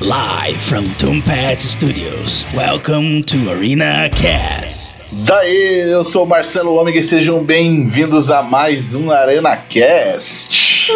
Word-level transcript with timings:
Live 0.00 0.60
from 0.60 0.84
Tombat 0.98 1.58
Studios. 1.58 2.46
Welcome 2.54 3.22
to 3.22 3.50
Arena 3.50 4.10
Cast. 4.10 4.94
Daí, 5.24 5.90
eu 5.90 6.04
sou 6.04 6.24
o 6.24 6.26
Marcelo 6.26 6.74
Ômega 6.74 6.98
e 6.98 7.02
sejam 7.02 7.42
bem-vindos 7.42 8.30
a 8.30 8.42
mais 8.42 8.94
um 8.94 9.10
Arena 9.10 9.56
Cast. 9.56 10.92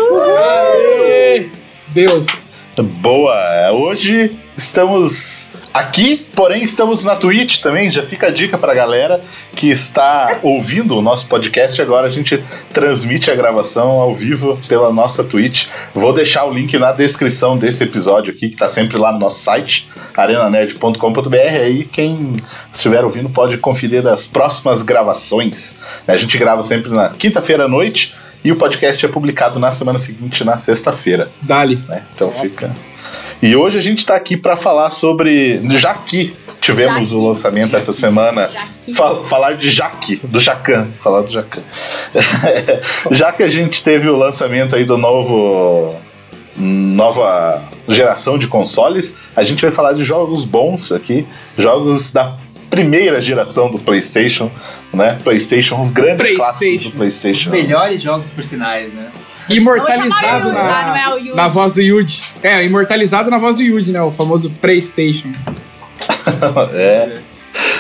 Deus! 1.89 2.53
Boa! 3.01 3.73
Hoje 3.73 4.37
estamos 4.55 5.50
aqui, 5.73 6.17
porém 6.35 6.63
estamos 6.63 7.05
na 7.05 7.17
Twitch 7.17 7.61
também. 7.61 7.91
Já 7.91 8.03
fica 8.03 8.29
a 8.29 8.31
dica 8.31 8.59
pra 8.59 8.75
galera 8.75 9.21
que 9.55 9.71
está 9.71 10.39
ouvindo 10.43 10.97
o 10.97 11.03
nosso 11.03 11.27
podcast 11.27 11.81
agora. 11.81 12.07
A 12.07 12.11
gente 12.11 12.43
transmite 12.73 13.31
a 13.31 13.35
gravação 13.35 13.89
ao 14.01 14.15
vivo 14.15 14.59
pela 14.69 14.93
nossa 14.93 15.25
Twitch. 15.25 15.67
Vou 15.95 16.13
deixar 16.13 16.45
o 16.45 16.53
link 16.53 16.77
na 16.79 16.93
descrição 16.93 17.57
desse 17.57 17.85
episódio 17.85 18.33
aqui, 18.33 18.49
que 18.49 18.55
está 18.55 18.69
sempre 18.69 18.97
lá 18.97 19.13
no 19.13 19.19
nosso 19.19 19.43
site, 19.43 19.89
arenanerd.com.br. 20.17 21.37
Aí 21.37 21.85
quem 21.85 22.33
estiver 22.73 23.05
ouvindo 23.05 23.29
pode 23.29 23.57
conferir 23.59 24.07
as 24.07 24.27
próximas 24.27 24.83
gravações. 24.83 25.77
A 26.07 26.17
gente 26.17 26.37
grava 26.39 26.63
sempre 26.63 26.91
na 26.91 27.11
quinta-feira 27.11 27.65
à 27.65 27.69
noite. 27.69 28.15
E 28.43 28.51
o 28.51 28.57
podcast 28.57 29.05
é 29.05 29.09
publicado 29.09 29.59
na 29.59 29.71
semana 29.71 29.99
seguinte, 29.99 30.45
na 30.45 30.57
sexta-feira. 30.57 31.31
Dali. 31.43 31.79
Né? 31.87 32.03
Então 32.15 32.33
fica. 32.33 32.73
E 33.43 33.57
hoje 33.57 33.79
a 33.79 33.83
gente 33.83 33.99
está 34.01 34.15
aqui 34.17 34.37
para 34.37 34.55
falar 34.57 34.91
sobre. 34.91 35.61
Já 35.79 35.95
que 35.95 36.35
tivemos 36.61 37.09
Jaqui. 37.09 37.15
o 37.15 37.27
lançamento 37.29 37.75
essa 37.77 37.93
semana. 37.93 38.49
Jaqui. 38.53 38.95
fa- 38.95 39.17
falar 39.25 39.55
de 39.55 39.71
Jaque, 39.71 40.17
do 40.23 40.39
Jacan. 40.39 40.89
Falar 41.03 41.23
do 41.23 41.31
Jacan. 41.33 41.63
Já 43.11 43.33
que 43.33 43.43
a 43.43 43.49
gente 43.49 43.83
teve 43.83 44.09
o 44.09 44.17
lançamento 44.17 44.77
aí 44.77 44.85
do 44.85 44.99
novo. 44.99 45.95
Nova 46.63 47.63
geração 47.89 48.37
de 48.37 48.47
consoles, 48.47 49.15
a 49.35 49.43
gente 49.45 49.63
vai 49.63 49.71
falar 49.71 49.93
de 49.95 50.05
jogos 50.05 50.45
bons 50.45 50.93
aqui, 50.93 51.25
jogos 51.57 52.11
da 52.11 52.37
primeira 52.69 53.19
geração 53.21 53.71
do 53.71 53.79
PlayStation, 53.79 54.51
né? 54.93 55.17
PlayStation, 55.25 55.81
os 55.81 55.91
grandes 55.91 56.27
clássicos 56.37 56.59
PlayStation. 56.59 56.91
do 56.91 56.97
PlayStation. 56.97 57.51
Melhores 57.51 58.03
jogos 58.03 58.29
por 58.31 58.45
sinais, 58.45 58.93
né? 58.93 59.09
Imortalizado 59.57 60.53
Vamos 60.53 60.55
chamar 60.55 61.15
o 61.15 61.19
Yuji, 61.19 61.29
na, 61.31 61.33
é 61.33 61.37
na 61.37 61.49
voz 61.49 61.73
do 61.73 61.81
Yuji. 61.81 62.23
É, 62.43 62.65
imortalizado 62.65 63.31
na 63.31 63.39
voz 63.39 63.57
do 63.57 63.63
Yuji, 63.63 63.93
né? 63.93 64.03
O 64.03 64.11
famoso 64.11 64.51
PlayStation. 64.51 65.33
é. 66.75 67.19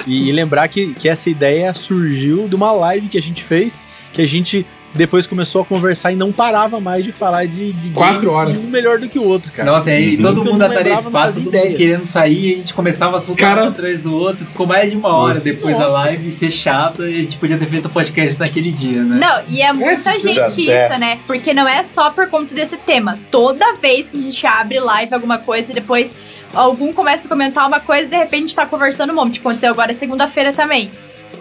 E, 0.07 0.29
e 0.29 0.33
lembrar 0.33 0.69
que, 0.69 0.95
que 0.95 1.09
essa 1.09 1.31
ideia 1.31 1.73
surgiu 1.75 2.49
de 2.49 2.55
uma 2.55 2.73
live 2.73 3.09
que 3.09 3.19
a 3.19 3.23
gente 3.23 3.43
fez, 3.43 3.83
que 4.13 4.23
a 4.23 4.27
gente 4.27 4.67
depois 4.95 5.27
começou 5.27 5.63
a 5.63 5.65
conversar 5.65 6.13
e 6.13 6.17
não 6.17 6.33
parava 6.33 6.81
mais 6.81 7.05
de 7.05 7.13
falar 7.13 7.47
de, 7.47 7.73
de 7.73 7.91
Quatro 7.93 8.21
game, 8.21 8.33
horas. 8.33 8.59
um 8.65 8.71
melhor 8.71 8.99
do 8.99 9.09
que 9.09 9.19
o 9.19 9.25
outro, 9.25 9.53
cara. 9.53 9.71
Nossa, 9.71 9.91
aí 9.91 10.17
Uhum. 10.17 10.23
todo 10.23 10.45
mundo 10.45 10.63
atarefado, 10.63 11.35
todo 11.35 11.45
mundo 11.45 11.49
ideia. 11.55 11.75
querendo 11.77 12.05
sair, 12.05 12.55
a 12.55 12.57
gente 12.57 12.75
começava 12.75 13.21
tudo 13.21 13.37
cara- 13.37 13.65
um 13.65 13.69
atrás 13.69 14.03
do 14.03 14.15
outro, 14.17 14.45
ficou 14.45 14.67
mais 14.67 14.91
de 14.91 14.97
uma 14.97 15.09
hora 15.15 15.35
Nossa. 15.35 15.45
depois 15.45 15.79
da 15.79 15.87
live 15.89 16.33
fechada 16.33 17.09
e 17.09 17.21
a 17.21 17.23
gente 17.23 17.37
podia 17.37 17.57
ter 17.57 17.67
feito 17.67 17.87
o 17.87 17.91
podcast 17.91 18.39
naquele 18.39 18.73
dia, 18.73 19.03
né? 19.03 19.19
Não, 19.21 19.43
e 19.49 19.63
é 19.63 19.73
muita 19.73 19.93
Esse 20.17 20.19
gente 20.29 20.61
isso, 20.63 20.71
é. 20.71 20.99
né? 20.99 21.19
Porque 21.27 21.55
não 21.55 21.69
é 21.69 21.83
só 21.85 22.11
por 22.11 22.29
conta 22.29 22.55
desse 22.55 22.77
tema. 22.77 23.19
Toda 23.31 23.75
vez 23.75 24.09
que 24.09 24.19
a 24.19 24.21
gente 24.21 24.47
abre 24.47 24.81
live 24.81 25.15
alguma 25.15 25.39
coisa 25.39 25.71
e 25.71 25.75
depois 25.75 26.15
algum 26.53 26.93
começa 26.93 27.27
a 27.27 27.29
comentar 27.29 27.67
uma 27.69 27.79
coisa 27.81 28.07
e 28.07 28.09
de 28.09 28.17
repente 28.17 28.55
tá 28.55 28.67
conversando 28.67 29.13
um 29.13 29.17
monte. 29.17 29.39
Aconteceu 29.39 29.71
agora 29.71 29.95
segunda-feira 29.95 30.53
também. 30.53 30.91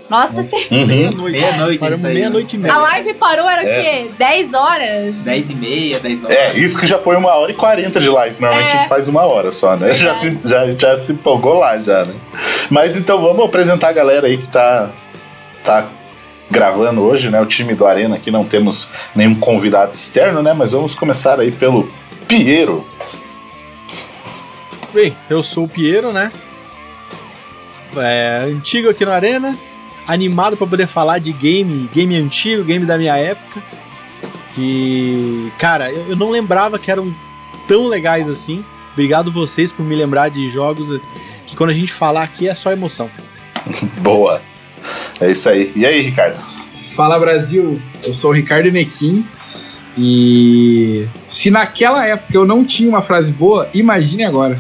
Nossa, 0.10 0.42
se- 0.42 0.56
Uhum. 0.72 0.88
Meia-noite. 0.88 1.32
Meia-noite 1.40 1.78
Paramos 1.78 2.00
isso 2.02 2.08
aí, 2.08 2.14
meia-noite 2.16 2.56
e 2.56 2.60
meia. 2.60 2.74
a 2.74 2.78
live 2.80 3.14
parou 3.14 3.48
era 3.48 3.64
É. 3.64 3.80
o 3.80 3.84
quê? 3.84 4.12
10 4.18 4.54
horas? 4.56 5.16
10 5.18 5.50
e 5.52 5.56
meia, 5.56 6.00
10 6.00 6.24
horas. 6.24 6.36
É, 6.36 6.58
isso 6.58 6.80
que 6.80 6.88
já 6.88 6.98
foi 6.98 7.16
uma 7.16 7.32
hora 7.36 7.52
e 7.52 7.56
quarenta 7.56 8.00
de 8.00 8.10
live. 8.10 8.36
Normalmente 8.40 8.70
É. 8.70 8.74
a 8.74 8.80
gente 8.80 8.90
faz 8.90 9.08
uma 9.08 9.22
hora 9.24 9.52
só, 9.52 9.76
né? 9.76 9.94
Já 9.94 10.20
se, 10.20 10.36
já, 10.44 10.72
já 10.72 10.98
se 10.98 11.12
empolgou 11.12 11.60
lá, 11.60 11.78
já, 11.78 12.06
né? 12.06 12.16
Mas 12.72 12.96
então 12.98 13.22
vamos 13.22 13.46
apresentar 13.46 13.90
a 13.90 13.92
galera 13.92 14.26
aí 14.26 14.38
que 14.40 14.48
tá, 14.48 14.90
tá 15.64 15.86
gravando 16.50 17.02
hoje, 17.04 17.30
né? 17.30 17.40
O 17.40 17.46
time 17.46 17.76
do 17.76 17.86
Arena 17.86 18.16
aqui, 18.16 18.32
não 18.32 18.44
temos 18.44 18.90
nenhum 19.16 19.36
convidado 19.36 19.94
externo, 19.94 20.42
né? 20.42 20.54
Mas 20.54 20.72
vamos 20.72 20.96
começar 20.96 21.40
aí 21.40 21.52
pelo 21.52 21.88
Piero. 22.28 22.84
Bem, 24.92 25.16
eu 25.30 25.44
sou 25.44 25.66
o 25.66 25.70
Piero, 25.70 26.12
né? 26.12 26.32
É, 27.96 28.46
antigo 28.48 28.90
aqui 28.90 29.06
no 29.06 29.12
Arena. 29.12 29.56
Animado 30.12 30.58
pra 30.58 30.66
poder 30.66 30.88
falar 30.88 31.20
de 31.20 31.32
game, 31.32 31.88
game 31.94 32.16
antigo, 32.16 32.64
game 32.64 32.86
da 32.86 32.98
minha 32.98 33.16
época. 33.16 33.62
Que, 34.56 35.52
cara, 35.60 35.92
eu, 35.92 36.10
eu 36.10 36.16
não 36.16 36.32
lembrava 36.32 36.80
que 36.80 36.90
eram 36.90 37.14
tão 37.68 37.88
legais 37.88 38.28
assim. 38.28 38.66
Obrigado 38.94 39.32
vocês 39.32 39.72
por 39.72 39.86
me 39.86 39.96
lembrar 39.96 40.30
de 40.30 40.50
jogos 40.50 41.00
que 41.46 41.56
quando 41.56 41.70
a 41.70 41.74
gente 41.74 41.94
falar 41.94 42.24
aqui 42.24 42.50
é 42.50 42.56
só 42.56 42.72
emoção. 42.72 43.10
Boa. 44.02 44.42
É 45.22 45.32
isso 45.32 45.48
aí. 45.48 45.72
E 45.76 45.86
aí, 45.86 46.02
Ricardo? 46.02 46.38
Fala 46.96 47.20
Brasil, 47.20 47.80
eu 48.04 48.14
sou 48.14 48.32
o 48.32 48.34
Ricardo 48.34 48.72
Nequim. 48.72 49.24
E 49.98 51.08
se 51.28 51.52
naquela 51.52 52.06
época 52.06 52.36
eu 52.36 52.46
não 52.46 52.66
tinha 52.66 52.90
uma 52.90 53.02
frase 53.02 53.32
boa, 53.32 53.70
imagine 53.74 54.24
agora. 54.24 54.60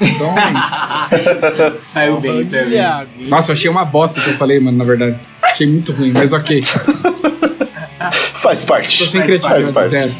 Então 0.00 0.34
é 0.38 0.52
isso. 0.52 1.76
Saiu 1.84 2.20
bem, 2.20 2.44
saiu 2.44 2.70
bem. 2.70 3.28
Nossa, 3.28 3.50
eu 3.50 3.54
achei 3.54 3.70
uma 3.70 3.84
bosta 3.84 4.20
que 4.20 4.28
eu 4.28 4.36
falei, 4.36 4.60
mano, 4.60 4.78
na 4.78 4.84
verdade. 4.84 5.16
Achei 5.42 5.66
muito 5.66 5.92
ruim, 5.92 6.12
mas 6.12 6.32
ok. 6.32 6.62
Faz 8.40 8.62
parte. 8.62 8.98
Tô 8.98 9.06
sem 9.06 9.20
Faz 9.20 9.26
criatividade, 9.26 9.72
parte. 9.72 9.88
zero. 9.88 10.14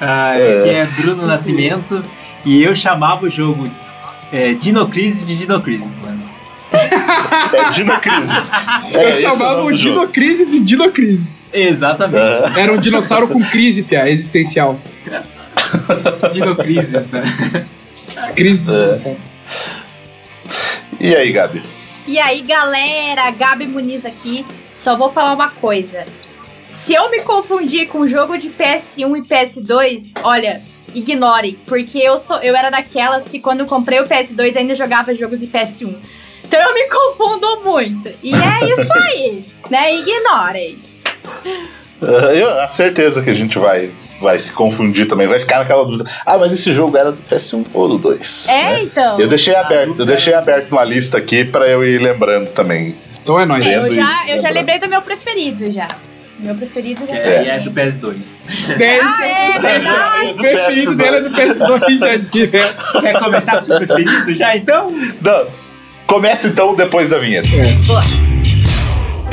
Ah, 0.00 0.32
aqui 0.32 0.70
é 0.70 0.88
Bruno 0.96 1.26
Nascimento 1.26 2.02
e 2.44 2.62
eu 2.62 2.74
chamava 2.74 3.24
o 3.26 3.30
jogo 3.30 3.68
é, 4.32 4.54
Dinocrise 4.54 5.24
de 5.24 5.36
Dinocrise, 5.36 5.96
mano. 6.02 6.22
É 6.72 7.70
Dino 7.70 8.00
Crisis. 8.00 8.50
É, 8.92 9.04
eu 9.04 9.08
é 9.08 9.16
chamava 9.16 9.62
o. 9.62 9.72
Dinocrise 9.72 10.50
de 10.50 10.60
Dinocrise. 10.60 11.36
Exatamente. 11.52 12.18
Aham. 12.18 12.58
Era 12.58 12.72
um 12.72 12.78
dinossauro 12.78 13.28
com 13.28 13.42
crise, 13.42 13.82
pia, 13.82 14.08
existencial. 14.10 14.78
Dinocrises, 16.32 17.08
né? 17.08 17.22
As 18.16 18.30
crises. 18.30 19.04
É. 19.06 19.16
E 21.00 21.16
aí, 21.16 21.32
Gabi? 21.32 21.62
E 22.06 22.18
aí, 22.18 22.42
galera, 22.42 23.30
Gabi 23.30 23.66
Muniz 23.66 24.04
aqui. 24.04 24.44
Só 24.74 24.96
vou 24.96 25.10
falar 25.10 25.34
uma 25.34 25.50
coisa. 25.50 26.04
Se 26.70 26.94
eu 26.94 27.10
me 27.10 27.20
confundir 27.20 27.88
com 27.88 28.06
jogo 28.06 28.38
de 28.38 28.48
PS1 28.48 29.18
e 29.18 29.22
PS2, 29.22 30.20
olha, 30.22 30.62
ignorem, 30.94 31.58
porque 31.66 31.98
eu 31.98 32.18
sou 32.18 32.38
eu 32.38 32.56
era 32.56 32.70
daquelas 32.70 33.28
que 33.28 33.40
quando 33.40 33.60
eu 33.60 33.66
comprei 33.66 34.00
o 34.00 34.04
PS2 34.04 34.56
ainda 34.56 34.74
jogava 34.74 35.14
jogos 35.14 35.40
de 35.40 35.46
PS1. 35.46 35.94
Então 36.44 36.60
eu 36.60 36.74
me 36.74 36.88
confundo 36.88 37.60
muito. 37.62 38.10
E 38.22 38.32
é 38.34 38.72
isso 38.72 38.92
aí, 38.92 39.44
né? 39.70 39.94
Ignorem. 39.94 40.78
Ah, 42.02 42.34
Eu 42.34 42.60
a 42.60 42.68
certeza 42.68 43.22
que 43.22 43.30
a 43.30 43.34
gente 43.34 43.58
vai, 43.58 43.90
vai 44.20 44.38
se 44.38 44.52
confundir 44.52 45.06
também. 45.06 45.26
Vai 45.26 45.38
ficar 45.38 45.58
naquela 45.58 45.84
dúvida. 45.84 46.08
Ah, 46.26 46.36
mas 46.36 46.52
esse 46.52 46.72
jogo 46.72 46.96
era 46.96 47.12
do 47.12 47.18
PS1 47.30 47.66
ou 47.72 47.88
do 47.88 47.98
2? 47.98 48.48
É, 48.48 48.52
né? 48.52 48.82
então. 48.82 49.20
Eu 49.20 49.28
deixei 49.28 49.54
aberto, 49.54 49.94
eu 49.98 50.06
deixei 50.06 50.34
aberto 50.34 50.72
uma 50.72 50.84
lista 50.84 51.18
aqui 51.18 51.44
pra 51.44 51.66
eu 51.68 51.84
ir 51.84 52.00
lembrando 52.00 52.48
também. 52.50 52.94
Então 53.22 53.38
é 53.38 53.46
nóis. 53.46 53.64
É, 53.64 53.76
eu 53.76 53.92
já, 53.92 54.24
eu 54.28 54.40
já 54.40 54.50
lembrei 54.50 54.78
do 54.78 54.88
meu 54.88 55.00
preferido 55.00 55.70
já. 55.70 55.88
Meu 56.40 56.56
preferido 56.56 57.06
já. 57.06 57.12
Tá 57.12 57.18
é, 57.18 57.44
e 57.44 57.48
é 57.48 57.58
do 57.60 57.70
PS2. 57.70 58.14
É 58.80 58.96
isso 58.96 59.06
Ah, 59.06 59.26
é 59.26 59.58
verdade. 59.60 60.26
O 60.26 60.34
preferido 60.34 60.94
dele 60.96 61.16
é 61.16 61.20
do 61.20 61.30
PS2 61.30 61.98
já 62.00 62.16
direto. 62.16 63.00
Quer 63.00 63.18
começar 63.18 63.52
com 63.52 63.58
o 63.58 63.62
seu 63.62 63.76
preferido 63.78 64.34
já, 64.34 64.56
então? 64.56 64.90
Não, 65.20 65.46
começa 66.06 66.48
então 66.48 66.74
depois 66.74 67.10
da 67.10 67.18
vinheta. 67.18 67.48
Boa. 67.86 68.02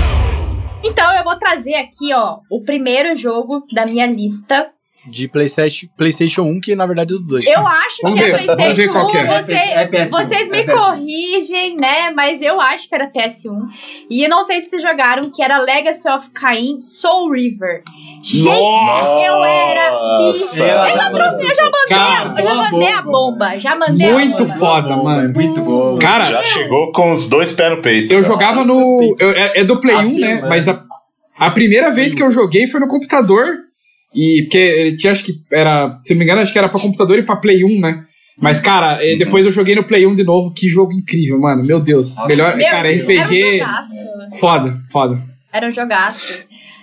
Então 0.83 1.13
eu 1.17 1.25
vou 1.25 1.39
trazer 1.39 1.75
aqui, 1.75 2.13
ó, 2.15 2.39
o 2.51 2.63
primeiro 2.63 3.15
jogo 3.17 3.65
da 3.73 3.85
minha 3.85 4.07
lista, 4.07 4.71
de 5.07 5.27
PlayStation, 5.29 5.87
PlayStation 5.97 6.43
1, 6.43 6.61
que 6.61 6.75
na 6.77 6.85
verdade 6.85 7.15
é 7.15 7.17
do 7.19 7.25
2. 7.25 7.47
Eu 7.47 7.67
acho 7.67 7.97
Vamos 8.03 8.19
que 8.19 8.25
é 8.27 8.37
ver, 8.37 8.45
vamos 8.45 8.57
ver 8.77 8.91
PlayStation 8.91 8.93
qual 8.93 9.07
que 9.07 9.17
é. 9.17 9.23
1. 9.23 9.43
Você, 9.43 9.55
É 9.55 9.89
PS1, 9.89 10.11
vocês 10.11 10.51
me 10.51 10.59
é 10.59 10.67
PS1. 10.67 10.77
corrigem, 10.77 11.77
né? 11.79 12.11
Mas 12.11 12.43
eu 12.43 12.61
acho 12.61 12.87
que 12.87 12.95
era 12.95 13.11
PS1. 13.11 13.51
E 14.11 14.23
eu 14.23 14.29
não 14.29 14.45
sei 14.45 14.61
se 14.61 14.69
vocês 14.69 14.83
jogaram, 14.83 15.31
que 15.31 15.43
era 15.43 15.57
Legacy 15.59 16.07
of 16.07 16.29
Kain 16.33 16.83
Soul 16.83 17.31
River. 17.31 17.83
Gente, 18.23 18.45
Nossa! 18.45 19.21
eu 19.25 19.43
era 19.43 19.60
Nossa! 20.27 20.39
viciada. 20.39 20.89
Eu 20.91 20.95
já 20.95 21.11
trouxe, 21.11 21.43
eu 21.47 21.55
já 21.55 21.65
mandei, 21.65 21.89
Cara, 21.89 22.35
eu 22.41 22.45
já 22.45 22.55
mandei 22.55 22.89
a 22.93 23.03
bomba. 23.03 23.59
Já 23.59 23.77
mandei 23.77 24.09
a 24.09 24.13
Muito 24.13 24.45
bomba. 24.45 24.55
foda, 24.59 24.97
mano. 24.97 25.33
Muito 25.35 25.61
bom. 25.63 25.99
Cara, 25.99 26.31
Já 26.31 26.43
chegou 26.45 26.93
com 26.93 27.13
os 27.13 27.27
dois 27.29 27.53
pés 27.53 27.71
no 27.71 27.83
peito. 27.83 28.13
eu 28.13 28.23
jogava 28.23 28.65
no. 28.65 29.17
eu- 29.19 29.31
é, 29.33 29.61
é 29.61 29.65
do 29.65 29.81
Play 29.81 29.97
1, 29.97 30.19
né? 30.19 30.43
Mas 30.49 30.69
a, 30.69 30.83
a 31.39 31.51
primeira 31.51 31.91
vez 31.91 32.15
que 32.15 32.23
eu 32.23 32.31
joguei 32.31 32.67
foi 32.67 32.81
no 32.81 32.89
computador. 32.89 33.47
E 34.15 34.43
porque 34.43 34.59
ele 34.59 34.97
tinha, 34.97 35.13
acho 35.13 35.25
que 35.25 35.33
era. 35.53 35.99
Se 36.05 36.13
não 36.15 36.19
me 36.19 36.25
engano, 36.25 36.41
acho 36.41 36.53
que 36.53 36.59
era 36.59 36.69
pra 36.69 36.81
computador 36.81 37.17
e 37.19 37.23
pra 37.25 37.37
Play 37.37 37.65
1, 37.65 37.81
né? 37.81 38.03
Mas, 38.41 38.59
cara, 38.59 38.99
eh, 39.05 39.17
depois 39.17 39.45
eu 39.45 39.53
joguei 39.53 39.75
no 39.75 39.85
Play 39.85 40.07
1 40.07 40.15
de 40.15 40.25
novo. 40.25 40.53
Que 40.53 40.67
jogo 40.69 40.93
incrível, 40.93 41.39
mano. 41.39 41.63
Meu 41.65 41.79
Deus. 41.79 42.17
Nossa. 42.17 42.27
Melhor. 42.29 42.57
Meu, 42.57 42.67
cara, 42.67 42.89
um 42.89 42.93
RPG. 42.93 43.59
jogaço. 43.59 43.93
Foda, 44.41 44.79
foda. 44.91 45.19
Era 45.53 45.67
um 45.67 45.71
jogaço. 45.71 46.33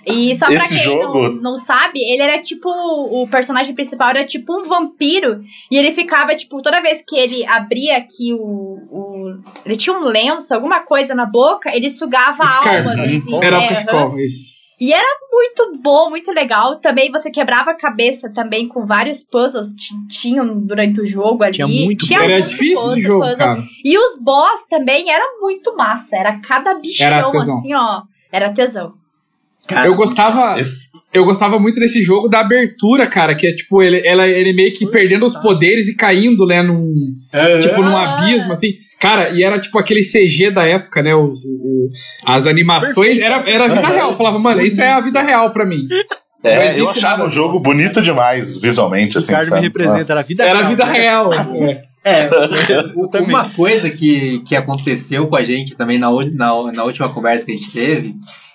E 0.06 0.34
só 0.34 0.46
pra 0.46 0.54
Esse 0.56 0.74
quem 0.74 0.84
jogo- 0.84 1.28
não, 1.28 1.34
não 1.52 1.56
sabe, 1.58 2.00
ele 2.00 2.22
era 2.22 2.38
tipo. 2.40 2.68
O 2.68 3.26
personagem 3.28 3.74
principal 3.74 4.10
era 4.10 4.24
tipo 4.24 4.58
um 4.58 4.62
vampiro. 4.68 5.40
E 5.70 5.76
ele 5.76 5.90
ficava, 5.90 6.34
tipo, 6.34 6.62
toda 6.62 6.80
vez 6.80 7.02
que 7.06 7.16
ele 7.16 7.44
abria 7.46 7.96
aqui 7.96 8.32
o. 8.32 8.38
o 8.38 9.40
ele 9.66 9.76
tinha 9.76 9.94
um 9.96 10.04
lenço, 10.04 10.54
alguma 10.54 10.80
coisa 10.80 11.14
na 11.14 11.26
boca, 11.26 11.74
ele 11.74 11.90
sugava 11.90 12.46
Scar. 12.46 12.78
almas, 12.78 12.98
assim. 13.00 13.34
Era 13.42 13.56
é, 13.56 13.58
o 13.58 13.62
aham. 13.62 13.68
Cachecol, 13.68 14.18
isso. 14.18 14.58
E 14.80 14.92
era 14.92 15.08
muito 15.32 15.78
bom, 15.82 16.08
muito 16.08 16.30
legal. 16.32 16.76
Também 16.78 17.10
você 17.10 17.30
quebrava 17.32 17.72
a 17.72 17.76
cabeça 17.76 18.32
também 18.32 18.68
com 18.68 18.86
vários 18.86 19.24
puzzles 19.24 19.70
que 19.74 20.06
tinham 20.08 20.56
durante 20.60 21.00
o 21.00 21.04
jogo 21.04 21.42
ali. 21.42 21.54
Tinha 21.54 21.66
muito 21.66 22.14
Era 22.14 22.28
muito 22.28 22.46
difícil 22.48 22.74
esse 22.74 22.84
puzzle, 22.84 23.02
jogo, 23.02 23.20
puzzle. 23.22 23.36
cara. 23.38 23.62
E 23.84 23.98
os 23.98 24.18
boss 24.20 24.66
também 24.70 25.10
era 25.10 25.24
muito 25.40 25.74
massa. 25.76 26.16
Era 26.16 26.40
cada 26.40 26.74
bichão, 26.74 27.06
Era 27.08 27.26
assim, 27.26 27.74
ó. 27.74 28.02
Era 28.32 28.50
tesão. 28.52 28.92
Cara, 29.66 29.86
Eu 29.86 29.94
gostava. 29.94 30.58
Esse- 30.60 30.88
Eu 31.12 31.24
gostava 31.24 31.58
muito 31.58 31.78
desse 31.80 32.02
jogo 32.02 32.28
da 32.28 32.40
abertura, 32.40 33.06
cara, 33.06 33.34
que 33.34 33.46
é 33.46 33.54
tipo, 33.54 33.82
ele, 33.82 34.06
ela, 34.06 34.26
ele 34.28 34.52
meio 34.52 34.72
que 34.72 34.86
perdendo 34.86 35.24
os 35.24 35.34
poderes 35.36 35.88
e 35.88 35.94
caindo, 35.96 36.46
né, 36.46 36.62
num. 36.62 36.86
Tipo, 37.62 37.82
num 37.82 37.96
abismo, 37.96 38.52
assim. 38.52 38.72
Cara, 39.00 39.30
e 39.30 39.42
era 39.42 39.58
tipo 39.58 39.78
aquele 39.78 40.02
CG 40.02 40.50
da 40.50 40.64
época, 40.66 41.02
né? 41.02 41.14
Os, 41.14 41.40
o- 41.44 41.88
as 42.26 42.46
animações. 42.46 43.18
Era, 43.20 43.36
era 43.48 43.64
a 43.64 43.68
vida 43.68 43.88
real. 43.88 44.10
Eu 44.10 44.16
falava, 44.16 44.38
mano, 44.38 44.60
isso 44.60 44.82
é 44.82 44.90
a 44.90 45.00
vida 45.00 45.22
real 45.22 45.50
pra 45.50 45.64
mim. 45.66 45.86
É, 46.44 46.78
eu 46.78 46.88
achava 46.88 47.26
o 47.26 47.30
jogo 47.30 47.60
bonito 47.62 48.00
demais, 48.02 48.56
visualmente, 48.58 49.16
O 49.16 49.18
assim. 49.18 49.32
Ricardo 49.32 49.54
me 49.54 49.60
representa, 49.60 50.12
era 50.12 50.20
a 50.20 50.22
vida 50.22 50.44
Era 50.44 50.52
a 50.52 50.62
real, 50.62 50.70
vida 50.70 50.84
né? 50.84 50.92
real. 50.92 51.34
é. 51.34 51.84
É, 52.08 53.20
uma 53.26 53.48
coisa 53.50 53.90
que, 53.90 54.40
que 54.46 54.56
aconteceu 54.56 55.26
com 55.26 55.36
a 55.36 55.42
gente 55.42 55.76
também 55.76 55.98
na, 55.98 56.08
na, 56.32 56.72
na 56.72 56.84
última 56.84 57.08
conversa 57.08 57.44
que 57.46 57.52
a 57.52 57.56
gente 57.56 57.70
teve, 57.70 58.14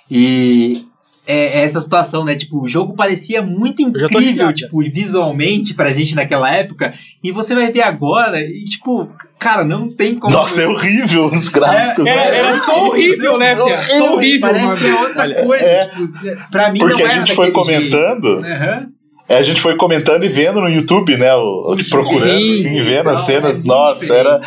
e 0.10 0.86
é, 1.26 1.60
é 1.60 1.64
essa 1.64 1.80
situação, 1.80 2.26
né? 2.26 2.36
Tipo, 2.36 2.62
o 2.62 2.68
jogo 2.68 2.96
parecia 2.96 3.42
muito 3.42 3.82
incrível, 3.82 4.52
tipo, 4.54 4.80
visualmente 4.92 5.74
pra 5.74 5.94
gente 5.94 6.16
naquela 6.16 6.54
época, 6.54 6.94
e 7.24 7.32
você 7.32 7.56
vai 7.56 7.72
ver 7.72 7.82
agora, 7.84 8.42
e 8.42 8.64
tipo, 8.66 9.10
cara, 9.40 9.64
não 9.64 9.90
tem 9.90 10.16
como. 10.16 10.34
Nossa, 10.34 10.62
é 10.62 10.68
horrível 10.68 11.26
os 11.26 11.50
gráficos. 11.50 12.06
É, 12.06 12.16
né? 12.16 12.28
Era, 12.28 12.36
era 12.36 12.56
só 12.56 12.88
horrível, 12.88 13.38
né, 13.38 13.56
Pia? 13.56 13.86
Só 13.86 14.14
horrível, 14.16 14.42
Parece 14.42 14.66
mano. 14.66 14.80
que 14.80 14.86
é 14.88 14.96
outra 15.02 15.22
Olha, 15.22 15.46
coisa. 15.46 15.66
é. 15.66 15.86
Tipo, 15.86 16.50
pra 16.52 16.72
mim 16.72 16.80
Porque 16.80 17.04
não 17.04 17.10
a 17.10 17.14
era 17.14 17.22
gente 17.22 17.36
foi 17.36 17.52
comentando, 17.52 18.40
Aham. 18.46 18.88
É, 19.28 19.38
a 19.38 19.42
gente 19.42 19.62
foi 19.62 19.76
comentando 19.78 20.24
e 20.24 20.28
vendo 20.28 20.60
no 20.60 20.68
YouTube, 20.70 21.16
né? 21.18 21.34
O, 21.36 21.76
Sim. 21.80 21.90
procurando, 21.90 22.52
assim, 22.52 22.82
vendo 22.84 23.10
as 23.10 23.20
Não, 23.20 23.26
cenas. 23.26 23.60
é 23.60 23.64
Nossa, 23.64 24.14
era, 24.14 24.40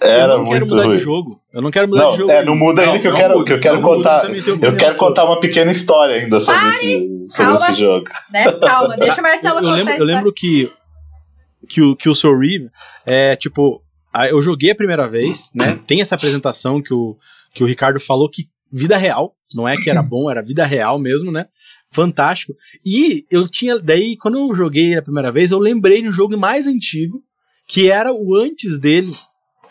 era 0.00 0.32
eu 0.34 0.38
não 0.38 0.44
quero 0.44 0.60
muito 0.60 0.66
mudar 0.68 0.86
ruim. 0.86 0.96
de 0.96 1.02
jogo. 1.02 1.40
Eu 1.52 1.62
não 1.62 1.70
quero 1.70 1.88
mudar 1.88 2.02
Não, 2.04 2.10
de 2.12 2.16
jogo. 2.18 2.30
é, 2.30 2.44
não 2.44 2.54
muda 2.54 2.82
ainda 2.82 2.98
que 2.98 3.08
eu 3.08 3.14
quero, 3.14 3.34
muda, 3.34 3.44
que 3.46 3.52
eu 3.52 3.60
quero 3.60 3.82
contar. 3.82 4.30
Eu 4.34 4.76
quero 4.76 4.94
contar 4.96 5.24
uma 5.24 5.40
pequena 5.40 5.72
história 5.72 6.16
ainda 6.16 6.38
sobre, 6.38 6.68
esse, 6.68 7.26
sobre 7.28 7.52
calma. 7.52 7.70
esse 7.70 7.80
jogo. 7.80 8.04
Né? 8.32 8.52
Calma, 8.52 8.96
deixa 8.96 9.20
o 9.20 9.22
Marcelo 9.22 9.58
eu, 9.58 9.62
contar 9.62 9.74
lembro, 9.76 9.92
eu 9.94 10.04
lembro 10.04 10.32
que, 10.32 10.72
que, 11.68 11.82
o, 11.82 11.96
que 11.96 12.08
o 12.08 12.14
Soul 12.14 12.38
River 12.38 12.70
é 13.04 13.34
tipo. 13.36 13.82
Eu 14.28 14.42
joguei 14.42 14.70
a 14.70 14.74
primeira 14.74 15.06
vez, 15.08 15.50
né? 15.54 15.78
Tem 15.86 16.00
essa 16.00 16.14
apresentação 16.16 16.82
que 16.82 16.92
o, 16.92 17.16
que 17.54 17.62
o 17.62 17.66
Ricardo 17.66 18.00
falou 18.00 18.28
que 18.28 18.48
vida 18.72 18.96
real, 18.96 19.34
não 19.54 19.68
é 19.68 19.76
que 19.76 19.90
era 19.90 20.02
bom, 20.02 20.30
era 20.30 20.42
vida 20.42 20.64
real 20.64 20.98
mesmo, 20.98 21.30
né? 21.32 21.46
Fantástico. 21.90 22.54
E 22.84 23.24
eu 23.30 23.48
tinha. 23.48 23.78
Daí, 23.78 24.16
quando 24.16 24.38
eu 24.38 24.54
joguei 24.54 24.96
a 24.96 25.02
primeira 25.02 25.32
vez, 25.32 25.50
eu 25.50 25.58
lembrei 25.58 26.02
de 26.02 26.08
um 26.08 26.12
jogo 26.12 26.36
mais 26.36 26.66
antigo, 26.66 27.22
que 27.66 27.90
era 27.90 28.12
o 28.12 28.34
antes 28.36 28.78
dele. 28.78 29.12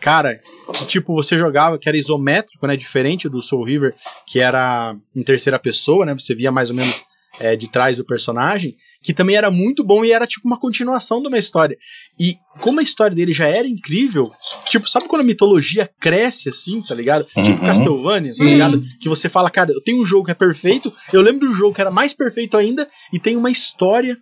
Cara, 0.01 0.39
tipo, 0.87 1.13
você 1.13 1.37
jogava, 1.37 1.77
que 1.77 1.87
era 1.87 1.97
isométrico, 1.97 2.65
né? 2.67 2.75
Diferente 2.75 3.27
do 3.27 3.41
Soul 3.41 3.65
River, 3.65 3.95
que 4.27 4.39
era 4.39 4.95
em 5.15 5.23
terceira 5.23 5.59
pessoa, 5.59 6.05
né? 6.05 6.13
Você 6.13 6.35
via 6.35 6.51
mais 6.51 6.69
ou 6.69 6.75
menos 6.75 7.03
é, 7.39 7.55
de 7.55 7.69
trás 7.69 7.97
do 7.97 8.05
personagem, 8.05 8.77
que 9.01 9.13
também 9.13 9.35
era 9.35 9.49
muito 9.49 9.83
bom 9.83 10.03
e 10.03 10.11
era 10.11 10.27
tipo 10.27 10.45
uma 10.47 10.57
continuação 10.57 11.21
de 11.21 11.27
uma 11.27 11.37
história. 11.37 11.77
E 12.19 12.33
como 12.59 12.79
a 12.79 12.83
história 12.83 13.15
dele 13.15 13.31
já 13.31 13.45
era 13.47 13.67
incrível, 13.67 14.29
tipo, 14.67 14.89
sabe 14.89 15.07
quando 15.07 15.21
a 15.21 15.25
mitologia 15.25 15.89
cresce 15.99 16.49
assim, 16.49 16.81
tá 16.81 16.93
ligado? 16.93 17.23
Tipo 17.25 17.39
Uhum. 17.49 17.57
Castlevania, 17.57 18.29
tá 18.29 18.35
Sim. 18.35 18.49
ligado? 18.49 18.81
Que 18.99 19.07
você 19.07 19.29
fala, 19.29 19.49
cara, 19.49 19.71
eu 19.71 19.81
tenho 19.81 20.01
um 20.01 20.05
jogo 20.05 20.25
que 20.25 20.31
é 20.31 20.35
perfeito, 20.35 20.91
eu 21.13 21.21
lembro 21.21 21.47
de 21.47 21.53
um 21.53 21.55
jogo 21.55 21.73
que 21.73 21.81
era 21.81 21.91
mais 21.91 22.13
perfeito 22.13 22.57
ainda 22.57 22.87
e 23.13 23.19
tem 23.19 23.37
uma 23.37 23.49
história, 23.49 24.17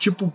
tipo, 0.00 0.32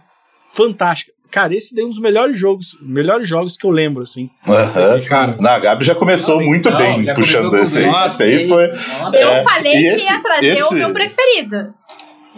fantástica. 0.54 1.12
Cara, 1.30 1.54
esse 1.54 1.76
daí 1.76 1.84
é 1.84 1.88
um 1.88 1.90
dos 1.90 2.00
melhores 2.00 2.40
jogos, 2.40 2.78
melhores 2.82 3.28
jogos 3.28 3.58
que 3.58 3.66
eu 3.68 3.70
lembro, 3.70 4.02
assim. 4.02 4.30
Aham. 4.48 5.02
Cara, 5.10 5.38
Na 5.42 5.56
a 5.56 5.60
Gabi 5.60 5.84
já 5.84 5.94
começou 5.94 6.40
muito 6.40 6.70
Não, 6.70 6.78
bem 6.78 7.14
puxando 7.14 7.54
esse 7.58 7.80
aí. 7.80 7.86
Nossa, 7.88 8.26
Esse 8.26 8.42
aí 8.44 8.48
foi. 8.48 8.68
Nossa, 8.68 9.18
Eu 9.18 9.30
É, 9.30 9.44
falei 9.44 9.74
que 9.74 9.88
esse- 9.88 10.06
ia 10.06 10.22
trazer 10.22 10.54
o 10.64 10.66
esse- 10.68 10.76
meu 10.76 10.94
preferido. 10.94 11.74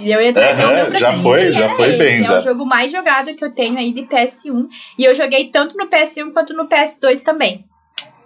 E 0.01 0.11
eu 0.11 0.21
ia 0.21 0.31
trazer 0.33 0.61
Aham, 0.63 0.71
o 0.71 0.75
meu 0.75 0.85
já 0.99 1.17
foi, 1.21 1.51
já 1.51 1.69
foi 1.69 1.89
esse. 1.89 1.97
bem, 1.97 2.19
É 2.19 2.23
já. 2.23 2.37
o 2.37 2.41
jogo 2.41 2.65
mais 2.65 2.91
jogado 2.91 3.33
que 3.35 3.43
eu 3.43 3.51
tenho 3.51 3.77
aí 3.77 3.91
de 3.93 4.03
PS1. 4.03 4.67
E 4.97 5.03
eu 5.03 5.13
joguei 5.13 5.45
tanto 5.49 5.75
no 5.77 5.87
PS1 5.89 6.31
quanto 6.31 6.53
no 6.53 6.67
PS2 6.67 7.21
também. 7.21 7.65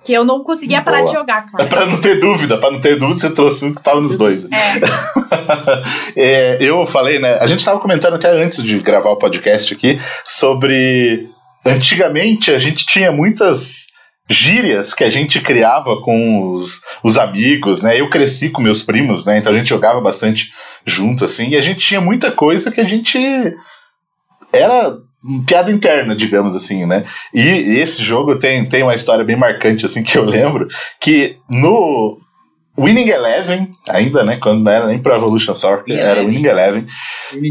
Que 0.04 0.12
eu 0.14 0.25
não 0.25 0.44
conseguia 0.44 0.81
parar 0.81 0.98
Boa. 1.00 1.08
de 1.12 1.14
jogar, 1.18 1.46
É 1.48 1.52
cara. 1.52 1.66
pra 1.70 1.86
não 1.86 2.00
ter 2.02 2.20
dúvida, 2.20 2.58
pra 2.58 2.70
não 2.70 2.80
ter 2.81 3.00
dúvida, 3.00 3.20
você 3.20 3.30
trouxe 3.31 3.64
um 3.66 3.74
que 3.74 3.81
tava 3.81 4.02
nos 4.02 4.18
dois. 4.18 4.44
É. 4.46 4.50
É, 6.16 6.58
eu 6.62 6.86
falei, 6.86 7.20
né? 7.20 7.38
A 7.42 7.48
gente 7.48 7.60
estava 7.60 7.80
comentando 7.80 8.14
até 8.16 8.30
antes 8.30 8.62
de 8.62 8.80
gravar 8.80 9.10
o 9.12 9.16
podcast 9.18 9.74
aqui 9.74 10.00
sobre. 10.24 11.28
Antigamente 11.66 12.52
a 12.54 12.60
gente 12.60 12.86
tinha 12.86 13.12
muitas 13.12 13.88
gírias 14.30 14.94
que 14.94 15.04
a 15.04 15.09
gente 15.09 15.42
criava 15.42 16.02
com 16.02 16.52
os, 16.52 16.81
os 17.04 17.18
amigos, 17.18 17.81
né? 17.81 18.00
Eu 18.00 18.09
cresci 18.09 18.50
com 18.50 18.62
meus 18.62 18.81
primos, 18.81 19.26
né? 19.26 19.38
Então 19.38 19.52
a 19.52 19.56
gente 19.56 19.69
jogava 19.69 20.00
bastante 20.00 20.52
junto, 20.86 21.26
assim, 21.26 21.50
e 21.50 21.57
a 21.57 21.62
gente 21.62 21.86
tinha 21.86 22.00
muita 22.00 22.31
coisa 22.31 22.71
que 22.71 22.81
a 22.81 22.86
gente 22.86 23.19
era 24.52 24.97
piada 25.45 25.71
interna, 25.71 26.16
digamos 26.16 26.56
assim, 26.56 26.86
né? 26.86 27.06
E 27.33 27.42
esse 27.80 28.04
jogo 28.04 28.38
tem, 28.38 28.66
tem 28.66 28.83
uma 28.83 28.95
história 28.95 29.24
bem 29.24 29.38
marcante, 29.38 29.86
assim, 29.86 30.04
que 30.04 30.18
eu 30.18 30.24
lembro, 30.24 30.68
que 31.00 31.38
no 31.50 32.18
Winning 32.77 33.09
Eleven, 33.09 33.69
ainda, 33.87 34.23
né? 34.23 34.37
Quando 34.37 34.63
não 34.63 34.71
era 34.71 34.87
nem 34.87 34.97
Pro 34.97 35.13
Evolution 35.13 35.53
Soccer, 35.53 35.95
era 35.95 36.21
Winning 36.25 36.47
Eleven. 36.47 36.85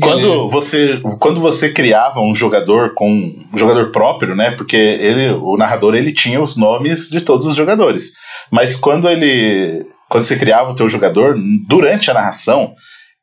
Quando 0.00 0.50
você, 0.50 1.00
quando 1.20 1.40
você 1.40 1.72
criava 1.72 2.20
um 2.20 2.34
jogador 2.34 2.94
com 2.94 3.08
um 3.08 3.56
jogador 3.56 3.92
próprio, 3.92 4.34
né? 4.34 4.50
Porque 4.50 4.76
ele, 4.76 5.30
o 5.30 5.56
narrador, 5.56 5.94
ele 5.94 6.12
tinha 6.12 6.42
os 6.42 6.56
nomes 6.56 7.08
de 7.08 7.20
todos 7.20 7.46
os 7.46 7.54
jogadores. 7.54 8.12
Mas 8.50 8.74
quando 8.74 9.08
ele, 9.08 9.86
quando 10.08 10.24
você 10.24 10.36
criava 10.36 10.70
o 10.70 10.74
teu 10.74 10.88
jogador, 10.88 11.36
durante 11.68 12.10
a 12.10 12.14
narração, 12.14 12.74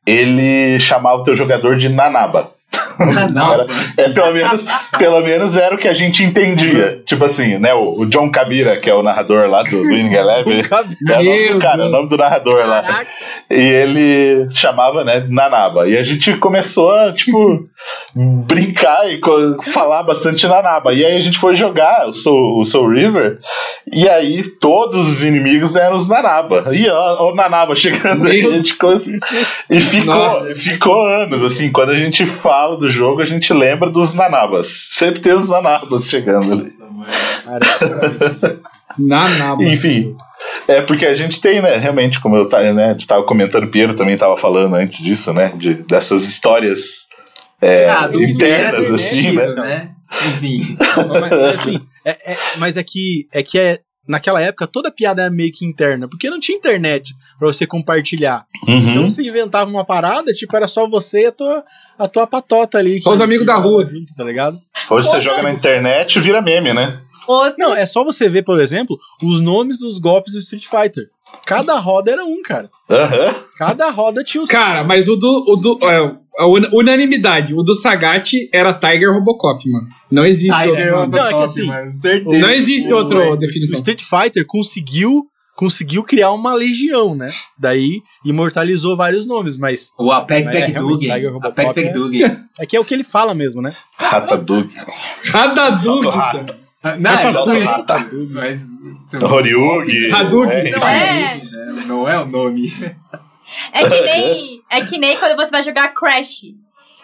ele 0.06 0.80
chamava 0.80 1.20
o 1.20 1.22
teu 1.22 1.36
jogador 1.36 1.76
de 1.76 1.90
Nanaba. 1.90 2.52
Nossa. 3.32 4.00
É, 4.00 4.08
pelo 4.10 4.32
menos, 4.32 4.64
pelo 4.98 5.20
menos 5.20 5.56
era 5.56 5.74
o 5.74 5.78
que 5.78 5.88
a 5.88 5.92
gente 5.92 6.22
entendia. 6.22 7.02
Tipo 7.06 7.24
assim, 7.24 7.58
né? 7.58 7.72
O, 7.74 8.00
o 8.00 8.06
John 8.06 8.30
Kabira, 8.30 8.78
que 8.78 8.90
é 8.90 8.94
o 8.94 9.02
narrador 9.02 9.48
lá 9.48 9.62
do, 9.62 9.70
do 9.70 9.88
Winning 9.88 10.14
Eleven. 10.14 10.62
É 11.10 11.18
o 11.18 11.24
nome 11.24 11.24
Meu 11.24 11.54
do 11.54 11.60
cara, 11.60 11.82
é 11.82 11.86
o 11.86 11.90
nome 11.90 12.08
do 12.08 12.16
narrador 12.16 12.66
lá. 12.66 12.84
E 13.50 13.60
ele 13.60 14.48
chamava, 14.50 15.04
né, 15.04 15.24
Nanaba. 15.28 15.88
E 15.88 15.96
a 15.96 16.02
gente 16.02 16.36
começou 16.36 16.92
a, 16.92 17.12
tipo, 17.12 17.68
brincar 18.14 19.10
e 19.10 19.20
falar 19.72 20.02
bastante 20.02 20.46
Nanaba. 20.46 20.92
E 20.92 21.04
aí 21.04 21.16
a 21.16 21.20
gente 21.20 21.38
foi 21.38 21.54
jogar 21.54 22.08
o 22.08 22.12
Soul, 22.12 22.60
o 22.60 22.64
Soul 22.64 22.90
River. 22.90 23.38
E 23.92 24.08
aí 24.08 24.42
todos 24.60 25.08
os 25.08 25.22
inimigos 25.22 25.76
eram 25.76 25.96
os 25.96 26.08
Nanaba. 26.08 26.68
E 26.72 26.88
ó, 26.88 27.30
o 27.30 27.34
Nanaba 27.34 27.74
chegando 27.74 28.26
aí. 28.28 28.46
A 28.46 28.50
gente 28.50 28.76
E 29.68 29.80
ficou, 29.80 30.14
Nossa. 30.14 30.54
ficou 30.54 31.06
anos, 31.06 31.42
assim. 31.42 31.70
Quando 31.70 31.90
a 31.90 31.98
gente 31.98 32.26
fala 32.26 32.76
do 32.76 32.89
jogo, 32.90 33.22
a 33.22 33.24
gente 33.24 33.52
lembra 33.52 33.90
dos 33.90 34.12
Nanabas. 34.14 34.88
Sempre 34.90 35.20
tem 35.20 35.32
os 35.32 35.48
Nanabas 35.48 36.08
chegando 36.08 36.52
ali. 36.52 36.64
Cara, 37.44 38.60
Na 38.98 39.28
naba. 39.28 39.64
Enfim. 39.64 40.14
É 40.66 40.80
porque 40.82 41.06
a 41.06 41.14
gente 41.14 41.40
tem, 41.40 41.60
né, 41.62 41.76
realmente, 41.76 42.18
como 42.20 42.36
eu 42.36 42.48
ta- 42.48 42.60
né, 42.72 42.96
comentando, 43.26 43.64
o 43.64 43.68
Piero 43.68 43.94
também 43.94 44.16
tava 44.16 44.36
falando 44.36 44.74
antes 44.74 45.02
disso, 45.02 45.32
né, 45.32 45.52
de, 45.56 45.74
dessas 45.74 46.24
histórias 46.24 47.06
é, 47.62 47.88
Ah, 47.88 48.08
internas, 48.14 48.94
assim, 48.94 49.32
né? 49.32 49.46
né? 49.54 49.90
Enfim. 50.28 50.76
mas, 51.08 51.30
mas, 51.30 51.32
assim, 51.54 51.80
é, 52.04 52.32
é- 52.32 52.36
mas 52.56 52.76
é 52.76 52.82
que 52.82 53.28
é 53.32 53.42
que 53.42 53.58
é 53.58 53.78
naquela 54.10 54.42
época 54.42 54.66
toda 54.66 54.90
piada 54.90 55.22
era 55.22 55.30
meio 55.30 55.52
que 55.52 55.64
interna, 55.64 56.08
porque 56.08 56.28
não 56.28 56.40
tinha 56.40 56.58
internet 56.58 57.14
pra 57.38 57.46
você 57.46 57.66
compartilhar. 57.66 58.44
Uhum. 58.66 58.76
Então 58.76 59.08
você 59.08 59.22
inventava 59.22 59.70
uma 59.70 59.84
parada, 59.84 60.32
tipo, 60.32 60.54
era 60.56 60.66
só 60.66 60.88
você 60.88 61.22
e 61.22 61.26
a 61.26 61.32
tua, 61.32 61.64
a 61.98 62.08
tua 62.08 62.26
patota 62.26 62.78
ali. 62.78 63.00
Só 63.00 63.12
os 63.12 63.20
amigos 63.20 63.46
da 63.46 63.54
rua. 63.54 63.86
Junto, 63.86 64.14
tá 64.14 64.24
ligado? 64.24 64.60
Hoje 64.90 65.08
você 65.08 65.20
joga 65.20 65.42
na 65.42 65.52
internet 65.52 66.16
e 66.16 66.20
vira 66.20 66.42
meme, 66.42 66.74
né? 66.74 67.00
Outro. 67.26 67.54
Não, 67.58 67.74
é 67.74 67.86
só 67.86 68.02
você 68.02 68.28
ver, 68.28 68.42
por 68.42 68.60
exemplo, 68.60 68.98
os 69.22 69.40
nomes 69.40 69.78
dos 69.78 69.98
golpes 69.98 70.32
do 70.32 70.40
Street 70.40 70.66
Fighter. 70.66 71.08
Cada 71.46 71.78
roda 71.78 72.10
era 72.10 72.24
um, 72.24 72.42
cara. 72.42 72.68
Aham. 72.88 73.34
Cada 73.56 73.90
roda 73.90 74.24
tinha 74.24 74.42
um. 74.42 74.46
Cara, 74.46 74.82
mas 74.82 75.08
o 75.08 75.16
do. 75.16 75.44
O 75.48 75.56
do 75.56 75.78
é, 75.82 76.16
a 76.40 76.46
un- 76.46 76.68
unanimidade. 76.72 77.54
O 77.54 77.62
do 77.62 77.74
Sagat 77.74 78.32
era 78.52 78.72
Tiger 78.74 79.12
Robocop, 79.12 79.62
mano. 79.70 79.86
Não 80.10 80.24
existe 80.24 80.68
outro. 80.68 80.90
nome. 80.90 81.16
Não, 81.16 81.26
é 81.26 81.34
que 81.34 81.42
assim, 81.42 81.66
certeza. 82.00 82.38
Não 82.38 82.50
existe 82.50 82.92
outra 82.92 83.30
o 83.30 83.36
definição. 83.36 83.76
Street 83.76 84.02
Fighter 84.02 84.44
conseguiu 84.46 85.24
conseguiu 85.56 86.02
criar 86.02 86.30
uma 86.32 86.54
legião, 86.54 87.14
né? 87.14 87.30
Daí 87.58 88.00
imortalizou 88.24 88.96
vários 88.96 89.26
nomes, 89.26 89.58
mas 89.58 89.90
O 89.98 90.10
Apec 90.10 90.48
é, 90.48 90.50
realmente, 90.64 90.78
Dug. 90.78 90.98
Tiger 91.00 91.32
Robocop 91.34 91.60
Apec 91.66 91.80
é- 91.88 91.92
Dug. 91.92 92.18
é 92.58 92.64
que 92.66 92.76
é 92.76 92.80
o 92.80 92.84
que 92.84 92.94
ele 92.94 93.04
fala 93.04 93.34
mesmo, 93.34 93.60
né? 93.60 93.76
Ratadug. 93.98 94.72
Cada 95.30 95.76
Solta 95.76 95.90
o 96.08 96.10
dúvida. 96.10 96.22
rato. 96.22 96.54
Não, 96.98 97.10
o 97.12 97.50
é 97.54 97.62
rato. 97.64 98.28
mas. 98.32 98.68
Horyugi. 99.22 100.10
Hadouken. 100.10 100.70
Não 100.70 100.88
É. 100.88 101.22
é? 101.34 101.40
Não 101.86 102.08
é 102.08 102.18
o 102.22 102.26
nome. 102.26 102.72
É 103.72 103.88
que 103.88 104.00
nem, 104.02 104.60
é 104.70 104.80
que 104.84 104.98
nem 104.98 105.16
quando 105.16 105.36
você 105.36 105.50
vai 105.50 105.62
jogar 105.62 105.88
Crash. 105.94 106.42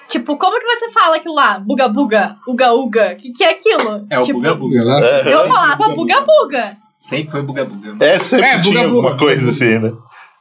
Tipo, 0.08 0.36
como 0.36 0.58
que 0.60 0.64
você 0.66 0.88
fala 0.90 1.16
aquilo 1.16 1.34
lá? 1.34 1.58
Buga 1.58 1.88
buga, 1.88 2.36
uga 2.46 2.72
uga. 2.72 3.12
O 3.12 3.16
que, 3.16 3.32
que 3.32 3.42
é 3.44 3.50
aquilo? 3.50 4.06
É 4.08 4.18
o 4.18 4.22
tipo, 4.22 4.38
Buga 4.38 4.54
Buga. 4.54 4.84
Lá. 4.84 5.00
Eu 5.00 5.40
Aham. 5.40 5.48
falava 5.48 5.88
buga 5.94 6.20
buga. 6.20 6.76
Sempre 7.00 7.30
foi 7.30 7.42
Buga 7.42 7.64
Buga. 7.64 8.04
É, 8.04 8.18
sempre 8.18 8.46
É, 8.46 8.60
tinha 8.60 8.74
buga, 8.74 8.84
alguma 8.84 9.02
buga. 9.10 9.18
coisa 9.18 9.48
assim, 9.50 9.78
né? 9.78 9.92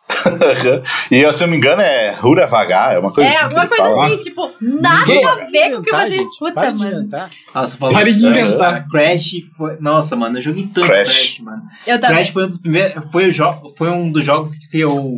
E 1.11 1.33
se 1.33 1.43
eu 1.43 1.47
não 1.47 1.51
me 1.51 1.57
engano 1.57 1.81
é 1.81 2.11
Rura 2.11 2.45
Vagar, 2.47 2.93
é 2.93 2.99
uma 2.99 3.11
coisa 3.11 3.27
É, 3.29 3.33
assim. 3.35 3.43
alguma 3.45 3.61
ele 3.63 3.69
coisa 3.69 3.83
fala. 3.85 4.05
assim, 4.05 4.15
Nossa. 4.15 4.23
tipo, 4.29 4.51
nada 4.61 4.99
Ninguém- 4.99 5.25
a 5.25 5.35
ver 5.35 5.71
com 5.71 5.77
o 5.77 5.83
que 5.83 5.91
você 5.91 6.07
gente. 6.11 6.21
escuta, 6.21 6.53
Para 6.53 6.71
mano. 6.73 7.09
Nossa, 7.53 7.77
falou. 7.77 7.93
Pare 7.95 8.13
de 8.13 8.25
inventar. 8.25 8.87
Crash 8.87 9.31
foi. 9.57 9.77
Nossa, 9.79 10.15
mano, 10.15 10.37
eu 10.37 10.41
joguei 10.43 10.67
tanto 10.67 10.87
Crash. 10.87 11.07
Crash, 11.09 11.39
mano. 11.39 11.63
Eu 11.87 11.99
também. 11.99 12.17
Crash 12.17 12.29
foi 12.29 12.45
um 12.45 12.47
dos 12.49 12.59
primeiros. 12.59 13.11
Foi, 13.11 13.25
o 13.27 13.31
jo- 13.31 13.73
foi 13.77 13.89
um 13.89 14.11
dos 14.11 14.23
jogos 14.23 14.53
que 14.55 14.79
eu 14.79 15.17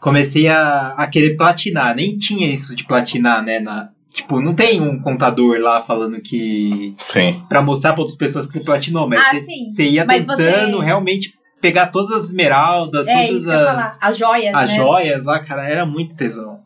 comecei 0.00 0.48
a, 0.48 0.94
a 0.96 1.06
querer 1.06 1.36
platinar. 1.36 1.94
Nem 1.94 2.16
tinha 2.16 2.52
isso 2.52 2.74
de 2.76 2.84
platinar, 2.84 3.42
né? 3.42 3.60
Na, 3.60 3.90
tipo, 4.12 4.40
não 4.40 4.54
tem 4.54 4.80
um 4.80 5.00
contador 5.00 5.58
lá 5.60 5.80
falando 5.80 6.20
que. 6.20 6.94
Sim. 6.98 7.42
pra 7.48 7.62
mostrar 7.62 7.92
pra 7.92 8.00
outras 8.02 8.16
pessoas 8.16 8.46
que 8.46 8.60
platinou, 8.60 9.08
mas 9.08 9.20
Ah, 9.20 9.30
você 9.30 9.40
sim. 9.42 9.70
você 9.70 9.84
ia 9.88 10.04
Mas 10.04 10.26
tentando 10.26 10.78
você- 10.78 10.84
realmente 10.84 11.32
pegar 11.60 11.88
todas 11.88 12.10
as 12.12 12.24
esmeraldas, 12.28 13.08
É, 13.08 13.26
todas 13.28 13.44
falar. 13.44 13.74
as, 13.76 13.98
As 14.02 14.16
joias, 14.18 14.54
as 14.54 14.70
né? 14.70 14.76
joias 14.76 15.24
lá, 15.24 15.40
cara, 15.40 15.68
era 15.68 15.84
muito 15.84 16.14
tesão. 16.14 16.60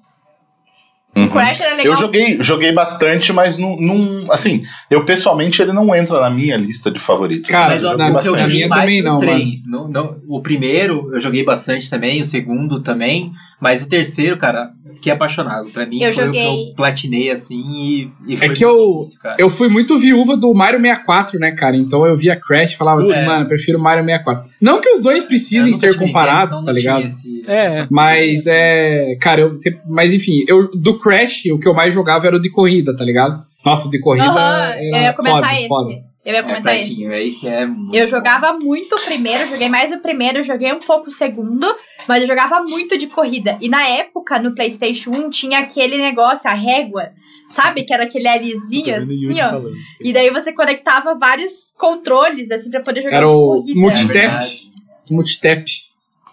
Uhum. 1.15 1.29
Crash 1.29 1.61
era 1.61 1.75
legal. 1.75 1.93
Eu 1.93 1.99
joguei, 1.99 2.39
joguei 2.41 2.73
bastante, 2.73 3.33
mas 3.35 3.59
não, 3.59 3.77
não. 3.77 4.33
Assim, 4.33 4.63
eu 4.91 5.05
pessoalmente 5.05 5.61
ele 5.61 5.73
não 5.73 5.95
entra 5.95 6.19
na 6.21 6.31
minha 6.31 6.57
lista 6.57 6.91
de 6.91 6.99
favoritos. 6.99 7.51
Cara, 7.51 7.69
Mas 7.71 7.83
eu 7.83 7.97
na- 7.99 8.09
o 8.09 8.23
joguei 8.23 8.31
eu 8.31 8.39
joguei 8.39 8.67
mais 8.67 8.83
também 8.85 9.01
o 9.03 9.05
não, 9.05 9.19
3. 9.19 9.67
Não, 9.71 9.89
não, 9.89 10.17
o 10.27 10.41
primeiro 10.41 11.11
eu 11.13 11.21
joguei 11.21 11.45
bastante 11.45 11.91
também, 11.91 12.23
o 12.23 12.25
segundo 12.25 12.81
também, 12.81 13.31
mas 13.61 13.83
o 13.83 13.89
terceiro, 13.89 14.39
cara, 14.39 14.71
fiquei 14.95 15.13
apaixonado. 15.13 15.71
Pra 15.71 15.87
mim 15.87 16.01
Eu 16.03 16.13
foi 16.13 16.23
o 16.25 16.27
joguei- 16.27 16.43
que 16.43 16.71
eu 16.71 16.75
platinei 16.75 17.31
assim 17.31 17.61
e, 17.71 18.11
e 18.29 18.37
foi 18.37 18.51
que 18.51 18.65
eu- 18.65 18.99
difícil, 18.99 19.21
cara. 19.21 19.37
Eu 19.39 19.49
fui 19.51 19.69
muito 19.69 19.99
viúva 19.99 20.37
do 20.37 20.53
Mario 20.55 20.81
64, 20.81 21.39
né, 21.39 21.53
cara? 21.53 21.77
Então 21.77 22.05
eu 22.07 22.17
via 22.17 22.35
Crash 22.37 22.73
e 22.73 22.77
falava 22.77 23.01
assim, 23.01 23.13
É. 23.13 23.25
mano, 23.25 23.47
prefiro 23.47 23.81
Mario 23.81 24.05
64. 24.05 24.51
Não 24.61 24.81
que 24.81 24.89
os 24.91 25.01
dois 25.01 25.25
precisem 25.25 25.77
ser 25.77 25.97
comparados, 25.99 26.61
Nintendo, 26.61 26.67
tá 26.67 26.81
então 26.81 26.83
tinha 26.83 26.95
ligado? 26.99 27.07
esse- 27.07 27.45
É, 27.47 27.87
Mas 27.91 28.47
é. 28.47 29.17
Cara, 29.21 29.41
eu. 29.43 29.53
Mas 29.89 30.13
enfim, 30.13 30.45
eu, 30.49 30.71
do 30.75 30.97
Crash, 30.99 31.47
o 31.53 31.59
que 31.59 31.69
eu 31.69 31.75
mais 31.75 31.93
jogava 31.93 32.27
era 32.27 32.37
o 32.37 32.41
de 32.41 32.51
corrida, 32.51 32.95
tá 32.97 33.05
ligado? 33.05 33.43
Nossa, 33.65 33.89
o 33.89 33.91
de 33.91 33.99
corrida. 34.01 34.27
Aham, 34.27 34.65
era 34.75 34.81
eu 34.83 34.97
ia 35.03 35.13
comentar 35.13 35.41
foda, 35.43 35.59
esse. 35.59 35.69
foda. 35.69 36.12
Eu 36.25 36.33
ia 36.35 36.39
É, 36.39 36.43
comentar 36.43 36.77
esse. 36.77 36.85
Crashinho, 36.87 37.13
esse 37.15 37.49
é 37.49 37.65
Eu 37.65 37.69
bom. 37.69 38.07
jogava 38.07 38.53
muito 38.59 38.95
o 38.95 39.01
primeiro, 39.05 39.49
joguei 39.49 39.69
mais 39.69 39.91
o 39.93 39.99
primeiro, 39.99 40.43
joguei 40.43 40.73
um 40.73 40.79
pouco 40.79 41.09
o 41.09 41.13
segundo, 41.13 41.67
mas 42.09 42.21
eu 42.23 42.29
jogava 42.29 42.63
muito 42.63 42.97
de 42.97 43.09
corrida. 43.09 43.59
E 43.61 43.69
na 43.69 43.87
época, 43.89 44.39
no 44.39 44.55
PlayStation 44.55 45.11
1, 45.11 45.31
tinha 45.31 45.59
aquele 45.59 45.99
negócio, 45.99 46.49
a 46.49 46.55
régua, 46.55 47.11
sabe? 47.49 47.83
Que 47.83 47.93
era 47.93 48.05
aquele 48.05 48.29
Lzinho, 48.39 48.85
Tô 48.85 49.01
vendo 49.07 49.11
o 49.11 49.31
assim, 49.31 49.41
ó. 49.41 49.51
falando. 49.51 49.75
E 50.01 50.13
daí 50.13 50.31
você 50.31 50.53
conectava 50.53 51.17
vários 51.19 51.73
controles, 51.77 52.51
assim, 52.53 52.71
pra 52.71 52.83
poder 52.83 53.03
jogar 53.03 53.17
Era 53.17 53.27
de 53.27 53.33
o 53.35 53.39
corrida. 53.57 53.81
multitap. 53.81 54.13
verdade. 54.13 54.71
Multitap. 55.11 55.65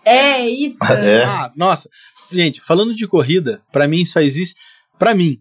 É, 0.06 0.48
isso. 0.48 0.78
É. 0.94 1.24
Ah, 1.24 1.52
nossa. 1.56 1.90
Gente, 2.32 2.62
falando 2.62 2.94
de 2.94 3.08
corrida, 3.08 3.62
pra 3.72 3.88
mim 3.88 4.06
só 4.06 4.20
existe. 4.22 4.56
Pra 5.00 5.16
mim, 5.16 5.38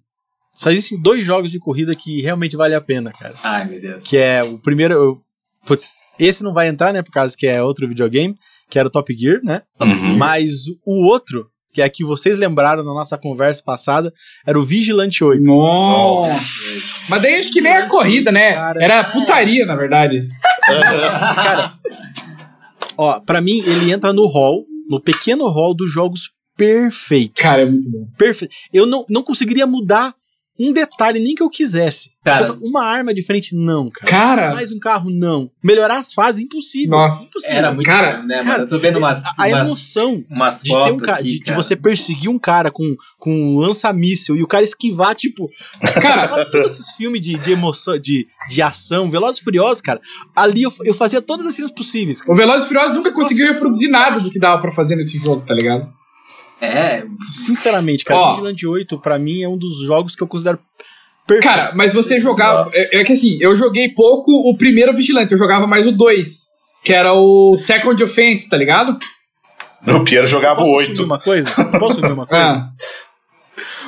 só 0.58 0.70
existem 0.70 1.00
dois 1.00 1.24
jogos 1.24 1.50
de 1.50 1.58
corrida 1.58 1.94
que 1.94 2.20
realmente 2.20 2.56
vale 2.56 2.74
a 2.74 2.80
pena, 2.80 3.12
cara. 3.12 3.34
Ai, 3.42 3.64
meu 3.68 3.80
Deus. 3.80 4.04
Que 4.04 4.16
é 4.16 4.42
o 4.42 4.58
primeiro. 4.58 4.94
eu- 4.94 5.20
Putz, 5.66 5.94
esse 6.18 6.42
não 6.42 6.52
vai 6.52 6.68
entrar, 6.68 6.92
né? 6.92 7.02
Por 7.02 7.12
causa 7.12 7.36
que 7.36 7.46
é 7.46 7.62
outro 7.62 7.86
videogame, 7.86 8.34
que 8.70 8.78
era 8.78 8.88
o 8.88 8.90
Top 8.90 9.14
Gear, 9.16 9.40
né? 9.44 9.62
Uhum. 9.80 10.16
Mas 10.16 10.66
o 10.84 11.04
outro, 11.06 11.46
que 11.72 11.80
é 11.82 11.84
a 11.84 11.88
que 11.88 12.04
vocês 12.04 12.38
lembraram 12.38 12.82
na 12.82 12.92
nossa 12.94 13.16
conversa 13.18 13.62
passada, 13.64 14.12
era 14.46 14.58
o 14.58 14.62
Vigilante 14.64 15.22
8. 15.22 15.42
Nossa. 15.42 17.08
Mas 17.10 17.22
daí 17.22 17.36
acho 17.40 17.50
que 17.50 17.60
nem 17.60 17.72
a 17.72 17.86
corrida, 17.86 18.32
né? 18.32 18.54
Cara. 18.54 18.82
Era 18.82 19.04
putaria, 19.04 19.64
na 19.66 19.76
verdade. 19.76 20.26
Cara, 20.66 21.74
ó, 22.96 23.20
pra 23.20 23.40
mim 23.40 23.58
ele 23.60 23.90
entra 23.92 24.12
no 24.12 24.26
hall, 24.26 24.64
no 24.88 25.00
pequeno 25.00 25.48
hall 25.48 25.74
dos 25.74 25.90
jogos 25.92 26.30
perfeitos. 26.56 27.42
Cara, 27.42 27.62
é 27.62 27.66
muito 27.66 27.90
bom. 27.90 28.06
Perfeito. 28.18 28.54
Eu 28.72 28.84
não, 28.86 29.04
não 29.08 29.22
conseguiria 29.22 29.66
mudar 29.66 30.12
um 30.58 30.72
detalhe, 30.72 31.20
nem 31.20 31.34
que 31.34 31.42
eu 31.42 31.48
quisesse. 31.48 32.10
Cara, 32.24 32.52
uma 32.62 32.84
arma 32.84 33.14
diferente, 33.14 33.54
não, 33.54 33.88
cara. 33.90 34.10
Cara, 34.10 34.54
Mais 34.54 34.70
um 34.72 34.78
carro, 34.78 35.08
não. 35.08 35.50
Melhorar 35.64 35.98
as 35.98 36.12
fases, 36.12 36.42
impossível. 36.42 36.90
Nossa. 36.90 37.24
impossível. 37.24 37.56
Era 37.56 37.72
muito 37.72 37.86
Cara, 37.86 38.18
bom, 38.18 38.26
né, 38.26 38.34
cara, 38.40 38.48
mano? 38.48 38.64
Eu 38.64 38.68
tô 38.68 38.78
vendo 38.78 38.98
umas, 38.98 39.24
a, 39.24 39.34
a 39.38 39.46
umas, 39.46 39.68
emoção 39.68 40.24
umas 40.28 40.62
de 40.62 40.72
ter 40.72 40.92
um 40.92 40.96
cara, 40.98 41.18
aqui, 41.20 41.38
de, 41.38 41.40
de 41.40 41.52
você 41.52 41.74
perseguir 41.76 42.28
um 42.28 42.38
cara 42.38 42.70
com, 42.70 42.96
com 43.18 43.30
um 43.32 43.56
lança-míssel 43.56 44.36
e 44.36 44.42
o 44.42 44.46
cara 44.46 44.64
esquivar, 44.64 45.14
tipo, 45.14 45.48
cara, 46.02 46.26
sabe 46.26 46.50
todos 46.50 46.72
esses 46.74 46.92
filmes 46.96 47.20
de, 47.20 47.38
de 47.38 47.52
emoção, 47.52 47.98
de, 47.98 48.26
de 48.50 48.60
ação, 48.60 49.10
Velozes 49.10 49.40
e 49.40 49.44
Furiosos, 49.44 49.80
cara, 49.80 50.00
ali 50.36 50.64
eu, 50.64 50.72
eu 50.84 50.92
fazia 50.94 51.22
todas 51.22 51.46
as 51.46 51.54
cenas 51.54 51.70
possíveis. 51.70 52.20
cara. 52.20 52.32
o 52.32 52.36
Velozes 52.36 52.64
e 52.64 52.68
Furiosos 52.68 52.96
nunca 52.96 53.12
conseguiu 53.12 53.46
reproduzir 53.46 53.88
nada 53.88 54.20
do 54.20 54.30
que 54.30 54.38
dava 54.38 54.60
pra 54.60 54.72
fazer 54.72 54.96
nesse 54.96 55.16
jogo, 55.18 55.42
tá 55.46 55.54
ligado? 55.54 55.88
É, 56.60 57.04
Sinceramente, 57.32 58.04
cara, 58.04 58.18
Ó. 58.20 58.30
Vigilante 58.32 58.66
8, 58.66 58.98
pra 59.00 59.18
mim, 59.18 59.42
é 59.42 59.48
um 59.48 59.56
dos 59.56 59.86
jogos 59.86 60.16
que 60.16 60.22
eu 60.22 60.26
considero 60.26 60.58
perfeito. 61.26 61.44
Cara, 61.48 61.70
mas 61.74 61.92
você 61.92 62.18
jogava. 62.20 62.64
Nossa. 62.64 62.76
É, 62.76 63.00
é 63.00 63.04
que 63.04 63.12
assim, 63.12 63.38
eu 63.40 63.54
joguei 63.54 63.90
pouco 63.94 64.32
o 64.32 64.56
primeiro 64.56 64.92
Vigilante, 64.96 65.32
eu 65.32 65.38
jogava 65.38 65.66
mais 65.66 65.86
o 65.86 65.92
2. 65.92 66.46
Que 66.82 66.92
era 66.92 67.12
o 67.12 67.56
Second 67.58 68.02
Offense, 68.02 68.48
tá 68.48 68.56
ligado? 68.56 68.96
O 69.86 70.00
Piero 70.04 70.26
jogava 70.26 70.56
Posso 70.60 70.72
o 70.72 70.78
assumir 70.78 70.98
8. 70.98 71.04
uma 71.04 71.18
coisa? 71.18 71.50
Posso 71.78 71.92
assumir 72.00 72.12
uma 72.12 72.26
coisa? 72.26 72.44
Ah, 72.44 72.70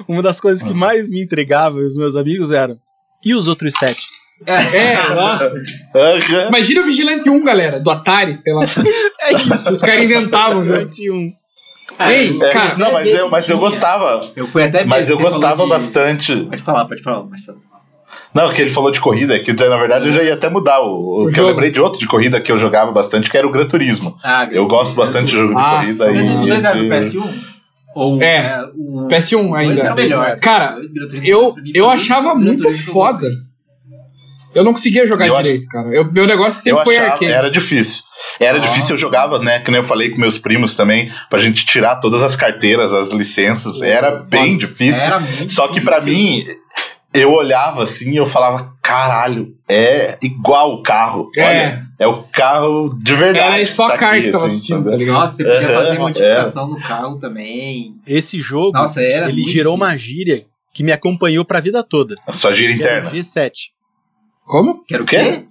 Uma 0.06 0.22
das 0.22 0.40
coisas 0.40 0.62
que 0.62 0.72
mais 0.72 1.08
me 1.08 1.22
entregava 1.22 1.78
e 1.80 1.84
os 1.84 1.96
meus 1.96 2.14
amigos 2.16 2.52
eram. 2.52 2.78
E 3.24 3.34
os 3.34 3.48
outros 3.48 3.74
sete? 3.74 4.02
é, 4.46 4.96
nossa. 5.14 5.52
Aham. 5.94 6.48
Imagina 6.48 6.80
o 6.80 6.84
Vigilante 6.84 7.28
1, 7.28 7.44
galera, 7.44 7.78
do 7.80 7.90
Atari, 7.90 8.38
sei 8.38 8.52
lá. 8.54 8.64
É 9.22 9.32
isso. 9.34 9.72
Os 9.74 9.80
caras 9.82 10.02
inventavam, 10.04 10.62
né? 10.64 10.84
Vigilante 10.86 11.10
1. 11.10 11.32
Ei, 11.98 12.38
É, 12.42 12.50
cara, 12.50 12.78
não, 12.78 12.92
mas 12.92 13.12
eu, 13.12 13.28
mas 13.30 13.48
eu 13.48 13.58
gostava. 13.58 14.20
eu 14.36 14.46
fui 14.46 14.62
até 14.62 14.84
Mas 14.84 15.10
eu 15.10 15.18
gostava 15.18 15.64
de- 15.64 15.68
bastante. 15.68 16.34
Pode 16.44 16.62
falar, 16.62 16.84
pode 16.86 17.02
falar, 17.02 17.22
Marcelo. 17.24 17.58
Não, 18.32 18.52
que 18.52 18.62
ele 18.62 18.70
falou 18.70 18.90
de 18.90 19.00
corrida, 19.00 19.38
que 19.40 19.52
na 19.52 19.76
verdade 19.76 20.06
eu 20.06 20.12
já 20.12 20.22
ia 20.22 20.34
até 20.34 20.48
mudar. 20.48 20.80
O, 20.80 21.22
o 21.22 21.26
que 21.26 21.32
eu 21.32 21.36
jogo. 21.36 21.48
lembrei 21.48 21.70
de 21.70 21.80
outro 21.80 21.98
de 21.98 22.06
corrida 22.06 22.40
que 22.40 22.50
eu 22.50 22.56
jogava 22.56 22.90
bastante, 22.92 23.28
que 23.28 23.36
era 23.36 23.46
o 23.46 23.50
Gran 23.50 23.66
Turismo. 23.66 24.16
Ah, 24.22 24.48
Eu 24.50 24.66
gosto 24.66 24.94
bastante 24.94 25.26
de 25.26 25.32
jogo 25.36 25.48
de 25.48 25.54
Nossa, 25.54 25.76
corrida. 25.80 26.04
Gran 26.12 26.24
Turismo 26.24 26.46
2 26.46 26.64
era 26.64 26.78
do 26.78 26.94
esse- 26.94 27.16
PS1? 27.18 27.34
Ou 27.94 28.22
É, 28.22 28.62
o 28.76 29.06
PS1 29.08 29.48
dois 29.50 29.54
ainda. 29.70 29.82
era 29.82 29.92
o 29.92 29.96
melhor. 29.96 30.36
Cara, 30.38 30.76
Gran 30.92 31.06
Turismo 31.08 31.28
Eu, 31.28 31.54
eu 31.74 31.86
o 31.86 31.90
achava 31.90 32.32
Gran 32.34 32.34
muito 32.36 32.62
Turismo 32.62 32.88
eu 32.88 32.92
foda. 32.92 33.28
Eu 34.54 34.64
não 34.64 34.72
conseguia 34.72 35.06
jogar 35.06 35.26
Eu 35.26 35.34
ach- 35.36 35.42
direito, 35.42 35.68
cara. 35.68 35.88
Eu- 35.88 36.10
meu 36.12 36.26
negócio 36.26 36.58
Eu 36.60 36.76
sempre 36.76 36.84
foi 36.84 36.96
achava, 36.96 37.12
arcade. 37.14 37.32
era 37.32 37.50
difícil. 37.50 38.02
Era 38.38 38.58
Nossa. 38.58 38.68
difícil, 38.70 38.94
eu 38.94 38.98
jogava, 38.98 39.38
né? 39.38 39.60
Que 39.60 39.70
nem 39.70 39.80
eu 39.80 39.86
falei 39.86 40.10
com 40.10 40.20
meus 40.20 40.38
primos 40.38 40.74
também, 40.74 41.10
pra 41.28 41.38
gente 41.38 41.64
tirar 41.64 41.96
todas 41.96 42.22
as 42.22 42.36
carteiras, 42.36 42.92
as 42.92 43.12
licenças. 43.12 43.80
Era 43.80 44.22
bem 44.28 44.56
difícil. 44.58 45.02
Era 45.02 45.20
muito 45.20 45.50
Só 45.52 45.68
que 45.68 45.80
pra 45.80 45.98
difícil. 46.00 46.18
mim, 46.18 46.44
eu 47.14 47.32
olhava 47.32 47.84
assim 47.84 48.12
e 48.12 48.16
eu 48.16 48.26
falava, 48.26 48.72
caralho, 48.82 49.54
é 49.68 50.18
igual 50.22 50.74
o 50.74 50.82
carro. 50.82 51.30
É. 51.36 51.44
Olha, 51.44 51.86
é 51.98 52.06
o 52.06 52.22
carro 52.24 52.94
de 53.00 53.14
verdade. 53.14 53.46
Era 53.46 53.54
a 53.56 53.62
Stock 53.62 53.92
tá 53.92 53.98
Car 53.98 54.14
aqui, 54.14 54.22
que 54.24 54.30
tava 54.30 54.46
assim, 54.46 54.54
assistindo, 54.56 54.90
tá 54.90 54.96
ligado? 54.96 55.14
Nossa, 55.16 55.34
você 55.36 55.44
podia 55.44 55.72
fazer 55.74 55.94
é. 55.94 55.98
modificação 55.98 56.68
no 56.68 56.80
carro 56.80 57.18
também. 57.18 57.92
Esse 58.06 58.40
jogo, 58.40 58.72
Nossa, 58.72 59.00
era 59.02 59.28
ele 59.28 59.42
gerou 59.44 59.74
uma 59.76 59.90
difícil. 59.92 60.06
gíria 60.14 60.42
que 60.74 60.82
me 60.82 60.92
acompanhou 60.92 61.44
pra 61.44 61.58
vida 61.60 61.82
toda. 61.82 62.14
A 62.26 62.32
sua 62.32 62.50
o 62.52 62.60
interna. 62.60 63.10
G7. 63.10 63.52
Como? 64.50 64.84
Quero 64.86 65.02
o 65.04 65.06
Quê? 65.06 65.16
quê? 65.16 65.44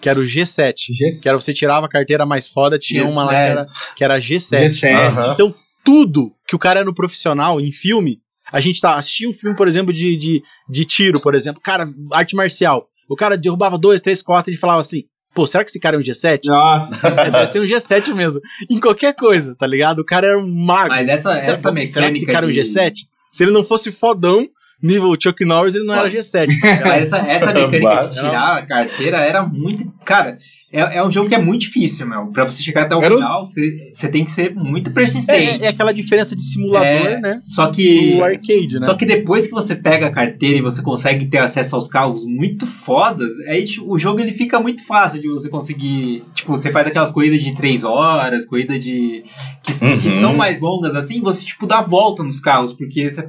Que 0.00 0.08
era 0.08 0.18
o 0.18 0.22
G7. 0.22 0.74
G- 0.90 1.20
Que 1.22 1.28
era 1.28 1.40
você 1.40 1.52
tirava 1.54 1.86
a 1.86 1.88
carteira 1.88 2.24
mais 2.26 2.48
foda, 2.48 2.78
tinha 2.78 3.02
G- 3.04 3.08
uma 3.10 3.24
lá 3.24 3.30
que 3.30 3.36
era, 3.36 3.66
que 3.96 4.04
era 4.04 4.18
G7. 4.18 4.66
G7. 4.66 4.94
Aham. 4.94 5.32
Então, 5.32 5.54
tudo 5.84 6.32
que 6.46 6.54
o 6.54 6.58
cara 6.58 6.80
é 6.80 6.84
no 6.84 6.94
profissional, 6.94 7.60
em 7.60 7.72
filme, 7.72 8.18
a 8.52 8.60
gente 8.60 8.80
tá 8.80 8.96
assistia 8.96 9.28
um 9.28 9.32
filme, 9.34 9.56
por 9.56 9.66
exemplo, 9.68 9.92
de, 9.92 10.16
de, 10.16 10.42
de 10.68 10.84
tiro, 10.84 11.20
por 11.20 11.34
exemplo, 11.34 11.60
cara, 11.62 11.88
arte 12.12 12.36
marcial. 12.36 12.86
O 13.08 13.16
cara 13.16 13.36
derrubava 13.36 13.76
dois, 13.78 14.00
três, 14.00 14.22
quatro 14.22 14.52
e 14.52 14.56
falava 14.56 14.80
assim: 14.82 15.04
pô, 15.34 15.46
será 15.46 15.64
que 15.64 15.70
esse 15.70 15.80
cara 15.80 15.96
é 15.96 15.98
um 15.98 16.02
G7? 16.02 16.40
Nossa. 16.46 17.08
É, 17.08 17.30
deve 17.30 17.46
ser 17.46 17.60
um 17.60 17.64
G7 17.64 18.14
mesmo. 18.14 18.40
Em 18.70 18.78
qualquer 18.80 19.14
coisa, 19.14 19.54
tá 19.56 19.66
ligado? 19.66 19.98
O 20.00 20.04
cara 20.04 20.26
era 20.28 20.38
um 20.38 20.46
mago. 20.54 20.88
Mas 20.88 21.08
essa, 21.08 21.40
será, 21.40 21.54
essa 21.54 21.72
mecânica. 21.72 21.92
será 21.92 22.06
que 22.10 22.16
esse 22.18 22.26
cara 22.26 22.46
é 22.46 22.48
um 22.48 22.52
de- 22.52 22.60
G7? 22.60 22.92
Se 23.32 23.42
ele 23.44 23.50
não 23.52 23.64
fosse 23.64 23.90
fodão, 23.90 24.46
nível 24.86 25.14
Chuck 25.20 25.44
Norris, 25.44 25.74
ele 25.74 25.84
não 25.84 25.94
era 25.94 26.10
G7. 26.10 26.48
Tá 26.82 26.96
essa, 26.96 27.18
essa 27.18 27.52
mecânica 27.54 28.06
de 28.08 28.14
tirar 28.14 28.58
a 28.58 28.62
carteira 28.66 29.18
era 29.18 29.42
muito. 29.42 29.84
Cara, 30.04 30.36
é, 30.72 30.98
é 30.98 31.04
um 31.06 31.10
jogo 31.10 31.28
que 31.28 31.34
é 31.34 31.38
muito 31.40 31.62
difícil, 31.62 32.06
meu. 32.06 32.26
Pra 32.26 32.44
você 32.44 32.62
chegar 32.62 32.82
até 32.82 32.94
o 32.96 33.00
Era 33.02 33.14
os- 33.14 33.20
final, 33.24 33.46
você, 33.46 33.90
você 33.94 34.08
tem 34.08 34.24
que 34.24 34.30
ser 34.30 34.54
muito 34.54 34.90
É, 34.90 34.92
persistente. 34.92 35.64
é 35.64 35.68
aquela 35.68 35.92
diferença 35.92 36.34
de 36.36 36.42
simulador, 36.44 36.86
É, 36.88 37.20
né? 37.20 37.38
Só 37.48 37.68
que. 37.70 38.16
Do 38.16 38.24
arcade, 38.24 38.74
né? 38.74 38.82
Só 38.86 38.94
que 38.94 39.06
depois 39.06 39.46
que 39.46 39.52
você 39.52 39.74
pega 39.74 40.06
a 40.06 40.10
carteira 40.10 40.58
e 40.58 40.60
você 40.60 40.82
consegue 40.82 41.26
ter 41.26 41.38
acesso 41.38 41.74
aos 41.76 41.86
carros 41.88 42.24
muito 42.26 42.66
fodas, 42.66 43.32
aí 43.48 43.64
tipo, 43.64 43.90
o 43.92 43.98
jogo 43.98 44.20
ele 44.20 44.32
fica 44.32 44.58
muito 44.60 44.84
fácil 44.86 45.20
de 45.20 45.28
você 45.28 45.48
conseguir. 45.48 46.24
Tipo, 46.34 46.56
você 46.56 46.70
faz 46.72 46.86
aquelas 46.88 47.10
corridas 47.10 47.40
de 47.40 47.54
3 47.56 47.84
horas, 47.84 48.44
corrida 48.44 48.78
de. 48.78 49.24
Que, 49.62 49.70
s- 49.70 49.96
que 49.98 50.08
Uhum. 50.08 50.14
são 50.14 50.34
mais 50.36 50.60
longas 50.60 50.94
assim, 50.96 51.20
você 51.22 51.44
tipo 51.44 51.66
dá 51.66 51.80
volta 51.80 52.22
nos 52.22 52.40
carros, 52.40 52.72
porque 52.74 53.08
você, 53.08 53.26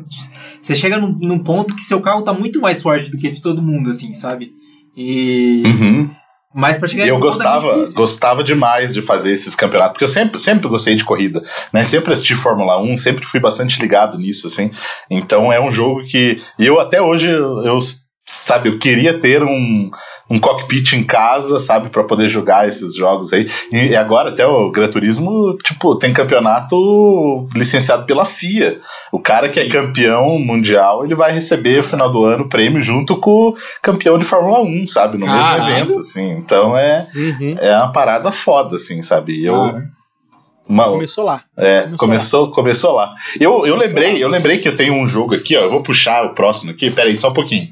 você 0.65 0.75
chega 0.75 0.97
num, 0.97 1.15
num 1.21 1.39
ponto 1.39 1.75
que 1.75 1.83
seu 1.83 2.01
carro 2.01 2.23
tá 2.23 2.33
muito 2.33 2.59
mais 2.59 2.81
forte 2.81 3.11
do 3.11 3.17
que 3.17 3.29
de 3.29 3.39
todo 3.39 3.61
mundo, 3.61 3.91
assim, 3.91 4.13
sabe? 4.13 4.51
E. 4.97 5.61
Uhum. 5.65 6.09
Mas 6.55 6.77
pra 6.77 6.87
chegar 6.87 7.05
eu 7.05 7.17
é 7.17 7.19
gostava, 7.19 7.73
difícil. 7.73 7.95
gostava 7.95 8.43
demais 8.43 8.93
de 8.93 9.01
fazer 9.01 9.33
esses 9.33 9.53
campeonatos, 9.55 9.91
porque 9.91 10.05
eu 10.05 10.09
sempre, 10.09 10.39
sempre 10.39 10.69
gostei 10.69 10.95
de 10.95 11.03
corrida, 11.03 11.43
né? 11.71 11.83
Sempre 11.83 12.13
assisti 12.13 12.33
Fórmula 12.33 12.81
1, 12.81 12.97
sempre 12.97 13.25
fui 13.25 13.39
bastante 13.41 13.79
ligado 13.79 14.17
nisso, 14.17 14.47
assim. 14.47 14.71
Então 15.11 15.53
é 15.53 15.61
um 15.61 15.71
jogo 15.71 16.03
que. 16.07 16.37
E 16.57 16.65
eu 16.65 16.79
até 16.79 17.01
hoje, 17.01 17.29
eu, 17.29 17.79
sabe, 18.25 18.69
eu 18.69 18.79
queria 18.79 19.19
ter 19.19 19.43
um, 19.43 19.91
um 20.29 20.39
cockpit 20.39 20.93
em 20.93 21.03
casa, 21.03 21.59
sabe, 21.59 21.89
para 21.89 22.03
poder 22.03 22.27
jogar 22.27 22.67
esses 22.67 22.95
jogos 22.95 23.31
aí. 23.31 23.47
E, 23.71 23.95
agora 23.95 24.29
até 24.29 24.45
o 24.45 24.71
Gran 24.71 24.87
Turismo, 24.87 25.55
tipo, 25.63 25.95
tem 25.97 26.11
campeonato 26.13 27.47
licenciado 27.55 28.05
pela 28.05 28.25
FIA. 28.25 28.79
O 29.11 29.19
cara 29.19 29.47
que 29.47 29.59
é 29.59 29.63
Sim. 29.63 29.69
campeão 29.69 30.27
mundial, 30.39 31.05
ele 31.05 31.15
vai 31.15 31.31
receber 31.31 31.77
no 31.77 31.83
final 31.83 32.11
do 32.11 32.23
ano 32.23 32.43
o 32.45 32.49
prêmio 32.49 32.81
junto 32.81 33.15
com 33.17 33.49
o 33.49 33.57
campeão 33.81 34.17
de 34.17 34.25
Fórmula 34.25 34.61
1, 34.61 34.87
sabe, 34.87 35.17
no 35.17 35.25
mesmo 35.27 35.41
Caralho. 35.41 35.75
evento, 35.75 35.99
assim. 35.99 36.31
Então 36.31 36.75
é 36.77 37.07
Uhum. 37.15 37.55
é 37.59 37.77
uma 37.77 37.91
parada 37.91 38.31
foda, 38.31 38.77
assim, 38.77 39.01
sabe? 39.03 39.43
Eu, 39.45 39.53
Cara. 39.53 39.83
uma- 40.67 40.85
Começou 40.85 41.23
lá. 41.23 41.41
é, 41.57 41.81
começou 41.81 41.97
começou, 41.99 42.51
começou, 42.51 42.91
lá. 42.93 43.13
Eu, 43.39 43.51
eu 43.65 43.73
Começou 43.73 43.77
lembrei, 43.77 44.13
lá. 44.13 44.19
eu 44.19 44.27
lembrei 44.27 44.57
que 44.57 44.67
eu 44.67 44.75
tenho 44.75 44.95
um 44.95 45.07
jogo 45.07 45.35
aqui, 45.35 45.55
ó. 45.55 45.61
Eu 45.61 45.69
vou 45.69 45.83
puxar 45.83 46.25
o 46.25 46.33
próximo 46.33 46.71
aqui. 46.71 46.89
Pera 46.89 47.07
aí, 47.09 47.15
só 47.15 47.29
um 47.29 47.33
pouquinho. 47.33 47.67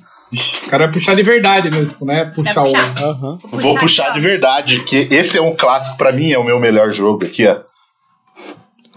O 0.66 0.70
cara 0.70 0.86
vai 0.86 0.94
puxar 0.94 1.16
de 1.16 1.24
verdade 1.24 1.70
mesmo, 1.70 1.86
tipo, 1.88 2.06
né? 2.06 2.25
Puxar 2.25 2.62
Vai 2.62 2.70
o. 2.70 2.74
puxar. 2.74 3.04
Aham. 3.04 3.38
vou 3.52 3.78
puxar 3.78 4.04
aqui, 4.10 4.20
de 4.20 4.25
ó. 4.28 4.30
verdade, 4.30 4.80
que 4.84 5.08
esse 5.12 5.38
é 5.38 5.42
um 5.42 5.56
clássico 5.56 5.98
pra 5.98 6.12
mim, 6.12 6.32
é 6.32 6.38
o 6.40 6.44
meu 6.44 6.60
melhor 6.60 6.92
jogo 6.92 7.25
aqui, 7.25 7.46
ó. 7.48 7.58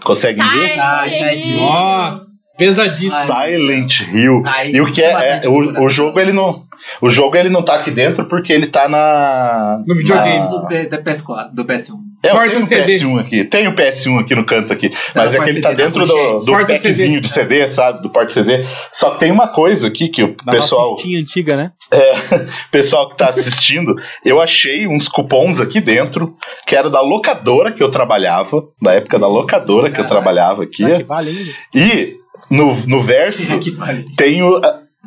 Consegue 0.03 0.41
ver? 0.41 0.79
Ah, 0.79 1.07
gente. 1.07 1.41
gente. 1.41 1.55
Nossa, 1.57 2.21
pesadíssimo. 2.57 3.11
Silent 3.35 4.01
Hill. 4.13 4.43
Aí 4.45 4.71
E 4.73 4.81
o 4.81 4.91
que 4.91 5.01
é, 5.01 5.11
é, 5.11 5.33
bate 5.35 5.47
o, 5.47 5.83
o 5.85 5.89
jogo 5.89 6.19
ele 6.19 6.31
não, 6.31 6.63
o 7.01 7.09
jogo 7.09 7.35
ele 7.35 7.49
não 7.49 7.61
tá 7.63 7.75
aqui 7.75 7.91
dentro 7.91 8.25
porque 8.25 8.53
ele 8.53 8.67
tá 8.67 8.87
na 8.87 9.81
No 9.85 9.95
videogame. 9.95 10.39
na- 10.39 10.45
Do, 10.47 10.89
da 10.89 10.97
PS4, 11.01 11.49
do 11.53 11.65
PS1. 11.65 12.06
É, 12.23 12.29
eu 12.29 12.31
Porta 12.31 12.49
tenho 12.49 12.63
o 12.63 12.65
CD. 12.65 12.97
PS1 12.97 13.19
aqui. 13.19 13.43
Tem 13.43 13.67
o 13.67 13.75
PS1 13.75 14.19
aqui 14.21 14.35
no 14.35 14.43
canto 14.43 14.73
aqui. 14.73 14.91
Mas 15.13 15.35
é 15.35 15.37
no 15.37 15.43
que 15.43 15.49
ele 15.51 15.61
tá 15.61 15.71
dentro 15.71 16.07
tá 16.07 16.13
do, 16.13 16.39
do 16.39 16.51
packzinho 16.51 16.95
CD. 16.95 17.19
de 17.19 17.29
CD, 17.29 17.69
sabe? 17.69 18.01
Do 18.01 18.09
porta 18.09 18.33
CD. 18.33 18.65
Só 18.91 19.11
que 19.11 19.19
tem 19.19 19.31
uma 19.31 19.47
coisa 19.47 19.87
aqui 19.87 20.09
que 20.09 20.23
o 20.23 20.35
Da 20.43 20.53
pessoal, 20.53 20.91
nossa 20.91 21.07
antiga, 21.07 21.55
né? 21.55 21.71
pessoal 22.71 23.09
que 23.09 23.17
tá 23.17 23.29
assistindo, 23.29 23.95
eu 24.25 24.41
achei 24.41 24.87
uns 24.87 25.07
cupons 25.07 25.61
aqui 25.61 25.79
dentro, 25.79 26.35
que 26.65 26.75
era 26.75 26.89
da 26.89 27.01
locadora 27.01 27.71
que 27.71 27.81
eu 27.81 27.89
trabalhava, 27.89 28.63
da 28.81 28.93
época 28.93 29.19
da 29.19 29.27
locadora 29.27 29.91
que 29.91 30.01
eu 30.01 30.05
trabalhava 30.05 30.63
aqui. 30.63 30.83
Será 30.83 30.97
que 30.97 31.03
vale? 31.03 31.55
E 31.73 32.15
no, 32.49 32.75
no 32.87 33.01
verso 33.01 33.59
vale. 33.77 34.05
tem, 34.15 34.41
o, 34.41 34.59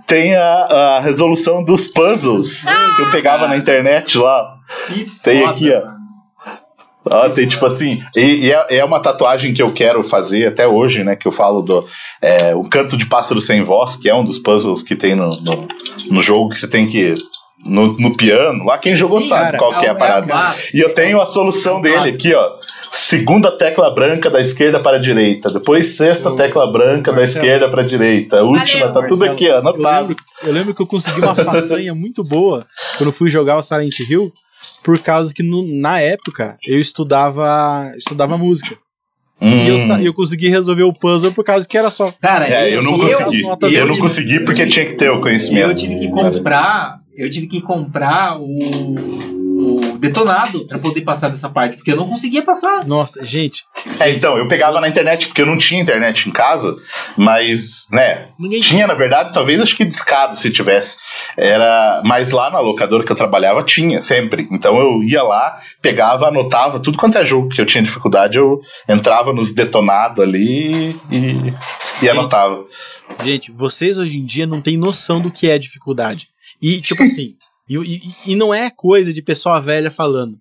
tem 0.07 0.35
a, 0.37 0.97
a 0.97 1.01
resolução 1.01 1.63
dos 1.63 1.87
puzzles 1.87 2.65
que 2.97 3.03
eu 3.03 3.11
pegava 3.11 3.49
na 3.49 3.57
internet 3.57 4.17
lá. 4.17 4.57
Que 4.87 5.05
Tem 5.23 5.41
foda, 5.41 5.51
aqui, 5.51 5.73
ó. 5.73 6.00
Ó, 7.05 7.29
tem 7.31 7.47
tipo 7.49 7.65
assim, 7.65 8.03
e, 8.15 8.47
e 8.47 8.53
é, 8.53 8.67
é 8.79 8.85
uma 8.85 9.01
tatuagem 9.01 9.55
que 9.55 9.63
eu 9.63 9.73
quero 9.73 10.03
fazer 10.03 10.47
até 10.49 10.67
hoje, 10.67 11.03
né? 11.03 11.17
Que 11.17 11.27
eu 11.27 11.33
falo 11.33 11.63
do 11.63 11.87
é, 12.21 12.55
o 12.55 12.63
canto 12.65 12.97
de 12.97 13.07
pássaro 13.07 13.41
sem 13.41 13.65
voz, 13.65 13.97
que 13.97 14.09
é 14.09 14.15
um 14.15 14.25
dos 14.25 14.39
puzzles 14.39 14.83
que 14.83 14.95
tem 14.95 15.15
no, 15.15 15.29
no, 15.31 15.69
no 16.11 16.23
jogo 16.23 16.51
que 16.51 16.59
você 16.59 16.69
tem 16.69 16.87
que 16.87 17.15
no, 17.65 17.95
no 17.99 18.15
piano. 18.17 18.65
Lá 18.65 18.77
quem 18.79 18.95
jogou 18.97 19.21
Sim, 19.23 19.29
sabe 19.29 19.45
cara, 19.45 19.59
qual 19.59 19.79
que 19.79 19.87
é 19.87 19.89
é 19.89 19.93
a 19.93 19.95
parada. 19.95 20.27
é 20.27 20.31
clássico. 20.31 20.77
e 20.77 20.81
eu 20.81 20.95
tenho 20.95 21.21
a 21.21 21.27
solução 21.27 21.79
É 21.79 21.83
dele 21.83 21.95
clássico. 21.97 22.19
aqui, 22.19 22.35
ó. 22.35 22.51
Segunda 22.93 23.51
tecla 23.57 23.91
branca 23.95 24.29
da 24.29 24.41
esquerda 24.41 24.81
para 24.81 24.97
a 24.97 25.01
direita, 25.01 25.51
depois 25.51 25.97
sexta 25.97 26.35
tecla 26.37 26.71
branca 26.71 27.13
da 27.13 27.23
esquerda 27.23 27.69
para 27.71 27.83
a 27.83 27.85
direita, 27.85 28.41
a 28.41 28.43
última 28.43 28.89
Valeu, 28.89 28.95
tá 29.03 29.09
tudo 29.09 29.19
Marcelo, 29.27 29.33
aqui, 29.33 29.49
ó, 29.49 29.53
Eu 29.53 29.59
anotado. 29.59 30.09
lembro, 30.09 30.17
eu 30.45 30.53
lembro 30.53 30.75
que 30.75 30.83
eu 30.83 30.87
consegui 30.87 31.21
uma 31.21 31.35
façanha 31.35 31.95
muito 31.97 32.25
boa 32.25 32.67
quando 32.99 33.13
fui 33.13 33.31
jogar 33.31 33.59
o 33.59 33.63
Silent 33.63 33.99
Hill, 34.09 34.33
por 34.85 34.99
causa 34.99 35.33
que 35.35 35.43
no- 35.43 35.67
na 35.81 36.01
época 36.01 36.57
eu 36.67 36.79
estudava 36.79 37.93
estudava 37.97 38.37
música. 38.39 38.77
E 39.43 39.69
eu, 39.69 39.77
Hum. 39.79 39.99
eu 40.05 40.13
consegui 40.13 40.49
resolver 40.51 40.83
o 40.83 40.93
puzzle 40.93 41.33
por 41.33 41.43
causa 41.43 41.67
que 41.67 41.79
era 41.79 41.91
só. 41.91 42.13
Cara, 42.21 42.47
É, 42.47 42.75
eu 42.77 42.83
não 42.83 42.97
lançar 42.97 43.17
as 43.17 43.25
consegui. 43.25 43.43
notas 43.43 43.73
Eu 43.73 43.83
ali. 43.85 43.91
não 43.91 43.99
consegui 43.99 44.41
porque 44.41 44.67
tinha 44.67 44.85
que 44.85 44.93
ter 44.95 45.09
o 45.11 45.21
conhecimento. 45.23 45.69
eu 45.69 45.75
tive 45.75 45.99
que 45.99 46.11
comprar. 46.11 47.01
Eu 47.17 47.31
tive 47.31 47.47
que 47.47 47.61
comprar 47.63 48.37
o 48.39 48.49
detonado 50.01 50.67
pra 50.67 50.79
poder 50.79 51.03
passar 51.03 51.29
dessa 51.29 51.49
parte, 51.49 51.77
porque 51.77 51.93
eu 51.93 51.97
não 51.97 52.09
conseguia 52.09 52.43
passar. 52.43 52.87
Nossa, 52.87 53.25
gente, 53.25 53.65
É, 53.99 54.11
então, 54.11 54.37
eu 54.37 54.49
pegava 54.49 54.81
na 54.81 54.89
internet 54.89 55.27
porque 55.27 55.43
eu 55.43 55.47
não 55.47 55.59
tinha 55.59 55.81
internet 55.81 56.29
em 56.29 56.33
casa, 56.33 56.77
mas, 57.17 57.87
né, 57.91 58.29
ninguém 58.39 58.61
tinha 58.61 58.87
na 58.87 58.95
verdade, 58.95 59.33
talvez 59.33 59.61
acho 59.61 59.77
que 59.77 59.85
discado 59.85 60.39
se 60.39 60.51
tivesse. 60.51 60.99
Era, 61.37 62.03
mas 62.05 62.31
lá 62.33 62.51
na 62.51 62.61
locadora 62.61 63.05
que 63.05 63.13
eu 63.13 63.17
trabalhava 63.17 63.63
tinha 63.63 64.01
sempre. 64.03 64.49
Então 64.51 64.77
eu 64.77 65.03
ia 65.03 65.23
lá, 65.23 65.61
pegava, 65.81 66.29
anotava 66.29 66.81
tudo 66.81 66.99
quanto 66.99 67.19
é 67.19 67.25
jogo 67.25 67.49
que 67.49 67.61
eu 67.61 67.67
tinha 67.67 67.83
dificuldade, 67.83 68.39
eu 68.39 68.61
entrava 68.89 69.33
nos 69.33 69.53
detonados 69.53 70.23
ali 70.23 70.97
e, 71.11 71.55
e 72.03 72.09
anotava. 72.09 72.65
Gente, 73.23 73.53
vocês 73.53 73.99
hoje 73.99 74.19
em 74.19 74.25
dia 74.25 74.47
não 74.47 74.61
têm 74.61 74.77
noção 74.77 75.21
do 75.21 75.31
que 75.31 75.49
é 75.49 75.59
dificuldade. 75.59 76.29
E, 76.61 76.81
tipo 76.81 77.03
assim, 77.05 77.35
e, 77.71 77.97
e- 78.27 78.33
e 78.33 78.37
não 78.37 78.53
é 78.53 78.71
coisa 78.71 79.13
de 79.13 79.23
pessoa 79.23 79.61
velha 79.61 79.91
falando. 79.91 80.37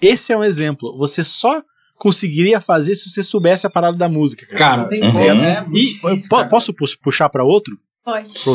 Esse 0.00 0.32
é 0.32 0.36
um 0.36 0.44
exemplo. 0.44 0.96
Você 0.98 1.24
só 1.24 1.62
conseguiria 1.96 2.60
fazer 2.60 2.94
se 2.94 3.10
você 3.10 3.22
soubesse 3.22 3.66
a 3.66 3.70
parada 3.70 3.96
da 3.96 4.08
música. 4.08 4.46
cara. 4.46 4.58
Cara, 4.58 4.76
Não 4.82 4.88
tem 4.88 5.02
Uhum. 5.02 5.12
como, 5.12 5.24
é 5.24 5.60
muito 5.62 5.76
E 5.78 5.84
difícil, 5.94 6.28
po- 6.28 6.36
cara. 6.36 6.48
posso 6.48 6.72
pu- 6.72 6.84
puxar 7.02 7.28
pra 7.28 7.42
outro? 7.44 7.76
Pode. 8.04 8.38
Só, 8.38 8.54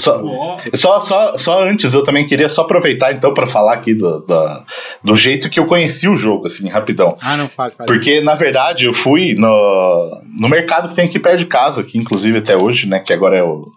só, 0.74 1.02
só, 1.02 1.38
só 1.38 1.64
antes, 1.64 1.94
eu 1.94 2.04
também 2.04 2.26
queria 2.26 2.50
só 2.50 2.62
aproveitar 2.64 3.14
então 3.14 3.34
para 3.36 3.46
falar 3.46 3.74
aqui 3.74 3.94
do, 3.94 4.22
do, 4.22 4.64
do 5.04 5.16
jeito 5.16 5.48
que 5.48 5.60
eu 5.60 5.68
conheci 5.68 6.08
o 6.08 6.16
jogo, 6.16 6.48
assim, 6.48 6.68
rapidão. 6.70 7.16
Ah, 7.22 7.38
não 7.38 7.48
fale, 7.48 7.72
fale. 7.76 7.86
Porque, 7.86 8.20
na 8.22 8.34
verdade, 8.34 8.86
eu 8.86 8.94
fui 8.96 9.36
no, 9.36 10.22
no 10.40 10.50
mercado 10.50 10.88
que 10.90 10.96
tem 10.96 11.06
aqui 11.06 11.20
perto 11.20 11.38
de 11.40 11.46
casa, 11.46 11.82
aqui, 11.82 12.00
inclusive 12.00 12.40
até 12.40 12.58
hoje, 12.58 12.88
né? 12.88 13.00
Que 13.00 13.14
agora 13.14 13.38
é 13.38 13.44
o. 13.44 13.68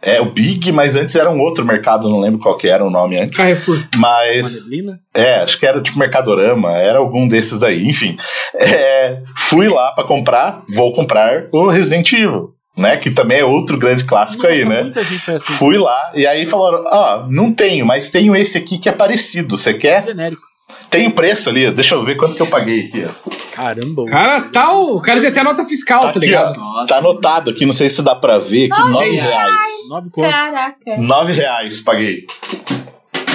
É 0.00 0.20
o 0.20 0.26
Big, 0.26 0.70
mas 0.70 0.94
antes 0.94 1.16
era 1.16 1.28
um 1.28 1.40
outro 1.40 1.64
mercado, 1.64 2.08
não 2.08 2.20
lembro 2.20 2.38
qual 2.38 2.56
que 2.56 2.68
era 2.68 2.84
o 2.84 2.90
nome 2.90 3.18
antes. 3.18 3.36
Carrefour. 3.36 3.82
Mas. 3.96 4.64
Madelina? 4.64 5.00
É, 5.12 5.36
acho 5.40 5.58
que 5.58 5.66
era 5.66 5.80
tipo 5.82 5.98
Mercadorama, 5.98 6.72
era 6.72 6.98
algum 6.98 7.26
desses 7.26 7.62
aí, 7.62 7.86
enfim. 7.86 8.16
É, 8.54 9.20
fui 9.36 9.68
lá 9.68 9.90
pra 9.92 10.04
comprar, 10.04 10.62
vou 10.72 10.92
comprar 10.92 11.46
o 11.52 11.68
Resident 11.68 12.12
Evil, 12.12 12.54
né? 12.76 12.96
Que 12.96 13.10
também 13.10 13.40
é 13.40 13.44
outro 13.44 13.76
grande 13.76 14.04
clássico 14.04 14.46
aí, 14.46 14.64
Nossa, 14.64 14.68
né? 14.68 14.82
Muita 14.82 15.04
gente 15.04 15.20
foi 15.20 15.34
assim. 15.34 15.52
Fui 15.54 15.76
lá, 15.76 16.12
e 16.14 16.26
aí 16.26 16.46
falaram: 16.46 16.84
Ó, 16.86 17.26
não 17.28 17.52
tenho, 17.52 17.84
mas 17.84 18.08
tenho 18.08 18.36
esse 18.36 18.56
aqui 18.56 18.78
que 18.78 18.88
é 18.88 18.92
parecido. 18.92 19.56
Você 19.56 19.74
quer? 19.74 20.06
Genérico. 20.06 20.46
Tem 20.90 21.10
preço 21.10 21.48
ali, 21.50 21.70
deixa 21.70 21.94
eu 21.94 22.04
ver 22.04 22.16
quanto 22.16 22.34
que 22.34 22.42
eu 22.42 22.46
paguei 22.46 22.86
aqui, 22.86 23.04
ó. 23.04 23.30
Caramba. 23.52 24.02
O 24.02 24.06
cara 24.06 24.40
tá. 24.42 24.72
O 24.72 24.96
o 24.96 25.00
cara 25.02 25.20
tem 25.20 25.30
até 25.30 25.42
nota 25.42 25.64
fiscal, 25.64 26.00
Tá 26.00 26.12
tá, 26.12 26.18
aqui, 26.18 26.26
ligado? 26.26 26.58
Nossa. 26.58 26.86
Tá 26.94 26.98
anotado 26.98 27.50
aqui, 27.50 27.66
não 27.66 27.72
sei 27.74 27.90
se 27.90 28.00
dá 28.02 28.14
pra 28.14 28.38
ver 28.38 28.70
aqui, 28.72 28.80
nove 28.90 28.92
Nossa. 29.16 29.28
reais. 29.28 29.88
Nove 29.88 30.10
conto. 30.10 30.30
Caraca. 30.30 30.96
Nove 30.98 31.32
reais 31.32 31.80
paguei. 31.80 32.26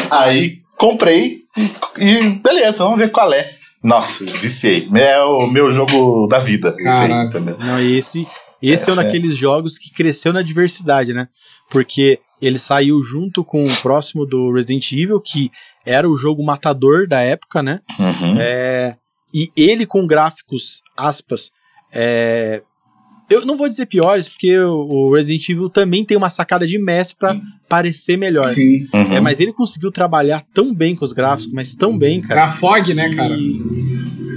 Aí 0.10 0.60
comprei 0.78 1.42
e, 1.98 2.20
beleza, 2.42 2.84
vamos 2.84 3.00
ver 3.00 3.12
qual 3.12 3.32
é. 3.34 3.54
Nossa, 3.84 4.24
viciei. 4.26 4.88
É 4.96 5.22
o 5.22 5.46
meu 5.48 5.72
jogo 5.72 6.26
da 6.28 6.40
vida. 6.40 6.74
Esse 6.80 6.88
aí? 6.90 7.10
Não, 7.60 7.80
esse, 7.82 8.28
Esse 8.62 8.90
é 8.90 8.94
um 8.94 8.98
É, 8.98 9.02
é. 9.02 9.04
daqueles 9.04 9.36
jogos 9.38 9.78
que 9.78 9.92
cresceu 9.92 10.32
na 10.32 10.42
diversidade, 10.42 11.14
né? 11.14 11.28
Porque 11.70 12.20
ele 12.46 12.58
saiu 12.58 13.02
junto 13.04 13.44
com 13.44 13.66
o 13.66 13.76
próximo 13.82 14.26
do 14.26 14.52
Resident 14.54 14.92
Evil, 14.92 15.20
que 15.22 15.50
era 15.86 16.10
o 16.10 16.16
jogo 16.16 16.44
matador 16.46 17.08
da 17.08 17.22
época, 17.22 17.62
né? 17.64 17.80
Uhum. 18.00 18.36
É, 18.40 18.96
e 19.34 19.50
ele 19.56 19.86
com 19.86 20.06
gráficos, 20.08 20.82
aspas, 20.98 21.50
é, 21.94 22.62
eu 23.30 23.46
não 23.46 23.58
vou 23.58 23.68
dizer 23.70 23.86
piores, 23.88 24.28
porque 24.30 24.58
o 24.60 25.12
Resident 25.14 25.48
Evil 25.50 25.70
também 25.70 26.04
tem 26.06 26.16
uma 26.18 26.30
sacada 26.30 26.68
de 26.68 26.78
mestre 26.78 27.18
pra 27.18 27.40
parecer 27.70 28.18
melhor. 28.18 28.46
Sim. 28.46 28.88
Uhum. 28.94 29.14
É, 29.14 29.20
mas 29.22 29.40
ele 29.40 29.54
conseguiu 29.54 29.92
trabalhar 29.92 30.44
tão 30.54 30.74
bem 30.74 30.96
com 30.96 31.04
os 31.06 31.14
gráficos, 31.14 31.52
mas 31.54 31.74
tão 31.76 31.98
bem, 31.98 32.22
cara. 32.22 32.44
A 32.46 32.50
Fog, 32.50 32.94
né, 32.94 33.10
que- 33.10 33.16
cara? 33.16 33.36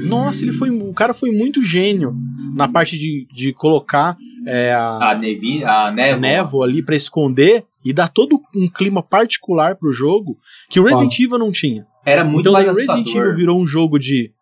Nossa, 0.06 0.44
ele 0.44 0.52
foi. 0.52 0.70
O 0.70 0.92
cara 0.94 1.12
foi 1.12 1.32
muito 1.32 1.60
gênio 1.60 2.14
na 2.54 2.68
parte 2.68 2.96
de, 2.96 3.26
de 3.32 3.52
colocar 3.52 4.16
é, 4.46 4.72
a, 4.72 5.10
A, 5.10 5.18
nevi, 5.18 5.64
a 5.64 5.86
a 5.86 5.90
névoa. 5.92 6.20
névoa 6.20 6.64
ali 6.66 6.80
pra 6.82 6.94
esconder 6.94 7.64
e 7.86 7.92
dar 7.92 8.08
todo 8.08 8.40
um 8.52 8.68
clima 8.68 9.00
particular 9.00 9.76
pro 9.76 9.92
jogo 9.92 10.36
que 10.68 10.80
o 10.80 10.84
Resident 10.84 11.20
Evil 11.20 11.38
não 11.38 11.52
tinha. 11.52 11.86
Era 12.04 12.24
muito 12.24 12.40
então 12.40 12.52
mais 12.52 12.66
daí 12.66 12.74
o 12.74 12.76
Resident 12.76 13.02
assustador. 13.02 13.26
Evil 13.28 13.36
virou 13.36 13.60
um 13.60 13.66
jogo 13.66 13.96
de, 13.96 14.32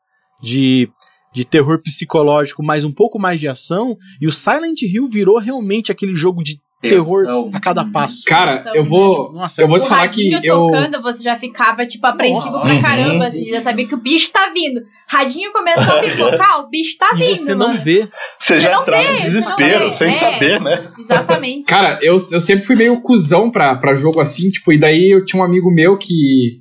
de, 0.42 0.88
de 1.30 1.44
terror 1.44 1.78
psicológico, 1.82 2.62
mas 2.62 2.84
um 2.84 2.92
pouco 2.92 3.18
mais 3.18 3.38
de 3.38 3.46
ação, 3.46 3.98
e 4.18 4.26
o 4.26 4.32
Silent 4.32 4.80
Hill 4.80 5.08
virou 5.10 5.38
realmente 5.38 5.92
aquele 5.92 6.14
jogo 6.14 6.42
de 6.42 6.58
terror 6.88 7.50
a 7.52 7.60
cada 7.60 7.84
passo. 7.86 8.22
Cara, 8.26 8.64
eu 8.74 8.84
vou. 8.84 9.32
Nossa, 9.32 9.62
Eu 9.62 9.68
vou 9.68 9.78
te 9.80 9.88
falar 9.88 10.08
que 10.08 10.32
eu. 10.42 10.66
tocando, 10.68 11.02
você 11.02 11.22
já 11.22 11.36
ficava, 11.36 11.86
tipo, 11.86 12.06
apreensivo 12.06 12.56
Nossa. 12.56 12.60
pra 12.66 12.74
Uhum. 12.74 12.82
caramba, 12.82 13.26
assim, 13.26 13.44
já 13.46 13.60
sabia 13.60 13.86
que 13.86 13.94
o 13.94 13.98
bicho 14.00 14.30
tá 14.32 14.50
vindo. 14.54 14.80
Radinho 15.08 15.52
começou 15.52 15.94
a 15.96 16.02
pipocar, 16.02 16.60
o 16.64 16.68
bicho 16.68 16.96
tá 16.98 17.10
e 17.14 17.18
vindo, 17.18 17.36
você 17.36 17.54
não 17.54 17.68
mano. 17.68 17.78
vê. 17.80 18.08
Você 18.38 18.60
já 18.60 18.72
não 18.72 18.82
entrava 18.82 19.02
vê, 19.02 19.18
em 19.18 19.20
desespero, 19.20 19.78
não 19.80 19.86
vê, 19.86 19.92
sem 19.92 20.08
é. 20.08 20.12
saber, 20.12 20.60
né? 20.60 20.88
Exatamente. 20.98 21.66
Cara, 21.66 21.98
eu, 22.02 22.14
eu 22.14 22.40
sempre 22.40 22.64
fui 22.66 22.76
meio 22.76 23.00
cuzão 23.00 23.50
pra, 23.50 23.74
pra 23.76 23.94
jogo 23.94 24.20
assim, 24.20 24.50
tipo, 24.50 24.72
e 24.72 24.78
daí 24.78 25.10
eu 25.10 25.24
tinha 25.24 25.40
um 25.40 25.44
amigo 25.44 25.70
meu 25.70 25.96
que. 25.98 26.60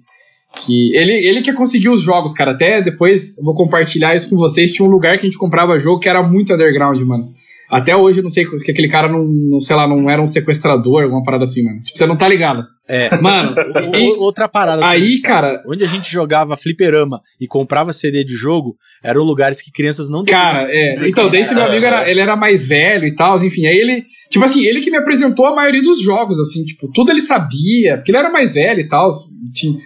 que 0.65 0.95
ele, 0.95 1.13
ele 1.13 1.41
que 1.41 1.51
conseguiu 1.53 1.93
os 1.93 2.01
jogos, 2.01 2.33
cara. 2.33 2.51
Até 2.51 2.81
depois 2.81 3.37
eu 3.37 3.43
vou 3.43 3.55
compartilhar 3.55 4.15
isso 4.15 4.29
com 4.29 4.35
vocês. 4.35 4.71
Tinha 4.71 4.87
um 4.87 4.91
lugar 4.91 5.13
que 5.17 5.25
a 5.25 5.29
gente 5.29 5.37
comprava 5.37 5.79
jogo 5.79 5.99
que 5.99 6.07
era 6.09 6.21
muito 6.23 6.53
underground, 6.53 6.99
mano. 7.01 7.25
Até 7.73 7.95
hoje 7.95 8.19
eu 8.19 8.23
não 8.23 8.29
sei 8.29 8.45
que 8.45 8.71
aquele 8.71 8.87
cara 8.87 9.07
não, 9.07 9.23
não 9.49 9.59
sei 9.59 9.75
lá, 9.75 9.87
não 9.87 10.09
era 10.09 10.21
um 10.21 10.27
sequestrador, 10.27 11.03
alguma 11.03 11.23
parada 11.23 11.43
assim, 11.43 11.63
mano. 11.63 11.81
Tipo, 11.83 11.97
você 11.97 12.05
não 12.05 12.15
tá 12.15 12.27
ligado. 12.27 12.63
É. 12.89 13.15
Mano, 13.17 13.55
e- 13.95 14.11
outra 14.17 14.47
parada. 14.47 14.85
aí, 14.85 15.01
também, 15.01 15.21
cara, 15.21 15.63
Onde 15.67 15.83
a 15.83 15.87
gente 15.87 16.11
jogava 16.11 16.55
fliperama 16.57 17.21
e 17.39 17.47
comprava 17.47 17.93
CD 17.93 18.23
de 18.23 18.35
jogo, 18.35 18.77
eram 19.03 19.23
lugares 19.23 19.61
que 19.61 19.71
crianças 19.71 20.09
não 20.09 20.23
Cara, 20.23 20.67
é. 20.69 20.95
Então, 21.07 21.29
daí 21.29 21.41
esse 21.41 21.55
meu 21.55 21.63
amigo 21.63 21.85
era, 21.85 22.09
ele 22.09 22.19
era 22.19 22.35
mais 22.35 22.65
velho 22.65 23.05
e 23.05 23.15
tal, 23.15 23.43
enfim. 23.43 23.65
Aí 23.65 23.77
ele, 23.77 24.03
tipo 24.29 24.43
assim, 24.43 24.63
ele 24.63 24.81
que 24.81 24.91
me 24.91 24.97
apresentou 24.97 25.45
a 25.45 25.55
maioria 25.55 25.81
dos 25.81 26.01
jogos, 26.01 26.39
assim, 26.39 26.63
tipo, 26.63 26.91
tudo 26.93 27.11
ele 27.11 27.21
sabia, 27.21 27.97
porque 27.97 28.11
ele 28.11 28.17
era 28.17 28.29
mais 28.29 28.53
velho 28.53 28.79
e 28.79 28.87
tal. 28.87 29.11
Tinha, 29.53 29.77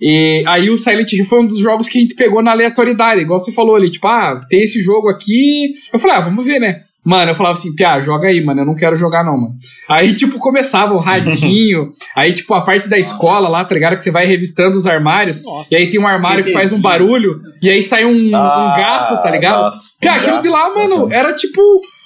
e 0.00 0.42
aí 0.46 0.70
o 0.70 0.78
Silent 0.78 1.12
Hill 1.12 1.26
foi 1.26 1.40
um 1.40 1.46
dos 1.46 1.58
jogos 1.58 1.86
que 1.86 1.98
a 1.98 2.00
gente 2.00 2.14
pegou 2.14 2.42
na 2.42 2.52
aleatoriedade, 2.52 3.20
igual 3.20 3.38
você 3.38 3.52
falou 3.52 3.76
ali, 3.76 3.90
tipo, 3.90 4.06
ah, 4.08 4.40
tem 4.48 4.62
esse 4.62 4.80
jogo 4.80 5.08
aqui. 5.10 5.74
Eu 5.92 5.98
falei, 5.98 6.16
ah, 6.16 6.20
vamos 6.20 6.44
ver, 6.44 6.58
né? 6.58 6.80
Mano, 7.04 7.30
eu 7.30 7.34
falava 7.34 7.56
assim, 7.58 7.74
Pia, 7.74 8.00
joga 8.02 8.28
aí, 8.28 8.44
mano, 8.44 8.60
eu 8.60 8.66
não 8.66 8.74
quero 8.74 8.94
jogar 8.94 9.24
não, 9.24 9.32
mano. 9.34 9.54
Aí, 9.88 10.12
tipo, 10.12 10.38
começava 10.38 10.92
o 10.94 10.98
radinho, 10.98 11.90
aí, 12.14 12.32
tipo, 12.34 12.52
a 12.54 12.60
parte 12.62 12.88
da 12.88 12.98
escola 12.98 13.48
lá, 13.48 13.64
tá 13.64 13.74
ligado? 13.74 13.96
Que 13.96 14.02
você 14.04 14.10
vai 14.10 14.26
revistando 14.26 14.76
os 14.76 14.86
armários, 14.86 15.42
Nossa. 15.44 15.74
e 15.74 15.76
aí 15.78 15.88
tem 15.90 15.98
um 16.00 16.06
armário 16.06 16.44
que 16.44 16.52
faz 16.52 16.72
um 16.72 16.80
barulho, 16.80 17.40
e 17.62 17.70
aí 17.70 17.82
sai 17.82 18.04
um, 18.04 18.30
um 18.30 18.36
Ah, 18.36 18.74
gato, 18.76 19.22
tá 19.22 19.30
ligado? 19.30 19.62
nossa, 19.62 19.92
um 20.04 20.08
aquilo 20.10 20.32
gato. 20.36 20.42
de 20.42 20.48
lá, 20.50 20.74
mano, 20.74 21.08
era 21.12 21.32
tipo 21.34 21.60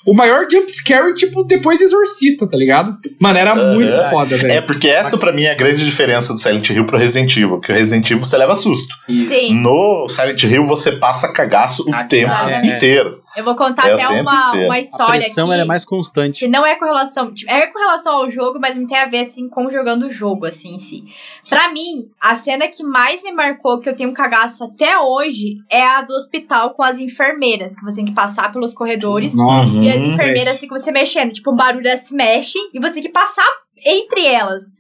o 0.07 0.13
maior 0.13 0.47
jumpscare, 0.51 1.15
tipo, 1.15 1.43
depois 1.45 1.79
do 1.79 1.85
Exorcista, 1.85 2.47
tá 2.47 2.57
ligado? 2.59 2.95
Mano, 3.19 3.39
era 3.39 3.53
Aham. 3.53 3.73
muito 3.75 3.99
foda, 4.11 4.35
É 4.35 4.39
velho. 4.39 4.63
porque 4.67 4.87
essa 4.87 5.17
pra 5.17 5.33
mim 5.33 5.45
é 5.45 5.53
a 5.53 5.55
grande 5.55 5.83
diferença 5.83 6.33
do 6.35 6.39
Silent 6.39 6.69
Hill 6.69 6.85
pro 6.85 6.99
Resident 6.99 7.35
Evil, 7.37 7.59
que 7.59 7.73
o 7.73 7.75
Resident 7.75 8.11
Evil 8.11 8.23
você 8.25 8.37
leva 8.37 8.55
susto. 8.55 8.95
Sim. 9.09 9.55
No 9.63 10.07
Silent 10.11 10.43
Hill 10.43 10.67
você 10.67 10.93
passa 10.93 11.33
cagaço 11.33 11.89
o 11.89 11.95
Ah, 11.95 12.05
tempo 12.05 12.27
exatamente. 12.31 12.67
inteiro. 12.77 13.24
Eu 13.37 13.45
vou 13.45 13.57
contar 13.57 13.89
É 13.89 13.93
até 13.95 14.21
uma, 14.21 14.49
inteiro. 14.49 14.67
uma 14.67 14.75
A 14.75 14.81
história 14.81 15.21
pressão 15.21 15.47
aqui. 15.47 15.55
ela 15.55 15.63
é 15.63 15.67
mais 15.67 15.85
constante. 15.85 16.41
Que 16.41 16.49
não 16.49 16.65
é 16.65 16.75
com 16.77 16.85
relação. 16.85 17.33
tipo, 17.35 17.51
É 17.53 17.67
com 17.67 17.79
relação 17.79 18.17
ao 18.17 18.31
jogo, 18.31 18.59
mas 18.61 18.77
não 18.77 18.87
tem 18.87 18.97
a 18.99 19.07
ver 19.07 19.21
assim 19.21 19.49
com 19.49 19.69
jogando 19.71 20.05
o 20.07 20.11
jogo, 20.11 20.47
assim, 20.47 20.75
em 20.77 20.79
si. 20.79 21.05
Pra 21.49 21.73
mim, 21.73 22.09
a 22.21 22.37
cena 22.37 22.69
que 22.69 22.83
mais 22.85 23.23
me 23.23 23.33
marcou, 23.33 23.81
que 23.81 23.89
eu 23.89 23.97
tenho 23.97 24.11
um 24.11 24.15
cagaço 24.15 24.65
até 24.65 24.99
hoje, 24.99 25.57
é 25.71 25.83
a 25.83 26.03
do 26.03 26.15
hospital 26.15 26.71
com 26.75 26.83
as 26.83 26.99
enfermeiras, 26.99 27.75
que 27.77 27.83
você 27.85 27.97
tem 27.97 28.05
que 28.07 28.15
passar 28.15 28.53
pelos 28.53 28.73
corredores. 28.75 29.35
Nossa. 29.37 29.75
E 29.77 29.89
as 29.89 29.97
Uhum. 29.97 30.13
enfermeiras 30.15 30.61
ficam 30.61 30.79
você 30.79 30.93
mexendo. 30.93 31.33
Tipo, 31.33 31.51
o 31.51 31.57
barulho 31.57 31.87
elas 31.89 32.01
se 32.01 32.15
mexe 32.15 32.59
e 32.73 32.79
você 32.81 32.95
tem 32.95 33.03
que 33.05 33.09
passar 33.09 33.47
entre 33.85 34.25
elas. 34.27 34.73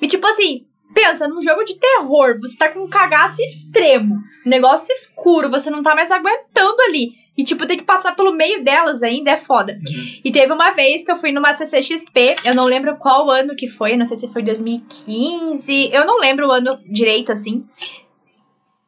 E 0.00 0.06
tipo 0.06 0.26
assim, 0.26 0.64
pensa, 0.94 1.28
num 1.28 1.42
jogo 1.42 1.62
de 1.64 1.76
terror, 1.78 2.38
você 2.40 2.56
tá 2.56 2.68
com 2.70 2.80
um 2.84 2.88
cagaço 2.88 3.42
extremo, 3.42 4.14
um 4.46 4.48
negócio 4.48 4.92
escuro, 4.92 5.50
você 5.50 5.68
não 5.70 5.82
tá 5.82 5.94
mais 5.94 6.10
aguentando 6.10 6.80
ali. 6.88 7.10
E, 7.38 7.44
tipo, 7.44 7.64
tem 7.68 7.78
que 7.78 7.84
passar 7.84 8.16
pelo 8.16 8.32
meio 8.32 8.64
delas 8.64 9.00
ainda, 9.00 9.30
é 9.30 9.36
foda. 9.36 9.78
E 10.24 10.32
teve 10.32 10.52
uma 10.52 10.72
vez 10.72 11.04
que 11.04 11.12
eu 11.12 11.16
fui 11.16 11.30
numa 11.30 11.52
CCXP, 11.52 12.34
eu 12.44 12.52
não 12.52 12.64
lembro 12.64 12.96
qual 12.96 13.30
ano 13.30 13.54
que 13.54 13.68
foi, 13.68 13.96
não 13.96 14.04
sei 14.04 14.16
se 14.16 14.32
foi 14.32 14.42
2015, 14.42 15.90
eu 15.92 16.04
não 16.04 16.18
lembro 16.18 16.48
o 16.48 16.50
ano 16.50 16.76
direito, 16.90 17.30
assim. 17.30 17.64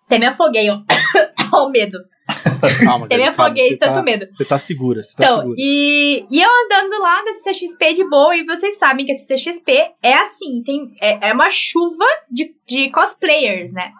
Até 0.06 0.18
me 0.18 0.26
afoguei, 0.26 0.68
ó. 0.68 0.80
Ó 1.54 1.66
o 1.68 1.70
medo. 1.70 1.98
Calma, 2.84 3.06
Até 3.06 3.16
me 3.16 3.24
afoguei, 3.24 3.76
tanto 3.76 3.94
tá, 3.94 4.02
medo. 4.02 4.26
Você 4.30 4.44
tá 4.44 4.58
segura, 4.58 5.02
você 5.02 5.16
tá 5.16 5.24
Então, 5.24 5.38
segura. 5.38 5.56
e, 5.58 6.24
e 6.30 6.40
eu 6.40 6.48
andando 6.64 7.00
lá 7.00 7.22
na 7.24 7.32
CCXP 7.32 7.94
de 7.94 8.08
boa, 8.08 8.36
e 8.36 8.44
vocês 8.44 8.78
sabem 8.78 9.04
que 9.06 9.12
a 9.12 9.16
CCXP 9.16 9.92
é 10.02 10.14
assim, 10.14 10.62
tem, 10.64 10.92
é, 11.00 11.28
é 11.28 11.32
uma 11.32 11.50
chuva 11.50 12.04
de, 12.30 12.54
de 12.66 12.90
cosplayers, 12.90 13.72
né? 13.72 13.92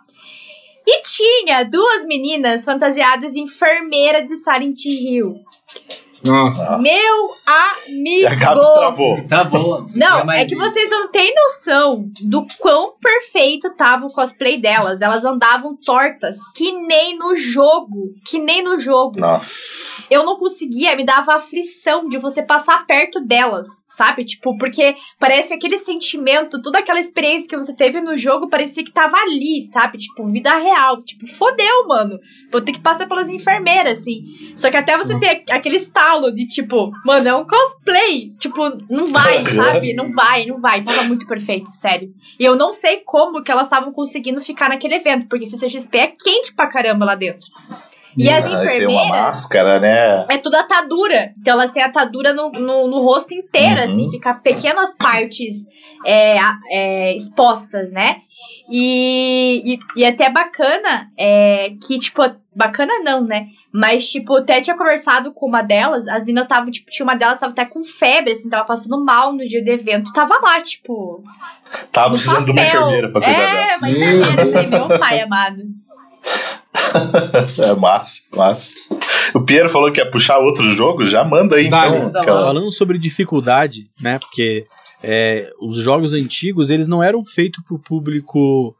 E 0.92 1.02
tinha 1.02 1.62
duas 1.62 2.04
meninas 2.04 2.64
fantasiadas 2.64 3.34
de 3.34 3.40
enfermeira 3.40 4.24
de 4.24 4.34
Silent 4.36 4.84
Hill. 4.84 5.36
Nossa. 6.24 6.78
Meu 6.78 7.28
E 7.88 8.26
a 8.26 8.34
Gabi 8.34 8.60
amigo! 8.60 8.74
travou. 8.74 9.26
Tá 9.26 9.44
bom. 9.44 9.86
Não, 9.94 10.24
mais 10.24 10.40
é 10.40 10.44
que 10.46 10.56
vocês 10.56 10.90
não 10.90 11.08
têm 11.10 11.32
noção 11.34 12.04
do 12.24 12.44
quão 12.58 12.94
perfeito 13.00 13.70
tava 13.74 14.06
o 14.06 14.12
cosplay 14.12 14.58
delas. 14.58 15.00
Elas 15.00 15.24
andavam 15.24 15.76
tortas, 15.76 16.38
que 16.56 16.72
nem 16.72 17.16
no 17.16 17.34
jogo. 17.36 18.12
Que 18.26 18.38
nem 18.40 18.62
no 18.62 18.78
jogo. 18.78 19.18
Nossa. 19.18 19.79
Eu 20.10 20.24
não 20.24 20.36
conseguia, 20.36 20.96
me 20.96 21.04
dava 21.04 21.34
aflição 21.34 22.08
de 22.08 22.18
você 22.18 22.42
passar 22.42 22.86
perto 22.86 23.20
delas, 23.20 23.84
sabe? 23.88 24.24
Tipo, 24.24 24.56
porque 24.56 24.94
parece 25.18 25.52
aquele 25.52 25.78
sentimento, 25.78 26.62
toda 26.62 26.78
aquela 26.78 27.00
experiência 27.00 27.48
que 27.48 27.56
você 27.56 27.74
teve 27.74 28.00
no 28.00 28.16
jogo 28.16 28.48
parecia 28.48 28.84
que 28.84 28.92
tava 28.92 29.16
ali, 29.16 29.62
sabe? 29.62 29.98
Tipo, 29.98 30.30
vida 30.30 30.56
real. 30.58 31.02
Tipo, 31.02 31.26
fodeu, 31.26 31.86
mano. 31.88 32.18
Vou 32.50 32.60
ter 32.60 32.72
que 32.72 32.80
passar 32.80 33.06
pelas 33.06 33.28
enfermeiras, 33.28 34.00
assim. 34.00 34.52
Só 34.56 34.70
que 34.70 34.76
até 34.76 34.96
você 34.96 35.18
ter 35.18 35.42
aquele 35.50 35.76
estalo 35.76 36.32
de 36.32 36.46
tipo, 36.46 36.90
mano, 37.04 37.28
é 37.28 37.34
um 37.34 37.46
cosplay. 37.46 38.32
Tipo, 38.38 38.70
não 38.90 39.06
vai, 39.06 39.44
sabe? 39.46 39.94
Não 39.94 40.12
vai, 40.12 40.46
não 40.46 40.60
vai. 40.60 40.82
Tava 40.82 41.04
muito 41.04 41.26
perfeito, 41.26 41.70
sério. 41.70 42.12
E 42.38 42.44
eu 42.44 42.56
não 42.56 42.72
sei 42.72 42.98
como 43.04 43.42
que 43.42 43.50
elas 43.50 43.66
estavam 43.66 43.92
conseguindo 43.92 44.42
ficar 44.42 44.68
naquele 44.68 44.96
evento, 44.96 45.28
porque 45.28 45.46
CCXP 45.46 45.98
é 45.98 46.06
quente 46.08 46.54
pra 46.54 46.66
caramba 46.66 47.04
lá 47.04 47.14
dentro. 47.14 47.48
E 48.16 48.28
as 48.28 48.44
Ah, 48.46 48.48
tem 48.48 48.56
uma 48.56 48.64
enfermeiras. 48.64 49.08
máscara, 49.08 49.80
né? 49.80 50.26
É 50.28 50.38
tudo 50.38 50.54
atadura. 50.56 51.32
Então 51.38 51.54
elas 51.54 51.70
têm 51.70 51.82
atadura 51.82 52.32
no, 52.32 52.50
no, 52.50 52.88
no 52.88 53.00
rosto 53.00 53.32
inteiro, 53.34 53.78
Uhum. 53.78 53.84
assim, 53.84 54.10
fica 54.10 54.34
pequenas 54.34 54.94
partes 54.96 55.66
é, 56.06 56.36
é, 56.70 57.14
expostas, 57.16 57.92
né? 57.92 58.16
E, 58.68 59.74
e, 59.74 59.78
e 60.00 60.04
até 60.04 60.30
bacana 60.30 61.10
é, 61.18 61.72
que, 61.86 61.98
tipo, 61.98 62.22
bacana 62.54 62.92
não, 63.02 63.22
né? 63.24 63.46
Mas, 63.72 64.08
tipo, 64.10 64.36
até 64.38 64.60
tinha 64.60 64.76
conversado 64.76 65.32
com 65.32 65.46
uma 65.46 65.62
delas, 65.62 66.06
as 66.08 66.20
meninas 66.24 66.46
estavam, 66.46 66.70
tipo, 66.70 66.90
tinha 66.90 67.04
uma 67.04 67.14
delas 67.16 67.38
tava 67.38 67.52
até 67.52 67.64
com 67.64 67.82
febre, 67.84 68.32
assim, 68.32 68.48
tava 68.48 68.64
passando 68.64 69.04
mal 69.04 69.32
no 69.32 69.44
dia 69.46 69.62
do 69.62 69.68
evento. 69.70 70.12
Tava 70.12 70.38
lá, 70.40 70.60
tipo. 70.60 71.22
Tava 71.92 72.10
precisando 72.10 72.44
de 72.46 72.50
uma 72.52 72.62
papel. 72.62 72.80
enfermeira 72.80 73.12
pra 73.12 73.20
cuidar 73.20 73.38
dela. 73.38 73.70
É, 73.72 73.76
uma 73.76 73.90
enfermeira, 73.90 74.68
meu 74.88 74.98
pai 74.98 75.20
amado. 75.20 75.62
É 77.58 77.74
massa, 77.74 78.20
massa. 78.32 78.74
O 79.34 79.40
Piero 79.40 79.68
falou 79.68 79.90
que 79.92 80.00
ia 80.00 80.10
puxar 80.10 80.38
outro 80.38 80.70
jogo, 80.74 81.06
já 81.06 81.24
manda 81.24 81.56
aí 81.56 81.68
Dá, 81.68 81.88
então. 81.88 82.10
dá 82.10 82.20
aquela- 82.20 82.42
Falando 82.42 82.70
sobre 82.72 82.98
dificuldade, 82.98 83.90
né? 84.00 84.18
Porque 84.18 84.66
é, 85.02 85.50
os 85.60 85.78
jogos 85.78 86.12
antigos, 86.14 86.70
eles 86.70 86.86
não 86.86 87.02
eram 87.02 87.24
feitos 87.24 87.62
pro 87.64 87.78
público 87.78 88.74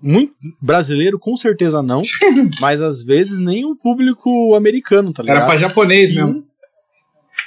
muito 0.00 0.32
brasileiro, 0.60 1.18
com 1.18 1.36
certeza 1.36 1.82
não, 1.82 2.02
mas 2.60 2.80
às 2.82 3.02
vezes 3.02 3.38
nem 3.40 3.64
o 3.64 3.74
público 3.76 4.54
americano, 4.54 5.12
tá 5.12 5.22
ligado? 5.22 5.38
Era 5.38 5.46
pra 5.46 5.56
japonês 5.56 6.10
E 6.10 6.14
mesmo. 6.16 6.44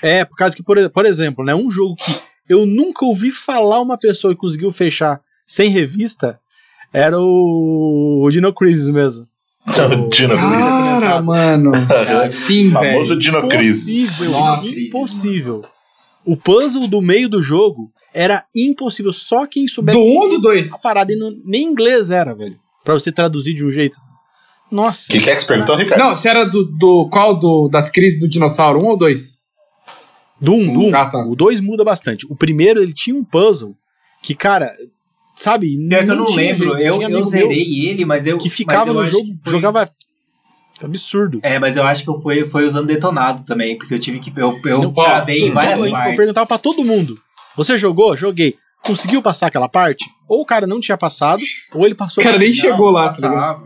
É, 0.03 0.25
por 0.25 0.35
causa 0.35 0.55
que, 0.55 0.63
por, 0.63 0.89
por 0.89 1.05
exemplo, 1.05 1.45
né, 1.45 1.53
um 1.55 1.69
jogo 1.69 1.95
que 1.95 2.13
eu 2.49 2.65
nunca 2.65 3.05
ouvi 3.05 3.31
falar 3.31 3.79
uma 3.81 3.97
pessoa 3.97 4.33
que 4.33 4.39
conseguiu 4.41 4.71
fechar 4.71 5.21
sem 5.45 5.69
revista 5.69 6.39
era 6.93 7.17
o, 7.19 8.23
o 8.25 8.29
Dino 8.31 8.53
Crisis 8.53 8.89
mesmo. 8.89 9.25
O 9.67 10.09
Dino 10.09 10.09
Crisis. 10.09 10.49
Cara, 10.49 11.21
mano. 11.21 11.71
Sim, 12.27 12.71
Famoso 12.71 13.09
velho. 13.09 13.19
Dino 13.21 13.47
Crisis. 13.47 13.87
Impossível, 14.21 14.31
Nossa. 14.39 14.67
impossível. 14.79 15.61
O 16.25 16.37
puzzle 16.37 16.87
do 16.87 17.01
meio 17.01 17.29
do 17.29 17.41
jogo 17.41 17.91
era 18.13 18.43
impossível. 18.55 19.13
Só 19.13 19.45
quem 19.45 19.67
soubesse 19.67 19.97
Do 19.97 20.03
1 20.03 20.07
um 20.07 20.17
ou 20.17 20.29
do 20.29 20.41
2? 20.41 20.73
a 20.73 20.77
parada. 20.79 21.13
E 21.13 21.15
não- 21.15 21.31
nem 21.45 21.63
inglês 21.63 22.11
era, 22.11 22.35
velho. 22.35 22.57
Pra 22.83 22.93
você 22.93 23.11
traduzir 23.11 23.53
de 23.53 23.65
um 23.65 23.71
jeito. 23.71 23.97
Nossa. 24.71 25.11
O 25.11 25.15
que, 25.15 25.21
que 25.23 25.29
é 25.29 25.35
que 25.35 25.41
você 25.41 25.47
perguntou, 25.47 25.75
Ricardo? 25.75 25.99
Não, 26.01 26.15
se 26.15 26.27
era 26.27 26.45
do, 26.45 26.63
do 26.65 27.07
qual 27.09 27.37
do, 27.37 27.67
das 27.67 27.89
crises 27.89 28.19
do 28.19 28.27
dinossauro? 28.27 28.79
1 28.79 28.83
um 28.83 28.87
ou 28.87 28.97
2? 28.97 29.39
Do 30.39 30.53
1, 30.53 30.55
um, 30.55 30.73
do 30.73 30.79
1. 30.79 30.89
Um. 30.89 30.95
Ah, 30.95 31.05
tá. 31.05 31.25
O 31.25 31.35
2 31.35 31.59
muda 31.61 31.83
bastante. 31.83 32.25
O 32.29 32.35
primeiro, 32.35 32.81
ele 32.81 32.93
tinha 32.93 33.15
um 33.15 33.23
puzzle 33.23 33.75
que, 34.23 34.33
cara, 34.33 34.71
sabe? 35.41 35.77
Pior 35.87 36.05
que 36.05 36.11
eu 36.11 36.15
não 36.15 36.25
tinha 36.25 36.37
lembro. 36.53 36.79
jeito. 36.79 37.01
Eu, 37.01 37.09
eu 37.09 37.23
zerei 37.23 37.85
ele, 37.89 38.05
mas 38.05 38.25
eu. 38.27 38.37
Que 38.37 38.49
ficava 38.49 38.89
eu 38.89 38.93
no 38.93 39.05
jogo, 39.05 39.27
foi- 39.43 39.51
jogava. 39.51 39.89
Absurdo. 40.83 41.39
É, 41.43 41.59
mas 41.59 41.77
eu 41.77 41.83
acho 41.83 42.03
que 42.03 42.09
eu 42.09 42.15
fui, 42.15 42.43
foi 42.45 42.65
usando 42.65 42.87
detonado 42.87 43.43
também, 43.45 43.77
porque 43.77 43.93
eu 43.93 43.99
tive 43.99 44.19
que. 44.19 44.31
Eu, 44.39 44.51
eu 44.65 44.81
Não, 44.81 44.91
travei 44.91 45.47
em 45.47 45.51
várias 45.51 45.79
eu, 45.79 45.85
eu 45.87 45.91
partes. 45.91 46.15
perguntava 46.17 46.47
pra 46.47 46.57
todo 46.57 46.83
mundo. 46.83 47.19
Você 47.55 47.77
jogou? 47.77 48.17
Joguei. 48.17 48.55
Conseguiu 48.83 49.21
passar 49.21 49.47
aquela 49.47 49.69
parte? 49.69 50.05
Ou 50.27 50.41
o 50.41 50.45
cara 50.45 50.65
não 50.65 50.79
tinha 50.79 50.97
passado, 50.97 51.43
ou 51.75 51.85
ele 51.85 51.93
passou. 51.93 52.19
O 52.23 52.25
cara 52.25 52.39
nem 52.39 52.47
Não, 52.47 52.55
chegou 52.55 52.89
lá, 52.89 53.09
tá? 53.09 53.59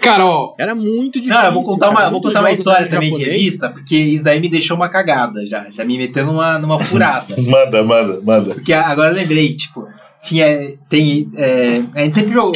Cara, 0.00 0.26
ó, 0.26 0.54
Era 0.58 0.74
muito 0.74 1.20
difícil. 1.20 1.34
Não, 1.40 1.46
eu 1.46 1.52
vou 1.52 1.62
contar 1.62 1.88
uma, 1.90 1.96
cara. 2.00 2.10
vou 2.10 2.20
contar 2.20 2.40
uma 2.40 2.50
história 2.52 2.88
também 2.88 3.10
de 3.12 3.18
japonês. 3.18 3.32
revista, 3.42 3.68
porque 3.70 3.96
isso 3.96 4.22
daí 4.24 4.40
me 4.40 4.48
deixou 4.48 4.76
uma 4.76 4.88
cagada 4.88 5.44
já. 5.46 5.68
Já 5.70 5.84
me 5.84 5.96
meteu 5.96 6.26
numa, 6.26 6.58
numa 6.58 6.78
furada. 6.78 7.34
Manda, 7.40 7.82
manda, 7.82 8.20
manda. 8.22 8.54
Porque 8.54 8.72
agora 8.72 9.10
eu 9.10 9.14
lembrei, 9.14 9.54
tipo, 9.56 9.86
tinha. 10.22 10.46
Tem. 10.88 11.30
é, 11.36 11.82
a 11.94 12.02
gente 12.02 12.14
sempre 12.14 12.32
jogou. 12.32 12.52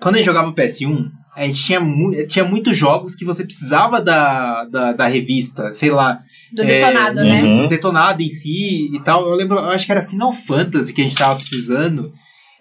Quando 0.00 0.16
a 0.16 0.18
gente 0.18 0.26
jogava 0.26 0.52
PS1, 0.52 1.10
a 1.34 1.44
gente 1.44 1.64
tinha, 1.64 1.80
mu 1.80 2.12
tinha 2.26 2.44
muitos 2.44 2.76
jogos 2.76 3.14
que 3.14 3.24
você 3.24 3.44
precisava 3.44 4.00
da, 4.00 4.64
da, 4.64 4.92
da 4.92 5.06
revista, 5.06 5.72
sei 5.74 5.90
lá, 5.90 6.20
Do 6.52 6.62
É, 6.62 6.66
detonado, 6.66 7.20
né? 7.20 7.42
uhum. 7.42 7.62
do 7.62 7.68
detonado 7.68 8.22
em 8.22 8.28
si 8.28 8.90
e 8.94 9.00
tal. 9.02 9.28
Eu 9.28 9.34
lembro, 9.34 9.56
eu 9.58 9.70
acho 9.70 9.86
que 9.86 9.92
era 9.92 10.02
Final 10.02 10.32
Fantasy 10.32 10.92
que 10.92 11.00
a 11.00 11.04
gente 11.04 11.16
tava 11.16 11.36
precisando. 11.36 12.12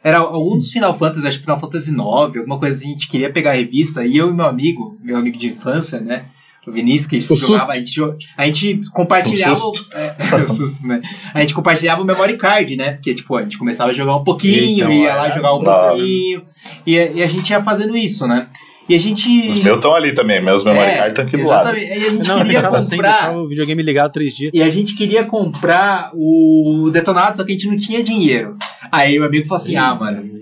Era 0.04 0.18
algum 0.18 0.58
dos 0.58 0.72
Final 0.72 0.94
Fantasy, 0.98 1.28
acho 1.28 1.38
que 1.38 1.44
Final 1.44 1.60
Fantasy 1.60 1.92
IX, 1.92 2.02
alguma 2.02 2.60
coisa 2.60 2.78
assim, 2.78 2.90
a 2.90 2.92
gente 2.94 3.08
queria 3.08 3.32
pegar 3.32 3.52
a 3.52 3.56
revista, 3.56 4.06
e 4.06 4.18
eu 4.18 4.30
e 4.30 4.34
meu 4.34 4.46
amigo, 4.46 4.98
meu 5.02 5.16
amigo 5.16 5.38
de 5.38 5.48
infância, 5.48 6.02
né? 6.02 6.26
O 6.66 6.72
Vinícius, 6.72 7.08
que 7.08 7.16
a 7.18 7.20
gente 7.20 7.32
O 7.32 7.36
jogava, 7.36 7.72
a 7.72 7.76
gente, 7.76 8.02
a 8.38 8.46
gente 8.46 8.90
compartilhava. 8.92 9.60
O 9.60 9.76
é, 9.94 10.16
o 10.44 10.48
susto, 10.48 10.88
né? 10.88 11.02
A 11.34 11.42
gente 11.42 11.54
compartilhava 11.54 12.02
o 12.02 12.06
memory 12.06 12.38
card, 12.38 12.76
né? 12.78 12.94
Porque, 12.94 13.14
tipo, 13.14 13.38
a 13.38 13.44
gente 13.44 13.58
começava 13.58 13.92
a 13.92 13.94
jogar 13.94 14.16
um 14.16 14.24
pouquinho, 14.24 14.86
Então, 14.86 14.92
ia 14.92 15.16
lá 15.16 15.28
é. 15.28 15.32
jogar 15.32 15.56
um 15.56 15.62
Nossa. 15.62 15.90
pouquinho, 15.90 16.44
e, 16.88 16.94
e 16.96 17.24
a 17.24 17.28
gente 17.28 17.50
ia 17.50 17.62
fazendo 17.62 17.98
isso, 17.98 18.26
né? 18.28 18.48
E 18.88 18.96
a 18.96 18.98
gente. 19.00 19.50
Os 19.50 19.60
meus 19.60 19.78
estão 19.78 19.96
ali 19.96 20.14
também, 20.14 20.42
meus 20.42 20.64
memory 20.64 20.86
É, 20.86 20.98
card 20.98 21.10
estão 21.10 21.26
aqui 21.26 21.38
do 21.38 21.48
lado. 21.48 21.78
Exatamente. 21.78 21.88
E 21.88 22.06
a 22.06 22.10
gente 22.10 22.28
Não, 22.28 22.42
queria 22.42 22.82
sem, 22.82 22.98
comprar. 22.98 23.12
deixava 23.12 23.38
o 23.38 23.48
videogame 23.48 23.82
ligado 23.84 24.12
três 24.12 24.36
dias. 24.36 24.52
E 24.54 24.62
a 24.62 24.70
gente 24.70 24.96
queria 24.96 25.24
comprar 25.24 26.12
o 26.14 26.90
detonado, 26.92 27.38
só 27.38 27.44
que 27.44 27.52
a 27.52 27.56
gente 27.56 27.68
não 27.68 27.78
tinha 27.78 28.04
dinheiro. 28.04 28.58
Aí 28.92 29.18
o 29.20 29.24
amigo 29.26 29.48
falou 29.48 29.62
assim: 29.62 29.76
ah, 29.76 29.96
mano, 29.96 30.40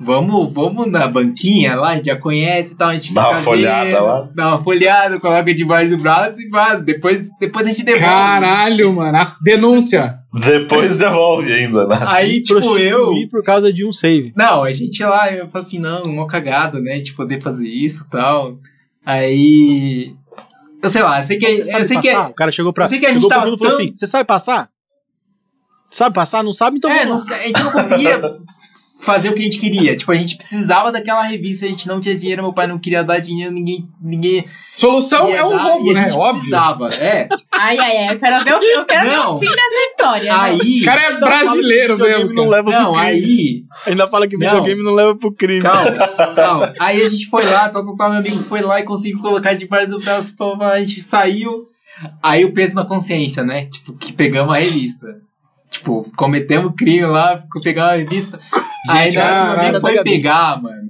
vamos, 0.00 0.52
vamos 0.52 0.86
na 0.90 1.06
banquinha 1.08 1.74
lá, 1.76 1.90
a 1.90 1.94
gente 1.96 2.06
já 2.06 2.16
conhece 2.16 2.74
e 2.74 2.76
tal, 2.76 2.88
a 2.90 2.94
gente 2.94 3.12
Dá 3.14 3.30
uma 3.30 3.38
folhada 3.40 3.84
vendo, 3.90 4.04
lá. 4.04 4.28
Dá 4.34 4.48
uma 4.48 4.62
folhada, 4.62 5.20
coloca 5.20 5.54
debaixo 5.54 5.96
do 5.96 6.02
braço 6.02 6.40
e 6.42 6.48
vaza. 6.48 6.84
Depois, 6.84 7.30
depois 7.38 7.66
a 7.66 7.70
gente 7.70 7.84
devolve. 7.84 8.04
caralho, 8.04 8.92
mano. 8.94 9.18
Denúncia. 9.42 10.18
Depois 10.32 10.96
devolve 10.98 11.52
ainda, 11.52 11.86
né? 11.86 11.98
Aí, 12.06 12.42
tipo, 12.42 12.78
eu. 12.78 13.12
Por 13.30 13.42
causa 13.42 13.72
de 13.72 13.86
um 13.86 13.92
save. 13.92 14.32
Não, 14.36 14.62
a 14.64 14.72
gente 14.72 15.00
ia 15.00 15.08
lá, 15.08 15.32
eu 15.32 15.48
falei 15.48 15.66
assim, 15.66 15.78
não, 15.78 16.02
uma 16.02 16.26
cagada, 16.26 16.78
né, 16.80 16.98
de 16.98 17.12
poder 17.12 17.40
fazer 17.40 17.68
isso 17.68 18.04
e 18.06 18.10
tal. 18.10 18.58
Aí. 19.04 20.14
Eu 20.82 20.88
sei 20.88 21.02
lá, 21.02 21.18
eu 21.20 21.24
sei 21.24 21.38
que. 21.38 21.54
Você 21.64 21.76
Eu 21.76 21.84
sei 21.84 22.00
que? 22.00 22.14
O 22.14 22.34
cara 22.34 22.50
chegou 22.50 22.72
pra. 22.72 22.84
eu 22.84 22.88
sei 22.88 22.98
que 22.98 23.06
a 23.06 23.14
gente 23.14 23.26
tava 23.28 23.46
mundo 23.46 23.54
e 23.54 23.58
falou 23.58 23.72
tão- 23.74 23.82
assim: 23.84 23.94
Você 23.94 24.06
sabe 24.06 24.24
passar? 24.26 24.68
Sabe 25.90 26.14
passar? 26.14 26.42
Não 26.42 26.52
sabe? 26.52 26.76
Então 26.76 26.90
É, 26.90 27.06
vamos 27.06 27.26
não 27.28 27.36
a 27.36 27.38
gente 27.40 27.62
não 27.62 27.70
conseguia 27.72 28.20
fazer 29.06 29.28
o 29.30 29.34
que 29.34 29.40
a 29.40 29.44
gente 29.44 29.60
queria. 29.60 29.94
Tipo, 29.94 30.10
a 30.10 30.16
gente 30.16 30.36
precisava 30.36 30.90
daquela 30.90 31.22
revista, 31.22 31.64
a 31.64 31.68
gente 31.68 31.86
não 31.86 32.00
tinha 32.00 32.16
dinheiro, 32.16 32.42
meu 32.42 32.52
pai 32.52 32.66
não 32.66 32.76
queria 32.76 33.04
dar 33.04 33.20
dinheiro, 33.20 33.52
ninguém. 33.52 33.88
ninguém 34.02 34.44
Solução 34.72 35.28
é 35.32 35.44
um 35.44 35.50
dar, 35.50 35.62
roubo, 35.62 35.92
e 35.92 35.96
a 35.96 36.02
né? 36.02 36.12
Óbvio. 36.12 36.34
precisava. 36.34 36.88
É. 36.96 37.28
Ai, 37.52 37.78
ai, 37.78 37.96
ai. 37.98 38.14
Eu 38.14 38.18
quero 38.18 38.44
ver 38.44 38.54
o, 38.54 38.62
eu 38.62 38.84
quero 38.84 39.08
ver 39.08 39.16
Não. 39.16 39.36
o 39.36 39.38
fim 39.38 39.46
dessa 39.46 39.86
história. 39.90 40.24
né? 40.32 40.38
Aí. 40.40 40.80
O 40.80 40.84
cara 40.84 41.02
é 41.02 41.18
brasileiro 41.18 41.94
mesmo. 41.96 42.04
videogame 42.06 42.34
não 42.34 42.48
leva 42.48 42.70
pro 42.70 42.80
Não, 42.82 42.92
crime. 42.94 43.06
aí. 43.06 43.64
Ainda 43.86 44.08
fala 44.08 44.26
que 44.26 44.36
Não. 44.36 44.44
videogame 44.44 44.82
não 44.82 44.92
leva 44.92 45.16
pro 45.16 45.32
crime. 45.32 45.62
Calma, 45.62 45.92
calma. 46.34 46.72
Aí 46.80 47.00
a 47.00 47.08
gente 47.08 47.26
foi 47.28 47.44
lá, 47.44 47.68
tal, 47.68 47.84
tal, 47.84 47.96
tal, 47.96 48.10
meu 48.10 48.18
amigo 48.18 48.42
foi 48.42 48.60
lá 48.60 48.80
e 48.80 48.82
conseguiu 48.82 49.20
colocar 49.20 49.54
debaixo 49.54 49.90
do 49.90 50.00
braço, 50.00 50.34
pô, 50.36 50.52
a 50.60 50.78
gente 50.80 51.00
saiu. 51.00 51.68
Aí 52.20 52.44
o 52.44 52.52
peso 52.52 52.74
na 52.74 52.84
consciência, 52.84 53.44
né? 53.44 53.66
Tipo, 53.66 53.92
que 53.94 54.12
pegamos 54.12 54.52
a 54.52 54.58
revista. 54.58 55.06
Tipo, 55.70 56.10
cometemos 56.16 56.72
crime 56.76 57.06
lá, 57.06 57.38
ficou 57.40 57.62
pegando 57.62 57.90
a 57.90 57.96
revista. 57.96 58.38
Aí 58.88 59.12
na 59.14 59.24
hora 59.24 59.60
que 59.60 59.68
o 59.68 59.72
meu 59.72 59.80
foi 59.80 60.02
pegar, 60.02 60.62
mano. 60.62 60.86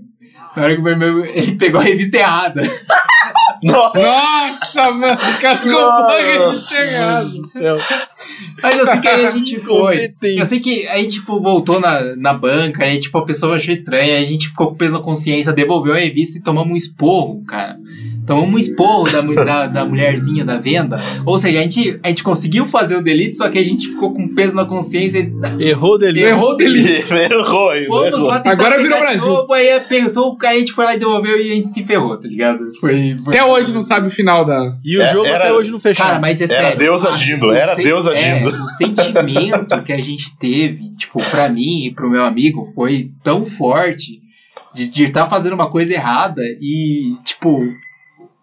Na 0.57 0.65
hora 0.65 0.77
que 0.77 0.83
meu 0.83 0.95
amigo, 0.95 1.25
ele 1.35 1.53
pegou 1.57 1.81
a 1.81 1.85
revista 1.85 2.17
errada. 2.17 2.63
Nossa, 3.63 4.01
Nossa, 4.01 4.91
mano. 4.91 5.15
O 5.15 5.41
cara 5.41 5.59
comprou 5.59 5.91
a 5.91 6.21
revista 6.21 6.77
errada. 6.77 7.25
do 7.25 7.49
céu. 7.49 7.79
Mas 8.63 8.79
eu 8.79 8.87
sei 8.87 9.01
que 9.01 9.09
aí 9.09 9.27
a 9.27 9.31
gente 9.31 9.59
foi. 9.59 10.15
Eu 10.23 10.47
sei 10.47 10.61
que 10.61 10.89
a 10.89 10.99
gente 10.99 11.21
tipo, 11.21 11.41
voltou 11.41 11.79
na, 11.79 12.17
na 12.17 12.33
banca, 12.33 12.85
aí 12.85 12.99
tipo, 12.99 13.19
a 13.19 13.25
pessoa 13.25 13.57
achou 13.57 13.73
estranho, 13.73 14.05
aí 14.05 14.23
a 14.23 14.25
gente 14.25 14.49
ficou 14.49 14.69
com 14.69 14.77
peso 14.77 14.95
na 14.95 15.01
consciência, 15.01 15.53
devolveu 15.53 15.95
a 15.95 15.99
revista 15.99 16.39
e 16.39 16.43
tomamos 16.43 16.73
um 16.73 16.77
esporro, 16.77 17.45
cara. 17.45 17.77
Tomamos 18.27 18.55
um 18.55 18.59
esporro 18.59 19.05
da, 19.11 19.21
da, 19.45 19.67
da 19.67 19.85
mulherzinha 19.85 20.45
da 20.45 20.59
venda. 20.59 20.97
Ou 21.25 21.39
seja, 21.39 21.59
a 21.59 21.63
gente, 21.63 21.99
a 22.03 22.09
gente 22.09 22.23
conseguiu 22.23 22.67
fazer 22.67 22.97
o 22.97 23.03
delito, 23.03 23.37
só 23.37 23.49
que 23.49 23.59
a 23.59 23.63
gente 23.65 23.89
ficou 23.89 24.13
com 24.13 24.35
peso 24.35 24.57
na 24.57 24.65
consciência. 24.65 25.21
e 25.59 25.65
Errou 25.69 25.95
o 25.95 26.55
delito. 26.55 27.15
errou 27.15 27.71
ainda. 27.71 27.87
Fomos 27.87 28.07
errou. 28.15 28.27
lá 28.29 28.41
tentar 28.41 28.53
Agora 28.53 28.83
virou 28.83 28.99
Brasil. 28.99 29.27
Novo, 29.27 29.53
aí 29.53 29.73
a 29.73 29.81
pessoa, 29.81 30.37
aí 30.43 30.57
a 30.57 30.59
gente 30.59 30.73
foi 30.73 30.85
lá 30.85 30.95
e 30.95 30.99
devolveu 30.99 31.39
e 31.41 31.53
a 31.53 31.55
gente 31.55 31.69
se 31.69 31.85
ferrou, 31.85 32.19
tá 32.19 32.27
ligado? 32.29 32.59
Foi. 32.81 33.17
Até 33.29 33.45
hoje 33.45 33.73
não 33.73 33.83
sabe 33.83 34.09
o 34.09 34.11
final 34.11 34.45
da. 34.45 34.77
E 34.85 34.99
o 34.99 35.03
É, 35.03 35.13
jogo 35.13 35.27
era- 35.27 35.45
até 35.45 35.53
hoje 35.53 35.71
não 35.71 35.79
fechou. 35.81 36.05
Cara, 36.05 36.19
mas 36.19 36.41
é 36.41 36.45
Era 36.45 36.55
sério. 36.55 36.79
Deus 36.79 37.07
a- 37.07 37.11
agindo, 37.13 37.47
o 37.47 37.53
era 37.53 37.75
sen- 37.75 37.85
Deus 37.85 38.07
é, 38.09 38.33
agindo. 38.33 38.65
o 38.65 38.69
sentimento 38.69 39.83
que 39.83 39.93
a 39.93 39.99
gente 40.01 40.37
teve, 40.39 40.95
tipo, 40.97 41.23
pra 41.31 41.49
mim 41.49 41.87
e 41.87 41.95
pro 41.95 42.11
meu 42.11 42.25
amigo, 42.25 42.65
foi 42.75 43.11
tão 43.23 43.45
forte 43.45 44.21
de 44.75 45.05
estar 45.05 45.27
fazendo 45.27 45.55
uma 45.55 45.71
coisa 45.71 45.93
errada 45.95 46.43
e, 46.61 47.15
tipo. 47.25 47.65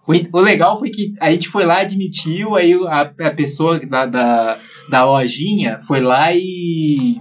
O, 0.07 0.37
o 0.37 0.41
legal 0.41 0.77
foi 0.77 0.89
que 0.89 1.13
a 1.21 1.31
gente 1.31 1.47
foi 1.47 1.65
lá, 1.65 1.79
admitiu, 1.79 2.55
aí 2.55 2.73
a, 2.87 3.01
a 3.01 3.31
pessoa 3.31 3.79
da, 3.79 4.05
da, 4.05 4.59
da 4.89 5.05
lojinha 5.05 5.79
foi 5.81 6.01
lá 6.01 6.33
e. 6.33 7.17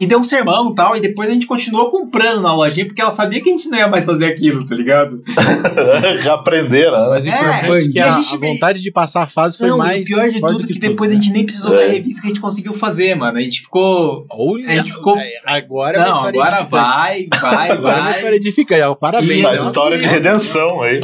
E 0.00 0.06
deu 0.06 0.20
um 0.20 0.24
sermão 0.24 0.70
e 0.70 0.74
tal, 0.76 0.96
e 0.96 1.00
depois 1.00 1.28
a 1.28 1.32
gente 1.32 1.46
continuou 1.46 1.90
comprando 1.90 2.40
na 2.40 2.54
lojinha, 2.54 2.86
porque 2.86 3.00
ela 3.02 3.10
sabia 3.10 3.40
que 3.42 3.48
a 3.48 3.52
gente 3.52 3.68
não 3.68 3.76
ia 3.78 3.88
mais 3.88 4.04
fazer 4.04 4.26
aquilo, 4.26 4.64
tá 4.64 4.74
ligado? 4.74 5.20
Já 6.22 6.34
aprenderam, 6.34 7.00
né? 7.02 7.06
Mas 7.10 7.26
o 7.26 7.30
É, 7.30 7.32
importante 7.32 7.88
é 7.88 7.92
que 7.92 7.98
a 7.98 8.14
a, 8.14 8.20
gente 8.20 8.34
a 8.34 8.38
vontade 8.38 8.80
de 8.82 8.92
passar 8.92 9.24
a 9.24 9.26
fase 9.26 9.58
foi 9.58 9.68
Não, 9.70 9.78
mais. 9.78 10.02
o 10.02 10.14
pior 10.14 10.30
de 10.30 10.40
tudo 10.40 10.58
do 10.58 10.66
que 10.68 10.78
depois 10.78 11.10
a 11.10 11.14
né? 11.14 11.20
gente 11.20 11.32
nem 11.32 11.44
precisou 11.44 11.74
É. 11.74 11.86
da 11.86 11.92
revista 11.92 12.20
que 12.20 12.26
a 12.26 12.30
gente 12.30 12.40
conseguiu 12.40 12.74
fazer, 12.74 13.14
mano. 13.16 13.38
A 13.38 13.40
gente 13.40 13.60
ficou. 13.60 14.24
Olha, 14.30 14.68
A 14.70 14.74
gente 14.74 14.92
ficou- 14.92 15.18
é, 15.18 15.28
agora 15.44 15.96
é 15.96 16.00
uma 16.00 16.06
não, 16.08 16.14
história 16.16 16.40
agora 16.42 16.60
edificante. 16.60 16.70
vai, 16.70 17.28
vai, 17.40 17.70
Agora 17.72 17.92
é 17.96 17.96
uma 17.96 18.02
vai. 18.04 18.16
história 18.16 18.36
edificante. 18.36 18.80
ó, 18.82 18.94
Parabéns. 18.94 19.40
Uma 19.44 19.54
história 19.56 19.98
de 19.98 20.06
redenção 20.06 20.80
aí. 20.82 21.00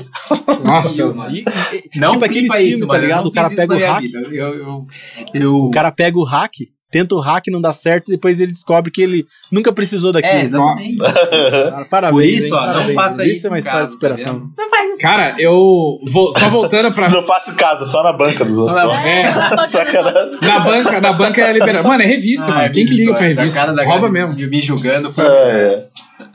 Nossa, 0.64 1.12
mano. 1.12 1.34
E- 1.34 1.40
e- 1.40 1.98
Não 1.98 2.10
tipo 2.12 2.24
aquele 2.24 2.48
filme, 2.48 2.62
isso, 2.70 2.86
tá 2.86 2.98
ligado? 2.98 3.22
não 3.22 3.28
O 3.30 3.32
cara 3.32 3.50
pega 3.50 3.74
o 3.74 3.78
hack, 3.78 4.04
eu, 4.32 4.86
eu... 5.34 5.54
o 5.56 5.70
cara 5.70 5.90
pega 5.90 6.18
o 6.18 6.24
hack, 6.24 6.52
tenta 6.94 7.16
o 7.16 7.18
hack, 7.20 7.48
não 7.50 7.60
dá 7.60 7.74
certo, 7.74 8.12
depois 8.12 8.40
ele 8.40 8.52
descobre 8.52 8.88
que 8.88 9.02
ele 9.02 9.26
nunca 9.50 9.72
precisou 9.72 10.12
daquilo. 10.12 10.32
É, 10.32 10.44
exatamente. 10.44 10.98
Cara, 11.02 11.84
parabéns, 11.90 12.12
Por 12.12 12.24
isso, 12.24 12.54
hein, 12.54 12.60
ó, 12.60 12.66
não 12.66 12.72
parabéns. 12.72 12.94
faça 12.94 13.22
isso. 13.24 13.32
isso 13.32 13.46
é 13.48 13.50
uma 13.50 13.58
história 13.58 13.78
de 13.80 13.84
casa, 13.86 13.92
superação. 13.94 14.34
tá 14.34 14.40
vendo? 14.40 14.52
Não 14.56 14.70
faz 14.70 14.90
isso. 14.92 15.00
cara, 15.02 15.34
eu 15.38 15.98
vou 16.06 16.32
só 16.38 16.48
voltando 16.48 16.94
pra. 16.94 17.08
Não 17.08 17.22
faço 17.24 17.50
em 17.50 17.54
casa, 17.54 17.84
só 17.84 18.02
na 18.04 18.12
banca 18.12 18.44
dos 18.44 18.58
outros. 18.58 18.76
na 18.76 18.82
só. 18.82 18.92
É, 18.94 19.32
Sacanagem. 19.68 20.30
na 20.40 20.58
banca, 20.60 21.00
na 21.00 21.12
banca 21.12 21.40
é 21.40 21.52
liberado. 21.52 21.88
Mano, 21.88 22.02
é 22.02 22.06
revista, 22.06 22.46
Ah, 22.46 22.54
mano. 22.54 22.72
Quem 22.72 22.86
que 22.86 22.94
liga 22.94 23.12
pra 23.14 23.24
a 23.24 23.28
revista? 23.28 23.58
cara 23.60 23.72
da 23.72 23.84
Rouba 23.84 24.08
mesmo. 24.08 24.34
Me 24.48 24.62
julgando 24.62 25.10
foi. 25.10 25.24
É, 25.26 25.84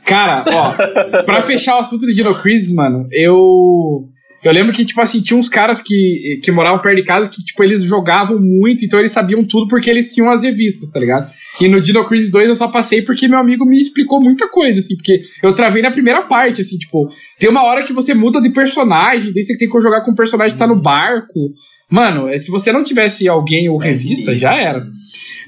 Cara, 0.04 0.44
ó, 0.52 1.22
pra 1.22 1.40
fechar 1.40 1.76
o 1.76 1.78
assunto 1.80 2.02
do 2.04 2.12
Dino 2.12 2.34
Crisis, 2.34 2.74
mano, 2.74 3.08
eu. 3.12 4.04
Eu 4.42 4.52
lembro 4.52 4.72
que, 4.72 4.84
tipo 4.84 5.00
assim, 5.00 5.20
tinha 5.20 5.38
uns 5.38 5.48
caras 5.48 5.82
que, 5.82 6.40
que 6.42 6.50
moravam 6.50 6.80
perto 6.80 6.96
de 6.96 7.04
casa 7.04 7.28
que, 7.28 7.44
tipo, 7.44 7.62
eles 7.62 7.82
jogavam 7.82 8.38
muito, 8.40 8.84
então 8.84 8.98
eles 8.98 9.12
sabiam 9.12 9.44
tudo 9.44 9.68
porque 9.68 9.90
eles 9.90 10.12
tinham 10.12 10.30
as 10.30 10.42
revistas, 10.42 10.90
tá 10.90 10.98
ligado? 10.98 11.30
E 11.60 11.68
no 11.68 11.80
Dino 11.80 12.06
Crisis 12.08 12.30
2 12.30 12.48
eu 12.48 12.56
só 12.56 12.68
passei 12.68 13.02
porque 13.02 13.28
meu 13.28 13.38
amigo 13.38 13.66
me 13.66 13.78
explicou 13.78 14.20
muita 14.20 14.48
coisa, 14.48 14.80
assim, 14.80 14.96
porque 14.96 15.20
eu 15.42 15.54
travei 15.54 15.82
na 15.82 15.90
primeira 15.90 16.22
parte, 16.22 16.62
assim, 16.62 16.78
tipo, 16.78 17.08
tem 17.38 17.50
uma 17.50 17.64
hora 17.64 17.82
que 17.82 17.92
você 17.92 18.14
muda 18.14 18.40
de 18.40 18.50
personagem, 18.50 19.32
daí 19.32 19.42
você 19.42 19.56
tem 19.58 19.68
que 19.68 19.80
jogar 19.80 20.02
com 20.02 20.12
um 20.12 20.14
personagem 20.14 20.54
que 20.54 20.58
tá 20.58 20.66
no 20.66 20.80
barco. 20.80 21.52
Mano, 21.90 22.28
é, 22.28 22.38
se 22.38 22.50
você 22.50 22.72
não 22.72 22.84
tivesse 22.84 23.26
alguém 23.28 23.68
ou 23.68 23.76
revista, 23.76 24.36
já 24.36 24.54
era. 24.54 24.86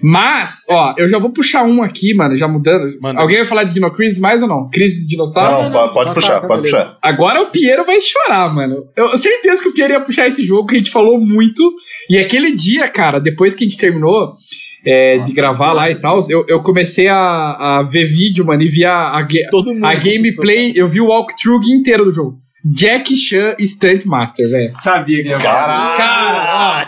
Mas, 0.03 0.65
ó, 0.69 0.95
eu 0.99 1.09
já 1.09 1.19
vou 1.19 1.31
puxar 1.31 1.63
um 1.65 1.83
aqui, 1.83 2.13
mano, 2.13 2.37
já 2.37 2.49
mudando. 2.49 2.85
Manda. 3.01 3.21
Alguém 3.21 3.37
vai 3.39 3.47
falar 3.47 3.65
de 3.65 3.73
Dino 3.75 3.91
Crisis 3.93 4.19
mais 4.19 4.43
ou 4.43 4.49
não? 4.49 4.69
Crise 4.69 4.99
de 5.01 5.07
dinossauro? 5.07 5.65
Não, 5.65 5.73
pode, 5.73 5.93
pode 5.95 6.09
Tá, 6.09 6.15
puxar, 6.15 6.41
tá, 6.41 6.49
pode 6.49 6.63
beleza. 6.63 6.85
puxar. 6.85 6.99
Agora 7.01 7.41
o 7.43 7.47
Piero 7.47 7.85
vai 7.85 8.01
chorar, 8.01 8.53
mano. 8.53 8.85
Eu 8.97 9.17
certeza 9.17 9.63
que 9.63 9.69
o 9.69 9.73
Pierre 9.73 9.93
ia 9.93 10.01
puxar 10.01 10.27
esse 10.27 10.43
jogo, 10.43 10.67
que 10.67 10.75
a 10.75 10.79
gente 10.79 10.91
falou 10.91 11.21
muito. 11.21 11.73
E 12.11 12.19
aquele 12.19 12.53
dia, 12.53 12.89
cara, 12.89 13.21
depois 13.21 13.55
que 13.55 13.65
a 13.65 13.69
gente 13.69 13.79
terminou 13.79 14.35
é, 14.85 15.19
de 15.19 15.33
gravar 15.33 15.73
lá 15.73 15.89
e 15.89 15.95
tal, 15.95 16.19
eu, 16.29 16.45
eu 16.49 16.61
comecei 16.63 17.07
a, 17.07 17.79
a 17.79 17.83
ver 17.83 18.05
vídeo, 18.05 18.45
mano, 18.45 18.63
e 18.65 18.69
vi 18.69 18.85
a, 18.85 18.93
a, 18.93 19.19
a 19.21 19.95
gameplay, 19.95 20.73
eu 20.75 20.89
vi 20.89 21.01
o 21.01 21.07
walkthrough 21.07 21.63
inteiro 21.69 22.05
do 22.05 22.11
jogo. 22.11 22.39
Jack 22.65 23.15
Chan 23.17 23.57
Stunt 23.61 24.05
Master, 24.05 24.49
velho. 24.49 24.73
Sabia 24.81 25.23
que 25.23 25.29
ia 25.29 25.39
Caralho! 25.39 25.97
Cara, 25.97 26.87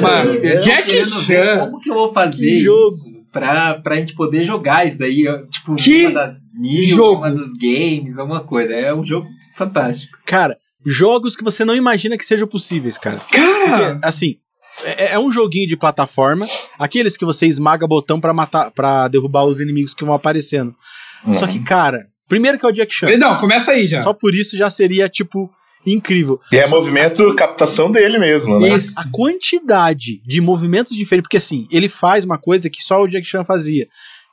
mano, 0.00 0.40
Jack 0.62 1.04
Chan. 1.04 1.58
Como 1.60 1.80
que 1.80 1.90
eu 1.90 1.94
vou 1.94 2.12
fazer 2.12 2.58
jogo. 2.60 2.86
isso? 2.88 3.12
Pra, 3.30 3.74
pra 3.80 3.96
gente 3.96 4.14
poder 4.14 4.44
jogar 4.44 4.86
isso 4.86 4.98
daí, 4.98 5.24
tipo, 5.50 5.74
Que 5.76 6.06
uma 6.06 6.14
das 6.14 6.40
jogo? 6.86 7.18
uma 7.20 7.30
dos 7.30 7.54
games, 7.54 8.18
alguma 8.18 8.40
coisa. 8.44 8.74
É 8.74 8.92
um 8.92 9.02
jogo 9.04 9.26
fantástico. 9.56 10.18
Cara, 10.26 10.58
jogos 10.84 11.34
que 11.34 11.42
você 11.42 11.64
não 11.64 11.74
imagina 11.74 12.18
que 12.18 12.26
sejam 12.26 12.46
possíveis, 12.46 12.98
cara. 12.98 13.20
Cara, 13.32 13.94
Porque, 13.94 14.06
assim, 14.06 14.34
é, 14.84 15.12
é 15.14 15.18
um 15.18 15.30
joguinho 15.30 15.66
de 15.66 15.78
plataforma, 15.78 16.46
aqueles 16.78 17.16
que 17.16 17.24
você 17.24 17.46
esmaga 17.46 17.86
botão 17.86 18.20
pra 18.20 18.34
matar, 18.34 18.70
para 18.70 19.08
derrubar 19.08 19.44
os 19.44 19.60
inimigos 19.60 19.94
que 19.94 20.04
vão 20.04 20.12
aparecendo. 20.14 20.74
Só 21.32 21.46
que, 21.46 21.60
cara, 21.60 22.06
primeiro 22.32 22.58
que 22.58 22.64
é 22.64 22.68
o 22.70 22.72
Jack 22.72 22.94
Chan. 22.94 23.14
não, 23.18 23.36
começa 23.38 23.72
aí 23.72 23.86
já. 23.86 24.00
Só 24.00 24.14
por 24.14 24.34
isso 24.34 24.56
já 24.56 24.70
seria, 24.70 25.06
tipo, 25.06 25.50
incrível. 25.86 26.40
E 26.50 26.56
é 26.56 26.66
movimento, 26.66 27.34
captação 27.36 27.92
dele 27.92 28.18
mesmo, 28.18 28.58
né? 28.58 28.74
Isso. 28.74 28.98
A 28.98 29.04
quantidade 29.10 30.22
de 30.24 30.40
movimentos 30.40 30.96
diferentes, 30.96 31.24
porque 31.26 31.36
assim, 31.36 31.68
ele 31.70 31.90
faz 31.90 32.24
uma 32.24 32.38
coisa 32.38 32.70
que 32.70 32.82
só 32.82 33.02
o 33.02 33.06
Jack 33.06 33.26
Chan 33.26 33.44
fazia. 33.44 33.86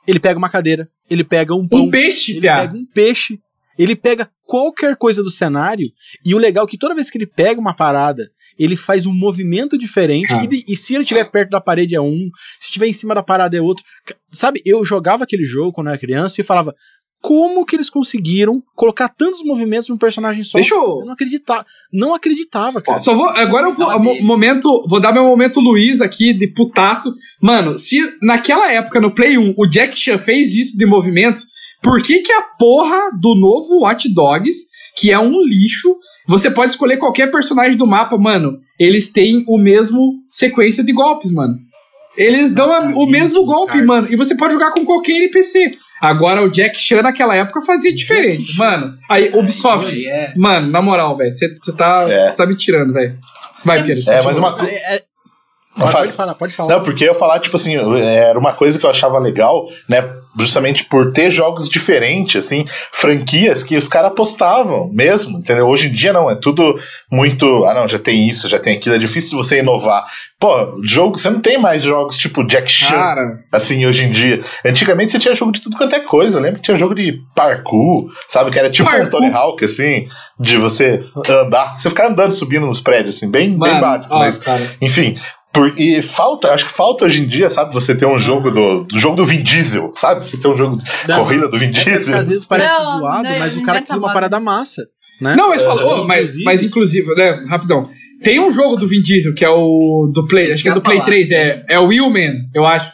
Ele 0.08 0.18
pega 0.18 0.38
uma 0.38 0.48
cadeira, 0.48 0.88
ele 1.10 1.22
pega 1.22 1.54
um 1.54 1.68
pão, 1.68 1.82
Um 1.82 1.90
peixe, 1.90 2.32
ele 2.32 2.40
piá. 2.40 2.60
pega 2.62 2.74
um 2.74 2.86
peixe, 2.86 3.38
ele 3.78 3.94
pega 3.94 4.30
qualquer 4.46 4.96
coisa 4.96 5.22
do 5.22 5.30
cenário, 5.30 5.84
e 6.24 6.34
o 6.34 6.38
legal 6.38 6.64
é 6.64 6.68
que 6.68 6.78
toda 6.78 6.94
vez 6.94 7.10
que 7.10 7.18
ele 7.18 7.26
pega 7.26 7.60
uma 7.60 7.74
parada, 7.74 8.30
ele 8.58 8.76
faz 8.76 9.04
um 9.04 9.12
movimento 9.12 9.76
diferente, 9.76 10.32
e, 10.32 10.72
e 10.72 10.76
se 10.76 10.94
ele 10.94 11.02
estiver 11.02 11.24
perto 11.24 11.50
da 11.50 11.60
parede 11.60 11.94
é 11.94 12.00
um, 12.00 12.30
se 12.58 12.66
estiver 12.66 12.86
em 12.86 12.92
cima 12.94 13.14
da 13.14 13.22
parada 13.22 13.56
é 13.56 13.60
outro. 13.60 13.84
Sabe, 14.30 14.62
eu 14.64 14.84
jogava 14.86 15.24
aquele 15.24 15.44
jogo 15.44 15.72
quando 15.72 15.88
eu 15.88 15.92
era 15.92 16.00
criança 16.00 16.40
e 16.40 16.44
falava, 16.44 16.74
como 17.22 17.64
que 17.66 17.76
eles 17.76 17.90
conseguiram 17.90 18.62
colocar 18.74 19.08
tantos 19.08 19.42
movimentos 19.44 19.88
num 19.88 19.96
personagem 19.98 20.42
só? 20.42 20.58
Deixa 20.58 20.74
eu- 20.74 21.00
Eu 21.00 21.04
não 21.06 21.12
acreditava, 21.12 21.66
não 21.92 22.14
acreditava, 22.14 22.80
cara. 22.80 22.96
Ó, 22.96 22.98
Só 22.98 23.14
vou, 23.14 23.28
agora 23.28 23.66
eu 23.68 23.72
vou, 23.74 23.86
Fala 23.86 23.98
mo- 23.98 24.22
momento, 24.22 24.84
vou 24.88 25.00
dar 25.00 25.12
meu 25.12 25.24
momento 25.24 25.60
Luiz 25.60 26.00
aqui 26.00 26.32
de 26.32 26.48
putaço. 26.48 27.12
Mano, 27.40 27.78
se 27.78 27.98
naquela 28.22 28.72
época 28.72 29.00
no 29.00 29.14
Play 29.14 29.36
1 29.38 29.54
o 29.56 29.66
Jack 29.66 29.96
Chan 29.96 30.18
fez 30.18 30.54
isso 30.54 30.76
de 30.78 30.86
movimentos, 30.86 31.44
por 31.82 32.02
que 32.02 32.18
que 32.20 32.32
a 32.32 32.42
porra 32.58 33.10
do 33.20 33.34
novo 33.34 33.80
Watch 33.82 34.08
Dogs, 34.12 34.66
que 34.96 35.10
é 35.10 35.18
um 35.18 35.42
lixo, 35.44 35.96
você 36.26 36.50
pode 36.50 36.72
escolher 36.72 36.96
qualquer 36.98 37.30
personagem 37.30 37.76
do 37.76 37.86
mapa, 37.86 38.16
mano, 38.18 38.58
eles 38.78 39.10
têm 39.10 39.44
o 39.48 39.58
mesmo 39.58 40.14
sequência 40.28 40.82
de 40.84 40.92
golpes, 40.92 41.30
mano. 41.32 41.54
Eles 42.16 42.54
dão 42.54 42.70
a- 42.72 42.80
o 42.94 43.06
mesmo 43.06 43.44
golpe, 43.44 43.72
cara. 43.74 43.84
mano, 43.84 44.08
e 44.10 44.16
você 44.16 44.36
pode 44.36 44.52
jogar 44.54 44.72
com 44.72 44.84
qualquer 44.84 45.12
NPC. 45.12 45.70
Agora 46.00 46.42
o 46.42 46.48
Jack 46.50 46.76
Chan 46.78 47.02
naquela 47.02 47.34
época 47.36 47.60
fazia 47.62 47.92
diferente, 47.94 48.56
mano. 48.56 48.94
Aí 49.08 49.30
Ubisoft, 49.34 49.94
é- 50.06 50.32
Mano, 50.36 50.68
na 50.70 50.80
moral, 50.82 51.16
velho, 51.16 51.30
você 51.32 51.48
tá, 51.76 52.06
É. 52.08 52.30
tá 52.32 52.46
me 52.46 52.56
tirando, 52.56 52.92
velho. 52.92 53.16
Vai, 53.64 53.82
Pedro. 53.84 54.10
É, 54.10 54.22
mas 54.22 54.38
uma 54.38 54.52
coisa. 54.54 54.70
É- 54.72 54.96
é- 54.96 55.02
pode, 55.92 56.12
falar, 56.12 56.34
pode 56.34 56.54
falar. 56.54 56.74
Não, 56.74 56.82
porque 56.82 57.04
eu 57.04 57.08
ia 57.08 57.14
falar, 57.14 57.38
tipo 57.40 57.56
assim, 57.56 57.76
era 57.76 58.38
uma 58.38 58.52
coisa 58.52 58.78
que 58.78 58.84
eu 58.86 58.90
achava 58.90 59.18
legal, 59.18 59.68
né? 59.88 60.02
Justamente 60.38 60.84
por 60.84 61.12
ter 61.12 61.30
jogos 61.30 61.68
diferentes, 61.68 62.44
assim, 62.44 62.64
franquias 62.92 63.62
que 63.62 63.76
os 63.76 63.88
caras 63.88 64.12
apostavam 64.12 64.90
mesmo, 64.92 65.38
entendeu? 65.38 65.66
Hoje 65.66 65.88
em 65.88 65.92
dia 65.92 66.12
não, 66.12 66.30
é 66.30 66.34
tudo 66.34 66.78
muito. 67.10 67.64
Ah, 67.64 67.74
não, 67.74 67.88
já 67.88 67.98
tem 67.98 68.28
isso, 68.28 68.48
já 68.48 68.58
tem 68.58 68.76
aquilo, 68.76 68.94
é 68.94 68.98
difícil 68.98 69.36
você 69.36 69.58
inovar. 69.58 70.06
Pô, 70.40 70.80
jogo, 70.82 71.18
você 71.18 71.28
não 71.28 71.40
tem 71.40 71.58
mais 71.58 71.82
jogos 71.82 72.16
tipo 72.16 72.42
Jack 72.46 72.70
Chan, 72.72 72.94
Cara, 72.94 73.40
assim, 73.52 73.84
hoje 73.84 74.04
em 74.04 74.10
dia. 74.10 74.40
Antigamente 74.64 75.12
você 75.12 75.18
tinha 75.18 75.34
jogo 75.34 75.52
de 75.52 75.60
tudo 75.60 75.76
quanto 75.76 75.94
é 75.94 76.00
coisa. 76.00 76.38
Eu 76.38 76.42
lembro 76.42 76.60
que 76.60 76.64
tinha 76.64 76.76
jogo 76.78 76.94
de 76.94 77.20
parkour, 77.34 78.10
sabe? 78.26 78.50
Que 78.50 78.58
era 78.58 78.70
tipo 78.70 78.88
um 78.88 78.90
Parkour. 78.90 79.10
Tony 79.10 79.30
Hawk, 79.30 79.62
assim, 79.62 80.08
de 80.38 80.56
você 80.56 81.04
andar. 81.28 81.78
Você 81.78 81.90
ficar 81.90 82.08
andando, 82.08 82.32
subindo 82.32 82.64
nos 82.64 82.80
prédios, 82.80 83.16
assim, 83.16 83.30
bem, 83.30 83.50
bem 83.50 83.58
mano, 83.58 83.80
básico, 83.82 84.14
ó, 84.14 84.20
mas 84.20 84.38
cara. 84.38 84.66
enfim, 84.80 85.14
por, 85.52 85.78
e 85.78 86.00
falta, 86.00 86.52
acho 86.52 86.66
que 86.66 86.72
falta 86.72 87.04
hoje 87.04 87.22
em 87.22 87.26
dia, 87.26 87.50
sabe, 87.50 87.72
você 87.74 87.94
ter 87.94 88.06
um 88.06 88.18
jogo 88.18 88.50
do, 88.50 88.84
do 88.84 88.98
jogo 88.98 89.16
do 89.16 89.24
Vin 89.26 89.42
Diesel, 89.42 89.92
sabe? 89.96 90.26
Você 90.26 90.36
ter 90.36 90.46
um 90.48 90.56
jogo 90.56 90.76
de 90.76 90.90
Não, 91.08 91.18
corrida 91.24 91.48
do 91.48 91.58
Vin 91.58 91.66
É 91.66 91.70
Diesel. 91.70 92.16
às 92.16 92.28
vezes 92.28 92.44
parece 92.44 92.72
Não, 92.74 92.98
zoado, 93.00 93.28
não, 93.28 93.38
mas 93.38 93.56
o 93.56 93.62
cara 93.62 93.78
inventa 93.78 93.86
cria 93.94 93.98
uma 93.98 94.12
parada 94.12 94.38
massa, 94.38 94.82
né? 95.20 95.34
Não, 95.36 95.48
mas 95.48 95.62
falou, 95.62 96.02
Uh, 96.04 96.06
mas, 96.06 96.18
inclusive- 96.36 96.44
mas 96.44 96.62
inclusive, 96.62 97.14
né, 97.14 97.30
rapidão. 97.48 97.88
Tem 98.22 98.38
um 98.38 98.52
jogo 98.52 98.76
do 98.76 98.86
Vin 98.86 99.00
Diesel 99.00 99.34
que 99.34 99.44
é 99.44 99.48
o 99.50 100.10
do 100.14 100.26
Play, 100.28 100.52
acho 100.52 100.62
que 100.62 100.68
é 100.68 100.72
do 100.74 100.80
Play 100.82 100.98
falar. 100.98 101.06
3, 101.06 101.30
é, 101.30 101.62
é 101.68 101.78
o 101.80 101.86
Wheelman, 101.86 102.48
eu 102.54 102.64
acho. 102.66 102.92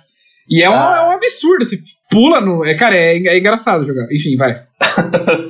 E 0.48 0.62
é 0.62 0.70
um, 0.70 0.74
Ah. 0.74 0.98
é 1.02 1.08
um 1.08 1.10
absurdo, 1.10 1.64
você 1.64 1.78
pula 2.10 2.40
no. 2.40 2.64
É, 2.64 2.72
cara, 2.74 2.96
é, 2.96 3.16
é 3.18 3.38
engraçado 3.38 3.84
jogar. 3.84 4.06
Enfim, 4.12 4.36
vai. 4.36 4.62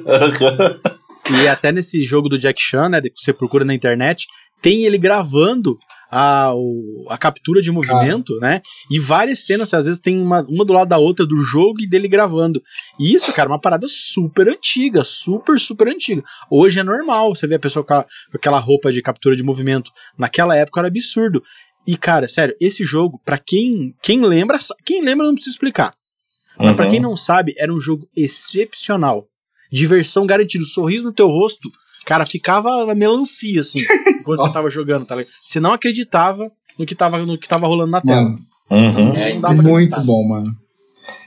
E 1.42 1.48
até 1.48 1.72
nesse 1.72 2.04
jogo 2.04 2.28
do 2.28 2.38
Jack 2.38 2.60
Chan, 2.62 2.88
né, 2.88 3.00
que 3.00 3.10
você 3.14 3.32
procura 3.32 3.64
na 3.64 3.74
internet, 3.74 4.26
tem 4.62 4.84
ele 4.84 4.96
gravando 4.96 5.76
a, 6.18 6.54
o- 6.54 7.04
a 7.10 7.18
captura 7.18 7.60
de 7.60 7.70
movimento, 7.70 8.34
né? 8.40 8.62
E 8.90 8.98
várias 8.98 9.44
cenas, 9.44 9.74
às 9.74 9.84
vezes 9.86 10.00
tem 10.00 10.18
uma, 10.18 10.40
uma 10.48 10.64
do 10.64 10.72
lado 10.72 10.88
da 10.88 10.96
outra 10.96 11.26
do 11.26 11.42
jogo 11.42 11.80
e 11.82 11.86
dele 11.86 12.08
gravando. 12.08 12.62
E 12.98 13.12
isso, 13.14 13.30
cara, 13.34 13.48
é 13.50 13.52
uma 13.52 13.60
parada 13.60 13.86
super 13.86 14.48
antiga, 14.48 15.04
super, 15.04 15.60
super 15.60 15.88
antiga. 15.88 16.22
Hoje 16.50 16.78
é 16.78 16.82
normal 16.82 17.34
você 17.34 17.46
ver 17.46 17.56
a 17.56 17.58
pessoa 17.58 17.84
com, 17.84 17.92
a- 17.92 18.02
com 18.04 18.36
aquela 18.38 18.58
roupa 18.58 18.90
de 18.90 19.02
captura 19.02 19.36
de 19.36 19.42
movimento. 19.42 19.90
Naquela 20.18 20.56
época 20.56 20.80
era 20.80 20.88
absurdo. 20.88 21.42
E, 21.86 21.96
cara, 21.98 22.26
sério, 22.26 22.56
esse 22.60 22.82
jogo, 22.84 23.20
pra 23.24 23.36
quem, 23.38 23.94
quem 24.02 24.24
lembra, 24.24 24.58
quem 24.84 25.04
lembra 25.04 25.26
não 25.26 25.34
precisa 25.34 25.54
explicar. 25.54 25.94
Mas 26.58 26.74
pra 26.74 26.86
Uhum. 26.86 26.90
quem 26.90 27.00
não 27.00 27.14
sabe, 27.16 27.54
era 27.58 27.70
um 27.72 27.80
jogo 27.80 28.08
excepcional. 28.16 29.26
Diversão 29.70 30.26
garantida, 30.26 30.64
sorriso 30.64 31.04
no 31.04 31.12
teu 31.12 31.28
rosto, 31.28 31.68
cara, 32.06 32.24
ficava 32.24 32.94
melancia, 32.94 33.60
assim, 33.60 33.78
enquanto 34.20 34.38
você 34.38 34.46
Nossa. 34.46 34.52
tava 34.58 34.70
jogando, 34.70 35.04
tá 35.04 35.14
ligado? 35.16 35.32
Você 35.42 35.60
não 35.60 35.72
acreditava 35.74 36.50
no 36.78 36.86
que 36.86 36.94
tava, 36.94 37.18
no 37.18 37.36
que 37.36 37.46
tava 37.48 37.66
rolando 37.66 37.90
na 37.90 38.00
tela. 38.00 38.22
Mano, 38.22 38.38
Uhum. 38.68 39.14
É, 39.14 39.34
muito 39.62 40.00
bom, 40.00 40.26
mano. 40.26 40.44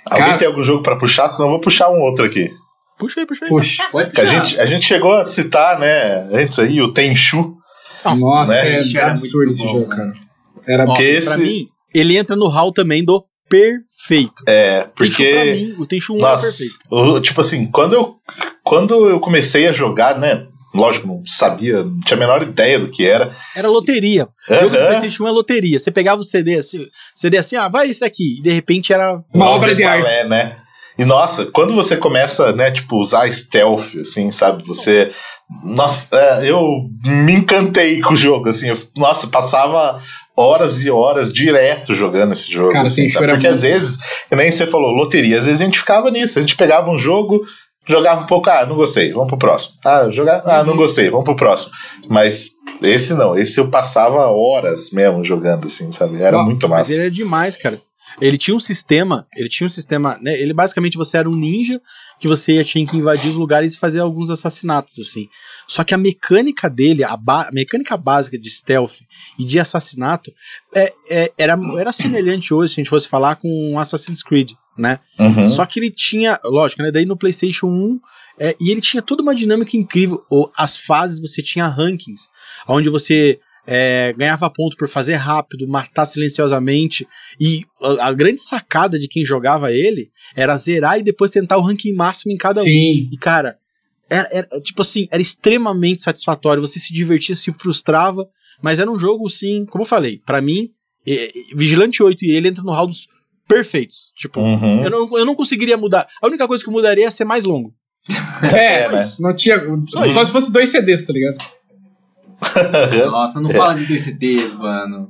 Alguém 0.05 0.25
Cara- 0.25 0.37
tem 0.37 0.47
algum 0.47 0.61
jogo 0.63 0.83
pra 0.83 0.97
puxar? 0.97 1.29
Senão 1.29 1.47
eu 1.47 1.51
vou 1.53 1.61
puxar 1.61 1.89
um 1.89 2.01
outro 2.01 2.25
aqui. 2.25 2.49
Puxa 2.97 3.21
aí, 3.21 3.25
puxa 3.25 3.45
aí. 3.45 3.49
Puxa. 3.49 3.83
Pode 3.91 4.11
Que 4.11 4.19
a 4.19 4.25
puxar. 4.25 4.43
gente, 4.45 4.59
a 4.59 4.65
gente 4.65 4.85
chegou 4.85 5.13
a 5.13 5.25
citar, 5.25 5.79
né, 5.79 6.27
antes 6.33 6.59
aí, 6.59 6.81
o 6.81 6.91
Tenchu. 6.91 7.55
Nossa, 8.03 8.21
Nossa, 8.25 8.51
né? 8.51 8.81
é 8.81 9.01
absurdo 9.03 9.51
esse 9.51 9.63
bom, 9.63 9.71
jogo, 9.73 9.85
cara. 9.87 10.11
Era 10.67 10.85
Porque 10.85 11.03
absurdo. 11.03 11.25
pra 11.25 11.35
esse- 11.35 11.43
mim, 11.59 11.67
ele 11.95 12.17
entra 12.17 12.35
no 12.35 12.47
hall 12.49 12.73
também 12.73 13.05
do 13.05 13.23
perfeito. 13.47 14.43
É, 14.47 14.81
Tenchu, 14.81 14.91
pra 14.95 15.05
porque. 15.05 15.53
mim, 15.53 15.75
o 15.77 15.85
Tenchu 15.85 16.13
1 16.13 16.17
era 16.17 16.27
Nossa, 16.31 16.47
perfeito. 16.47 16.75
o- 16.91 17.21
tipo 17.21 17.39
assim, 17.41 17.65
quando 17.71 17.93
eu, 17.93 18.15
quando 18.63 19.09
eu 19.09 19.19
comecei 19.21 19.65
a 19.67 19.71
jogar, 19.71 20.19
né? 20.19 20.45
Lógico, 20.79 21.07
não 21.07 21.21
sabia, 21.25 21.83
não 21.83 21.99
tinha 21.99 22.17
a 22.17 22.19
menor 22.19 22.41
ideia 22.41 22.79
do 22.79 22.89
que 22.89 23.05
era. 23.05 23.31
Era 23.55 23.67
loteria. 23.69 24.27
O 24.49 24.53
jogo 24.53 24.69
do. 24.69 24.77
PlayStation 24.77 25.23
1 25.23 25.27
é 25.27 25.31
loteria. 25.31 25.79
Você 25.79 25.91
pegava 25.91 26.21
o 26.21 26.23
CD 26.23 26.57
assim, 26.57 26.85
CD 27.15 27.37
assim, 27.37 27.55
ah, 27.55 27.67
vai 27.67 27.89
esse 27.89 28.03
aqui. 28.05 28.39
E 28.39 28.41
de 28.41 28.51
repente 28.51 28.93
era. 28.93 29.21
Uma 29.33 29.49
obra 29.49 29.75
de 29.75 29.83
arte. 29.83 30.01
balé, 30.03 30.23
né? 30.25 30.57
E 30.97 31.05
nossa, 31.05 31.45
quando 31.45 31.73
você 31.73 31.95
começa, 31.95 32.51
né, 32.51 32.71
tipo, 32.71 32.97
usar 32.97 33.31
stealth, 33.31 33.95
assim, 34.01 34.31
sabe? 34.31 34.63
Você. 34.67 35.11
Nossa, 35.63 36.15
é, 36.15 36.49
eu 36.51 36.61
me 37.05 37.33
encantei 37.33 38.01
com 38.01 38.13
o 38.13 38.17
jogo, 38.17 38.49
assim. 38.49 38.69
eu- 38.69 38.77
nossa, 38.95 39.27
passava 39.27 40.01
horas 40.37 40.83
e 40.85 40.89
horas 40.91 41.33
direto 41.33 41.93
jogando 41.95 42.33
esse 42.33 42.51
jogo. 42.51 42.69
Cara, 42.71 42.87
assim, 42.87 43.11
chora 43.11 43.33
Porque 43.33 43.47
muito. 43.47 43.55
às 43.55 43.61
vezes, 43.63 43.97
nem 44.31 44.51
você 44.51 44.65
falou, 44.67 44.89
loteria, 44.91 45.39
às 45.39 45.45
vezes 45.45 45.59
a 45.61 45.65
gente 45.65 45.79
ficava 45.79 46.09
nisso. 46.11 46.37
A 46.37 46.41
gente 46.41 46.55
pegava 46.55 46.89
um 46.91 46.97
jogo, 46.97 47.41
jogava 47.89 48.21
um 48.21 48.25
pouco, 48.27 48.49
ah, 48.49 48.65
não 48.65 48.75
gostei, 48.75 49.11
vamos 49.11 49.27
pro 49.27 49.37
próximo. 49.37 49.75
Ah, 49.83 50.09
jogar, 50.11 50.43
ah, 50.45 50.63
não 50.63 50.77
gostei, 50.77 51.09
vamos 51.09 51.25
pro 51.25 51.35
próximo. 51.35 51.71
Mas 52.07 52.51
esse 52.81 53.13
não, 53.13 53.35
esse 53.35 53.59
eu 53.59 53.69
passava 53.69 54.27
horas 54.27 54.91
mesmo 54.91 55.23
jogando, 55.25 55.65
assim, 55.67 55.91
sabe? 55.91 56.21
Era 56.21 56.37
Ó, 56.37 56.43
muito 56.45 56.69
Mas 56.69 56.79
massa. 56.81 56.91
ele 56.93 57.01
era 57.01 57.11
demais, 57.11 57.57
cara. 57.57 57.81
Ele 58.19 58.37
tinha 58.37 58.55
um 58.55 58.59
sistema, 58.59 59.25
ele 59.35 59.47
tinha 59.47 59.67
um 59.67 59.69
sistema, 59.69 60.17
né? 60.21 60.37
Ele 60.39 60.51
basicamente 60.51 60.97
você 60.97 61.17
era 61.17 61.29
um 61.29 61.35
ninja 61.35 61.79
que 62.19 62.27
você 62.27 62.63
tinha 62.63 62.85
que 62.85 62.97
invadir 62.97 63.29
os 63.29 63.37
lugares 63.37 63.75
e 63.75 63.79
fazer 63.79 63.99
alguns 63.99 64.29
assassinatos, 64.29 64.99
assim. 64.99 65.27
Só 65.67 65.83
que 65.83 65.93
a 65.93 65.97
mecânica 65.97 66.67
dele, 66.69 67.03
a, 67.03 67.13
a 67.13 67.49
mecânica 67.53 67.95
básica 67.95 68.37
de 68.37 68.49
stealth 68.49 68.95
e 69.37 69.45
de 69.45 69.59
assassinato 69.59 70.31
é, 70.75 70.89
é- 71.09 71.31
era, 71.37 71.57
era 71.77 71.91
semelhante 71.91 72.51
hoje, 72.53 72.73
se 72.73 72.79
a 72.79 72.83
gente 72.83 72.89
fosse 72.89 73.07
falar 73.07 73.35
com 73.35 73.77
Assassin's 73.77 74.23
Creed, 74.23 74.51
né? 74.79 74.99
Uhum. 75.19 75.47
Só 75.47 75.65
que 75.65 75.79
ele 75.79 75.91
tinha, 75.91 76.39
lógico, 76.43 76.81
né? 76.81 76.91
Daí 76.91 77.05
no 77.05 77.17
PlayStation 77.17 77.67
1, 77.67 77.99
é, 78.39 78.55
e 78.59 78.71
ele 78.71 78.79
tinha 78.81 79.01
toda 79.01 79.21
uma 79.21 79.35
dinâmica 79.35 79.75
incrível. 79.75 80.23
O- 80.31 80.49
As 80.57 80.77
fases 80.77 81.19
você 81.19 81.41
tinha 81.41 81.67
rankings, 81.67 82.27
onde 82.67 82.89
você 82.89 83.37
é, 83.67 84.13
ganhava 84.17 84.49
ponto 84.49 84.75
por 84.77 84.87
fazer 84.87 85.15
rápido, 85.15 85.67
matar 85.67 86.05
silenciosamente. 86.05 87.05
E 87.39 87.61
a, 87.81 88.07
a 88.07 88.13
grande 88.13 88.41
sacada 88.41 88.97
de 88.97 89.07
quem 89.07 89.25
jogava 89.25 89.71
ele 89.71 90.09
era 90.35 90.57
zerar 90.57 90.97
e 90.99 91.03
depois 91.03 91.29
tentar 91.29 91.57
o 91.57 91.61
ranking 91.61 91.93
máximo 91.93 92.31
em 92.31 92.37
cada 92.37 92.61
um. 92.61 92.63
Sim. 92.63 93.09
E 93.11 93.17
cara, 93.19 93.57
era, 94.09 94.27
era, 94.31 94.47
tipo 94.61 94.81
assim, 94.81 95.07
era 95.11 95.21
extremamente 95.21 96.01
satisfatório. 96.01 96.65
Você 96.65 96.79
se 96.79 96.93
divertia, 96.93 97.35
se 97.35 97.51
frustrava, 97.51 98.25
mas 98.61 98.79
era 98.79 98.89
um 98.89 98.97
jogo, 98.97 99.29
sim, 99.29 99.65
como 99.65 99.83
eu 99.83 99.87
falei, 99.87 100.19
pra 100.25 100.41
mim, 100.41 100.67
é, 101.05 101.25
é, 101.25 101.31
Vigilante 101.55 102.01
8 102.01 102.25
e 102.25 102.31
ele 102.31 102.47
entram 102.49 102.63
no 102.63 102.71
hall 102.71 102.87
dos 102.87 103.07
perfeitos. 103.49 104.13
Tipo, 104.15 104.39
Uhum. 104.39 104.83
eu, 104.85 104.89
não, 104.89 105.17
eu 105.17 105.25
não 105.25 105.35
conseguiria 105.35 105.75
mudar. 105.75 106.07
A 106.21 106.27
única 106.27 106.47
coisa 106.47 106.63
que 106.63 106.69
eu 106.69 106.73
mudaria 106.73 107.07
é 107.07 107.11
ser 107.11 107.25
mais 107.25 107.43
longo. 107.43 107.73
É, 108.55 108.83
É, 108.83 108.91
né? 108.91 109.01
não 109.19 109.35
tinha. 109.35 109.61
Só 110.13 110.23
se 110.23 110.31
fosse 110.31 110.49
dois 110.51 110.69
CDs, 110.69 111.05
tá 111.05 111.11
ligado? 111.11 111.37
Nossa, 113.11 113.41
não 113.41 113.49
fala 113.51 113.73
de 113.75 113.85
dois 113.85 114.01
CDs, 114.01 114.53
mano. 114.53 115.09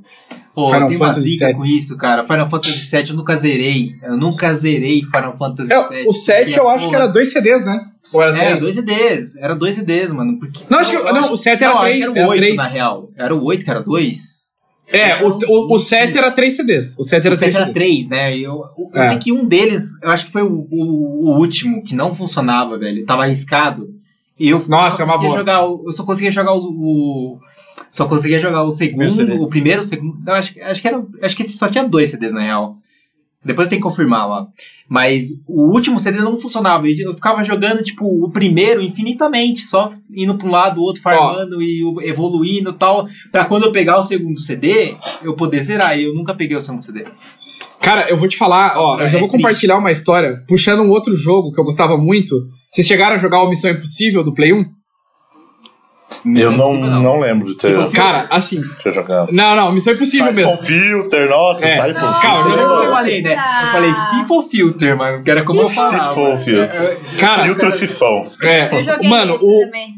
Pô, 0.52 0.66
Final 0.66 0.80
eu 0.82 0.86
tenho 0.88 1.00
uma 1.00 1.06
Fantasy 1.14 1.28
zica 1.30 1.46
VII. 1.46 1.54
com 1.54 1.64
isso, 1.66 1.96
cara. 1.96 2.26
Final 2.26 2.50
Fantasy 2.50 2.96
VII 2.96 3.10
eu 3.10 3.16
nunca 3.16 3.36
zerei. 3.36 3.92
Eu 4.02 4.16
nunca 4.16 4.52
zerei 4.52 5.02
Final 5.04 5.36
Fantasy 5.38 5.72
É, 5.72 5.88
VII. 5.88 6.04
o 6.08 6.12
7 6.12 6.56
eu 6.58 6.68
acho 6.68 6.88
que 6.88 6.94
era 6.94 7.06
dois 7.06 7.32
CDs, 7.32 7.64
né? 7.64 7.80
Ou 8.12 8.20
era 8.20 8.36
Era 8.36 8.46
três? 8.58 8.62
dois 8.62 8.74
CDs. 8.74 9.36
Era 9.36 9.54
dois 9.54 9.76
CDs, 9.76 10.12
mano. 10.12 10.38
Porque, 10.40 10.64
Não, 10.68 10.78
acho 10.80 10.90
que- 10.90 11.12
não, 11.12 11.32
o 11.32 11.36
7 11.36 11.62
era 11.62 11.72
era 11.72 11.94
era 11.96 12.26
o 12.26 12.28
8, 12.30 12.40
três. 12.40 12.56
na 12.56 12.66
real. 12.66 13.08
Era 13.16 13.34
o 13.34 13.44
8 13.44 13.64
que 13.64 13.70
era 13.70 13.80
2? 13.80 14.49
É, 14.92 15.22
o, 15.24 15.38
o, 15.48 15.74
o 15.74 15.78
7 15.78 16.16
era 16.18 16.30
três 16.30 16.56
CDs. 16.56 16.96
O 16.98 17.04
7 17.04 17.24
era 17.26 17.34
O 17.34 17.36
7 17.38 17.52
três 17.52 17.54
era. 17.64 17.72
3, 17.72 18.08
né? 18.08 18.36
Eu, 18.36 18.64
eu 18.94 19.00
É. 19.02 19.08
sei 19.08 19.18
que 19.18 19.32
um 19.32 19.44
deles, 19.44 19.98
eu 20.02 20.10
acho 20.10 20.26
que 20.26 20.32
foi 20.32 20.42
o, 20.42 20.66
o, 20.70 21.28
o 21.30 21.38
último, 21.38 21.82
que 21.82 21.94
não 21.94 22.14
funcionava, 22.14 22.78
velho. 22.78 23.04
Tava 23.06 23.22
arriscado. 23.22 23.88
E 24.38 24.48
eu 24.48 24.62
Nossa, 24.68 24.96
só 24.96 25.02
é 25.02 25.04
uma 25.04 25.12
conseguia 25.14 25.28
bosta. 25.28 25.40
jogar 25.40 25.66
o- 25.66 25.82
Eu 25.86 25.92
só 25.92 26.04
conseguia 26.04 26.30
jogar 26.30 26.54
o. 26.54 26.58
o- 26.60 27.38
só 27.90 28.06
conseguia 28.06 28.38
jogar 28.38 28.62
o 28.64 28.70
segundo, 28.70 29.42
o 29.42 29.48
primeiro, 29.48 29.80
o 29.80 29.84
segundo. 29.84 30.16
Eu 30.26 30.34
acho, 30.34 30.54
que- 30.54 30.60
acho 30.60 30.80
que 30.80 30.88
era. 30.88 31.02
Acho 31.22 31.36
que 31.36 31.44
só 31.44 31.68
tinha 31.68 31.84
dois 31.84 32.10
CDs 32.10 32.32
na 32.32 32.40
real. 32.40 32.76
Depois 33.44 33.68
tem 33.68 33.78
que 33.78 33.82
confirmar 33.82 34.28
lá. 34.28 34.46
Mas 34.88 35.28
o 35.48 35.72
último 35.72 35.98
CD 35.98 36.18
não 36.18 36.36
funcionava. 36.36 36.86
e 36.88 37.00
Eu 37.00 37.14
ficava 37.14 37.42
jogando, 37.42 37.82
tipo, 37.82 38.04
o 38.04 38.30
primeiro 38.30 38.82
infinitamente, 38.82 39.62
só 39.62 39.92
indo 40.14 40.36
pra 40.36 40.46
um 40.46 40.50
lado, 40.50 40.80
o 40.80 40.84
outro 40.84 41.00
farmando 41.00 41.62
e 41.62 41.82
o- 41.84 42.00
evoluindo 42.02 42.70
e 42.70 42.74
tal. 42.74 43.06
Pra 43.32 43.44
quando 43.46 43.64
eu 43.64 43.72
pegar 43.72 43.98
o 43.98 44.02
segundo 44.02 44.38
CD, 44.40 44.94
eu 45.22 45.34
poder 45.34 45.60
zerar. 45.60 45.98
E 45.98 46.04
eu 46.04 46.14
nunca 46.14 46.34
peguei 46.34 46.56
o 46.56 46.60
segundo 46.60 46.82
CD. 46.82 47.04
Cara, 47.80 48.10
eu 48.10 48.16
vou 48.18 48.28
te 48.28 48.36
falar, 48.36 48.74
ó, 48.76 48.98
eu 49.00 49.06
É 49.06 49.10
já 49.10 49.18
vou 49.18 49.28
compartilhar 49.28 49.78
uma 49.78 49.90
história 49.90 50.44
puxando 50.46 50.80
um 50.82 50.90
outro 50.90 51.16
jogo 51.16 51.50
que 51.50 51.58
eu 51.58 51.64
gostava 51.64 51.96
muito. 51.96 52.34
Vocês 52.70 52.86
chegaram 52.86 53.16
a 53.16 53.18
jogar 53.18 53.42
o 53.42 53.48
Missão 53.48 53.70
Impossível 53.70 54.22
do 54.22 54.34
Play 54.34 54.52
1? 54.52 54.64
Eu 56.24 56.52
não, 56.52 56.74
Impossível, 56.74 57.00
não 57.00 57.20
lembro 57.20 57.46
de 57.48 57.56
ter, 57.56 57.90
Cara, 57.92 58.28
assim. 58.30 58.60
ter 58.82 58.92
jogado. 58.92 59.32
Não, 59.32 59.56
não, 59.56 59.72
Missão 59.72 59.94
Impossível 59.94 60.26
Sai 60.26 60.34
mesmo. 60.34 60.56
filter, 60.58 61.28
nossa, 61.28 61.64
É. 61.66 61.76
sai 61.76 61.94
com 61.94 62.00
Não, 62.00 62.20
Calma, 62.20 62.42
filter. 62.44 62.58
eu 62.62 62.68
não 62.68 62.74
Eu 62.74 62.80
sei- 62.82 62.90
falei, 62.90 63.22
né? 63.22 63.32
Eu 63.32 63.72
falei 63.72 63.94
se 63.94 64.24
for 64.26 64.42
filter, 64.48 64.96
mano, 64.96 65.24
que 65.24 65.30
era 65.30 65.42
como 65.44 65.62
eu 65.62 65.68
Se 65.68 65.74
falava. 65.76 66.14
for 66.14 66.38
filter. 66.38 66.70
É, 66.70 66.84
é, 66.84 66.98
Cara, 67.18 67.44
Filtro 67.44 67.72
sifão. 67.72 68.30
é, 68.42 68.68
Eu 68.78 68.82
joguei 68.82 69.08
mano, 69.08 69.34
esse 69.36 69.44
o, 69.44 69.60
também. 69.60 69.88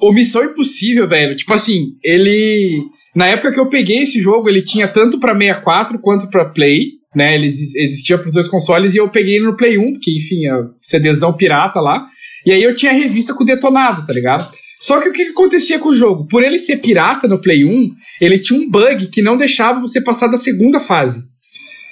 o 0.00 0.12
Missão 0.12 0.42
Impossível, 0.44 1.08
velho, 1.08 1.36
tipo 1.36 1.52
assim, 1.52 1.92
ele. 2.02 2.82
Na 3.14 3.26
época 3.28 3.52
que 3.52 3.60
eu 3.60 3.68
peguei 3.68 3.98
esse 4.00 4.20
jogo, 4.20 4.48
ele 4.48 4.62
tinha 4.62 4.86
tanto 4.88 5.18
pra 5.18 5.32
64 5.34 5.98
quanto 6.00 6.28
pra 6.28 6.44
Play, 6.44 6.90
né? 7.14 7.34
Ele 7.34 7.46
exi- 7.46 7.78
existia 7.82 8.18
pros 8.18 8.32
dois 8.32 8.46
consoles 8.48 8.94
e 8.94 8.98
eu 8.98 9.08
peguei 9.08 9.36
ele 9.36 9.46
no 9.46 9.56
Play 9.56 9.78
1, 9.78 9.92
porque, 9.92 10.10
enfim, 10.10 10.46
é 10.46 10.52
CDzão 10.80 11.32
pirata 11.32 11.80
lá. 11.80 12.04
E 12.44 12.52
aí 12.52 12.62
eu 12.62 12.74
tinha 12.74 12.92
a 12.92 12.94
revista 12.94 13.32
com 13.32 13.42
detonado, 13.44 14.04
tá 14.04 14.12
ligado? 14.12 14.46
Só 14.78 15.00
que 15.00 15.08
o 15.08 15.12
que, 15.12 15.24
que 15.24 15.30
acontecia 15.30 15.78
com 15.78 15.88
o 15.88 15.94
jogo? 15.94 16.26
Por 16.28 16.42
ele 16.42 16.58
ser 16.58 16.76
pirata 16.76 17.26
no 17.26 17.40
Play 17.40 17.64
1, 17.64 17.90
ele 18.20 18.38
tinha 18.38 18.60
um 18.60 18.70
bug 18.70 19.08
que 19.08 19.22
não 19.22 19.36
deixava 19.36 19.80
você 19.80 20.00
passar 20.00 20.26
da 20.28 20.38
segunda 20.38 20.80
fase. 20.80 21.24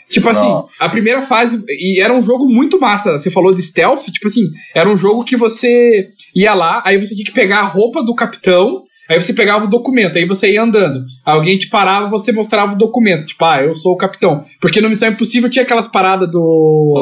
Tipo 0.09 0.29
assim, 0.29 0.47
Nossa. 0.47 0.85
a 0.85 0.89
primeira 0.89 1.23
fase. 1.23 1.65
E 1.69 2.01
era 2.01 2.13
um 2.13 2.23
jogo 2.23 2.47
muito 2.47 2.79
massa. 2.79 3.19
Você 3.19 3.31
falou 3.31 3.53
de 3.53 3.63
stealth, 3.63 4.05
tipo 4.05 4.27
assim, 4.27 4.43
era 4.75 4.89
um 4.89 4.97
jogo 4.97 5.25
que 5.25 5.37
você 5.37 6.09
ia 6.35 6.55
lá, 6.55 6.83
aí 6.85 6.99
você 6.99 7.15
tinha 7.15 7.25
que 7.25 7.33
pegar 7.33 7.61
a 7.61 7.67
roupa 7.67 8.05
do 8.05 8.15
capitão, 8.15 8.83
aí 9.09 9.21
você 9.21 9.33
pegava 9.33 9.65
o 9.65 9.69
documento, 9.69 10.17
aí 10.17 10.27
você 10.27 10.53
ia 10.53 10.63
andando. 10.63 11.05
Alguém 11.25 11.57
te 11.57 11.69
parava, 11.69 12.09
você 12.09 12.31
mostrava 12.33 12.75
o 12.75 12.79
documento. 12.79 13.27
Tipo, 13.27 13.45
ah, 13.45 13.63
eu 13.63 13.75
sou 13.75 13.93
o 13.93 13.97
capitão. 13.97 14.41
Porque 14.61 14.81
no 14.81 14.89
Missão 14.89 15.09
Impossível 15.09 15.49
tinha 15.49 15.65
aquelas 15.65 15.89
paradas 15.89 16.31
do. 16.31 16.93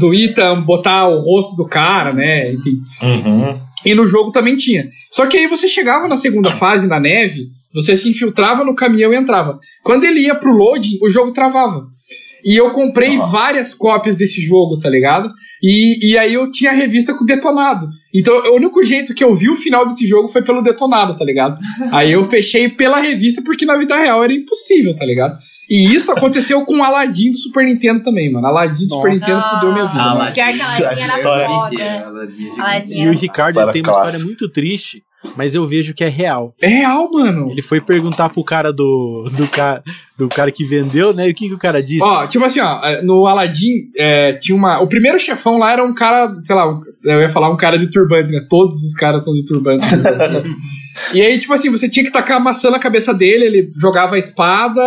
Do 0.00 0.12
Ethan 0.12 0.62
botar 0.62 1.06
o 1.06 1.16
rosto 1.16 1.54
do 1.56 1.66
cara, 1.66 2.12
né? 2.12 2.52
Enfim. 2.52 2.82
Uhum. 3.02 3.71
E 3.84 3.94
no 3.94 4.06
jogo 4.06 4.30
também 4.30 4.56
tinha. 4.56 4.82
Só 5.10 5.26
que 5.26 5.36
aí 5.36 5.46
você 5.46 5.68
chegava 5.68 6.08
na 6.08 6.16
segunda 6.16 6.52
fase, 6.52 6.86
na 6.86 6.98
neve, 6.98 7.46
você 7.74 7.96
se 7.96 8.08
infiltrava 8.08 8.64
no 8.64 8.74
caminhão 8.74 9.12
e 9.12 9.16
entrava. 9.16 9.58
Quando 9.82 10.04
ele 10.04 10.20
ia 10.20 10.34
pro 10.34 10.52
loading, 10.52 10.98
o 11.02 11.08
jogo 11.08 11.32
travava. 11.32 11.86
E 12.44 12.56
eu 12.56 12.70
comprei 12.70 13.16
Nossa. 13.16 13.30
várias 13.30 13.72
cópias 13.72 14.16
desse 14.16 14.42
jogo, 14.42 14.78
tá 14.78 14.90
ligado? 14.90 15.30
E, 15.62 16.10
e 16.10 16.18
aí 16.18 16.34
eu 16.34 16.50
tinha 16.50 16.72
a 16.72 16.74
revista 16.74 17.14
com 17.14 17.24
detonado. 17.24 17.88
Então 18.12 18.34
o 18.34 18.56
único 18.56 18.82
jeito 18.82 19.14
que 19.14 19.22
eu 19.22 19.34
vi 19.34 19.48
o 19.48 19.56
final 19.56 19.86
desse 19.86 20.06
jogo 20.06 20.28
foi 20.28 20.42
pelo 20.42 20.60
detonado, 20.60 21.16
tá 21.16 21.24
ligado? 21.24 21.58
Aí 21.92 22.12
eu 22.12 22.24
fechei 22.24 22.68
pela 22.68 22.98
revista 22.98 23.40
porque 23.42 23.64
na 23.64 23.76
vida 23.76 23.96
real 23.96 24.24
era 24.24 24.32
impossível, 24.32 24.94
tá 24.94 25.04
ligado? 25.04 25.38
E 25.74 25.94
isso 25.94 26.12
aconteceu 26.12 26.62
com 26.66 26.80
o 26.80 26.84
Aladdin 26.84 27.30
do 27.30 27.38
Super 27.38 27.64
Nintendo 27.64 28.02
também, 28.02 28.30
mano. 28.30 28.46
Aladdin 28.46 28.86
do 28.86 28.94
Super 28.94 29.12
Nossa. 29.12 29.24
Nintendo 29.26 29.48
fudeu 29.54 29.72
minha 29.72 29.86
vida. 29.86 30.02
Pior 30.02 30.32
que 30.34 30.40
a 30.40 30.44
Aladdin 30.46 30.82
era 31.02 31.16
História- 31.16 31.48
foda. 31.48 32.12
Aladdin 32.58 33.02
E 33.02 33.08
o 33.08 33.12
Ricardo 33.12 33.72
tem 33.72 33.82
uma 33.82 33.92
história 33.92 34.18
muito 34.18 34.48
triste, 34.50 35.02
mas 35.36 35.54
eu 35.54 35.66
vejo 35.66 35.94
que 35.94 36.04
é 36.04 36.08
real. 36.08 36.54
É 36.60 36.66
real, 36.68 37.10
mano. 37.10 37.50
Ele 37.50 37.62
foi 37.62 37.80
perguntar 37.80 38.28
pro 38.28 38.44
cara 38.44 38.70
do, 38.72 39.24
do, 39.36 39.48
cara, 39.48 39.82
do 40.18 40.28
cara 40.28 40.50
que 40.50 40.62
vendeu, 40.64 41.14
né? 41.14 41.28
E 41.28 41.30
o 41.30 41.34
que, 41.34 41.48
que 41.48 41.54
o 41.54 41.58
cara 41.58 41.82
disse? 41.82 42.02
Ó, 42.02 42.26
tipo 42.26 42.44
assim, 42.44 42.60
ó, 42.60 42.80
no 43.02 43.26
Aladdin 43.26 43.88
é, 43.96 44.34
tinha 44.34 44.54
uma. 44.54 44.80
O 44.80 44.86
primeiro 44.86 45.18
chefão 45.18 45.56
lá 45.58 45.72
era 45.72 45.82
um 45.82 45.94
cara, 45.94 46.36
sei 46.40 46.54
lá, 46.54 46.68
um- 46.68 46.80
eu 47.04 47.20
ia 47.22 47.30
falar 47.30 47.50
um 47.50 47.56
cara 47.56 47.78
de 47.78 47.88
turbante, 47.88 48.30
né? 48.30 48.44
Todos 48.50 48.82
os 48.82 48.92
caras 48.94 49.20
estão 49.20 49.32
de 49.32 49.44
turbante. 49.44 49.86
e 51.14 51.22
aí, 51.22 51.38
tipo 51.38 51.52
assim, 51.52 51.70
você 51.70 51.88
tinha 51.88 52.04
que 52.04 52.12
tacar 52.12 52.36
a 52.36 52.40
maçã 52.40 52.70
na 52.70 52.78
cabeça 52.78 53.14
dele, 53.14 53.44
ele 53.46 53.68
jogava 53.80 54.16
a 54.16 54.18
espada, 54.18 54.80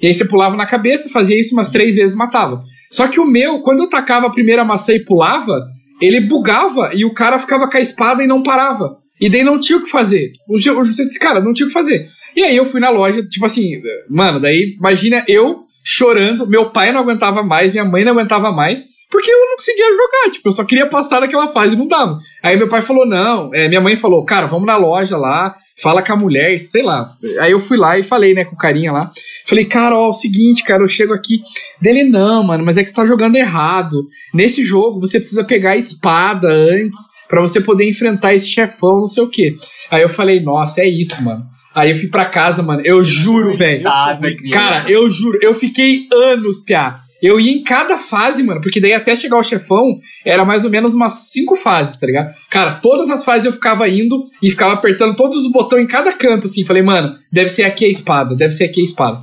e 0.00 0.06
aí 0.06 0.14
você 0.14 0.24
pulava 0.24 0.56
na 0.56 0.66
cabeça, 0.66 1.08
fazia 1.08 1.38
isso 1.38 1.54
umas 1.54 1.68
três 1.68 1.96
vezes 1.96 2.14
e 2.14 2.18
matava. 2.18 2.62
Só 2.90 3.08
que 3.08 3.20
o 3.20 3.26
meu, 3.26 3.60
quando 3.60 3.80
eu 3.80 3.90
tacava 3.90 4.26
a 4.26 4.30
primeira 4.30 4.64
maçã 4.64 4.92
e 4.92 5.04
pulava, 5.04 5.60
ele 6.00 6.20
bugava 6.20 6.90
e 6.94 7.04
o 7.04 7.12
cara 7.12 7.38
ficava 7.38 7.68
com 7.68 7.76
a 7.76 7.80
espada 7.80 8.22
e 8.22 8.26
não 8.26 8.42
parava. 8.42 8.96
E 9.20 9.28
daí 9.28 9.42
não 9.42 9.60
tinha 9.60 9.78
o 9.78 9.82
que 9.82 9.90
fazer. 9.90 10.30
O, 10.48 10.56
o, 10.56 11.18
cara, 11.18 11.40
não 11.40 11.52
tinha 11.52 11.66
o 11.66 11.68
que 11.68 11.74
fazer. 11.74 12.08
E 12.36 12.42
aí 12.42 12.56
eu 12.56 12.64
fui 12.64 12.80
na 12.80 12.90
loja, 12.90 13.22
tipo 13.24 13.44
assim, 13.44 13.80
mano, 14.08 14.40
daí 14.40 14.76
imagina 14.78 15.24
eu 15.26 15.62
chorando, 15.98 16.46
meu 16.46 16.70
pai 16.70 16.92
não 16.92 17.00
aguentava 17.00 17.42
mais, 17.42 17.72
minha 17.72 17.84
mãe 17.84 18.04
não 18.04 18.12
aguentava 18.12 18.52
mais, 18.52 18.86
porque 19.10 19.30
eu 19.30 19.38
não 19.38 19.56
conseguia 19.56 19.86
jogar, 19.86 20.32
tipo, 20.32 20.48
eu 20.48 20.52
só 20.52 20.64
queria 20.64 20.86
passar 20.86 21.18
daquela 21.18 21.48
fase 21.48 21.72
e 21.72 21.76
não 21.76 21.88
dava. 21.88 22.18
Aí 22.42 22.56
meu 22.56 22.68
pai 22.68 22.82
falou, 22.82 23.06
não, 23.06 23.52
é, 23.52 23.66
minha 23.66 23.80
mãe 23.80 23.96
falou, 23.96 24.24
cara, 24.24 24.46
vamos 24.46 24.66
na 24.66 24.76
loja 24.76 25.16
lá, 25.16 25.54
fala 25.82 26.02
com 26.02 26.12
a 26.12 26.16
mulher, 26.16 26.56
sei 26.60 26.82
lá. 26.82 27.10
Aí 27.40 27.50
eu 27.50 27.58
fui 27.58 27.76
lá 27.76 27.98
e 27.98 28.04
falei, 28.04 28.32
né, 28.32 28.44
com 28.44 28.54
o 28.54 28.58
carinha 28.58 28.92
lá, 28.92 29.10
falei, 29.44 29.64
cara, 29.64 29.96
ó, 29.96 30.06
é 30.06 30.10
o 30.10 30.14
seguinte, 30.14 30.62
cara, 30.62 30.82
eu 30.82 30.88
chego 30.88 31.12
aqui, 31.12 31.40
dele, 31.80 32.04
não, 32.04 32.44
mano, 32.44 32.64
mas 32.64 32.76
é 32.76 32.84
que 32.84 32.90
você 32.90 32.94
tá 32.94 33.06
jogando 33.06 33.36
errado. 33.36 34.04
Nesse 34.32 34.62
jogo 34.62 35.00
você 35.00 35.18
precisa 35.18 35.42
pegar 35.42 35.70
a 35.70 35.76
espada 35.76 36.48
antes, 36.48 37.00
pra 37.28 37.40
você 37.40 37.60
poder 37.60 37.88
enfrentar 37.88 38.34
esse 38.34 38.46
chefão, 38.46 39.00
não 39.00 39.08
sei 39.08 39.22
o 39.22 39.30
quê. 39.30 39.56
Aí 39.90 40.02
eu 40.02 40.08
falei, 40.08 40.40
nossa, 40.40 40.80
é 40.80 40.88
isso, 40.88 41.22
mano. 41.22 41.44
Aí 41.74 41.90
eu 41.90 41.96
fui 41.96 42.08
pra 42.08 42.24
casa, 42.26 42.62
mano. 42.62 42.82
Eu 42.84 43.04
juro, 43.04 43.56
velho. 43.56 43.82
Cara, 44.52 44.84
eu 44.90 45.08
juro, 45.10 45.38
eu 45.42 45.54
fiquei 45.54 46.06
anos, 46.12 46.60
piá. 46.60 47.00
Eu 47.20 47.40
ia 47.40 47.50
em 47.50 47.64
cada 47.64 47.98
fase, 47.98 48.42
mano, 48.44 48.60
porque 48.60 48.80
daí 48.80 48.92
até 48.92 49.16
chegar 49.16 49.36
o 49.38 49.42
chefão 49.42 49.98
era 50.24 50.44
mais 50.44 50.64
ou 50.64 50.70
menos 50.70 50.94
umas 50.94 51.30
cinco 51.32 51.56
fases, 51.56 51.96
tá 51.96 52.06
ligado? 52.06 52.28
Cara, 52.48 52.72
todas 52.76 53.10
as 53.10 53.24
fases 53.24 53.44
eu 53.44 53.52
ficava 53.52 53.88
indo 53.88 54.20
e 54.40 54.50
ficava 54.50 54.74
apertando 54.74 55.16
todos 55.16 55.36
os 55.36 55.50
botões 55.50 55.82
em 55.82 55.88
cada 55.88 56.12
canto, 56.12 56.46
assim. 56.46 56.64
Falei, 56.64 56.82
mano, 56.82 57.12
deve 57.32 57.48
ser 57.48 57.64
aqui 57.64 57.84
a 57.84 57.88
espada, 57.88 58.36
deve 58.36 58.52
ser 58.52 58.64
aqui 58.64 58.80
a 58.80 58.84
espada. 58.84 59.20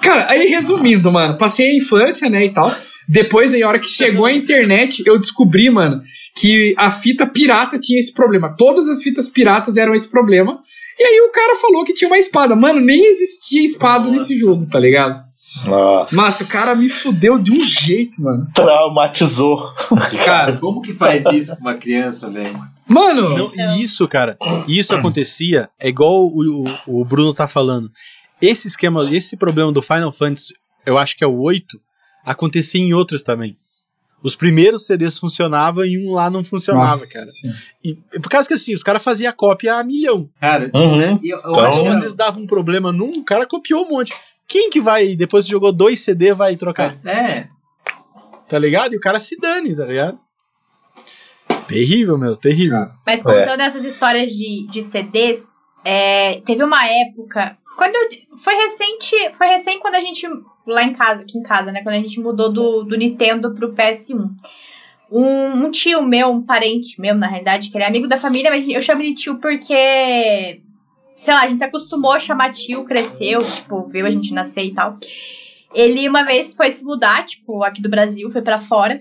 Cara, 0.00 0.26
aí 0.30 0.46
resumindo, 0.46 1.10
mano, 1.10 1.36
passei 1.36 1.70
a 1.70 1.76
infância, 1.76 2.28
né, 2.30 2.44
e 2.44 2.52
tal. 2.52 2.70
Depois, 3.08 3.50
daí, 3.50 3.62
a 3.62 3.68
hora 3.68 3.78
que 3.78 3.88
chegou 3.88 4.26
a 4.26 4.32
internet, 4.32 5.02
eu 5.06 5.18
descobri, 5.18 5.70
mano, 5.70 5.98
que 6.36 6.74
a 6.76 6.90
fita 6.90 7.26
pirata 7.26 7.78
tinha 7.80 7.98
esse 7.98 8.12
problema. 8.12 8.54
Todas 8.56 8.86
as 8.86 9.02
fitas 9.02 9.30
piratas 9.30 9.78
eram 9.78 9.94
esse 9.94 10.08
problema. 10.08 10.58
E 10.98 11.04
aí 11.04 11.20
o 11.22 11.32
cara 11.32 11.56
falou 11.56 11.84
que 11.84 11.94
tinha 11.94 12.08
uma 12.08 12.18
espada. 12.18 12.54
Mano, 12.54 12.80
nem 12.80 13.02
existia 13.10 13.64
espada 13.64 14.04
Nossa. 14.04 14.18
nesse 14.18 14.38
jogo, 14.38 14.66
tá 14.66 14.78
ligado? 14.78 15.26
Nossa. 15.66 16.14
Nossa, 16.14 16.44
o 16.44 16.48
cara 16.48 16.74
me 16.74 16.90
fudeu 16.90 17.38
de 17.38 17.50
um 17.50 17.64
jeito, 17.64 18.22
mano. 18.22 18.46
Traumatizou. 18.54 19.58
Cara, 20.24 20.58
Como 20.58 20.82
que 20.82 20.92
faz 20.92 21.24
isso 21.32 21.56
com 21.56 21.62
uma 21.62 21.74
criança, 21.74 22.28
velho? 22.28 22.60
mano, 22.86 23.30
Não, 23.36 23.50
e 23.54 23.82
isso, 23.82 24.06
cara, 24.08 24.36
isso 24.66 24.94
acontecia, 24.94 25.68
é 25.78 25.88
igual 25.88 26.26
o, 26.26 26.64
o, 26.86 27.00
o 27.00 27.04
Bruno 27.04 27.34
tá 27.34 27.46
falando. 27.46 27.90
Esse 28.40 28.68
esquema, 28.68 29.04
esse 29.14 29.36
problema 29.36 29.72
do 29.72 29.82
Final 29.82 30.12
Fantasy, 30.12 30.54
eu 30.86 30.96
acho 30.96 31.16
que 31.16 31.24
é 31.24 31.26
o 31.26 31.38
8, 31.40 31.78
acontecia 32.24 32.80
em 32.80 32.92
outros 32.94 33.22
também. 33.22 33.56
Os 34.22 34.34
primeiros 34.34 34.84
CDs 34.86 35.16
funcionavam 35.18 35.84
e 35.84 35.96
um 36.04 36.12
lá 36.12 36.28
não 36.28 36.42
funcionava, 36.42 36.90
Nossa 36.90 37.12
cara. 37.12 37.26
E, 37.84 37.94
por 38.20 38.28
causa 38.28 38.48
que 38.48 38.54
assim, 38.54 38.74
os 38.74 38.82
caras 38.82 39.02
faziam 39.02 39.32
cópia 39.32 39.76
a 39.76 39.84
milhão. 39.84 40.28
Cara, 40.40 40.70
Uhum. 40.74 41.00
eu, 41.02 41.38
eu 41.38 41.38
Então- 41.50 41.64
acho 41.64 41.78
Então, 41.80 41.86
às 41.86 41.94
que 41.94 42.00
vezes 42.00 42.14
dava 42.14 42.38
um 42.40 42.46
problema 42.46 42.90
num, 42.92 43.18
o 43.18 43.24
cara 43.24 43.46
copiou 43.46 43.84
um 43.84 43.88
monte. 43.90 44.12
Quem 44.46 44.70
que 44.70 44.80
vai, 44.80 45.14
depois 45.14 45.44
que 45.44 45.50
jogou 45.52 45.70
dois 45.72 46.00
CD, 46.00 46.32
vai 46.34 46.56
trocar? 46.56 46.96
É, 47.06 47.46
Tá 48.48 48.58
ligado? 48.58 48.94
E 48.94 48.96
o 48.96 49.00
cara 49.00 49.20
se 49.20 49.36
dane, 49.38 49.76
tá 49.76 49.84
ligado? 49.84 50.18
Terrível 51.66 52.16
mesmo, 52.16 52.36
terrível. 52.36 52.78
Mas 53.06 53.22
contando 53.22 53.60
essas 53.60 53.84
histórias 53.84 54.32
de, 54.32 54.66
de 54.70 54.80
CDs, 54.80 55.58
é, 55.84 56.40
teve 56.40 56.64
uma 56.64 56.82
época. 56.86 57.58
Quando 57.78 57.94
eu- 57.94 58.38
foi 58.38 58.54
recente. 58.56 59.14
Foi 59.34 59.46
recente 59.46 59.78
quando 59.78 59.94
a 59.94 60.00
gente. 60.00 60.26
Lá 60.66 60.82
em 60.82 60.92
casa, 60.92 61.22
aqui 61.22 61.38
em 61.38 61.42
casa, 61.42 61.70
né? 61.70 61.80
Quando 61.82 61.94
a 61.94 62.00
gente 62.00 62.18
mudou 62.20 62.52
do, 62.52 62.82
do 62.82 62.96
Nintendo 62.96 63.54
pro 63.54 63.72
PS1. 63.72 64.28
Um, 65.10 65.64
um 65.64 65.70
tio 65.70 66.02
meu, 66.02 66.28
um 66.28 66.42
parente 66.42 67.00
meu, 67.00 67.14
na 67.14 67.28
realidade, 67.28 67.70
que 67.70 67.76
ele 67.76 67.84
é 67.84 67.86
amigo 67.86 68.08
da 68.08 68.18
família, 68.18 68.50
mas 68.50 68.68
eu 68.68 68.82
chamo 68.82 69.00
de 69.02 69.14
tio 69.14 69.38
porque. 69.38 70.60
Sei 71.14 71.32
lá, 71.32 71.42
a 71.42 71.48
gente 71.48 71.60
se 71.60 71.64
acostumou 71.64 72.12
a 72.12 72.18
chamar 72.18 72.50
tio, 72.52 72.84
cresceu, 72.84 73.42
tipo, 73.44 73.86
viu 73.88 74.04
a 74.06 74.10
gente 74.10 74.34
nascer 74.34 74.64
e 74.64 74.74
tal. 74.74 74.98
Ele 75.72 76.08
uma 76.08 76.24
vez 76.24 76.54
foi 76.54 76.70
se 76.70 76.84
mudar, 76.84 77.24
tipo, 77.26 77.62
aqui 77.62 77.80
do 77.80 77.88
Brasil, 77.88 78.30
foi 78.30 78.42
pra 78.42 78.58
fora. 78.58 78.96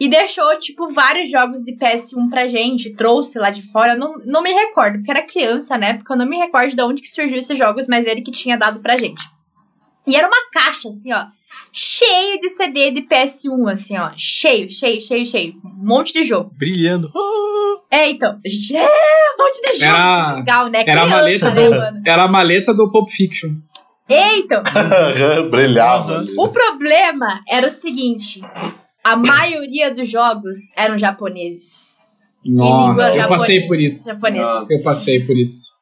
E 0.00 0.08
deixou, 0.08 0.58
tipo, 0.58 0.88
vários 0.92 1.30
jogos 1.30 1.60
de 1.60 1.76
PS1 1.76 2.28
pra 2.28 2.48
gente, 2.48 2.94
trouxe 2.94 3.38
lá 3.38 3.50
de 3.50 3.62
fora. 3.62 3.92
Eu 3.92 3.98
não, 3.98 4.18
não 4.24 4.42
me 4.42 4.52
recordo, 4.52 4.98
porque 4.98 5.10
era 5.10 5.22
criança 5.22 5.78
na 5.78 5.86
época, 5.88 6.14
eu 6.14 6.18
não 6.18 6.26
me 6.26 6.36
recordo 6.36 6.74
de 6.74 6.82
onde 6.82 7.02
que 7.02 7.08
surgiu 7.08 7.38
esses 7.38 7.56
jogos, 7.56 7.86
mas 7.86 8.06
ele 8.06 8.20
que 8.20 8.32
tinha 8.32 8.56
dado 8.56 8.80
pra 8.80 8.98
gente. 8.98 9.22
E 10.06 10.16
era 10.16 10.26
uma 10.26 10.50
caixa, 10.52 10.88
assim, 10.88 11.12
ó, 11.12 11.26
cheio 11.72 12.40
de 12.40 12.48
CD 12.48 12.90
de 12.90 13.02
PS1, 13.02 13.72
assim, 13.72 13.96
ó, 13.96 14.10
cheio, 14.16 14.70
cheio, 14.70 15.00
cheio, 15.00 15.24
cheio. 15.24 15.54
Um 15.64 15.86
monte 15.86 16.12
de 16.12 16.24
jogo. 16.24 16.50
Brilhando. 16.58 17.10
É, 17.90 18.10
então, 18.10 18.30
a 18.30 18.76
é, 18.76 18.88
um 19.38 19.44
monte 19.44 19.60
de 19.62 19.74
jogo. 19.78 19.84
Era- 19.84 20.34
Legal, 20.34 20.68
né? 20.68 20.82
Era 20.86 21.02
a 21.02 21.04
Criança, 21.04 21.16
maleta 21.16 21.50
né, 21.50 21.64
do, 21.64 21.70
mano? 21.70 22.02
era 22.04 22.22
a 22.24 22.28
maleta 22.28 22.74
do 22.74 22.90
Pulp 22.90 23.08
Fiction. 23.08 23.50
É, 24.08 24.36
então, 24.36 24.62
Brilhava. 25.50 26.26
O 26.36 26.48
problema 26.48 27.40
era 27.48 27.66
o 27.66 27.70
seguinte: 27.70 28.40
a 29.04 29.16
maioria 29.16 29.92
dos 29.92 30.08
jogos 30.08 30.58
eram 30.76 30.96
japoneses. 30.98 31.94
Nossa, 32.44 33.16
eu 33.16 33.28
passei 33.28 33.56
japonesa- 33.60 33.68
por 33.68 33.78
isso. 33.78 34.18
Nossa. 34.42 34.72
Eu 34.74 34.82
passei 34.82 35.20
por 35.26 35.36
isso. 35.36 35.74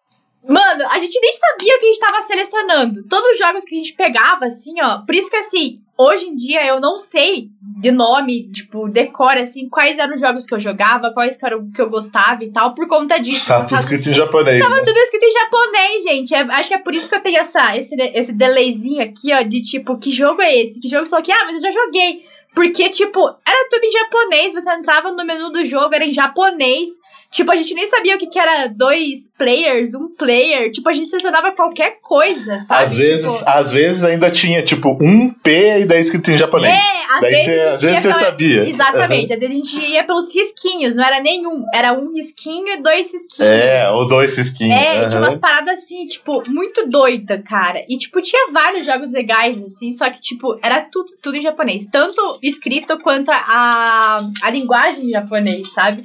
Mano, 0.48 0.84
a 0.90 0.98
gente 0.98 1.20
nem 1.20 1.32
sabia 1.34 1.76
o 1.76 1.78
que 1.78 1.84
a 1.84 1.88
gente 1.92 2.00
tava 2.00 2.22
selecionando. 2.22 3.04
Todos 3.08 3.30
os 3.30 3.38
jogos 3.38 3.64
que 3.64 3.76
a 3.76 3.78
gente 3.78 3.92
pegava, 3.94 4.46
assim, 4.46 4.74
ó. 4.82 4.98
Por 5.06 5.14
isso 5.14 5.30
que, 5.30 5.36
assim, 5.36 5.78
hoje 5.96 6.26
em 6.26 6.34
dia 6.34 6.66
eu 6.66 6.80
não 6.80 6.98
sei 6.98 7.48
de 7.80 7.92
nome, 7.92 8.50
tipo, 8.50 8.88
decora, 8.88 9.42
assim, 9.42 9.68
quais 9.68 9.98
eram 9.98 10.14
os 10.14 10.20
jogos 10.20 10.44
que 10.44 10.52
eu 10.52 10.58
jogava, 10.58 11.12
quais 11.14 11.36
que 11.36 11.46
eram 11.46 11.70
que 11.70 11.80
eu 11.80 11.88
gostava 11.88 12.42
e 12.42 12.50
tal, 12.50 12.74
por 12.74 12.88
conta 12.88 13.18
disso. 13.18 13.46
Tá 13.46 13.64
tudo 13.64 13.78
escrito 13.78 14.10
em 14.10 14.14
japonês. 14.14 14.58
né? 14.68 14.82
tudo 14.84 14.96
escrito 14.98 15.24
em 15.24 15.30
japonês, 15.30 16.04
gente. 16.04 16.34
É- 16.34 16.40
acho 16.40 16.68
que 16.68 16.74
é 16.74 16.78
por 16.78 16.92
isso 16.92 17.08
que 17.08 17.14
eu 17.14 17.20
tenho 17.20 17.38
essa, 17.38 17.76
esse, 17.76 17.94
esse 17.94 18.32
delayzinho 18.32 19.00
aqui, 19.00 19.32
ó, 19.32 19.42
de 19.42 19.60
tipo, 19.60 19.96
que 19.96 20.10
jogo 20.10 20.42
é 20.42 20.56
esse? 20.56 20.80
Que 20.80 20.88
jogo 20.88 21.06
só 21.06 21.22
que, 21.22 21.30
ah, 21.30 21.44
mas 21.44 21.54
eu 21.62 21.70
já 21.70 21.70
joguei. 21.70 22.20
Porque, 22.54 22.90
tipo, 22.90 23.20
era 23.46 23.68
tudo 23.70 23.84
em 23.84 23.90
japonês. 23.90 24.52
Você 24.52 24.70
entrava 24.70 25.10
no 25.10 25.24
menu 25.24 25.50
do 25.50 25.64
jogo, 25.64 25.94
era 25.94 26.04
em 26.04 26.12
japonês. 26.12 26.90
Tipo, 27.32 27.50
a 27.50 27.56
gente 27.56 27.72
nem 27.72 27.86
sabia 27.86 28.14
o 28.14 28.18
que, 28.18 28.26
que 28.26 28.38
era 28.38 28.66
dois 28.66 29.32
players, 29.38 29.94
um 29.94 30.08
player. 30.14 30.70
Tipo, 30.70 30.90
a 30.90 30.92
gente 30.92 31.08
selecionava 31.08 31.50
qualquer 31.52 31.96
coisa, 32.02 32.58
sabe? 32.58 32.84
Às 32.84 32.96
vezes, 32.98 33.32
Tipo, 33.38 33.50
às 33.50 33.70
vezes 33.70 34.04
ainda 34.04 34.30
tinha, 34.30 34.62
tipo, 34.62 34.98
um 35.00 35.32
P 35.42 35.78
e 35.80 35.84
daí 35.86 36.02
escrito 36.02 36.30
em 36.30 36.36
japonês. 36.36 36.74
é, 36.74 37.14
às 37.14 37.20
daí 37.22 37.30
vezes. 37.30 37.46
você, 37.46 37.60
a 37.60 37.72
às 37.72 37.82
vezes 37.82 38.02
você 38.02 38.08
pela- 38.08 38.20
sabia. 38.20 38.68
Exatamente. 38.68 39.32
Às 39.32 39.40
vezes 39.40 39.50
a 39.56 39.58
gente 39.58 39.80
ia 39.80 40.04
pelos 40.04 40.34
risquinhos, 40.34 40.94
não 40.94 41.02
era 41.02 41.20
nenhum. 41.20 41.64
Era 41.74 41.94
um 41.94 42.12
risquinho 42.12 42.68
e 42.68 42.82
dois 42.82 43.10
risquinhos. 43.12 43.50
É, 43.50 43.88
ou 43.90 44.06
dois 44.06 44.36
skin. 44.36 44.70
É, 44.70 44.92
tinha 44.92 45.06
aham. 45.08 45.18
umas 45.20 45.34
paradas 45.34 45.82
assim, 45.82 46.06
tipo, 46.06 46.42
muito 46.50 46.86
doida, 46.86 47.42
cara. 47.42 47.82
E, 47.88 47.96
tipo, 47.96 48.20
tinha 48.20 48.52
vários 48.52 48.84
jogos 48.84 49.10
legais, 49.10 49.56
assim, 49.64 49.90
só 49.90 50.10
que, 50.10 50.20
tipo, 50.20 50.58
era 50.62 50.82
tudo, 50.82 51.10
tudo 51.22 51.38
em 51.38 51.40
japonês. 51.42 51.86
Tanto 51.90 52.38
escrito 52.42 52.98
quanto 52.98 53.30
a, 53.30 54.20
a 54.42 54.50
linguagem 54.50 55.06
em 55.06 55.10
japonês, 55.10 55.72
sabe? 55.72 56.02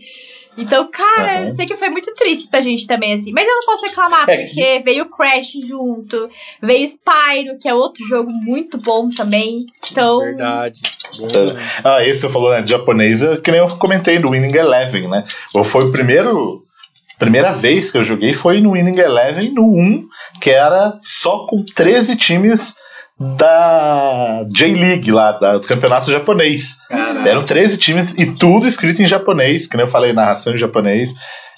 Então, 0.57 0.89
cara, 0.91 1.43
eu 1.45 1.51
sei 1.51 1.65
que 1.65 1.75
foi 1.75 1.89
muito 1.89 2.13
triste 2.15 2.47
pra 2.47 2.61
gente 2.61 2.87
também, 2.87 3.13
assim. 3.13 3.31
Mas 3.31 3.47
eu 3.47 3.55
não 3.55 3.65
posso 3.65 3.85
reclamar, 3.85 4.27
É 4.29 4.37
porque 4.37 4.81
veio 4.83 5.05
Crash 5.05 5.53
junto, 5.67 6.29
veio 6.61 6.87
Spyro, 6.87 7.57
que 7.59 7.69
é 7.69 7.73
outro 7.73 8.05
jogo 8.07 8.31
muito 8.31 8.77
bom 8.77 9.09
também. 9.09 9.65
Então, 9.91 10.19
Verdade. 10.19 10.81
Bom, 11.17 11.25
né? 11.25 11.61
Ah, 11.83 12.03
esse 12.03 12.21
você 12.21 12.29
falou, 12.29 12.51
né, 12.51 12.61
de 12.61 12.71
japonês, 12.71 13.21
é 13.21 13.37
que 13.37 13.51
nem 13.51 13.59
eu 13.59 13.67
comentei 13.77 14.19
no 14.19 14.31
Winning 14.31 14.55
Eleven, 14.55 15.07
né? 15.07 15.23
Ou 15.53 15.63
Foi 15.63 15.85
o 15.85 15.91
primeiro. 15.91 16.63
Primeira 17.19 17.51
vez 17.51 17.91
que 17.91 17.97
eu 17.97 18.03
joguei 18.03 18.31
foi 18.31 18.61
no 18.61 18.73
Winning 18.73 18.99
Eleven, 18.99 19.51
no 19.51 19.63
1, 19.63 20.07
que 20.39 20.51
era 20.51 20.99
só 21.01 21.47
com 21.47 21.65
13 21.65 22.15
times 22.15 22.75
da 23.19 24.45
J-League 24.53 25.11
lá, 25.11 25.31
da- 25.33 25.57
do 25.57 25.67
campeonato 25.67 26.11
japonês. 26.11 26.77
Caralho. 26.87 27.27
Eram 27.27 27.43
13 27.43 27.77
times 27.77 28.17
e 28.17 28.25
tudo 28.27 28.67
escrito 28.67 29.01
em 29.01 29.07
japonês, 29.07 29.67
que 29.67 29.75
nem 29.77 29.85
eu 29.85 29.91
falei, 29.91 30.13
narração 30.13 30.53
em 30.53 30.57
japonês. 30.57 31.13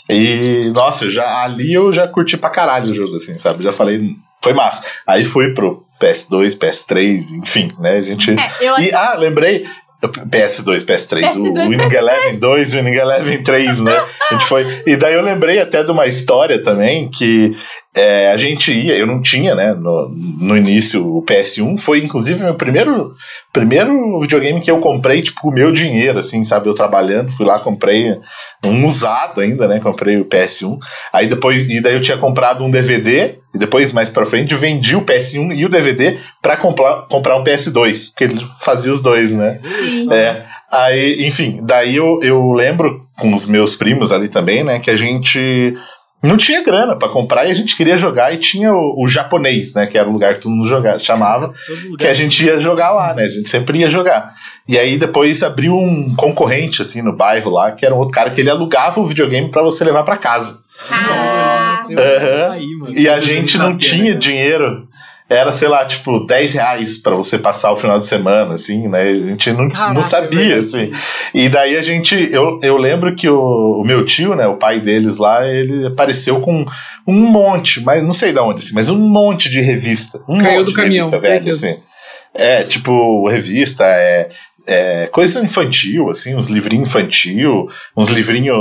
E, 0.10 0.72
nossa, 0.74 1.10
já, 1.12 1.44
ali 1.44 1.74
eu 1.74 1.92
já 1.94 2.08
curti 2.08 2.36
pra 2.38 2.50
caralho 2.50 2.92
o 2.92 2.96
jogo, 2.96 3.16
assim, 3.18 3.38
sabe? 3.38 3.64
Já 3.64 3.72
falei, 3.72 4.02
foi 4.42 4.54
massa. 4.54 4.84
Aí 5.06 5.24
fui 5.24 5.54
pro 5.54 5.84
PS2, 6.02 6.58
PS3, 6.58 7.32
enfim, 7.44 7.68
né? 7.80 7.98
A 7.98 8.02
gente. 8.02 8.32
é, 8.32 8.52
eu 8.62 8.80
E, 8.80 8.92
ah, 8.94 9.16
lembrei. 9.18 9.66
PS2, 10.02 10.86
PS3, 10.86 11.36
o 11.36 11.54
PS2, 11.54 11.68
Winning 11.70 11.94
Eleven 11.94 12.40
2 12.40 12.74
e 12.74 12.78
o 12.78 12.84
Winning 12.84 12.96
Eleven 12.98 13.44
3, 13.44 13.82
né? 13.82 13.98
A 14.32 14.34
gente 14.34 14.46
foi. 14.46 14.66
E 14.88 14.96
daí 14.96 15.14
eu 15.14 15.22
lembrei 15.22 15.60
até 15.60 15.84
de 15.84 15.92
uma 15.92 16.08
história 16.08 16.64
também 16.64 17.10
que 17.12 17.52
é, 17.96 18.32
a 18.32 18.38
gente 18.38 18.72
ia, 18.72 18.96
eu 18.96 19.08
não 19.08 19.20
tinha, 19.20 19.56
né, 19.56 19.74
no, 19.74 20.10
no 20.10 20.56
início 20.56 21.18
o 21.18 21.24
PS1, 21.24 21.80
foi 21.80 22.04
inclusive 22.04 22.44
meu 22.44 22.54
primeiro, 22.54 23.14
primeiro 23.52 24.20
videogame 24.20 24.62
que 24.62 24.70
eu 24.70 24.80
comprei, 24.80 25.24
tipo, 25.24 25.42
com 25.42 25.50
o 25.50 25.54
meu 25.54 25.72
dinheiro, 25.72 26.20
assim, 26.20 26.46
sabe? 26.46 26.70
Eu 26.70 26.76
trabalhando, 26.76 27.32
fui 27.32 27.46
lá, 27.46 27.58
comprei 27.60 28.16
um 28.64 28.88
usado 28.88 29.42
ainda, 29.42 29.68
né? 29.68 29.80
Comprei 29.80 30.18
o 30.18 30.26
PS1. 30.26 30.78
Aí 31.12 31.28
depois, 31.28 31.68
e 31.68 31.82
daí 31.82 31.96
eu 31.96 32.02
tinha 32.02 32.18
comprado 32.18 32.64
um 32.64 32.70
DVD, 32.70 33.40
e 33.56 33.58
depois, 33.58 33.92
mais 33.92 34.08
pra 34.08 34.26
frente, 34.26 34.54
vendi 34.54 34.96
o 34.96 35.02
PS1 35.02 35.58
e 35.58 35.66
o 35.66 35.70
DVD 35.70 36.20
pra 36.42 36.56
comprar, 36.56 37.08
comprar 37.08 37.38
um 37.38 37.44
PS2, 37.44 38.12
porque 38.12 38.26
ele 38.26 38.48
fazia 38.60 38.94
os 38.94 39.02
dois, 39.02 39.32
né? 39.32 39.60
É. 40.12 40.44
Aí, 40.72 41.26
enfim, 41.26 41.62
daí 41.64 41.96
eu, 41.96 42.20
eu 42.22 42.52
lembro 42.52 43.08
com 43.18 43.34
os 43.34 43.46
meus 43.46 43.76
primos 43.76 44.12
ali 44.12 44.30
também, 44.30 44.64
né, 44.64 44.80
que 44.80 44.92
a 44.92 44.96
gente 44.96 45.74
não 46.22 46.36
tinha 46.36 46.64
grana 46.64 46.96
pra 46.96 47.08
comprar 47.08 47.46
e 47.46 47.52
a 47.52 47.54
gente 47.54 47.78
queria 47.78 47.96
jogar 47.96 48.34
e 48.34 48.38
tinha 48.38 48.74
o, 48.74 49.04
o 49.04 49.08
japonês, 49.08 49.74
né, 49.74 49.88
que 49.88 49.98
era 49.98 50.08
o 50.08 50.12
lugar 50.12 50.36
que 50.36 50.42
todo 50.42 50.52
mundo 50.52 50.68
jogava, 50.68 51.00
chamava, 51.00 51.54
que 51.98 52.08
a 52.08 52.14
gente 52.14 52.46
ia 52.46 52.60
jogar 52.60 52.92
lá, 52.92 53.14
né, 53.14 53.24
a 53.24 53.30
gente 53.30 53.50
sempre 53.50 53.80
ia 53.80 53.90
jogar. 53.90 54.34
E 54.68 54.78
aí 54.78 54.98
depois 54.98 55.42
abriu 55.44 55.74
um 55.74 56.14
concorrente, 56.16 56.82
assim, 56.82 57.02
no 57.02 57.16
bairro 57.16 57.50
lá, 57.50 57.72
que 57.72 57.86
era 57.86 57.96
um 57.96 57.98
outro 58.00 58.14
cara 58.14 58.30
que 58.30 58.42
ele 58.42 58.50
alugava 58.50 59.00
o 59.00 59.06
videogame 59.06 59.50
pra 59.50 59.62
você 59.62 59.84
levar 59.84 60.04
pra 60.04 60.18
casa. 60.18 60.60
Ah, 60.92 61.84
Aham. 61.90 62.52
Aí, 62.52 62.76
mano. 62.76 62.98
E 62.98 63.10
a 63.10 63.20
gente 63.20 63.58
não 63.58 63.78
tinha 63.78 64.14
né? 64.14 64.20
dinheiro. 64.20 64.88
Era, 65.30 65.54
sei 65.54 65.68
lá, 65.68 65.86
tipo, 65.86 66.26
10 66.26 66.54
reais 66.54 66.98
pra 66.98 67.16
você 67.16 67.38
passar 67.38 67.72
o 67.72 67.76
final 67.76 68.00
de 68.00 68.08
semana, 68.08 68.56
assim, 68.56 68.88
né? 68.88 69.04
A 69.04 69.14
gente 69.14 69.52
não, 69.52 69.70
Caraca, 69.70 69.94
não 69.94 70.02
é 70.02 70.10
sabia, 70.10 70.40
verdade. 70.40 70.60
assim. 70.66 70.92
E 71.36 71.48
daí 71.48 71.78
a 71.78 71.84
gente. 71.84 72.16
Eu, 72.32 72.60
eu 72.64 72.76
lembro 72.78 73.16
que 73.16 73.30
o, 73.30 73.80
o 73.80 73.84
meu 73.86 74.04
tio, 74.04 74.34
né, 74.34 74.48
o 74.48 74.58
pai 74.58 74.80
deles 74.80 75.20
lá, 75.20 75.48
ele 75.48 75.86
apareceu 75.86 76.42
com 76.42 76.66
um 77.08 77.14
monte, 77.14 77.80
mas 77.84 78.04
não 78.04 78.14
sei 78.14 78.34
de 78.34 78.40
onde, 78.40 78.64
assim, 78.64 78.74
mas 78.74 78.90
um 78.90 78.98
monte 78.98 79.50
de 79.50 79.62
revista. 79.62 80.20
Um 80.28 80.40
Caiu 80.40 80.60
monte 80.60 80.66
do 80.66 80.70
de 80.72 80.76
caminhão, 80.76 81.10
revista 81.12 81.30
velha, 81.30 81.52
assim. 81.52 81.80
É, 82.34 82.64
tipo, 82.64 83.28
revista, 83.28 83.84
é. 83.86 84.30
é, 84.68 85.08
coisa 85.08 85.44
infantil, 85.44 86.10
assim, 86.10 86.36
uns 86.36 86.48
livrinhos 86.48 86.88
infantil, 86.88 87.68
uns 87.96 88.10
livrinhos 88.10 88.58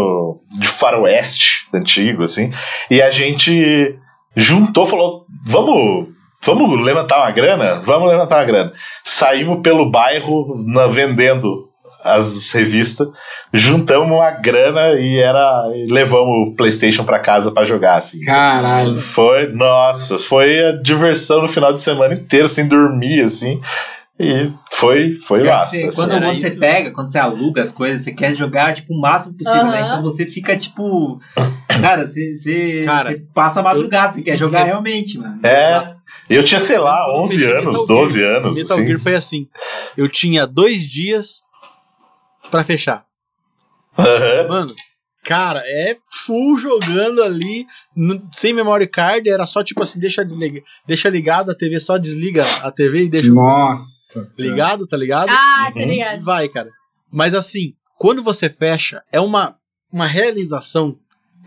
de 0.58 0.68
faroeste 0.68 1.66
antigo, 1.72 2.24
assim. 2.24 2.52
E 2.90 3.00
a 3.00 3.10
gente 3.10 3.96
juntou, 4.36 4.86
falou, 4.86 5.26
vamos, 5.44 6.07
vamos 6.42 6.80
levantar 6.84 7.18
uma 7.18 7.30
grana? 7.30 7.74
Vamos 7.84 8.08
levantar 8.08 8.36
uma 8.38 8.44
grana. 8.44 8.72
Saímos 9.04 9.60
pelo 9.62 9.90
bairro 9.90 10.62
na- 10.66 10.86
vendendo 10.86 11.66
as 12.04 12.52
revistas, 12.52 13.08
juntamos 13.52 14.08
uma 14.16 14.30
grana 14.30 14.92
e 14.92 15.18
era 15.18 15.64
e 15.74 15.86
levamos 15.90 16.48
o 16.48 16.54
PlayStation 16.54 17.02
pra 17.04 17.18
casa 17.18 17.50
pra 17.50 17.64
jogar, 17.64 17.96
assim. 17.96 18.20
Caralho. 18.20 18.92
Foi, 19.00 19.48
nossa, 19.52 20.16
foi 20.16 20.64
a 20.64 20.72
diversão 20.80 21.42
no 21.42 21.48
final 21.48 21.72
de 21.72 21.82
semana 21.82 22.14
inteiro, 22.14 22.46
sem 22.46 22.68
dormir, 22.68 23.22
assim. 23.24 23.60
E 24.20 24.52
foi, 24.72 25.14
foi 25.14 25.46
É, 25.46 25.50
massa. 25.50 25.70
você- 25.70 25.84
assim. 25.84 25.96
quando 25.96 26.20
você 26.40 26.46
isso. 26.48 26.58
pega, 26.58 26.90
quando 26.90 27.08
você 27.10 27.18
aluga 27.18 27.62
as 27.62 27.70
coisas, 27.70 28.02
você 28.02 28.12
quer 28.12 28.34
jogar 28.34 28.74
tipo 28.74 28.92
o 28.92 29.00
máximo 29.00 29.36
possível, 29.36 29.66
né? 29.66 29.80
Aham. 29.80 29.88
Então 29.88 30.02
você 30.02 30.26
fica 30.26 30.56
tipo. 30.56 31.20
Cara, 31.80 32.04
você, 32.06 32.36
você, 32.36 32.82
Cara, 32.84 33.10
você 33.10 33.22
passa 33.32 33.60
a 33.60 33.62
madrugada, 33.62 34.12
você 34.12 34.22
quer 34.22 34.36
jogar 34.36 34.60
eu- 34.62 34.66
realmente, 34.66 35.16
mano. 35.18 35.38
É, 35.46 35.94
eu 36.28 36.42
tinha, 36.42 36.58
sei 36.60 36.78
lá, 36.78 37.04
Quando 37.04 37.16
eu 37.16 37.22
11 37.22 37.36
fechei 37.36 37.52
anos, 37.52 37.66
Metal 37.66 37.86
12 37.86 38.14
Gear, 38.18 38.36
anos, 38.38 38.56
Metal 38.56 38.76
assim. 38.76 38.86
Gear 38.86 38.98
foi 39.00 39.14
assim. 39.14 39.48
Eu 39.96 40.08
tinha 40.08 40.46
dois 40.46 40.82
dias 40.82 41.42
pra 42.50 42.64
fechar. 42.64 43.04
Aham. 43.96 44.48
Mano, 44.48 44.74
cara, 45.28 45.62
é 45.66 45.94
full 46.24 46.56
jogando 46.58 47.22
ali, 47.22 47.66
n- 47.94 48.22
sem 48.32 48.54
memory 48.54 48.86
card, 48.86 49.28
era 49.28 49.44
só 49.44 49.62
tipo 49.62 49.82
assim, 49.82 50.00
deixa, 50.00 50.24
desliga, 50.24 50.62
deixa 50.86 51.10
ligado 51.10 51.50
a 51.50 51.54
TV, 51.54 51.78
só 51.78 51.98
desliga 51.98 52.44
a 52.62 52.72
TV 52.72 53.04
e 53.04 53.08
deixa 53.10 53.30
Nossa. 53.30 54.26
ligado, 54.38 54.86
tá 54.86 54.96
ligado? 54.96 55.28
Ah, 55.30 55.70
tá 55.72 55.80
Uhum. 55.80 55.82
E 55.82 55.90
ligado. 55.90 56.22
vai, 56.22 56.48
cara. 56.48 56.70
Mas 57.12 57.34
assim, 57.34 57.74
quando 57.98 58.22
você 58.22 58.48
fecha, 58.48 59.02
é 59.12 59.20
uma. 59.20 59.54
uma 59.92 60.06
realização 60.06 60.96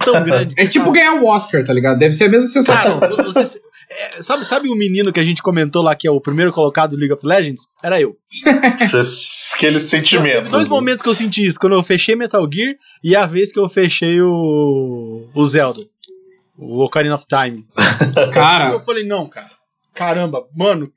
tão 0.04 0.24
grande. 0.24 0.56
É 0.58 0.68
tipo 0.68 0.91
ganhar 0.91 1.14
o 1.16 1.26
Oscar, 1.26 1.66
tá 1.66 1.74
ligado? 1.74 1.99
Deve 1.99 2.14
ser 2.14 2.26
a 2.26 2.30
mesma 2.30 2.47
sensação. 2.47 2.99
Cara, 2.99 3.16
você, 3.24 3.60
é, 3.91 4.22
sabe, 4.22 4.45
sabe 4.45 4.70
o 4.70 4.76
menino 4.76 5.12
que 5.12 5.20
a 5.20 5.24
gente 5.24 5.43
comentou 5.43 5.82
lá, 5.82 5.93
que 5.95 6.08
é 6.08 6.12
o 6.12 6.22
primeiro 6.22 6.52
colocado 6.52 6.91
do 6.91 6.97
League 6.97 7.14
of 7.14 7.26
Legends? 7.26 7.68
Era 7.84 7.99
eu. 7.99 8.16
Aquele 9.54 9.82
sentimento. 9.82 10.49
Dois 10.49 10.70
momentos 10.70 11.02
que 11.02 11.10
eu 11.10 11.14
senti 11.14 11.45
isso, 11.45 11.60
quando 11.60 11.74
eu 11.74 11.84
fechei 11.84 12.16
Metal 12.16 12.47
Gear 12.52 12.76
e 13.04 13.16
a 13.16 13.26
vez 13.26 13.52
que 13.52 13.60
eu 13.60 13.68
fechei 13.68 14.22
o, 14.22 15.28
o 15.34 15.45
Zelda. 15.45 15.82
O 16.58 16.84
Ocarina 16.84 17.16
of 17.16 17.26
Time. 17.28 17.66
Cara, 18.32 18.72
eu 18.72 18.80
falei, 18.80 19.04
não, 19.04 19.28
cara. 19.28 19.49
Caramba, 19.93 20.45
mano, 20.56 20.91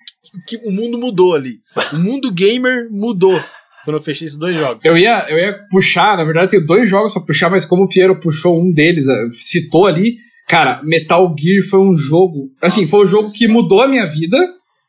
que, 0.47 0.57
o 0.59 0.71
mundo 0.71 0.97
mudou 0.99 1.35
ali. 1.35 1.59
O 1.93 1.97
mundo 1.97 2.31
gamer 2.31 2.89
mudou 2.91 3.43
quando 3.85 3.97
eu 3.97 4.03
fechei 4.03 4.27
esses 4.27 4.39
dois 4.39 4.57
jogos. 4.59 4.85
eu 4.85 4.97
ia, 4.97 5.27
eu 5.29 5.39
ia 5.39 5.55
puxar, 5.71 6.17
na 6.17 6.25
verdade, 6.25 6.51
tem 6.51 6.65
dois 6.65 6.89
jogos 6.89 7.13
pra 7.13 7.23
puxar, 7.23 7.51
mas 7.51 7.65
como 7.65 7.85
o 7.85 7.89
Piero 7.89 8.19
puxou 8.19 8.61
um 8.61 8.73
deles, 8.73 9.07
eh, 9.09 9.29
citou 9.33 9.87
ali, 9.87 10.17
cara, 10.49 10.81
Metal 10.85 11.35
Gear 11.39 11.63
foi 11.69 11.81
um 11.81 11.95
jogo. 11.95 12.51
Assim, 12.63 12.87
foi 12.87 13.05
um 13.05 13.07
jogo 13.09 13.31
que 13.31 13.47
mudou 13.49 13.83
a 13.83 13.89
minha 13.89 14.07
vida. 14.07 14.37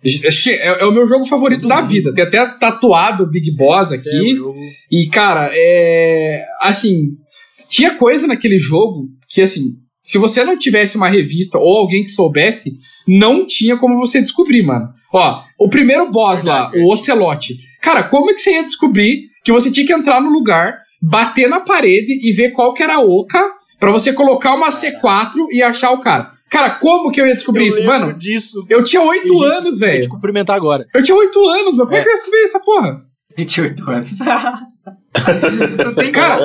É, 0.03 0.81
é 0.81 0.85
o 0.85 0.91
meu 0.91 1.07
jogo 1.07 1.25
favorito 1.25 1.67
da 1.67 1.81
vida. 1.81 2.13
Tem 2.13 2.23
até 2.23 2.45
tatuado 2.59 3.23
o 3.23 3.29
Big 3.29 3.55
Boss 3.55 3.91
é 3.91 3.95
aqui. 3.95 4.35
jogo- 4.35 4.53
E, 4.91 5.07
cara, 5.07 5.49
é. 5.51 6.43
Assim. 6.61 7.11
Tinha 7.67 7.95
coisa 7.95 8.27
naquele 8.27 8.57
jogo 8.59 9.07
que, 9.27 9.41
assim. 9.41 9.71
Se 10.03 10.19
você 10.19 10.43
não 10.43 10.55
tivesse 10.55 10.95
uma 10.95 11.09
revista 11.09 11.57
ou 11.57 11.77
alguém 11.79 12.03
que 12.03 12.11
soubesse, 12.11 12.71
não 13.07 13.47
tinha 13.47 13.75
como 13.75 13.97
você 13.97 14.21
descobrir, 14.21 14.61
mano. 14.61 14.85
Ó, 15.11 15.41
o 15.59 15.67
primeiro 15.67 16.11
boss 16.11 16.43
lá, 16.43 16.71
o 16.75 16.93
Ocelote. 16.93 17.55
Cara, 17.86 18.01
como 18.03 18.31
é 18.31 18.33
que 18.33 18.41
você 18.41 18.51
ia 18.53 18.63
descobrir 18.63 19.25
que 19.43 19.51
você 19.51 19.69
tinha 19.69 19.86
que 19.86 19.93
entrar 19.93 20.19
no 20.19 20.31
lugar, 20.31 20.79
bater 20.99 21.47
na 21.47 21.59
parede 21.59 22.27
e 22.27 22.33
ver 22.33 22.49
qual 22.49 22.73
que 22.73 22.81
era 22.81 22.95
a 22.95 22.99
oca 22.99 23.39
pra 23.79 23.91
você 23.91 24.11
colocar 24.11 24.55
uma 24.55 24.69
C4 24.71 25.33
e 25.51 25.61
achar 25.61 25.91
o 25.91 26.01
cara? 26.01 26.31
Cara, 26.49 26.71
como 26.71 27.11
que 27.11 27.21
eu 27.21 27.27
ia 27.27 27.36
descobrir 27.36 27.65
Eu 27.65 27.69
isso, 27.69 27.86
mano? 27.86 28.11
disso. 28.11 28.65
Eu 28.67 28.83
tinha 28.83 29.03
oito 29.03 29.39
anos, 29.43 29.79
Vou 29.79 29.88
te 29.88 29.93
velho. 29.93 30.09
cumprimentar 30.09 30.55
agora. 30.55 30.83
Eu 30.95 31.03
tinha 31.03 31.15
oito 31.15 31.39
anos, 31.47 31.75
mas 31.75 31.86
como 31.86 31.95
é 31.95 32.01
que 32.01 32.07
eu 32.07 32.11
ia 32.11 32.15
descobrir 32.15 32.43
essa 32.43 32.59
porra? 32.59 33.01
28 33.38 33.91
anos. 33.91 34.17
não 35.86 35.93
tem 35.93 36.11
Cara. 36.11 36.39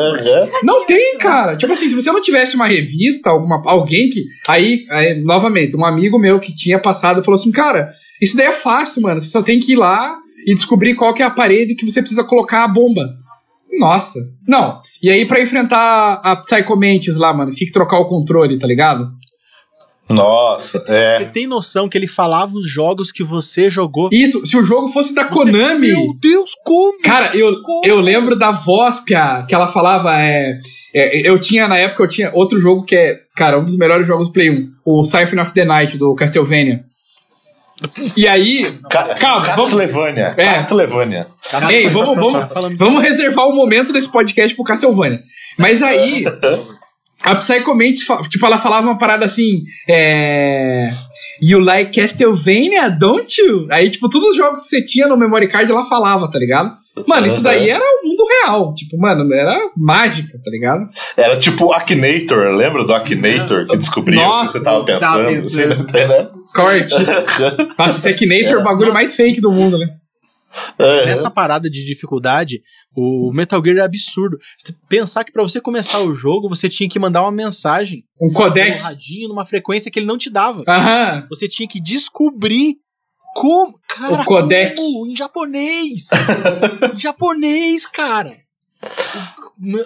Não 0.63 0.85
tem, 0.85 1.17
cara. 1.17 1.57
Tipo 1.57 1.73
assim, 1.73 1.89
se 1.89 1.95
você 1.95 2.11
não 2.13 2.21
tivesse 2.21 2.55
uma 2.55 2.67
revista, 2.67 3.31
alguma, 3.31 3.63
alguém 3.65 4.09
que. 4.11 4.25
Aí, 4.47 4.85
aí, 4.91 5.23
novamente, 5.23 5.77
um 5.77 5.85
amigo 5.87 6.19
meu 6.19 6.39
que 6.39 6.55
tinha 6.55 6.79
passado 6.79 7.25
falou 7.25 7.39
assim: 7.39 7.53
Cara, 7.53 7.91
isso 8.21 8.37
daí 8.37 8.47
é 8.49 8.53
fácil, 8.53 9.03
mano. 9.03 9.21
Você 9.21 9.29
só 9.29 9.41
tem 9.43 9.59
que 9.59 9.73
ir 9.73 9.77
lá 9.77 10.19
e 10.47 10.55
descobrir 10.55 10.95
qual 10.95 11.13
que 11.15 11.23
é 11.23 11.27
a 11.27 11.31
parede 11.31 11.75
que 11.75 11.89
você 11.89 12.01
precisa 12.01 12.25
colocar 12.25 12.65
a 12.65 12.69
bomba. 12.69 13.09
Nossa. 13.79 14.19
Não. 14.49 14.81
E 15.03 15.09
aí, 15.11 15.27
pra 15.27 15.41
enfrentar 15.41 16.21
a 16.25 16.37
Psycho 16.37 16.77
Mantis 16.77 17.17
lá, 17.17 17.33
mano, 17.33 17.51
tinha 17.53 17.67
que 17.67 17.73
trocar 17.73 17.99
o 18.01 18.07
controle, 18.07 18.59
tá 18.59 18.67
ligado? 18.67 19.09
Nossa, 20.09 20.81
Você 20.81 20.93
é. 20.93 21.25
tem 21.27 21.47
noção 21.47 21.89
que 21.89 21.97
ele 21.97 22.09
falava 22.09 22.53
os 22.57 22.69
jogos 22.69 23.13
que 23.13 23.23
você 23.23 23.71
jogou? 23.71 24.09
Isso, 24.13 24.45
se 24.45 24.57
o 24.57 24.65
jogo 24.65 24.89
fosse 24.89 25.15
da 25.15 25.23
Você- 25.29 25.53
Konami. 25.53 25.87
Meu 25.87 26.13
Deus, 26.21 26.51
como? 26.65 26.99
Cara, 27.01 27.37
eu, 27.37 27.63
Como? 27.63 27.87
eu 27.87 28.01
lembro 28.01 28.35
da 28.35 28.51
voz, 28.51 28.99
Pia, 29.01 29.45
que 29.49 29.55
ela 29.55 29.69
falava. 29.69 30.21
É, 30.21 30.59
é, 30.93 31.29
eu 31.31 31.39
tinha, 31.39 31.69
na 31.69 31.79
época, 31.79 32.03
eu 32.03 32.09
tinha 32.09 32.33
outro 32.35 32.59
jogo 32.59 32.83
que 32.85 32.97
é, 32.97 33.15
cara, 33.37 33.61
um 33.61 33.65
dos 33.65 33.77
melhores 33.77 34.05
jogos 34.05 34.27
do 34.27 34.33
Play 34.33 34.51
1, 34.51 34.69
o 34.85 35.05
Symphony 35.05 35.43
of 35.43 35.53
the 35.55 35.65
Night, 35.65 35.97
do 35.97 36.13
Castlevania. 36.17 36.83
E 38.17 38.27
aí. 38.29 38.71
Ca 38.91 39.03
Calma, 39.15 39.47
vamos- 39.57 39.73
Castlevania. 39.73 40.35
É. 40.37 40.55
Castlevania. 40.55 41.27
Ei, 41.69 41.89
vamos, 41.89 42.17
vamos, 42.17 42.53
Falando 42.53 42.77
vamos 42.79 43.03
reservar 43.03 43.47
o 43.47 43.53
momento 43.55 43.93
desse 43.93 44.11
podcast 44.11 44.55
pro 44.55 44.65
Castlevania. 44.65 45.21
Mas 45.57 45.83
aí. 45.83 46.25
A 47.23 47.39
fa- 48.07 48.23
tipo, 48.29 48.47
ela 48.47 48.59
falava 48.59 48.87
uma 48.87 48.99
parada 48.99 49.25
assim. 49.25 49.63
É. 49.89 50.91
You 51.43 51.59
like 51.59 51.99
Castlevania, 51.99 52.91
don't 52.91 53.41
you? 53.41 53.67
Aí, 53.71 53.91
tipo, 53.91 54.09
todos 54.09 54.29
os 54.29 54.37
jogos 54.37 54.63
que 54.63 54.69
você 54.69 54.85
tinha 54.85 55.07
no 55.07 55.17
memory 55.17 55.49
card 55.49 55.71
ela 55.71 55.85
falava, 55.85 56.31
tá 56.31 56.39
ligado? 56.39 56.71
Mano, 57.07 57.27
isso 57.27 57.43
daí 57.43 57.69
era 57.71 57.83
o 57.83 58.07
mundo 58.07 58.25
real. 58.43 58.75
Tipo, 58.75 58.99
mano, 58.99 59.33
era 59.33 59.59
mágica, 59.77 60.39
tá 60.43 60.51
ligado? 60.51 60.89
Era 61.17 61.39
tipo 61.39 61.73
Akinator, 61.73 62.55
lembra 62.55 62.85
do 62.85 62.93
Akinator 62.93 63.67
que 63.67 63.77
descobria 63.77 64.21
o 64.21 64.43
que 64.47 64.53
você 64.53 64.63
tava 64.63 64.85
pensando? 64.85 65.01
tava 65.25 65.31
assim, 65.39 65.67
né? 65.67 66.29
Artista? 66.81 67.57
Nossa, 67.79 67.99
esse 67.99 68.09
Akinator 68.09 68.57
é 68.57 68.59
o 68.59 68.65
bagulho 68.65 68.93
mais 68.93 69.15
fake 69.15 69.41
do 69.41 69.51
mundo, 69.51 69.79
né? 69.79 69.87
É. 70.79 71.07
Nessa 71.07 71.31
parada 71.31 71.71
de 71.71 71.85
dificuldade, 71.85 72.63
o 72.97 73.31
Metal 73.33 73.63
Gear 73.65 73.77
é 73.79 73.81
absurdo. 73.83 74.37
Você 74.59 74.75
pensar 74.89 75.23
que 75.25 75.33
pra 75.33 75.43
você 75.43 75.61
começar 75.61 76.01
o 76.01 76.15
jogo, 76.15 76.49
você 76.49 76.69
tinha 76.69 76.89
que 76.89 76.99
mandar 76.99 77.23
uma 77.23 77.31
mensagem 77.33 78.05
Um 78.21 78.29
um 78.29 78.33
codec. 78.33 78.81
radinho 78.83 79.29
numa 79.29 79.45
frequência 79.47 79.91
que 79.91 79.99
ele 79.99 80.07
não 80.07 80.19
te 80.19 80.29
dava. 80.31 80.63
Aham. 80.67 81.27
Você 81.29 81.47
tinha 81.47 81.69
que 81.69 81.81
descobrir 81.81 82.75
como. 83.35 83.79
Cara, 83.89 84.13
O 84.23 84.25
codec. 84.25 84.75
como? 84.75 85.07
Em 85.07 85.15
japonês! 85.17 86.09
em 86.93 86.97
japonês, 86.99 87.87
cara! 87.87 88.37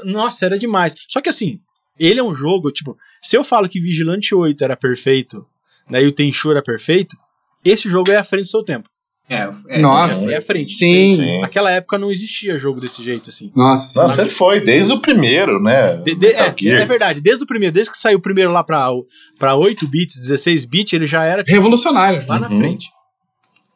Nossa, 0.04 0.46
era 0.46 0.58
demais. 0.58 0.94
Só 1.08 1.20
que 1.20 1.28
assim, 1.28 1.58
ele 1.98 2.20
é 2.20 2.22
um 2.22 2.34
jogo, 2.34 2.70
tipo, 2.70 2.96
se 3.22 3.36
eu 3.36 3.44
falo 3.44 3.68
que 3.68 3.80
Vigilante 3.80 4.34
8 4.34 4.62
era 4.64 4.76
perfeito, 4.76 5.44
daí 5.90 6.06
o 6.06 6.12
Tenchu 6.12 6.50
era 6.50 6.62
perfeito, 6.62 7.16
esse 7.64 7.88
jogo 7.88 8.10
é 8.10 8.16
à 8.16 8.24
frente 8.24 8.44
do 8.44 8.50
seu 8.50 8.62
tempo. 8.64 8.88
É, 9.28 9.48
é, 9.68 9.78
Nossa. 9.78 10.30
É 10.30 10.36
à 10.36 10.42
frente. 10.42 10.68
Sim. 10.68 11.16
Sim. 11.16 11.40
Naquela 11.40 11.70
época 11.70 11.96
não 11.96 12.10
existia 12.10 12.58
jogo 12.58 12.78
desse 12.80 13.02
jeito, 13.02 13.30
assim. 13.30 13.50
Nossa, 13.56 14.02
Não, 14.02 14.10
sim. 14.10 14.16
sempre 14.16 14.30
foi, 14.34 14.60
desde 14.60 14.92
o 14.92 15.00
primeiro, 15.00 15.62
né? 15.62 15.96
De- 15.96 16.14
de- 16.14 16.26
é, 16.26 16.54
é 16.82 16.84
verdade, 16.84 17.20
desde 17.22 17.42
o 17.42 17.46
primeiro, 17.46 17.72
desde 17.72 17.90
que 17.90 17.96
saiu 17.98 18.18
o 18.18 18.22
primeiro 18.22 18.52
lá 18.52 18.62
pra, 18.62 18.90
pra 19.38 19.54
8 19.56 19.88
bits, 19.88 20.18
16 20.20 20.66
bits, 20.66 20.92
ele 20.92 21.06
já 21.06 21.24
era 21.24 21.42
tipo, 21.42 21.54
Revolucionário. 21.56 22.26
lá 22.28 22.38
na 22.38 22.50
Uhum. 22.50 22.58
frente. 22.58 22.90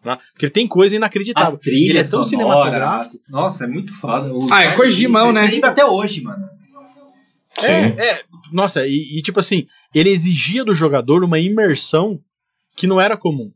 Lá- 0.05 0.17
Porque 0.33 0.45
ele 0.47 0.53
tem 0.53 0.67
coisa 0.67 0.95
A 0.95 0.99
inacreditável. 0.99 1.59
trilha 1.59 1.91
Ele 1.93 1.99
é 1.99 2.03
tão 2.03 2.23
sonora, 2.23 2.29
cinematográfico. 2.29 3.25
Nossa, 3.31 3.65
é 3.65 3.67
muito 3.67 3.95
foda. 3.99 4.33
Os 4.33 4.53
Ah, 4.53 4.63
é 4.65 4.77
Kojimão, 4.77 5.29
você- 5.29 5.33
né? 5.33 5.47
Você 5.47 5.53
lembra 5.53 5.71
até 5.71 5.85
hoje, 5.85 6.21
mano. 6.23 6.45
Sim. 7.59 7.71
É, 7.73 8.11
é, 8.11 8.21
nossa, 8.53 8.87
e, 8.87 9.19
e 9.19 9.23
tipo 9.23 9.41
assim, 9.41 9.67
ele 9.95 10.11
exigia 10.11 10.65
do 10.65 10.75
jogador 10.75 11.25
uma 11.25 11.39
imersão 11.41 12.21
que 12.77 12.87
não 12.87 13.01
era 13.01 13.17
comum. 13.17 13.51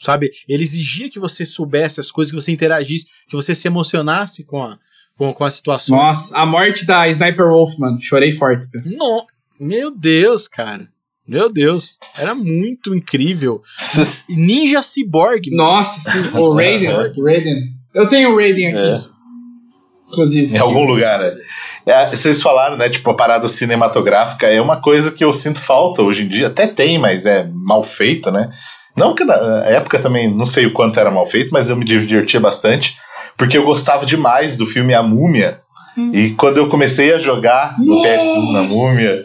Sabe? 0.00 0.30
Ele 0.48 0.62
exigia 0.62 1.10
que 1.10 1.20
você 1.20 1.44
soubesse 1.44 2.00
as 2.00 2.10
coisas, 2.10 2.32
que 2.32 2.40
você 2.40 2.50
interagisse, 2.50 3.06
que 3.28 3.36
você 3.36 3.54
se 3.54 3.68
emocionasse 3.68 4.44
com 4.44 4.62
a, 4.62 4.78
com, 5.16 5.32
com 5.32 5.44
as 5.44 5.54
situações. 5.54 6.00
Nossa, 6.00 6.36
a 6.36 6.46
morte 6.46 6.86
da 6.86 7.06
Sniper 7.08 7.48
Wolf, 7.48 7.78
mano. 7.78 7.98
Chorei 8.00 8.32
forte. 8.32 8.68
cara. 8.70 8.84
No, 8.86 9.26
meu 9.60 9.94
Deus, 9.94 10.48
cara. 10.48 10.88
Meu 11.28 11.52
Deus. 11.52 11.98
Era 12.16 12.34
muito 12.34 12.94
incrível. 12.94 13.62
Ninja 14.28 14.82
Cyborg. 14.82 15.50
mano. 15.50 15.62
Nossa, 15.62 16.10
sim. 16.10 16.30
O 16.36 16.50
Raiden. 16.54 16.88
o 16.88 17.24
Raiden. 17.24 17.74
Eu 17.94 18.08
tenho 18.08 18.32
o 18.32 18.36
Raiden 18.36 18.68
aqui. 18.68 18.78
É. 18.78 19.00
Inclusive. 20.08 20.56
Em 20.56 20.58
algum 20.58 20.84
lugar, 20.84 21.20
né? 21.20 21.30
É, 21.86 22.06
vocês 22.08 22.42
falaram, 22.42 22.76
né? 22.76 22.88
Tipo, 22.88 23.10
a 23.10 23.14
parada 23.14 23.46
cinematográfica 23.48 24.46
é 24.46 24.60
uma 24.60 24.80
coisa 24.80 25.10
que 25.10 25.22
eu 25.22 25.32
sinto 25.32 25.60
falta 25.60 26.02
hoje 26.02 26.22
em 26.22 26.28
dia. 26.28 26.48
Até 26.48 26.66
tem, 26.66 26.98
mas 26.98 27.26
é 27.26 27.48
mal 27.52 27.82
feito, 27.82 28.30
né? 28.30 28.50
Não 29.00 29.14
que 29.14 29.24
na 29.24 29.34
época 29.64 29.98
também, 29.98 30.32
não 30.32 30.46
sei 30.46 30.66
o 30.66 30.72
quanto 30.72 31.00
era 31.00 31.10
mal 31.10 31.26
feito, 31.26 31.50
mas 31.52 31.70
eu 31.70 31.76
me 31.76 31.84
divertia 31.84 32.38
bastante. 32.38 32.96
Porque 33.36 33.56
eu 33.56 33.64
gostava 33.64 34.04
demais 34.04 34.56
do 34.56 34.66
filme 34.66 34.94
A 34.94 35.02
Múmia. 35.02 35.60
E 36.12 36.30
quando 36.30 36.58
eu 36.58 36.68
comecei 36.68 37.12
a 37.12 37.18
jogar 37.18 37.76
no 37.78 38.02
PS1 38.02 38.52
na 38.52 38.62
Múmia, 38.62 39.18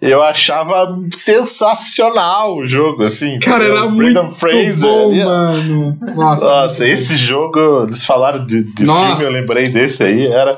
eu 0.00 0.22
achava 0.22 0.86
sensacional 1.12 2.56
o 2.56 2.66
jogo, 2.66 3.04
assim. 3.04 3.38
Cara, 3.38 3.64
era 3.64 3.86
Brendan 3.88 4.24
muito 4.24 4.36
Fraser, 4.36 4.76
bom, 4.76 5.12
yeah. 5.12 5.32
mano. 5.32 5.98
Nossa. 6.14 6.44
Nossa, 6.44 6.86
esse 6.86 7.16
jogo, 7.16 7.84
eles 7.84 8.04
falaram 8.04 8.44
de, 8.46 8.62
de 8.62 8.84
filme, 8.84 9.22
eu 9.22 9.30
lembrei 9.30 9.68
desse 9.68 10.02
aí, 10.02 10.26
era. 10.26 10.56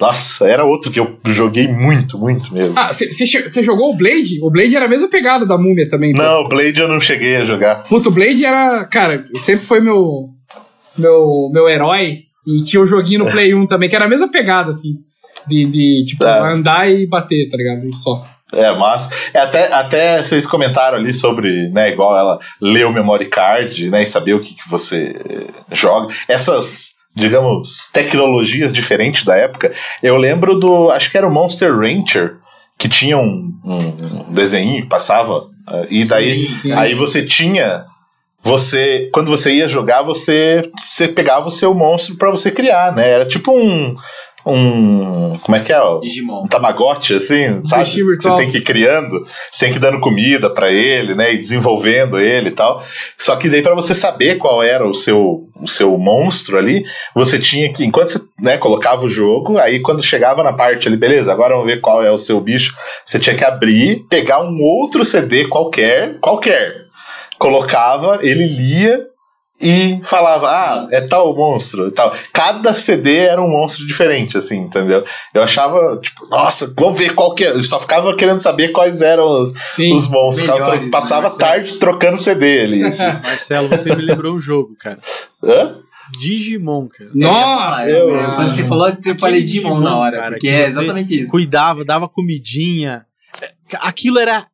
Nossa, 0.00 0.46
era 0.46 0.64
outro 0.64 0.90
que 0.90 1.00
eu 1.00 1.16
joguei 1.24 1.66
muito, 1.66 2.18
muito 2.18 2.52
mesmo. 2.52 2.74
Ah, 2.78 2.92
você 2.92 3.62
jogou 3.62 3.92
o 3.92 3.96
Blade? 3.96 4.38
O 4.42 4.50
Blade 4.50 4.76
era 4.76 4.84
a 4.84 4.88
mesma 4.88 5.08
pegada 5.08 5.46
da 5.46 5.56
múmia 5.56 5.88
também. 5.88 6.12
pô. 6.12 6.22
Não, 6.22 6.44
Blade 6.44 6.80
eu 6.80 6.88
não 6.88 7.00
cheguei 7.00 7.36
a 7.36 7.44
jogar. 7.44 7.84
Puta, 7.84 8.08
o 8.08 8.12
Blade 8.12 8.44
era. 8.44 8.84
Cara, 8.86 9.24
sempre 9.38 9.64
foi 9.64 9.80
meu. 9.80 10.28
Meu, 10.98 11.50
meu 11.52 11.68
herói. 11.68 12.20
E 12.46 12.62
tinha 12.62 12.80
o 12.80 12.86
joguinho 12.86 13.24
no 13.24 13.30
Play 13.30 13.52
1 13.54 13.66
também, 13.66 13.88
que 13.88 13.96
era 13.96 14.04
a 14.04 14.08
mesma 14.08 14.30
pegada, 14.30 14.70
assim. 14.70 14.94
De, 15.48 15.64
de 15.66 16.04
tipo, 16.06 16.24
É. 16.24 16.52
andar 16.52 16.88
e 16.88 17.06
bater, 17.06 17.48
tá 17.50 17.56
ligado? 17.56 17.86
E 17.86 17.92
só. 17.94 18.24
É, 18.52 18.70
mas 18.78 19.08
é, 19.34 19.40
até, 19.40 19.72
até 19.72 20.22
vocês 20.22 20.46
comentaram 20.46 20.96
ali 20.96 21.12
sobre, 21.12 21.68
né, 21.70 21.90
igual 21.90 22.16
ela 22.16 22.38
ler 22.62 22.86
o 22.86 22.92
memory 22.92 23.26
card, 23.26 23.90
né, 23.90 24.04
e 24.04 24.06
saber 24.06 24.34
o 24.34 24.40
que, 24.40 24.54
que 24.54 24.68
você 24.68 25.16
eh, 25.28 25.46
joga. 25.72 26.14
Essas, 26.28 26.90
digamos, 27.16 27.88
tecnologias 27.92 28.74
diferentes 28.74 29.24
da 29.24 29.34
época. 29.34 29.72
Eu 30.02 30.16
lembro 30.16 30.58
do, 30.58 30.90
acho 30.90 31.10
que 31.10 31.16
era 31.16 31.26
o 31.26 31.32
Monster 31.32 31.74
Rancher, 31.74 32.36
que 32.78 32.88
tinha 32.88 33.16
um, 33.16 33.50
um 33.64 34.32
desenho 34.34 34.82
que 34.82 34.88
passava, 34.88 35.46
eh, 35.68 35.86
e 35.90 36.04
daí 36.04 36.46
Sim, 36.46 36.48
sim. 36.48 36.72
aí 36.72 36.94
você 36.94 37.24
tinha 37.24 37.86
você 38.42 39.08
quando 39.12 39.28
você 39.28 39.54
ia 39.54 39.68
jogar 39.68 40.02
você 40.02 40.70
você 40.78 41.08
pegava 41.08 41.48
o 41.48 41.50
seu 41.50 41.74
monstro 41.74 42.16
pra 42.16 42.30
você 42.30 42.50
criar, 42.50 42.94
né? 42.94 43.08
Era 43.08 43.24
tipo 43.24 43.50
um 43.50 43.96
um. 44.46 45.32
Como 45.42 45.56
é 45.56 45.60
que 45.60 45.72
é? 45.72 45.80
Digimon. 46.00 46.44
Um 46.44 46.46
Tamagotchi, 46.46 47.14
assim, 47.14 47.60
sabe? 47.64 47.84
Você 47.84 48.36
tem 48.36 48.50
que 48.50 48.58
ir 48.58 48.62
criando, 48.62 49.20
você 49.50 49.64
tem 49.64 49.72
que 49.72 49.78
ir 49.78 49.80
dando 49.80 50.00
comida 50.00 50.48
pra 50.48 50.70
ele, 50.70 51.14
né? 51.14 51.34
E 51.34 51.38
desenvolvendo 51.38 52.18
ele 52.18 52.48
e 52.48 52.52
tal. 52.52 52.82
Só 53.18 53.34
que 53.36 53.48
daí, 53.48 53.62
pra 53.62 53.74
você 53.74 53.94
saber 53.94 54.36
qual 54.38 54.62
era 54.62 54.86
o 54.86 54.94
seu, 54.94 55.48
o 55.60 55.66
seu 55.66 55.98
monstro 55.98 56.56
ali, 56.56 56.84
você 57.14 57.38
tinha 57.38 57.72
que, 57.72 57.84
enquanto 57.84 58.10
você 58.10 58.20
né, 58.40 58.56
colocava 58.56 59.04
o 59.04 59.08
jogo, 59.08 59.58
aí 59.58 59.80
quando 59.80 60.02
chegava 60.02 60.42
na 60.42 60.52
parte 60.52 60.86
ali, 60.86 60.96
beleza, 60.96 61.32
agora 61.32 61.54
vamos 61.54 61.66
ver 61.66 61.80
qual 61.80 62.02
é 62.02 62.10
o 62.10 62.18
seu 62.18 62.40
bicho, 62.40 62.74
você 63.04 63.18
tinha 63.18 63.34
que 63.34 63.44
abrir, 63.44 64.06
pegar 64.08 64.40
um 64.40 64.62
outro 64.62 65.04
CD 65.04 65.46
qualquer, 65.48 66.18
qualquer, 66.20 66.86
colocava, 67.38 68.20
ele 68.22 68.46
lia 68.46 69.15
e 69.60 70.00
falava, 70.04 70.48
ah, 70.48 70.88
é 70.90 71.00
tal 71.00 71.34
monstro 71.34 71.88
e 71.88 71.90
tal. 71.90 72.14
Cada 72.32 72.74
CD 72.74 73.16
era 73.16 73.40
um 73.40 73.48
monstro 73.48 73.86
diferente, 73.86 74.36
assim, 74.36 74.58
entendeu? 74.58 75.02
Eu 75.32 75.42
achava, 75.42 75.98
tipo, 76.00 76.28
nossa, 76.28 76.72
vamos 76.76 76.98
ver 76.98 77.14
qual 77.14 77.34
que 77.34 77.44
é. 77.44 77.50
Eu 77.50 77.62
só 77.62 77.80
ficava 77.80 78.14
querendo 78.14 78.40
saber 78.40 78.68
quais 78.72 79.00
eram 79.00 79.26
os, 79.26 79.52
Sim. 79.74 79.94
os 79.94 80.08
monstros. 80.08 80.46
Melhores, 80.46 80.90
passava 80.90 81.28
né, 81.28 81.34
a 81.34 81.38
tarde 81.38 81.74
trocando 81.74 82.18
CD 82.18 82.60
ali, 82.60 82.84
assim. 82.84 83.04
Marcelo, 83.04 83.68
você 83.68 83.94
me 83.94 84.02
lembrou 84.02 84.34
um 84.34 84.40
jogo, 84.40 84.76
cara. 84.78 84.98
Hã? 85.42 85.76
Digimon, 86.18 86.86
cara. 86.88 87.10
Nossa! 87.14 87.90
eu-. 87.90 88.14
Quando 88.36 88.54
você 88.54 88.64
falou, 88.64 88.86
você 88.86 89.10
Aquele 89.10 89.18
falei 89.18 89.42
Digimon 89.42 89.80
na 89.80 89.96
hora, 89.96 90.16
cara, 90.18 90.30
porque 90.32 90.46
que 90.46 90.52
é 90.52 90.62
exatamente 90.62 91.22
isso. 91.22 91.30
Cuidava, 91.30 91.84
dava 91.84 92.08
comidinha. 92.08 93.06
É, 93.40 93.50
Aquilo 93.80 94.18
era. 94.18 94.46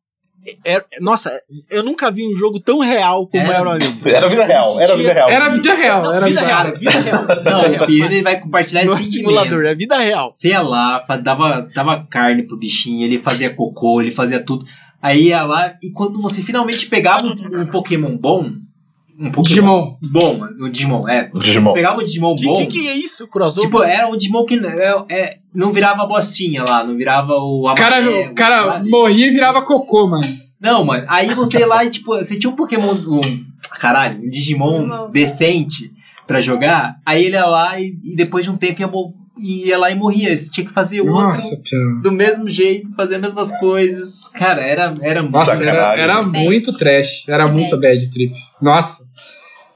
Era- 0.63 0.85
nossa, 1.01 1.41
eu 1.69 1.83
nunca 1.83 2.11
vi 2.11 2.25
um 2.27 2.35
jogo 2.35 2.59
tão 2.59 2.79
real 2.79 3.27
como 3.27 3.43
Era. 3.43 3.55
era 3.55 3.69
o 3.69 3.71
anime. 3.71 3.99
Era 4.05 4.27
vida 4.29 4.45
real, 4.45 4.79
era 4.79 4.95
vida 4.95 5.13
real. 5.13 5.29
Era 5.29 5.49
vida 5.49 5.73
real, 5.73 6.03
Não, 6.03 6.13
era 6.15 6.25
vida 6.25 6.41
vida 6.41 6.53
real, 6.53 6.77
vida 6.77 6.91
real. 6.91 7.25
Não, 7.43 7.85
o 7.85 7.91
ele 7.91 8.21
vai 8.23 8.39
compartilhar 8.39 8.85
Não 8.85 8.97
é 8.97 9.01
esse 9.01 9.11
simulador, 9.11 9.65
é 9.65 9.75
vida 9.75 9.97
real. 9.97 10.33
Você 10.35 10.49
ia 10.49 10.61
lá, 10.61 11.03
dava, 11.21 11.67
dava 11.73 12.05
carne 12.09 12.43
pro 12.43 12.57
bichinho, 12.57 13.05
ele 13.05 13.19
fazia 13.19 13.53
cocô, 13.53 14.01
ele 14.01 14.11
fazia 14.11 14.39
tudo. 14.39 14.65
Aí 15.01 15.27
ia 15.27 15.43
lá, 15.43 15.75
e 15.83 15.91
quando 15.91 16.21
você 16.21 16.41
finalmente 16.41 16.85
pegava 16.85 17.27
um, 17.27 17.61
um 17.61 17.67
Pokémon 17.67 18.17
bom, 18.17 18.51
um 19.19 19.31
Pokémon 19.31 19.97
Digimon. 20.01 20.39
bom, 20.39 20.47
o 20.61 20.69
Digimon, 20.69 21.07
é. 21.07 21.29
Digimon. 21.33 21.69
Você 21.69 21.73
pegava 21.75 21.99
o 21.99 22.03
Digimon 22.03 22.35
Que, 22.35 22.45
bom, 22.45 22.57
que, 22.57 22.65
que 22.67 22.87
é 22.87 22.95
isso, 22.95 23.27
crossover? 23.27 23.69
tipo, 23.69 23.83
era 23.83 24.07
um 24.07 24.17
Digimon 24.17 24.45
que 24.45 24.55
é, 24.55 24.95
é, 25.09 25.37
não 25.53 25.71
virava 25.71 26.05
bostinha 26.05 26.63
lá, 26.67 26.83
não 26.83 26.95
virava 26.97 27.33
o 27.33 27.69
O 27.69 27.75
cara, 27.75 27.97
amarelo, 27.97 28.31
o 28.31 28.35
cara 28.35 28.63
sabe? 28.65 28.89
morria 28.89 29.27
e 29.27 29.31
virava 29.31 29.61
cocô, 29.61 30.07
mano. 30.07 30.23
Não, 30.59 30.83
mano, 30.85 31.05
aí 31.09 31.27
você 31.33 31.59
ia 31.59 31.67
lá 31.67 31.83
e, 31.83 31.89
tipo, 31.89 32.15
você 32.15 32.39
tinha 32.39 32.49
um 32.49 32.55
Pokémon, 32.55 32.93
um, 32.93 33.21
caralho, 33.79 34.17
um 34.17 34.29
Digimon 34.29 34.81
Digimon. 34.81 35.11
decente 35.11 35.91
pra 36.25 36.39
jogar, 36.41 36.95
aí 37.05 37.25
ele 37.25 37.35
ia 37.35 37.45
lá 37.45 37.79
e, 37.79 37.97
e 38.03 38.15
depois 38.15 38.45
de 38.45 38.51
um 38.51 38.55
tempo 38.57 38.81
ia, 38.81 39.13
mo- 39.35 39.41
ia 39.41 39.77
lá 39.77 39.89
e 39.91 39.95
morria. 39.95 40.35
Você 40.35 40.51
tinha 40.51 40.65
que 40.65 40.73
fazer 40.73 41.01
outro 41.01 41.13
Nossa, 41.27 41.61
do 42.01 42.11
mesmo 42.11 42.49
jeito, 42.49 42.93
fazer 42.95 43.15
as 43.15 43.21
mesmas 43.21 43.51
coisas. 43.59 44.27
Cara, 44.29 44.61
era, 44.61 44.93
era 45.01 45.23
Nossa, 45.23 45.63
era, 45.63 45.95
era 45.95 46.21
muito 46.23 46.75
trash. 46.77 47.23
Era 47.27 47.45
Bad. 47.45 47.57
muito 47.57 47.77
bad 47.79 48.11
trip. 48.11 48.33
Nossa. 48.61 49.03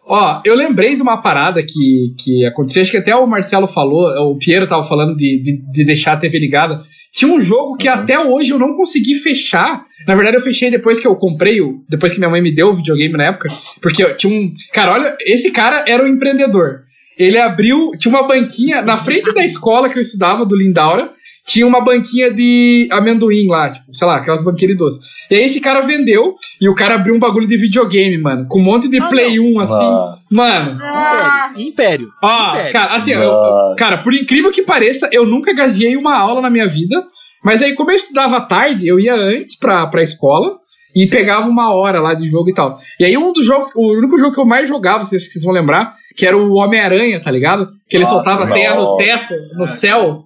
Ó, 0.10 0.42
eu 0.46 0.56
lembrei 0.56 0.96
de 0.96 1.02
uma 1.02 1.18
parada 1.22 1.62
que, 1.62 2.14
que 2.18 2.46
aconteceu, 2.46 2.82
acho 2.82 2.92
que 2.92 2.98
até 2.98 3.14
o 3.14 3.28
Marcelo 3.28 3.68
falou, 3.68 4.08
o 4.32 4.38
Piero 4.38 4.66
tava 4.66 4.82
falando 4.82 5.14
de, 5.18 5.42
de, 5.44 5.62
de 5.70 5.84
deixar 5.84 6.14
a 6.14 6.18
TV 6.18 6.40
ligada. 6.40 6.80
Tinha 7.12 7.30
um 7.30 7.42
jogo 7.42 7.76
que 7.76 7.90
até 7.90 8.18
hoje 8.18 8.52
eu 8.52 8.60
não 8.60 8.78
consegui 8.78 9.16
fechar. 9.16 9.84
Na 10.08 10.16
verdade, 10.16 10.38
eu 10.38 10.42
fechei 10.42 10.72
depois 10.72 10.98
que 10.98 11.06
eu 11.06 11.14
comprei, 11.18 11.60
o- 11.60 11.84
depois 11.90 12.14
que 12.14 12.20
minha 12.20 12.30
mãe 12.30 12.42
me 12.42 12.56
deu 12.56 12.70
o 12.70 12.74
videogame 12.76 13.18
na 13.18 13.26
época. 13.26 13.50
Porque 13.82 14.02
eu 14.02 14.16
tinha 14.16 14.34
um. 14.40 14.54
Cara, 14.72 14.94
olha, 14.94 15.18
esse 15.26 15.52
cara 15.52 15.84
era 15.86 16.02
um 16.02 16.08
empreendedor. 16.08 16.84
Ele 17.18 17.38
abriu. 17.38 17.92
Tinha 17.98 18.14
uma 18.14 18.28
banquinha 18.28 18.82
na 18.82 18.98
frente 18.98 19.34
da 19.34 19.44
escola 19.44 19.90
que 19.90 19.98
eu 19.98 20.02
estudava, 20.02 20.46
do 20.46 20.56
Lindaura. 20.56 21.12
Tinha 21.46 21.66
uma 21.66 21.82
banquinha 21.82 22.30
de 22.30 22.90
amendoim 22.92 23.48
lá, 23.48 23.72
tipo, 23.72 23.86
sei 23.94 24.06
lá, 24.06 24.18
aquelas 24.18 24.44
banqueiras 24.44 24.76
de 24.76 24.84
doce. 24.84 25.00
E 25.32 25.36
aí 25.36 25.44
esse 25.44 25.62
cara 25.62 25.80
vendeu 25.80 26.36
e 26.60 26.68
o 26.68 26.76
cara 26.76 26.96
abriu 26.96 27.16
um 27.16 27.20
bagulho 27.20 27.48
de 27.48 27.56
videogame, 27.56 28.18
mano. 28.18 28.46
Com 28.50 28.60
um 28.60 28.64
monte 28.64 28.90
de 28.90 28.98
Ah, 29.02 29.08
Play 29.08 29.40
1, 29.40 29.60
assim. 29.62 29.74
Ah, 29.76 30.18
Mano. 30.30 30.78
Ah, 30.84 31.54
Império. 31.58 32.06
Ó, 32.22 32.50
Império. 32.50 32.72
cara, 32.74 32.96
assim, 32.96 33.12
eu- 33.12 33.76
cara, 33.78 33.98
por 34.00 34.14
incrível 34.14 34.52
que 34.52 34.62
pareça, 34.64 35.10
eu 35.10 35.26
nunca 35.26 35.54
gazeei 35.54 35.96
uma 35.96 36.18
aula 36.18 36.42
na 36.42 36.50
minha 36.50 36.68
vida. 36.68 37.02
Mas 37.46 37.62
aí, 37.62 37.74
como 37.76 37.92
eu 37.92 37.96
estudava 37.96 38.42
tarde, 38.42 38.86
eu 38.86 39.00
ia 39.00 39.16
antes 39.16 39.58
pra, 39.58 39.88
pra 39.88 40.04
escola 40.04 40.58
e 41.04 41.08
pegava 41.08 41.48
uma 41.48 41.74
hora 41.74 42.00
lá 42.00 42.14
de 42.14 42.26
jogo 42.28 42.50
e 42.50 42.54
tal. 42.54 42.78
E 43.00 43.06
aí, 43.06 43.18
um 43.18 43.32
dos 43.34 43.46
jogos, 43.46 43.70
o 43.76 43.94
único 43.98 44.18
jogo 44.18 44.34
que 44.34 44.40
eu 44.40 44.46
mais 44.46 44.68
jogava, 44.68 45.04
vocês, 45.04 45.32
vocês 45.32 45.44
vão 45.46 45.54
lembrar, 45.54 45.94
que 46.16 46.26
era 46.26 46.38
o 46.38 46.54
Homem-Aranha, 46.56 47.22
tá 47.22 47.30
ligado? 47.30 47.70
Que 47.90 47.98
ele 47.98 48.04
Nossa, 48.04 48.16
soltava 48.16 48.48
teia 48.48 48.74
no 48.74 48.82
nossa. 48.84 49.04
teto, 49.04 49.34
no 49.60 49.68
céu. 49.68 50.24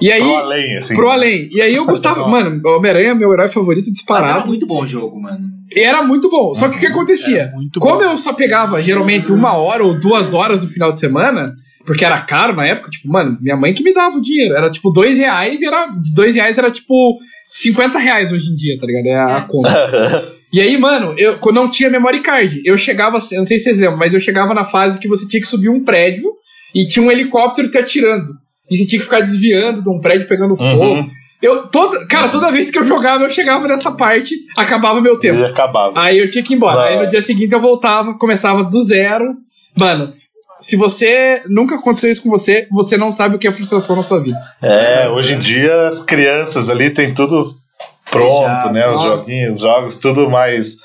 E 0.00 0.10
aí. 0.10 0.20
pro 0.22 0.36
além, 0.36 0.76
assim. 0.76 0.94
Pro 0.94 1.08
além. 1.08 1.48
E 1.52 1.62
aí 1.62 1.74
eu 1.74 1.84
gostava. 1.86 2.20
Nossa. 2.20 2.30
mano, 2.30 2.60
o 2.64 2.76
Homem-Aranha 2.76 3.10
é 3.10 3.14
meu 3.14 3.32
herói 3.32 3.48
favorito 3.48 3.86
Mas 3.86 3.94
disparado. 3.94 4.38
era 4.38 4.46
muito 4.46 4.66
bom 4.66 4.82
o 4.82 4.86
jogo, 4.86 5.20
mano. 5.20 5.38
Era 5.74 6.02
muito 6.02 6.28
bom. 6.28 6.54
Só 6.54 6.68
que 6.68 6.76
o 6.76 6.80
que 6.80 6.86
acontecia? 6.86 7.52
Como 7.78 7.96
bom. 7.98 8.02
eu 8.02 8.18
só 8.18 8.32
pegava 8.32 8.82
geralmente 8.82 9.32
uma 9.32 9.54
hora 9.54 9.84
ou 9.84 9.98
duas 9.98 10.34
horas 10.34 10.60
do 10.60 10.68
final 10.68 10.92
de 10.92 11.00
semana, 11.00 11.46
porque 11.86 12.04
era 12.04 12.20
caro 12.20 12.54
na 12.54 12.66
época, 12.66 12.90
tipo, 12.90 13.10
mano, 13.10 13.38
minha 13.40 13.56
mãe 13.56 13.72
que 13.72 13.82
me 13.82 13.92
dava 13.94 14.16
o 14.16 14.20
dinheiro. 14.20 14.54
Era 14.54 14.70
tipo 14.70 14.90
dois 14.90 15.16
reais 15.16 15.60
e 15.60 15.66
era. 15.66 15.86
de 15.86 16.12
Dois 16.14 16.34
reais 16.34 16.58
era 16.58 16.70
tipo 16.70 17.16
50 17.56 17.98
reais 17.98 18.32
hoje 18.32 18.50
em 18.50 18.56
dia, 18.56 18.76
tá 18.78 18.86
ligado? 18.86 19.06
É 19.06 19.14
a 19.14 19.40
conta. 19.42 20.34
E 20.52 20.60
aí, 20.60 20.76
mano, 20.76 21.14
eu 21.18 21.38
não 21.52 21.68
tinha 21.68 21.90
memory 21.90 22.20
card, 22.20 22.62
eu 22.64 22.76
chegava, 22.78 23.18
eu 23.32 23.38
não 23.38 23.46
sei 23.46 23.58
se 23.58 23.64
vocês 23.64 23.78
lembram, 23.78 23.98
mas 23.98 24.14
eu 24.14 24.20
chegava 24.20 24.54
na 24.54 24.64
fase 24.64 24.98
que 24.98 25.08
você 25.08 25.26
tinha 25.26 25.40
que 25.40 25.48
subir 25.48 25.68
um 25.68 25.82
prédio 25.82 26.30
e 26.74 26.86
tinha 26.86 27.04
um 27.04 27.10
helicóptero 27.10 27.70
te 27.70 27.78
atirando. 27.78 28.30
E 28.70 28.76
você 28.76 28.86
tinha 28.86 28.98
que 28.98 29.04
ficar 29.04 29.20
desviando 29.20 29.82
de 29.82 29.90
um 29.90 30.00
prédio 30.00 30.26
pegando 30.26 30.56
fogo. 30.56 30.84
Uhum. 30.84 31.10
Eu, 31.42 31.66
toda, 31.66 32.06
cara, 32.06 32.28
toda 32.28 32.50
vez 32.50 32.70
que 32.70 32.78
eu 32.78 32.84
jogava, 32.84 33.24
eu 33.24 33.30
chegava 33.30 33.68
nessa 33.68 33.92
parte, 33.92 34.34
acabava 34.56 35.00
meu 35.00 35.18
tempo. 35.18 35.40
E 35.40 35.44
acabava. 35.44 36.00
Aí 36.00 36.18
eu 36.18 36.28
tinha 36.28 36.42
que 36.42 36.54
ir 36.54 36.56
embora. 36.56 36.76
Não. 36.76 36.82
Aí 36.82 37.04
no 37.04 37.10
dia 37.10 37.20
seguinte 37.20 37.52
eu 37.52 37.60
voltava, 37.60 38.16
começava 38.18 38.64
do 38.64 38.82
zero. 38.82 39.34
Mano, 39.76 40.08
se 40.64 40.76
você 40.76 41.42
nunca 41.48 41.74
aconteceu 41.74 42.10
isso 42.10 42.22
com 42.22 42.30
você, 42.30 42.66
você 42.70 42.96
não 42.96 43.10
sabe 43.12 43.36
o 43.36 43.38
que 43.38 43.46
é 43.46 43.52
frustração 43.52 43.94
na 43.96 44.02
sua 44.02 44.22
vida. 44.22 44.38
É, 44.62 45.08
hoje 45.08 45.34
em 45.34 45.38
dia 45.38 45.88
as 45.88 46.00
crianças 46.00 46.70
ali 46.70 46.88
tem 46.90 47.12
tudo 47.12 47.54
pronto, 48.10 48.64
Já, 48.66 48.72
né? 48.72 48.88
Os 48.88 48.94
nossa. 48.96 49.08
joguinhos, 49.24 49.54
os 49.56 49.60
jogos, 49.60 49.96
tudo 49.96 50.30
mais 50.30 50.76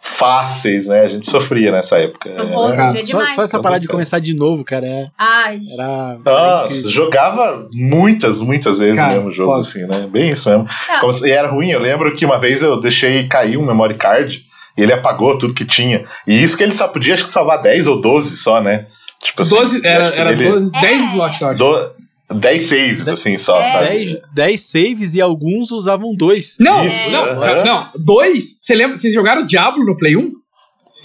fáceis, 0.00 0.86
né? 0.86 1.00
A 1.00 1.08
gente 1.08 1.28
sofria 1.28 1.72
nessa 1.72 1.98
época. 1.98 2.28
Eu 2.28 2.44
né? 2.44 2.76
cara, 2.76 2.86
sofrer 2.88 3.06
Só, 3.08 3.28
só 3.28 3.42
essa 3.42 3.60
parada 3.60 3.80
de 3.80 3.88
começar 3.88 4.20
de 4.20 4.34
novo, 4.34 4.64
cara, 4.64 4.86
é- 4.86 5.04
Ai. 5.18 5.58
era. 5.72 6.18
era 6.24 6.62
Nossa, 6.62 6.88
jogava 6.88 7.68
muitas, 7.72 8.40
muitas 8.40 8.78
vezes 8.78 8.96
Cara, 8.96 9.12
o 9.14 9.16
mesmo 9.16 9.32
jogo, 9.32 9.50
foda. 9.52 9.60
assim, 9.62 9.84
né? 9.86 10.08
Bem 10.10 10.28
isso 10.30 10.48
mesmo. 10.48 10.66
Não. 10.88 11.00
Como 11.00 11.12
se- 11.12 11.26
e 11.26 11.32
era 11.32 11.48
ruim, 11.48 11.70
eu 11.70 11.80
lembro 11.80 12.14
que 12.14 12.24
uma 12.24 12.38
vez 12.38 12.62
eu 12.62 12.78
deixei 12.80 13.26
cair 13.26 13.56
um 13.56 13.66
memory 13.66 13.94
card 13.94 14.44
e 14.78 14.82
ele 14.82 14.92
apagou 14.92 15.36
tudo 15.36 15.52
que 15.54 15.64
tinha. 15.64 16.04
E 16.26 16.40
isso 16.40 16.56
que 16.56 16.62
ele 16.62 16.74
só 16.76 16.86
podia, 16.86 17.14
acho 17.14 17.24
que, 17.24 17.30
salvar 17.30 17.60
10 17.60 17.88
ou 17.88 18.00
12 18.00 18.36
só, 18.36 18.60
né? 18.60 18.86
Tipo 19.22 19.42
assim, 19.42 19.54
12, 19.56 19.80
era, 19.86 20.06
era 20.08 20.32
ele- 20.32 20.48
12, 20.48 20.70
É. 20.76 20.80
10 20.80 21.02
slots, 21.10 21.40
eu 21.40 21.48
acho. 21.48 21.58
do- 21.58 21.90
10 22.38 22.66
saves, 22.66 23.08
assim, 23.08 23.38
só, 23.38 23.60
É. 23.60 23.72
sabe? 23.72 23.88
10, 23.88 24.16
10 24.34 24.70
saves 24.70 25.14
e 25.14 25.20
alguns 25.20 25.70
usavam 25.70 26.14
dois. 26.16 26.56
Não, 26.60 26.86
Isso, 26.86 27.10
não, 27.10 27.24
cara, 27.40 27.64
não. 27.64 27.90
Dois, 27.96 28.56
você 28.60 28.74
lembra? 28.74 28.96
Vocês 28.96 29.14
jogaram 29.14 29.44
Diablo 29.46 29.84
no 29.84 29.96
Play 29.96 30.16
1? 30.16 30.32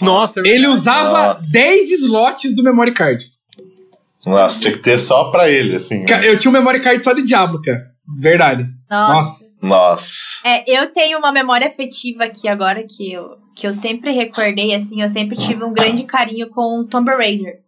Nossa, 0.00 0.40
é 0.40 0.42
Ele 0.42 0.50
verdade. 0.52 0.72
usava 0.74 1.34
Nossa. 1.34 1.52
10 1.52 1.90
slots 1.92 2.54
do 2.54 2.62
memory 2.62 2.92
card. 2.92 3.24
Nossa, 4.26 4.60
tinha 4.60 4.72
que 4.72 4.78
ter 4.78 4.98
só 4.98 5.30
pra 5.30 5.48
ele, 5.50 5.76
assim. 5.76 6.00
Né? 6.00 6.28
Eu 6.28 6.38
tinha 6.38 6.50
um 6.50 6.52
memory 6.54 6.80
card 6.80 7.02
só 7.04 7.12
de 7.12 7.22
Diablo, 7.22 7.60
cara. 7.62 7.78
Verdade. 8.18 8.64
Nossa. 8.90 9.12
Nossa. 9.14 9.44
Nossa. 9.62 10.12
É, 10.44 10.64
eu 10.80 10.92
tenho 10.92 11.18
uma 11.18 11.32
memória 11.32 11.66
afetiva 11.66 12.24
aqui 12.24 12.48
agora 12.48 12.84
que 12.84 13.12
eu, 13.12 13.30
que 13.56 13.66
eu 13.66 13.72
sempre 13.72 14.10
recordei, 14.12 14.74
assim, 14.74 15.02
eu 15.02 15.08
sempre 15.08 15.36
tive 15.36 15.62
um 15.64 15.72
grande 15.72 16.02
carinho 16.04 16.48
com 16.50 16.84
Tomb 16.88 17.10
Raider. 17.12 17.60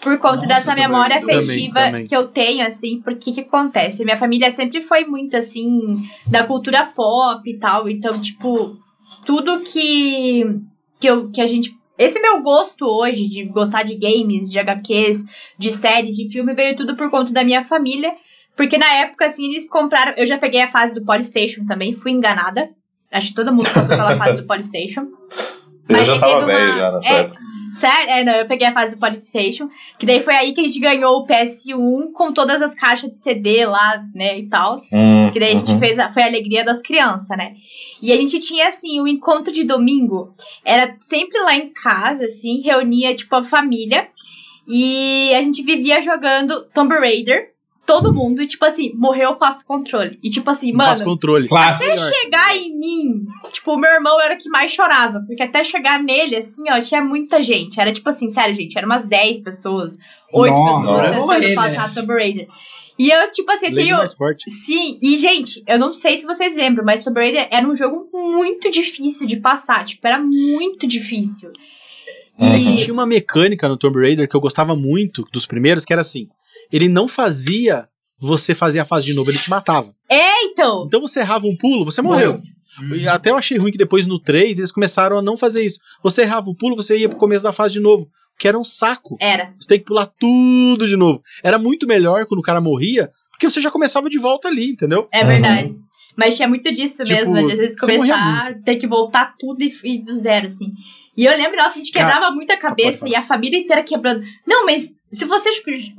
Por 0.00 0.18
conta 0.18 0.46
Nossa, 0.46 0.46
dessa 0.46 0.74
memória. 0.74 1.20
Também, 1.20 1.38
afetiva 1.38 1.80
também. 1.80 2.06
que 2.06 2.16
eu 2.16 2.28
tenho, 2.28 2.66
assim, 2.66 3.00
porque 3.02 3.32
que 3.32 3.40
acontece? 3.40 4.04
Minha 4.04 4.16
família 4.16 4.50
sempre 4.50 4.80
foi 4.80 5.04
muito, 5.04 5.36
assim, 5.36 5.86
da 6.26 6.44
cultura 6.44 6.84
pop 6.84 7.42
e 7.48 7.58
tal, 7.58 7.88
então, 7.88 8.18
tipo, 8.20 8.76
tudo 9.24 9.60
que, 9.60 10.44
que, 11.00 11.06
eu, 11.08 11.30
que 11.30 11.40
a 11.40 11.46
gente. 11.46 11.74
Esse 11.98 12.20
meu 12.20 12.42
gosto 12.42 12.84
hoje 12.84 13.28
de 13.28 13.44
gostar 13.44 13.82
de 13.82 13.96
games, 13.96 14.50
de 14.50 14.58
HQs, 14.58 15.24
de 15.58 15.70
série, 15.72 16.12
de 16.12 16.30
filme, 16.30 16.54
veio 16.54 16.76
tudo 16.76 16.94
por 16.94 17.10
conta 17.10 17.32
da 17.32 17.42
minha 17.42 17.64
família. 17.64 18.14
Porque 18.56 18.78
na 18.78 18.90
época, 18.94 19.26
assim, 19.26 19.50
eles 19.50 19.68
compraram. 19.68 20.14
Eu 20.16 20.26
já 20.26 20.38
peguei 20.38 20.62
a 20.62 20.68
fase 20.68 20.94
do 20.94 21.04
Polystation 21.04 21.64
também, 21.66 21.92
fui 21.92 22.12
enganada. 22.12 22.70
Acho 23.12 23.28
que 23.28 23.34
todo 23.34 23.52
mundo 23.52 23.70
passou 23.72 23.96
pela 23.96 24.16
fase 24.16 24.40
do 24.40 24.46
Polystation. 24.46 25.06
Eu 25.88 25.96
Mas 25.96 26.06
já 26.06 26.14
aí 26.14 26.20
tava 26.20 26.38
uma- 26.38 26.46
velho 26.46 26.76
já 26.76 26.92
nessa 26.92 27.08
é, 27.08 27.20
época. 27.20 27.46
Sério? 27.74 28.10
É, 28.10 28.24
não, 28.24 28.32
eu 28.32 28.46
peguei 28.46 28.66
a 28.66 28.72
fase 28.72 28.96
do 28.96 29.00
Polystation. 29.00 29.68
Que 29.98 30.06
daí 30.06 30.20
foi 30.22 30.34
aí 30.34 30.52
que 30.54 30.60
a 30.62 30.64
gente 30.64 30.80
ganhou 30.80 31.18
o 31.18 31.26
PS1 31.26 32.10
com 32.14 32.32
todas 32.32 32.62
as 32.62 32.74
caixas 32.74 33.10
de 33.10 33.16
CD 33.16 33.66
lá, 33.66 34.02
né, 34.14 34.38
e 34.38 34.48
tal. 34.48 34.76
Hum, 34.94 35.30
Que 35.30 35.38
daí 35.38 35.52
a 35.52 35.54
gente 35.56 35.72
uhum. 35.72 35.78
fez 35.78 35.98
a, 35.98 36.10
foi 36.10 36.22
a 36.22 36.26
alegria 36.26 36.64
das 36.64 36.80
crianças, 36.80 37.36
né? 37.36 37.52
E 38.02 38.12
a 38.12 38.16
gente 38.16 38.38
tinha, 38.38 38.68
assim, 38.68 38.98
o 39.00 39.06
encontro 39.06 39.52
de 39.52 39.62
domingo. 39.62 40.34
Era 40.64 40.94
sempre 40.98 41.38
lá 41.42 41.54
em 41.54 41.68
casa, 41.68 42.24
assim, 42.24 42.62
reunia, 42.62 43.14
tipo, 43.14 43.36
a 43.36 43.44
família. 43.44 44.08
E 44.66 45.32
a 45.34 45.42
gente 45.42 45.62
vivia 45.62 46.00
jogando 46.00 46.64
Tomb 46.74 46.94
Raider. 46.98 47.50
Todo 47.86 48.12
mundo 48.12 48.42
e, 48.42 48.46
tipo 48.46 48.64
assim, 48.64 48.92
morreu, 48.94 49.30
eu 49.30 49.36
passo 49.36 49.64
controle. 49.64 50.18
E, 50.22 50.28
tipo 50.28 50.50
assim, 50.50 50.72
mano. 50.72 50.90
Passo 50.90 51.04
controle. 51.04 51.48
Clássico. 51.48 51.90
Até 51.90 51.96
chegar 51.96 52.56
em 52.56 52.76
mim, 52.76 53.24
tipo, 53.52 53.72
o 53.72 53.78
meu 53.78 53.90
irmão 53.90 54.20
era 54.20 54.34
o 54.34 54.36
que 54.36 54.48
mais 54.48 54.72
chorava. 54.72 55.22
Porque 55.26 55.42
até 55.42 55.62
chegar 55.62 56.02
nele, 56.02 56.36
assim, 56.36 56.64
ó, 56.68 56.80
tinha 56.80 57.02
muita 57.02 57.40
gente. 57.40 57.80
Era 57.80 57.92
tipo 57.92 58.08
assim, 58.08 58.28
sério, 58.28 58.54
gente, 58.54 58.76
era 58.76 58.86
umas 58.86 59.06
10 59.06 59.40
pessoas, 59.40 59.96
8 60.32 60.52
Nossa. 60.54 60.86
pessoas 60.86 61.38
tentando 61.40 61.54
passar 61.54 61.94
Tomb 61.94 62.12
Raider. 62.12 62.48
E 62.98 63.10
eu, 63.10 63.30
tipo 63.30 63.50
assim, 63.52 63.70
do 63.70 63.76
tenho. 63.76 63.96
mais 63.96 64.14
forte. 64.14 64.50
Sim, 64.50 64.98
e 65.02 65.16
gente, 65.18 65.62
eu 65.66 65.78
não 65.78 65.92
sei 65.92 66.16
se 66.16 66.24
vocês 66.24 66.56
lembram, 66.56 66.84
mas 66.84 67.04
Tomb 67.04 67.20
Raider 67.20 67.46
era 67.50 67.66
um 67.68 67.76
jogo 67.76 68.08
muito 68.12 68.70
difícil 68.70 69.26
de 69.26 69.36
passar. 69.36 69.84
Tipo, 69.84 70.06
era 70.06 70.18
muito 70.18 70.86
difícil. 70.86 71.52
E 72.38 72.74
E. 72.74 72.76
tinha 72.76 72.92
uma 72.92 73.06
mecânica 73.06 73.68
no 73.68 73.76
Tomb 73.76 73.98
Raider 73.98 74.28
que 74.28 74.36
eu 74.36 74.40
gostava 74.40 74.74
muito 74.76 75.26
dos 75.32 75.46
primeiros, 75.46 75.84
que 75.84 75.92
era 75.92 76.02
assim: 76.02 76.28
ele 76.72 76.88
não 76.88 77.06
fazia 77.08 77.88
você 78.20 78.54
fazer 78.54 78.80
a 78.80 78.84
fase 78.84 79.06
de 79.06 79.14
novo, 79.14 79.30
ele 79.30 79.38
te 79.38 79.50
matava. 79.50 79.94
Então, 80.10 80.84
Então 80.86 81.00
você 81.00 81.20
errava 81.20 81.46
um 81.46 81.56
pulo, 81.56 81.84
você 81.84 82.00
morreu. 82.00 82.40
E 82.94 83.08
até 83.08 83.30
eu 83.30 83.36
achei 83.36 83.56
ruim 83.58 83.72
que 83.72 83.78
depois 83.78 84.06
no 84.06 84.18
3 84.18 84.58
eles 84.58 84.70
começaram 84.72 85.18
a 85.18 85.22
não 85.22 85.36
fazer 85.38 85.64
isso. 85.64 85.78
Você 86.02 86.22
errava 86.22 86.50
o 86.50 86.54
pulo, 86.54 86.76
você 86.76 86.98
ia 86.98 87.08
pro 87.08 87.18
começo 87.18 87.42
da 87.44 87.52
fase 87.52 87.74
de 87.74 87.80
novo. 87.80 88.08
Que 88.38 88.46
era 88.48 88.58
um 88.58 88.64
saco. 88.64 89.16
era. 89.18 89.54
Você 89.58 89.68
tem 89.68 89.78
que 89.78 89.86
pular 89.86 90.06
tudo 90.06 90.86
de 90.86 90.94
novo. 90.94 91.22
Era 91.42 91.58
muito 91.58 91.86
melhor 91.86 92.26
quando 92.26 92.40
o 92.40 92.42
cara 92.42 92.60
morria, 92.60 93.10
porque 93.30 93.48
você 93.48 93.62
já 93.62 93.70
começava 93.70 94.10
de 94.10 94.18
volta 94.18 94.48
ali, 94.48 94.68
entendeu? 94.70 95.08
É 95.10 95.20
Uhum. 95.22 95.26
verdade. 95.26 95.74
Mas 96.14 96.36
tinha 96.36 96.46
muito 96.48 96.70
disso 96.72 97.02
Tipo, 97.02 97.18
mesmo, 97.30 97.46
de 97.46 97.52
às 97.52 97.58
vezes 97.58 97.78
começar, 97.78 98.54
ter 98.62 98.76
que 98.76 98.86
voltar 98.86 99.34
tudo 99.38 99.62
e, 99.62 99.72
e 99.84 100.02
do 100.02 100.12
zero, 100.14 100.46
assim. 100.46 100.70
E 101.16 101.24
eu 101.24 101.32
lembro, 101.34 101.56
nossa, 101.56 101.74
a 101.74 101.76
gente 101.78 101.90
Cara, 101.92 102.12
quebrava 102.12 102.34
muito 102.34 102.50
a 102.50 102.56
cabeça 102.58 103.08
e 103.08 103.14
a 103.14 103.22
família 103.22 103.58
inteira 103.58 103.82
quebrando. 103.82 104.22
Não, 104.46 104.66
mas 104.66 104.92
se 105.12 105.24
você 105.24 105.48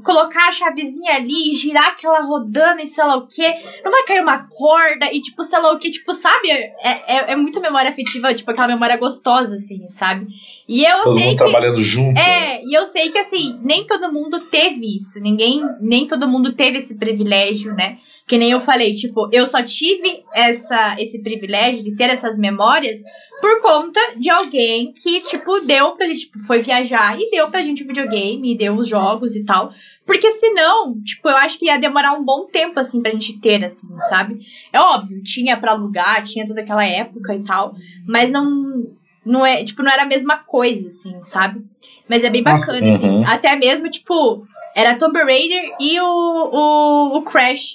colocar 0.03 0.49
a 0.49 0.51
chavezinha 0.51 1.13
ali 1.13 1.51
e 1.51 1.55
girar 1.55 1.87
aquela 1.87 2.19
rodando 2.21 2.81
e 2.81 2.87
sei 2.87 3.03
lá 3.05 3.15
o 3.15 3.25
quê, 3.25 3.55
não 3.83 3.91
vai 3.91 4.03
cair 4.03 4.21
uma 4.21 4.45
corda 4.49 5.09
e 5.11 5.21
tipo, 5.21 5.43
sei 5.43 5.59
lá 5.59 5.71
o 5.71 5.79
quê, 5.79 5.89
tipo, 5.89 6.13
sabe? 6.13 6.49
É, 6.49 6.71
é, 6.83 7.31
é 7.31 7.35
muita 7.35 7.59
memória 7.59 7.89
afetiva, 7.89 8.33
tipo, 8.33 8.51
aquela 8.51 8.67
memória 8.67 8.97
gostosa, 8.97 9.55
assim, 9.55 9.87
sabe? 9.87 10.27
E 10.67 10.83
eu 10.83 11.03
Todo 11.05 11.13
sei 11.13 11.23
mundo 11.23 11.37
que. 11.37 11.37
trabalhando 11.37 11.81
junto. 11.81 12.19
É, 12.19 12.61
e 12.61 12.77
eu 12.77 12.85
sei 12.85 13.09
que 13.09 13.17
assim, 13.17 13.57
nem 13.63 13.87
todo 13.87 14.11
mundo 14.11 14.41
teve 14.41 14.97
isso. 14.97 15.21
Ninguém, 15.21 15.61
nem 15.79 16.05
todo 16.05 16.27
mundo 16.27 16.53
teve 16.53 16.79
esse 16.79 16.97
privilégio, 16.97 17.73
né? 17.73 17.97
Que 18.27 18.37
nem 18.37 18.51
eu 18.51 18.59
falei, 18.59 18.93
tipo, 18.93 19.29
eu 19.31 19.47
só 19.47 19.63
tive 19.63 20.21
essa, 20.33 20.97
esse 20.99 21.23
privilégio 21.23 21.81
de 21.81 21.95
ter 21.95 22.09
essas 22.09 22.37
memórias 22.37 22.99
por 23.39 23.61
conta 23.61 23.99
de 24.17 24.29
alguém 24.29 24.91
que, 24.91 25.21
tipo, 25.21 25.61
deu 25.61 25.91
pra 25.91 26.07
gente, 26.07 26.25
tipo, 26.25 26.39
foi 26.39 26.61
viajar 26.61 27.17
e 27.17 27.29
deu 27.29 27.49
pra 27.49 27.61
gente 27.61 27.83
o 27.83 27.87
videogame, 27.87 28.51
e 28.51 28.57
deu 28.57 28.73
os 28.73 28.87
jogos 28.87 28.96
e 29.35 29.43
tal. 29.43 29.71
Porque 30.05 30.31
senão, 30.31 30.93
tipo, 31.03 31.27
eu 31.27 31.35
acho 31.35 31.59
que 31.59 31.65
ia 31.65 31.77
demorar 31.77 32.13
um 32.13 32.23
bom 32.23 32.45
tempo, 32.45 32.79
assim, 32.79 33.01
pra 33.01 33.11
gente 33.11 33.39
ter, 33.39 33.63
assim, 33.65 33.87
sabe? 34.07 34.39
É 34.71 34.79
óbvio, 34.79 35.21
tinha 35.21 35.57
pra 35.57 35.71
alugar, 35.73 36.23
tinha 36.23 36.47
toda 36.47 36.61
aquela 36.61 36.85
época 36.85 37.35
e 37.35 37.43
tal, 37.43 37.75
mas 38.07 38.31
não, 38.31 38.81
não 39.25 39.45
é, 39.45 39.63
tipo, 39.65 39.83
não 39.83 39.91
era 39.91 40.03
a 40.03 40.07
mesma 40.07 40.37
coisa, 40.37 40.87
assim, 40.87 41.21
sabe? 41.21 41.61
Mas 42.09 42.23
é 42.23 42.29
bem 42.29 42.41
Nossa, 42.41 42.71
bacana, 42.71 42.95
assim. 42.95 43.09
uhum. 43.09 43.27
Até 43.27 43.55
mesmo, 43.57 43.89
tipo, 43.89 44.47
era 44.77 44.95
Tomb 44.95 45.19
Raider 45.19 45.73
e 45.81 45.99
o, 45.99 46.05
o, 46.05 47.17
o 47.17 47.21
Crash 47.23 47.73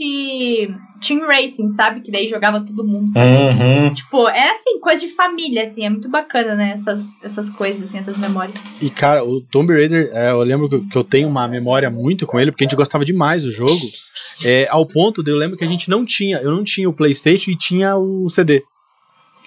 Team 1.05 1.27
Racing, 1.27 1.69
sabe? 1.69 2.01
Que 2.01 2.13
daí 2.13 2.29
jogava 2.29 2.61
todo 2.61 2.85
mundo. 2.85 3.11
Uhum. 3.19 3.93
Tipo, 3.93 4.29
era 4.29 4.53
assim, 4.53 4.79
coisa 4.79 5.01
de 5.01 5.09
família, 5.09 5.65
assim. 5.65 5.85
É 5.85 5.91
muito 5.91 6.09
bacana, 6.09 6.55
né? 6.55 6.71
Essas, 6.73 7.21
essas 7.25 7.51
coisas, 7.51 7.83
assim, 7.83 7.99
essas 7.99 8.17
memórias. 8.17 8.71
E 8.81 8.89
cara, 8.89 9.25
o 9.25 9.41
Tomb 9.41 9.73
Raider, 9.73 10.11
é, 10.15 10.31
eu 10.31 10.43
lembro 10.43 10.69
que, 10.69 10.97
eu 10.97 11.03
tenho 11.03 11.29
uma 11.29 11.49
memória 11.49 11.91
muito 11.91 12.25
com 12.25 12.39
ele, 12.39 12.53
porque 12.53 12.63
a 12.63 12.67
gente 12.69 12.77
gostava 12.77 13.05
demais 13.05 13.43
do 13.43 13.51
jogo. 13.51 13.73
É, 14.45 14.69
ao 14.71 14.87
ponto 14.87 15.25
de 15.25 15.31
eu 15.33 15.37
lembro 15.37 15.57
que 15.57 15.65
a 15.65 15.69
gente 15.69 15.91
não 15.91 16.05
tinha, 16.05 16.39
eu 16.39 16.53
não 16.53 16.63
tinha 16.63 16.89
o 16.89 16.93
PlayStation 16.93 17.51
e 17.51 17.57
tinha 17.57 17.97
o 17.97 18.31
CD. 18.31 18.63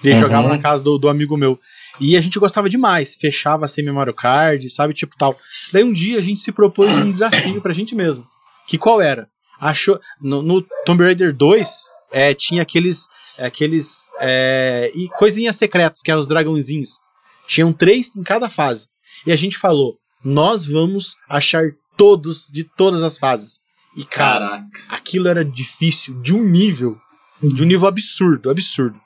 Que 0.02 0.08
ele 0.08 0.14
Uhum. 0.16 0.20
jogava 0.20 0.48
na 0.48 0.58
casa 0.58 0.84
do, 0.84 0.98
do 0.98 1.08
amigo 1.08 1.38
meu. 1.38 1.58
E 2.00 2.16
a 2.16 2.20
gente 2.20 2.38
gostava 2.38 2.68
demais, 2.68 3.14
fechava 3.14 3.66
sem 3.66 3.84
memory 3.84 4.12
card, 4.12 4.68
sabe, 4.70 4.94
tipo 4.94 5.16
tal. 5.16 5.34
Daí 5.72 5.82
um 5.82 5.92
dia 5.92 6.18
a 6.18 6.22
gente 6.22 6.40
se 6.40 6.52
propôs 6.52 6.90
um 6.96 7.10
desafio 7.10 7.60
pra 7.60 7.72
gente 7.72 7.94
mesmo. 7.94 8.26
Que 8.66 8.76
qual 8.76 9.00
era? 9.00 9.28
Achou 9.60 9.98
no, 10.20 10.42
no 10.42 10.62
Tomb 10.84 11.02
Raider 11.02 11.34
2 11.34 11.96
é, 12.12 12.34
tinha 12.34 12.62
aqueles 12.62 13.08
aqueles 13.38 14.10
é, 14.20 14.90
e 14.94 15.08
coisinhas 15.18 15.56
secretas, 15.56 16.02
que 16.02 16.10
eram 16.10 16.20
os 16.20 16.28
dragãozinhos. 16.28 16.98
Tinham 17.46 17.72
três 17.72 18.16
em 18.16 18.22
cada 18.22 18.48
fase. 18.48 18.88
E 19.26 19.32
a 19.32 19.36
gente 19.36 19.58
falou: 19.58 19.96
"Nós 20.24 20.66
vamos 20.66 21.16
achar 21.28 21.64
todos 21.96 22.48
de 22.52 22.64
todas 22.64 23.02
as 23.02 23.18
fases". 23.18 23.60
E 23.96 24.04
cara, 24.04 24.48
Caraca. 24.48 24.66
aquilo 24.88 25.28
era 25.28 25.44
difícil 25.44 26.20
de 26.20 26.34
um 26.34 26.42
nível, 26.42 26.98
de 27.42 27.62
um 27.62 27.66
nível 27.66 27.88
absurdo, 27.88 28.50
absurdo. 28.50 28.98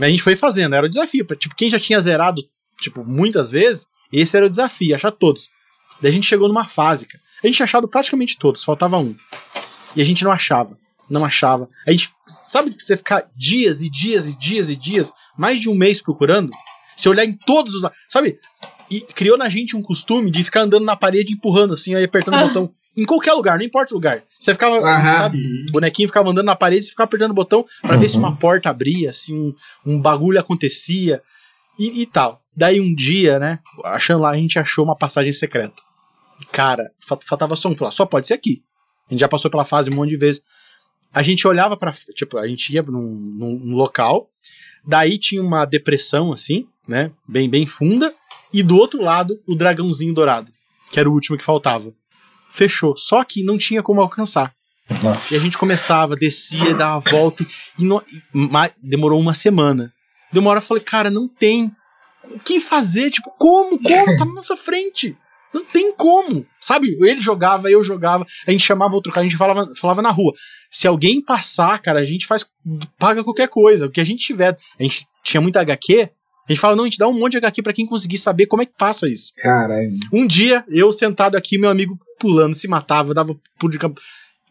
Mas 0.00 0.08
a 0.08 0.10
gente 0.12 0.22
foi 0.22 0.34
fazendo, 0.34 0.74
era 0.74 0.86
o 0.86 0.88
desafio. 0.88 1.26
Tipo, 1.36 1.54
quem 1.54 1.68
já 1.68 1.78
tinha 1.78 2.00
zerado, 2.00 2.42
tipo, 2.80 3.04
muitas 3.04 3.50
vezes, 3.50 3.86
esse 4.10 4.34
era 4.34 4.46
o 4.46 4.48
desafio, 4.48 4.94
achar 4.94 5.12
todos. 5.12 5.50
Daí 6.00 6.10
a 6.10 6.12
gente 6.12 6.26
chegou 6.26 6.48
numa 6.48 6.66
fase, 6.66 7.06
cara. 7.06 7.22
A 7.44 7.46
gente 7.46 7.56
tinha 7.56 7.64
achado 7.64 7.86
praticamente 7.86 8.38
todos, 8.38 8.64
faltava 8.64 8.96
um. 8.96 9.14
E 9.94 10.00
a 10.00 10.04
gente 10.04 10.24
não 10.24 10.32
achava, 10.32 10.74
não 11.08 11.22
achava. 11.22 11.68
A 11.86 11.90
gente, 11.90 12.08
sabe 12.26 12.74
que 12.74 12.82
você 12.82 12.96
ficar 12.96 13.28
dias 13.36 13.82
e 13.82 13.90
dias 13.90 14.26
e 14.26 14.38
dias 14.38 14.70
e 14.70 14.76
dias, 14.76 15.12
mais 15.36 15.60
de 15.60 15.68
um 15.68 15.74
mês 15.74 16.00
procurando? 16.00 16.50
Você 16.96 17.06
olhar 17.06 17.26
em 17.26 17.34
todos 17.34 17.74
os. 17.74 17.90
Sabe? 18.08 18.38
E 18.90 19.02
criou 19.02 19.36
na 19.36 19.50
gente 19.50 19.76
um 19.76 19.82
costume 19.82 20.30
de 20.30 20.42
ficar 20.42 20.62
andando 20.62 20.86
na 20.86 20.96
parede, 20.96 21.34
empurrando 21.34 21.74
assim, 21.74 21.94
aí 21.94 22.04
apertando 22.04 22.36
o 22.36 22.40
botão. 22.48 22.72
Em 22.96 23.04
qualquer 23.04 23.32
lugar, 23.34 23.58
não 23.58 23.64
importa 23.64 23.94
o 23.94 23.96
lugar. 23.96 24.22
Você 24.38 24.52
ficava, 24.52 24.76
Aham. 24.78 25.14
sabe? 25.14 25.38
O 25.68 25.72
bonequinho 25.72 26.08
ficava 26.08 26.28
andando 26.30 26.46
na 26.46 26.56
parede, 26.56 26.84
você 26.84 26.90
ficava 26.90 27.06
apertando 27.06 27.30
o 27.30 27.34
botão 27.34 27.64
pra 27.82 27.96
ver 27.96 28.08
se 28.08 28.16
uma 28.18 28.36
porta 28.36 28.68
abria, 28.68 29.10
assim, 29.10 29.34
um, 29.34 29.54
um 29.86 30.00
bagulho 30.00 30.38
acontecia 30.40 31.22
e, 31.78 32.02
e 32.02 32.06
tal. 32.06 32.40
Daí 32.56 32.80
um 32.80 32.94
dia, 32.94 33.38
né, 33.38 33.60
achando 33.84 34.22
lá, 34.22 34.30
a 34.30 34.34
gente 34.36 34.58
achou 34.58 34.84
uma 34.84 34.96
passagem 34.96 35.32
secreta. 35.32 35.74
Cara, 36.52 36.82
fa- 37.06 37.18
faltava 37.24 37.54
só 37.56 37.68
um, 37.68 37.76
falou, 37.76 37.92
só 37.92 38.04
pode 38.04 38.26
ser 38.26 38.34
aqui. 38.34 38.60
A 39.08 39.12
gente 39.14 39.20
já 39.20 39.28
passou 39.28 39.50
pela 39.50 39.64
fase 39.64 39.90
um 39.90 39.94
monte 39.94 40.10
de 40.10 40.16
vezes. 40.16 40.42
A 41.12 41.22
gente 41.22 41.46
olhava 41.46 41.76
pra. 41.76 41.92
Tipo, 42.14 42.38
a 42.38 42.46
gente 42.46 42.72
ia 42.74 42.82
num, 42.82 43.00
num- 43.00 43.60
num 43.64 43.76
local, 43.76 44.26
daí 44.86 45.16
tinha 45.16 45.42
uma 45.42 45.64
depressão, 45.64 46.32
assim, 46.32 46.66
né, 46.88 47.10
bem, 47.28 47.48
bem 47.48 47.66
funda, 47.66 48.12
e 48.52 48.62
do 48.62 48.76
outro 48.76 49.00
lado, 49.02 49.38
o 49.46 49.54
dragãozinho 49.54 50.12
dourado, 50.12 50.52
que 50.90 50.98
era 50.98 51.08
o 51.08 51.12
último 51.12 51.38
que 51.38 51.44
faltava. 51.44 51.92
Fechou. 52.50 52.96
Só 52.96 53.22
que 53.24 53.42
não 53.42 53.56
tinha 53.58 53.82
como 53.82 54.00
alcançar. 54.00 54.52
E 54.90 54.94
a 54.94 55.02
Nossa. 55.02 55.38
gente 55.38 55.56
começava, 55.56 56.16
descia, 56.16 56.74
dava 56.74 56.96
a 56.96 57.10
volta 57.12 57.46
e, 57.78 57.84
não- 57.84 58.02
e 58.08 58.22
ma- 58.32 58.70
demorou 58.82 59.20
uma 59.20 59.34
semana. 59.34 59.92
Deu 60.32 60.40
uma 60.42 60.50
hora 60.50 60.58
eu 60.58 60.62
falei, 60.62 60.82
cara, 60.82 61.10
não 61.10 61.28
tem 61.28 61.70
o 62.24 62.38
que 62.40 62.58
fazer, 62.60 63.10
tipo, 63.10 63.30
como, 63.38 63.78
como, 63.80 64.16
tá 64.18 64.24
na 64.24 64.32
nossa 64.34 64.56
frente. 64.56 65.16
Não 65.52 65.64
tem 65.64 65.92
como, 65.92 66.46
sabe? 66.60 66.96
Ele 67.00 67.20
jogava, 67.20 67.68
eu 67.70 67.82
jogava, 67.82 68.24
a 68.46 68.50
gente 68.52 68.64
chamava 68.64 68.94
outro 68.94 69.12
cara, 69.12 69.26
a 69.26 69.28
gente 69.28 69.38
falava, 69.38 69.72
falava 69.74 70.00
na 70.02 70.10
rua. 70.10 70.32
Se 70.70 70.86
alguém 70.86 71.20
passar, 71.20 71.80
cara, 71.80 71.98
a 72.00 72.04
gente 72.04 72.24
faz, 72.26 72.44
paga 72.98 73.24
qualquer 73.24 73.48
coisa, 73.48 73.86
o 73.86 73.90
que 73.90 74.00
a 74.00 74.04
gente 74.04 74.22
tiver. 74.24 74.56
A 74.78 74.82
gente 74.82 75.06
tinha 75.24 75.40
muita 75.40 75.60
HQ, 75.60 76.08
a 76.48 76.52
gente 76.52 76.60
fala, 76.60 76.74
não, 76.76 76.84
a 76.84 76.86
gente 76.86 76.98
dá 76.98 77.06
um 77.06 77.12
monte 77.18 77.32
de 77.32 77.38
HQ 77.38 77.62
pra 77.62 77.72
quem 77.72 77.86
conseguir 77.86 78.18
saber 78.18 78.46
como 78.46 78.62
é 78.62 78.66
que 78.66 78.72
passa 78.76 79.08
isso. 79.08 79.32
Caralho. 79.36 79.90
Um 80.12 80.26
dia, 80.26 80.64
eu 80.68 80.92
sentado 80.92 81.36
aqui, 81.36 81.58
meu 81.58 81.70
amigo 81.70 81.96
pulando, 82.18 82.54
se 82.54 82.66
matava, 82.68 83.14
dava 83.14 83.34
pulo 83.58 83.72
de 83.72 83.78
campo. 83.78 84.00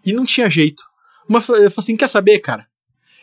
E 0.05 0.13
não 0.13 0.25
tinha 0.25 0.49
jeito. 0.49 0.81
Uma 1.27 1.41
falou 1.41 1.61
eu 1.61 1.69
falei 1.69 1.83
assim: 1.83 1.97
quer 1.97 2.07
saber, 2.07 2.39
cara? 2.39 2.65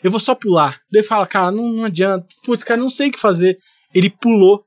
Eu 0.04 0.10
vou 0.10 0.20
só 0.20 0.34
pular. 0.34 0.78
Daí 0.92 1.02
fala, 1.02 1.26
cara, 1.26 1.50
não, 1.50 1.72
não 1.72 1.84
adianta. 1.84 2.26
Putz, 2.44 2.62
cara, 2.62 2.78
não 2.78 2.90
sei 2.90 3.08
o 3.08 3.12
que 3.12 3.18
fazer. 3.18 3.56
Ele 3.94 4.10
pulou 4.10 4.62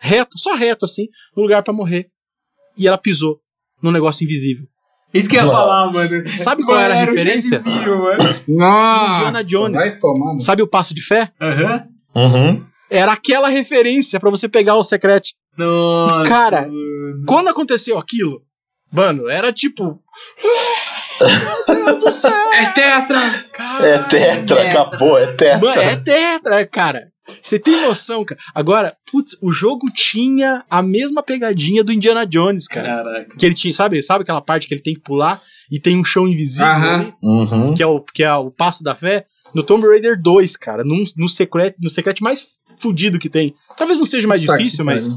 reto, 0.00 0.38
só 0.38 0.54
reto 0.54 0.84
assim, 0.84 1.06
no 1.36 1.42
lugar 1.42 1.62
pra 1.62 1.72
morrer. 1.74 2.06
E 2.78 2.86
ela 2.86 2.96
pisou 2.96 3.38
num 3.82 3.90
negócio 3.90 4.24
invisível. 4.24 4.64
Isso 5.12 5.28
que 5.28 5.36
eu 5.36 5.44
ia 5.44 5.50
falar, 5.50 5.92
mano. 5.92 6.38
Sabe 6.38 6.64
qual 6.64 6.78
era 6.78 6.94
a 6.94 7.02
o 7.02 7.06
referência? 7.06 7.60
mano. 7.60 8.18
Nossa. 8.48 9.16
Indiana 9.18 9.44
Jones. 9.44 9.80
Vai 9.82 9.98
tomar. 9.98 10.34
no- 10.34 10.40
Sabe 10.40 10.62
o 10.62 10.66
passo 10.68 10.94
de 10.94 11.02
fé? 11.02 11.30
Aham. 11.40 11.84
Uhum. 12.16 12.66
Era 12.90 13.12
aquela 13.12 13.48
referência 13.48 14.20
pra 14.20 14.30
você 14.30 14.48
pegar 14.48 14.76
o 14.76 14.84
secreto. 14.84 15.30
Nossa. 15.56 16.28
Cara, 16.28 16.62
mano. 16.62 17.24
Quando 17.26 17.48
aconteceu 17.48 17.98
aquilo, 17.98 18.42
mano, 18.92 19.28
era 19.28 19.52
tipo. 19.52 20.00
Meu 21.68 21.84
Deus 21.84 21.98
do 22.04 22.12
céu! 22.12 22.30
É 22.54 22.66
tetra! 22.72 23.44
Cara, 23.52 23.86
É 23.86 23.98
tetra, 24.04 24.60
É. 24.60 24.70
acabou, 24.70 25.18
é 25.18 25.26
tetra. 25.32 25.58
Mano, 25.58 25.80
é 25.80 25.96
tetra, 25.96 26.66
cara. 26.66 27.00
Você 27.42 27.58
tem 27.58 27.80
noção, 27.80 28.22
cara? 28.24 28.38
Agora, 28.54 28.94
putz, 29.10 29.34
o 29.40 29.50
jogo 29.50 29.86
tinha 29.90 30.62
a 30.68 30.82
mesma 30.82 31.22
pegadinha 31.22 31.82
do 31.82 31.92
Indiana 31.92 32.26
Jones, 32.26 32.66
cara. 32.68 33.02
Caraca. 33.02 33.36
Que 33.38 33.46
ele 33.46 33.54
tinha, 33.54 33.72
sabe? 33.72 34.02
Sabe 34.02 34.22
aquela 34.24 34.42
parte 34.42 34.68
que 34.68 34.74
ele 34.74 34.82
tem 34.82 34.94
que 34.94 35.00
pular 35.00 35.40
e 35.72 35.80
tem 35.80 35.96
um 35.98 36.04
chão 36.04 36.28
invisível 36.28 36.66
Aham. 36.66 36.94
ali, 37.00 37.12
Uhum. 37.22 37.74
que 37.74 37.82
é 37.82 37.86
o 37.86 38.00
que 38.00 38.22
é 38.22 38.34
o 38.34 38.50
passo 38.50 38.84
da 38.84 38.94
fé? 38.94 39.24
No 39.54 39.62
Tomb 39.62 39.86
Raider 39.86 40.20
2, 40.20 40.56
cara, 40.56 40.82
num, 40.84 41.02
no 41.16 41.28
secret, 41.28 41.74
no 41.80 41.88
secret 41.88 42.20
mais 42.20 42.44
fudido 42.78 43.18
que 43.18 43.28
tem. 43.28 43.54
Talvez 43.76 43.98
não 43.98 44.06
seja 44.06 44.26
mais 44.28 44.42
Puta 44.44 44.56
difícil, 44.56 44.84
mas 44.84 45.08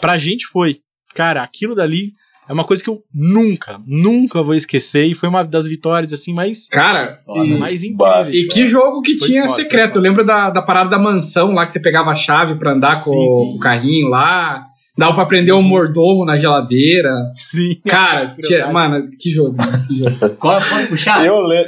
pra 0.00 0.16
gente 0.18 0.46
foi. 0.46 0.78
Cara, 1.14 1.42
aquilo 1.42 1.74
dali 1.74 2.12
é 2.48 2.52
uma 2.52 2.64
coisa 2.64 2.82
que 2.82 2.88
eu 2.90 3.02
nunca, 3.12 3.78
nunca 3.86 4.42
vou 4.42 4.54
esquecer. 4.54 5.06
E 5.06 5.14
foi 5.14 5.28
uma 5.28 5.42
das 5.42 5.66
vitórias, 5.66 6.12
assim, 6.12 6.32
mais, 6.32 6.68
Cara, 6.68 7.18
e, 7.44 7.54
mais 7.58 7.82
incríveis. 7.82 8.34
e 8.34 8.46
que 8.48 8.64
jogo 8.66 9.02
que 9.02 9.16
Foi 9.18 9.28
tinha 9.28 9.42
foda, 9.42 9.54
secreto. 9.54 9.92
foi 9.94 9.98
Eu 9.98 10.02
lembro 10.02 10.24
da, 10.24 10.50
da 10.50 10.62
parada 10.62 10.90
da 10.90 10.98
mansão 10.98 11.52
lá, 11.52 11.66
que 11.66 11.72
você 11.72 11.80
pegava 11.80 12.10
a 12.10 12.14
chave 12.14 12.54
pra 12.56 12.72
andar 12.72 12.96
com 12.96 13.10
Sim, 13.10 13.30
sim. 13.30 13.54
o 13.56 13.58
carrinho 13.58 14.08
lá. 14.08 14.64
Dava 14.98 15.14
pra 15.14 15.26
prender 15.26 15.52
um 15.54 15.60
mordomo 15.60 16.24
na 16.24 16.36
geladeira. 16.38 17.10
Sim. 17.34 17.74
Cara, 17.86 18.34
tinha- 18.40 18.72
mano, 18.72 19.10
que 19.20 19.30
jogo, 19.30 19.54
mano, 19.58 19.86
que 19.86 19.96
jogo. 19.98 20.36
Qual- 20.36 20.58
Posso 20.60 20.86
puxar? 20.86 21.26
Eu 21.26 21.40
le... 21.42 21.64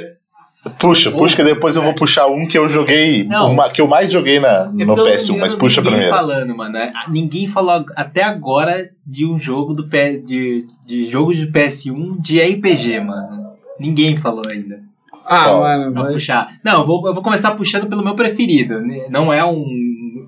Puxa, 0.77 1.11
puxa, 1.11 1.35
que 1.35 1.43
depois 1.43 1.75
eu 1.75 1.81
vou 1.81 1.93
puxar 1.93 2.27
um 2.27 2.45
que 2.47 2.57
eu 2.57 2.67
joguei, 2.67 3.23
Não. 3.23 3.51
uma, 3.53 3.69
que 3.69 3.81
eu 3.81 3.87
mais 3.87 4.11
joguei 4.11 4.39
na, 4.39 4.65
É 4.77 4.85
no 4.85 4.93
porque 4.93 5.01
eu- 5.01 5.05
PS1, 5.15 5.33
eu 5.35 5.39
mas 5.39 5.51
não 5.53 5.57
vi 5.57 5.63
puxa 5.63 5.81
ninguém 5.81 5.93
primeiro. 5.99 6.15
falando, 6.15 6.55
mano. 6.57 6.77
É, 6.77 6.91
Ninguém 7.07 7.47
falou 7.47 7.85
até 7.95 8.23
agora 8.23 8.89
de 9.05 9.25
um 9.25 9.37
jogo 9.39 9.73
do 9.73 9.87
P, 9.87 10.17
de, 10.19 10.65
de 10.85 11.07
jogos 11.07 11.37
de 11.37 11.47
PS1 11.51 12.17
de 12.21 12.39
RPG, 12.41 12.99
mano. 12.99 13.49
Ninguém 13.79 14.15
falou 14.17 14.43
ainda. 14.51 14.79
Ah, 15.25 15.43
Qual? 15.45 15.59
mano, 15.61 15.93
Pra 15.93 16.03
mas... 16.03 16.13
puxar. 16.13 16.49
Não, 16.63 16.81
eu 16.81 16.85
vou, 16.87 17.07
eu 17.07 17.13
vou 17.13 17.21
começar 17.23 17.51
puxando 17.51 17.87
pelo 17.87 18.03
meu 18.03 18.15
preferido. 18.15 18.81
né? 18.81 19.05
Não 19.09 19.31
é 19.31 19.45
um. 19.45 19.65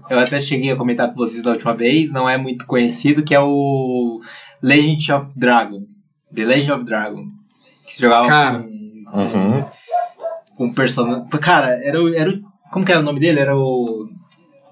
Eu 0.09 0.19
até 0.19 0.39
cheguei 0.41 0.71
a 0.71 0.75
comentar 0.75 1.09
com 1.09 1.15
vocês 1.15 1.41
da 1.41 1.51
última 1.51 1.73
vez, 1.73 2.11
não 2.11 2.29
é 2.29 2.37
muito 2.37 2.65
conhecido, 2.65 3.23
que 3.23 3.33
é 3.33 3.39
o 3.39 4.19
Legend 4.61 5.11
of 5.13 5.27
Dragon. 5.35 5.81
The 6.35 6.45
Legend 6.45 6.71
of 6.73 6.85
Dragon. 6.85 7.25
Que 7.85 7.93
se 7.95 8.01
jogava 8.01 8.27
Cara. 8.27 8.59
com, 8.59 8.81
Uhum. 9.13 9.65
Com 10.61 10.67
um 10.67 10.73
personagem. 10.73 11.25
Cara, 11.41 11.79
era 11.83 12.01
o, 12.01 12.13
era 12.13 12.29
o. 12.29 12.39
Como 12.71 12.85
que 12.85 12.91
era 12.91 13.01
o 13.01 13.03
nome 13.03 13.19
dele? 13.19 13.39
Era 13.39 13.55
o. 13.57 14.07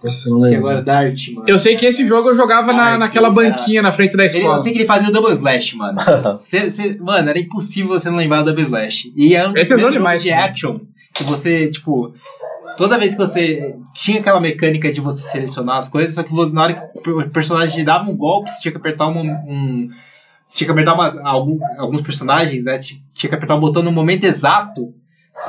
Nossa, 0.04 0.30
eu 0.30 0.34
não 0.36 0.44
Sei 0.44 0.52
lembro. 0.52 0.68
agora, 0.70 0.82
Dart, 0.84 1.28
mano. 1.34 1.46
Eu 1.50 1.60
sei 1.60 1.76
que 1.76 1.86
esse 1.86 2.06
jogo 2.08 2.30
eu 2.30 2.36
jogava 2.36 2.72
na, 2.72 2.98
naquela 2.98 3.28
que 3.30 3.36
banquinha 3.36 3.82
na 3.82 3.92
frente 3.92 4.16
da 4.16 4.24
Ele, 4.24 4.38
escola. 4.38 4.56
eu 4.56 4.60
sei 4.62 4.72
que 4.72 4.78
ele 4.78 4.86
fazia 4.86 5.10
o 5.10 5.12
Double 5.12 5.32
Slash, 5.34 5.76
mano. 5.76 6.00
Cê- 6.40 6.70
cê- 6.70 6.98
mano, 7.02 7.30
era 7.30 7.38
impossível 7.38 7.90
você 7.90 8.10
não 8.10 8.16
lembrar 8.18 8.40
do 8.40 8.46
Double 8.46 8.64
Slash. 8.64 9.12
E 9.14 9.36
é 9.36 9.46
um 9.46 9.52
dos 9.52 9.62
É 9.62 9.66
demais, 9.66 9.94
jogos 9.94 10.24
de 10.24 10.30
né? 10.30 10.36
action 10.36 10.80
que 11.14 11.24
você, 11.26 11.68
tipo... 11.70 12.14
Toda 12.78 12.98
vez 12.98 13.12
que 13.14 13.18
você... 13.20 13.76
Tinha 13.94 14.22
aquela 14.22 14.40
mecânica 14.40 14.90
de 14.90 15.02
você 15.02 15.22
selecionar 15.24 15.80
as 15.80 15.90
coisas, 15.90 16.16
só 16.16 16.24
que 16.24 16.32
você, 16.32 16.54
na 16.54 16.64
hora 16.64 16.74
que 17.04 17.10
o 17.10 17.30
personagem 17.30 17.84
dava 17.84 18.10
um 18.10 18.16
golpe, 18.16 18.50
você 18.50 18.62
tinha 18.62 18.72
que 18.72 18.78
apertar 18.78 19.08
uma, 19.08 19.20
um... 19.22 19.90
Você 20.48 20.60
tinha 20.60 20.68
que 20.68 20.72
apertar 20.72 20.94
umas, 20.94 21.18
algum, 21.18 21.60
alguns 21.78 22.02
personagens, 22.02 22.64
né? 22.64 22.78
Tinha 22.80 23.02
que 23.30 23.36
apertar 23.36 23.56
o 23.56 23.60
botão 23.60 23.84
no 23.84 23.92
momento 23.92 24.24
exato 24.24 24.94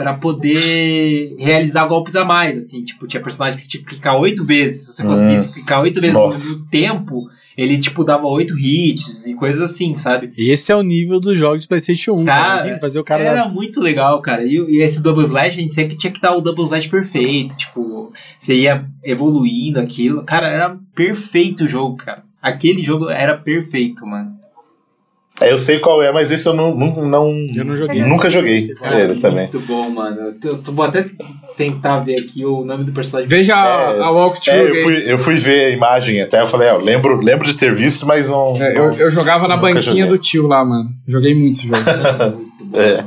pra 0.03 0.14
poder 0.14 1.34
realizar 1.38 1.84
golpes 1.86 2.16
a 2.16 2.24
mais, 2.24 2.57
assim. 2.57 2.82
Tipo, 2.82 3.07
tinha 3.07 3.22
personagem 3.22 3.57
que 3.57 3.62
você 3.62 3.68
tinha 3.68 3.82
que 3.82 3.90
clicar 3.90 4.18
oito 4.18 4.44
vezes. 4.44 4.86
Se 4.86 4.92
você 4.94 5.03
Hum. 5.05 5.09
conseguisse 5.09 5.53
clicar 5.53 5.82
oito 5.82 6.01
vezes 6.01 6.16
no, 6.16 6.22
Nossa. 6.26 6.53
no 6.55 6.64
tempo, 6.66 7.20
ele, 7.57 7.76
tipo, 7.78 8.03
dava 8.03 8.26
oito 8.26 8.59
hits 8.59 9.26
e 9.26 9.34
coisas 9.34 9.61
assim, 9.61 9.94
sabe? 9.96 10.32
Esse 10.38 10.72
é 10.72 10.76
o 10.76 10.82
nível 10.82 11.20
dos 11.20 11.36
jogos 11.36 11.62
de 11.62 11.68
PlayStation 11.68 12.12
1. 12.12 12.24
Cara, 12.24 12.40
Cara, 12.42 12.55
Imagina 12.61 12.78
fazer 12.80 12.98
o 12.98 13.05
cara 13.05 13.24
Era 13.24 13.44
dar- 13.44 13.51
muito 13.53 13.80
legal, 13.80 14.22
cara. 14.22 14.42
E, 14.44 14.55
e 14.57 14.80
esse 14.82 15.03
Double 15.03 15.22
Slash, 15.22 15.59
a 15.59 15.61
gente 15.61 15.74
sempre 15.74 15.96
tinha 15.96 16.11
que 16.11 16.20
dar 16.20 16.34
o 16.34 16.40
Double 16.40 16.64
Slash 16.64 16.88
perfeito. 16.88 17.57
Tipo, 17.59 18.12
você 18.38 18.55
ia 18.55 18.86
evoluindo 19.05 19.78
aquilo. 19.78 20.24
Cara, 20.24 20.48
era 20.48 20.78
perfeito 20.94 21.64
o 21.64 21.68
jogo, 21.68 21.96
cara. 21.96 22.22
Aquele 22.40 22.82
jogo 22.82 23.11
era 23.11 23.36
perfeito, 23.36 24.07
mano. 24.07 24.30
É, 25.41 25.51
eu 25.53 25.57
sei 25.59 25.78
qual 25.78 26.03
é, 26.03 26.12
mas 26.12 26.30
esse 26.30 26.47
eu 26.47 26.53
não, 26.53 26.74
não, 26.76 27.05
não- 27.07 27.47
Eu 27.55 27.64
não 27.64 27.74
joguei. 27.74 28.03
nunca 28.03 28.28
joguei 28.28 28.61
Cara, 28.74 29.01
ele 29.01 29.14
também. 29.18 29.49
muito 29.51 29.61
bom, 29.61 29.88
mano. 29.91 30.34
Eu, 30.45 30.55
vou 30.72 30.84
até 30.84 31.05
tentar 31.57 32.01
ver 32.01 32.20
aqui 32.20 32.45
o 32.45 32.64
nome 32.64 32.84
do 32.84 32.93
personagem. 32.93 33.28
Veja 33.28 33.55
a, 33.57 33.93
É, 33.97 34.01
a 34.01 34.11
walkthrough. 34.11 34.59
É, 34.59 34.70
eu 34.70 34.82
fui, 34.84 35.12
eu 35.12 35.18
fui 35.18 35.36
ver 35.36 35.64
a 35.66 35.70
imagem 35.70 36.20
até, 36.20 36.41
eu 36.43 36.47
falei, 36.47 36.68
ó, 36.68 36.76
lembro, 36.76 37.20
lembro 37.20 37.47
de 37.47 37.55
ter 37.55 37.74
visto, 37.74 38.07
mas 38.07 38.28
não. 38.28 38.55
É, 38.62 38.76
eu, 38.76 38.93
eu 38.93 39.11
jogava 39.11 39.49
na 39.49 39.57
banquinha 39.57 39.82
joguei. 39.82 40.07
do 40.07 40.18
tio 40.18 40.47
lá, 40.47 40.64
mano. 40.64 40.91
Joguei 41.09 41.34
muito 41.34 41.57
esse 41.59 41.66
jogo. 41.68 41.78
Muito 42.36 42.64
bom. 42.66 42.78
É. 42.78 43.05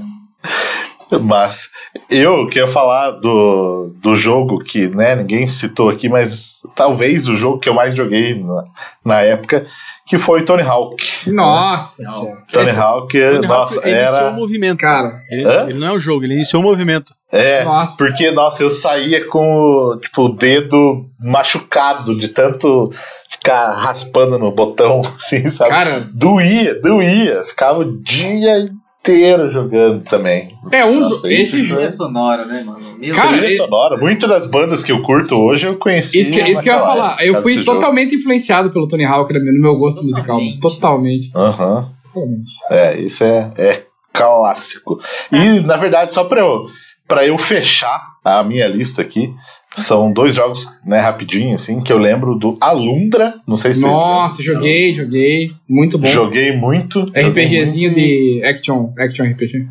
Mas 1.22 1.70
eu 2.10 2.48
queria 2.48 2.68
falar 2.68 3.12
do, 3.12 3.94
do 4.02 4.16
jogo 4.16 4.58
que 4.64 4.88
né, 4.88 5.16
ninguém 5.16 5.48
citou 5.48 5.90
aqui, 5.90 6.10
mas 6.10 6.56
talvez 6.76 7.28
o 7.28 7.36
jogo 7.36 7.60
que 7.60 7.70
eu 7.70 7.74
mais 7.74 7.94
joguei 7.96 8.42
na, 8.42 8.64
na 9.06 9.22
época, 9.22 9.66
que 10.06 10.18
foi 10.18 10.43
Tony 10.43 10.62
Hawk. 10.64 10.95
Nossa. 11.32 12.04
Tony 12.51 12.70
Esse- 12.70 12.80
Hawk, 12.80 13.20
Tony 13.28 13.47
nossa, 13.47 13.76
Hawk 13.76 13.89
iniciou 13.89 14.18
o 14.22 14.26
era. 14.28 14.32
movimento. 14.32 14.80
Cara, 14.80 15.14
Ele, 15.30 15.43
ele 15.72 15.80
não 15.80 15.88
é 15.88 15.91
um 15.93 15.99
jogo, 15.99 16.24
ele 16.26 16.34
iniciou 16.36 16.62
o 16.62 16.66
movimento. 16.66 17.14
É, 17.32 17.64
Nossa. 17.64 17.95
porque, 17.97 18.30
nossa, 18.32 18.62
eu 18.62 18.70
saía 18.70 19.26
com 19.28 19.39
o, 19.43 19.97
tipo, 19.97 20.24
o 20.26 20.30
dedo 20.36 21.06
machucado 21.20 22.14
de 22.20 22.28
tanto 22.28 22.91
ficar 23.30 23.72
raspando 23.72 24.38
no 24.38 24.51
botão, 24.51 25.01
assim, 25.18 25.47
sabe? 25.49 25.70
cara, 25.70 26.06
Doía, 26.20 26.80
doía. 26.80 27.43
Ficava 27.45 27.80
o 27.80 27.97
dia 28.04 28.70
inteiro 29.04 29.49
jogando 29.51 30.01
também. 30.06 30.47
é 30.72 30.86
um 30.86 31.01
Nossa, 31.01 31.16
jogo. 31.16 31.28
Esse 31.28 31.51
Trilha 31.51 31.68
jogo. 31.68 31.91
sonora, 31.91 32.45
né, 32.45 32.64
mano? 32.64 32.97
Meu 32.97 33.14
Cara, 33.14 33.38
Trilha 33.38 33.58
sonora. 33.58 33.97
Muitas 33.97 34.30
das 34.30 34.47
bandas 34.47 34.82
que 34.84 34.91
eu 34.93 35.01
curto 35.01 35.36
hoje 35.36 35.68
eu 35.68 35.76
conheci. 35.76 36.20
Isso 36.22 36.32
que, 36.32 36.39
isso 36.49 36.64
que 36.64 36.70
eu 36.70 36.74
ia 36.74 36.80
falar. 36.80 37.18
Eu 37.26 37.41
fui 37.41 37.64
totalmente 37.66 38.16
influenciado 38.16 38.72
pelo 38.72 38.88
Tony 38.88 39.04
Hawk 39.06 39.32
no 39.34 39.62
meu- 39.62 39.76
gosto 39.78 40.04
musical. 40.06 40.39
mano. 40.39 40.58
Totalmente. 40.62 41.26
jogo. 41.28 41.39
Aham. 41.39 41.91
Totalmente. 42.14 42.51
É, 42.70 42.97
isso 42.99 43.24
é, 43.26 43.51
é 43.58 43.82
clássico. 44.14 44.99
E, 45.32 45.60
na 45.60 45.76
verdade, 45.76 46.14
só 46.14 46.24
pra 46.24 46.39
eu, 46.39 46.66
pra 47.08 47.26
eu 47.26 47.38
fechar 47.38 48.01
a 48.24 48.43
minha 48.43 48.68
lista 48.68 49.01
aqui, 49.01 49.34
são 49.76 50.12
dois 50.12 50.36
jogos, 50.36 50.68
né, 50.86 50.99
rapidinho, 50.99 51.56
assim, 51.56 51.82
que 51.82 51.91
eu 51.91 51.97
lembro 51.97 52.36
do 52.36 52.58
Alundra. 52.62 53.36
Não 53.47 53.58
sei 53.58 53.74
se 53.74 53.82
vocês 53.82 53.91
Nossa, 53.91 54.38
lembram. 54.39 54.56
joguei, 54.56 54.93
joguei. 54.93 55.51
Muito 55.68 55.97
bom. 55.97 56.08
Joguei 56.08 56.51
muito. 56.56 56.99
joguei 57.16 57.45
RPGzinho 57.45 57.91
muito. 57.91 57.99
de 58.06 58.41
action, 58.45 58.93
action 58.97 59.26
RPG. 59.26 59.68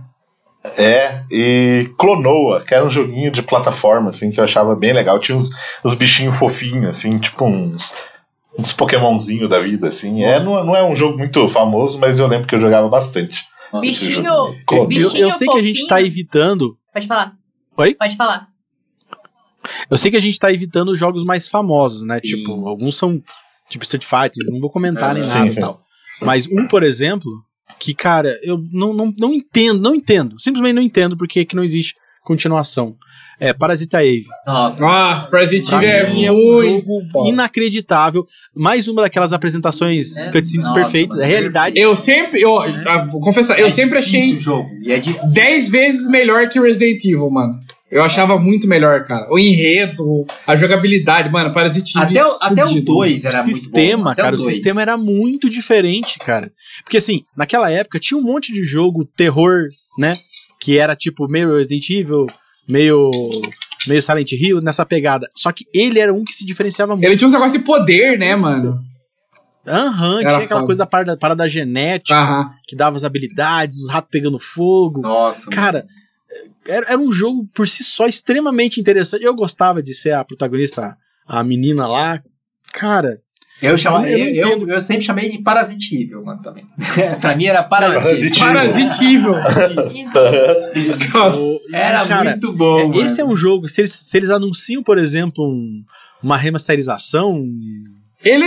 É, 0.76 1.22
e 1.30 1.90
Clonoa, 1.98 2.60
que 2.60 2.74
era 2.74 2.84
um 2.84 2.90
joguinho 2.90 3.30
de 3.32 3.42
plataforma, 3.42 4.10
assim, 4.10 4.30
que 4.30 4.38
eu 4.38 4.44
achava 4.44 4.74
bem 4.76 4.92
legal. 4.92 5.18
Tinha 5.18 5.36
uns, 5.36 5.50
uns 5.84 5.94
bichinhos 5.94 6.36
fofinhos, 6.36 6.88
assim, 6.96 7.18
tipo 7.18 7.44
uns, 7.44 7.92
uns 8.58 8.72
Pokémonzinho 8.72 9.48
da 9.48 9.60
vida, 9.60 9.88
assim. 9.88 10.22
É, 10.22 10.40
não, 10.42 10.64
não 10.64 10.76
é 10.76 10.84
um 10.84 10.94
jogo 10.94 11.18
muito 11.18 11.48
famoso, 11.48 11.98
mas 11.98 12.18
eu 12.18 12.26
lembro 12.26 12.46
que 12.46 12.54
eu 12.54 12.60
jogava 12.60 12.88
bastante. 12.88 13.40
Bichinho-. 13.80 14.22
Clonoa. 14.66 14.82
Eu, 14.82 14.86
Bichinho 14.86 15.26
eu 15.26 15.32
sei 15.32 15.48
que 15.48 15.58
a 15.58 15.62
gente 15.62 15.80
fofinho. 15.80 15.88
tá 15.88 16.02
evitando. 16.02 16.76
Pode 16.92 17.06
falar. 17.06 17.36
Oi? 17.76 17.94
Pode 17.94 18.16
falar. 18.16 18.48
Eu 19.90 19.96
sei 19.96 20.10
que 20.10 20.16
a 20.16 20.20
gente 20.20 20.38
tá 20.38 20.52
evitando 20.52 20.90
os 20.90 20.98
jogos 20.98 21.24
mais 21.24 21.48
famosos, 21.48 22.02
né? 22.02 22.20
Sim. 22.20 22.36
Tipo, 22.36 22.66
alguns 22.66 22.96
são 22.96 23.22
tipo 23.68 23.84
Street 23.84 24.04
Fighter, 24.04 24.52
não 24.52 24.60
vou 24.60 24.70
comentar 24.70 25.12
É, 25.12 25.14
nem 25.14 25.24
sim, 25.24 25.38
nada 25.38 25.50
e 25.50 25.54
tal. 25.54 25.82
Mas 26.20 26.46
um, 26.46 26.66
por 26.68 26.82
exemplo, 26.82 27.30
que, 27.78 27.94
cara, 27.94 28.38
eu 28.42 28.62
não, 28.70 28.92
não, 28.92 29.14
não 29.18 29.32
entendo, 29.32 29.80
não 29.80 29.94
entendo. 29.94 30.38
Simplesmente 30.38 30.74
não 30.74 30.82
entendo 30.82 31.16
porque 31.16 31.44
que 31.44 31.56
não 31.56 31.64
existe 31.64 31.94
continuação. 32.22 32.96
É 33.44 33.52
Parasita 33.52 34.04
Eve. 34.04 34.24
Nossa. 34.46 34.84
Nossa, 34.84 35.28
Parasite 35.28 35.68
Pra 35.68 35.84
Eve 35.84 36.10
é 36.10 36.14
mim 36.14 36.24
é 36.24 36.32
um 36.32 36.36
muito 36.36 36.62
jogo 36.70 36.92
foda. 37.12 37.28
inacreditável. 37.28 38.24
Mais 38.54 38.86
uma 38.88 39.02
daquelas 39.02 39.32
apresentações 39.32 40.28
É, 40.28 40.30
cutscenes 40.30 40.66
nossa, 40.68 40.80
perfeitas. 40.80 41.18
É 41.18 41.24
realidade. 41.26 41.80
Eu 41.80 41.96
sempre, 41.96 42.40
eu, 42.40 42.56
ah, 42.58 43.06
vou 43.10 43.20
confessar, 43.20 43.58
eu 43.58 43.66
É 43.66 43.70
sempre 43.70 43.98
difícil 43.98 44.20
achei 44.20 44.36
o 44.36 44.40
jogo. 44.40 44.68
E 44.84 44.92
é 44.92 44.98
difícil. 44.98 45.28
10 45.30 45.68
vezes 45.70 46.06
melhor 46.08 46.48
que 46.48 46.60
Resident 46.60 47.04
Evil, 47.04 47.28
mano. 47.30 47.58
Eu 47.90 48.02
achava 48.02 48.38
muito 48.38 48.66
melhor, 48.66 49.04
cara. 49.04 49.26
O 49.30 49.38
enredo, 49.38 50.24
a 50.46 50.56
jogabilidade, 50.56 51.30
mano, 51.30 51.52
Parasite 51.52 51.98
Eve. 51.98 52.18
Até, 52.18 52.24
o- 52.26 52.38
até 52.40 52.64
o 52.64 52.68
fudido. 52.68 52.86
2 52.94 53.24
O 53.24 53.28
era 53.28 53.36
muito 53.42 53.54
sistema, 53.56 54.04
bom. 54.04 54.08
Até 54.10 54.22
cara, 54.22 54.34
o, 54.34 54.38
dois. 54.38 54.54
sistema 54.54 54.80
era 54.80 54.96
muito 54.96 55.50
diferente, 55.50 56.18
cara. 56.18 56.50
Porque 56.84 56.96
assim, 56.96 57.22
naquela 57.36 57.70
época 57.70 57.98
tinha 57.98 58.16
um 58.18 58.22
monte 58.22 58.52
de 58.52 58.64
jogo 58.64 59.04
terror, 59.04 59.64
né? 59.98 60.14
Que 60.60 60.78
era 60.78 60.94
tipo 60.96 61.26
meio 61.28 61.54
Resident 61.56 61.90
Evil, 61.90 62.26
meio 62.68 63.10
meio 63.86 64.00
Silent 64.00 64.30
Hill 64.32 64.60
nessa 64.60 64.86
pegada. 64.86 65.28
Só 65.34 65.50
que 65.50 65.64
ele 65.74 65.98
era 65.98 66.12
um 66.14 66.24
que 66.24 66.32
se 66.32 66.46
diferenciava 66.46 66.94
muito. 66.94 67.04
Ele 67.06 67.16
tinha 67.16 67.26
uns 67.28 67.32
negócios 67.34 67.58
de 67.58 67.64
poder, 67.64 68.18
né, 68.18 68.36
mano? 68.36 68.78
Aham, 69.66 70.20
Era 70.20 70.30
tinha 70.30 70.36
aquela 70.44 70.60
foda. 70.60 70.66
coisa 70.66 70.78
da 70.78 70.86
parada, 70.86 71.16
parada 71.16 71.48
genética 71.48 72.16
Aham. 72.16 72.50
que 72.66 72.74
dava 72.74 72.96
as 72.96 73.04
habilidades, 73.04 73.78
os 73.78 73.88
ratos 73.92 74.10
pegando 74.10 74.38
fogo. 74.38 75.00
Nossa. 75.02 75.48
Cara, 75.50 75.86
era, 76.66 76.86
era 76.92 76.98
um 76.98 77.12
jogo 77.12 77.46
por 77.54 77.68
si 77.68 77.84
só 77.84 78.06
extremamente 78.06 78.80
interessante. 78.80 79.24
Eu 79.24 79.34
gostava 79.34 79.82
de 79.82 79.94
ser 79.94 80.14
a 80.14 80.24
protagonista, 80.24 80.96
a 81.26 81.42
menina 81.44 81.86
lá. 81.86 82.20
Cara, 82.72 83.16
Eu, 83.62 83.76
chama, 83.78 84.08
Eu 84.08 84.18
eu, 84.58 84.68
eu, 84.68 84.80
sempre 84.80 85.04
chamei 85.04 85.28
de 85.30 85.38
Parasite 85.38 85.94
Evil, 86.02 86.24
mano, 86.24 86.42
também. 86.42 86.64
pra 87.20 87.36
mim 87.36 87.44
era 87.46 87.62
Parasite. 87.62 88.38
Parasite 88.38 89.04
Evil. 89.04 89.32
Parasite 89.34 89.98
Evil. 89.98 91.10
Nossa. 91.14 91.38
o- 91.38 91.60
Era 91.72 92.04
cara, 92.06 92.30
muito 92.30 92.52
bom, 92.52 92.78
É, 92.94 92.98
esse 93.04 93.20
é 93.20 93.24
um 93.24 93.36
jogo, 93.36 93.68
se 93.68 93.80
eles, 93.80 93.92
se 93.92 94.16
eles 94.16 94.30
anunciam, 94.30 94.82
por 94.82 94.98
exemplo, 94.98 95.44
um- 95.46 95.82
uma 96.22 96.36
remasterização, 96.36 97.32
um, 97.32 97.84
Ele. 98.24 98.46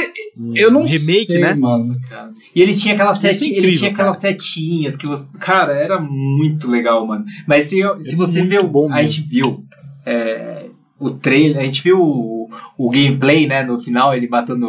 Eu 0.55 0.71
não 0.71 0.81
um 0.81 0.85
remake, 0.85 1.25
sei, 1.25 1.41
né? 1.41 1.53
mano. 1.53 1.83
Cara. 2.09 2.31
E 2.55 2.61
eles 2.61 2.81
tinham 2.81 2.93
aquelas 2.95 3.17
Isso 3.17 3.27
é 3.27 3.33
sete, 3.33 3.45
incrível, 3.49 3.69
ele 3.69 3.77
tinha 3.77 3.91
aquelas 3.91 4.17
setinhas 4.17 4.95
que 4.95 5.05
você, 5.05 5.27
cara, 5.39 5.73
era 5.73 5.99
muito 5.99 6.69
legal, 6.71 7.05
mano. 7.05 7.25
Mas 7.47 7.65
se, 7.65 7.79
eu- 7.79 8.01
se 8.01 8.13
É 8.13 8.17
você 8.17 8.41
viu, 8.43 8.65
bom 8.67 8.91
a 8.91 9.01
gente 9.03 9.21
viu 9.21 9.63
é, 10.05 10.67
o 10.99 11.09
trailer, 11.11 11.61
a 11.61 11.65
gente 11.65 11.81
viu 11.81 12.01
o, 12.01 12.49
o 12.77 12.89
gameplay, 12.89 13.47
né, 13.47 13.63
no 13.63 13.79
final 13.79 14.15
ele 14.15 14.27
matando 14.27 14.67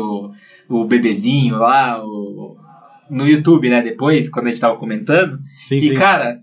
o, 0.69 0.81
o 0.83 0.85
bebezinho 0.85 1.57
lá, 1.57 2.01
o 2.03 2.57
no 3.11 3.27
YouTube, 3.27 3.71
né, 3.71 3.81
depois, 3.83 4.29
quando 4.29 4.47
a 4.47 4.49
gente 4.49 4.61
tava 4.61 4.77
comentando. 4.77 5.39
Sim, 5.61 5.77
E, 5.77 5.83
sim. 5.83 5.95
cara, 5.95 6.41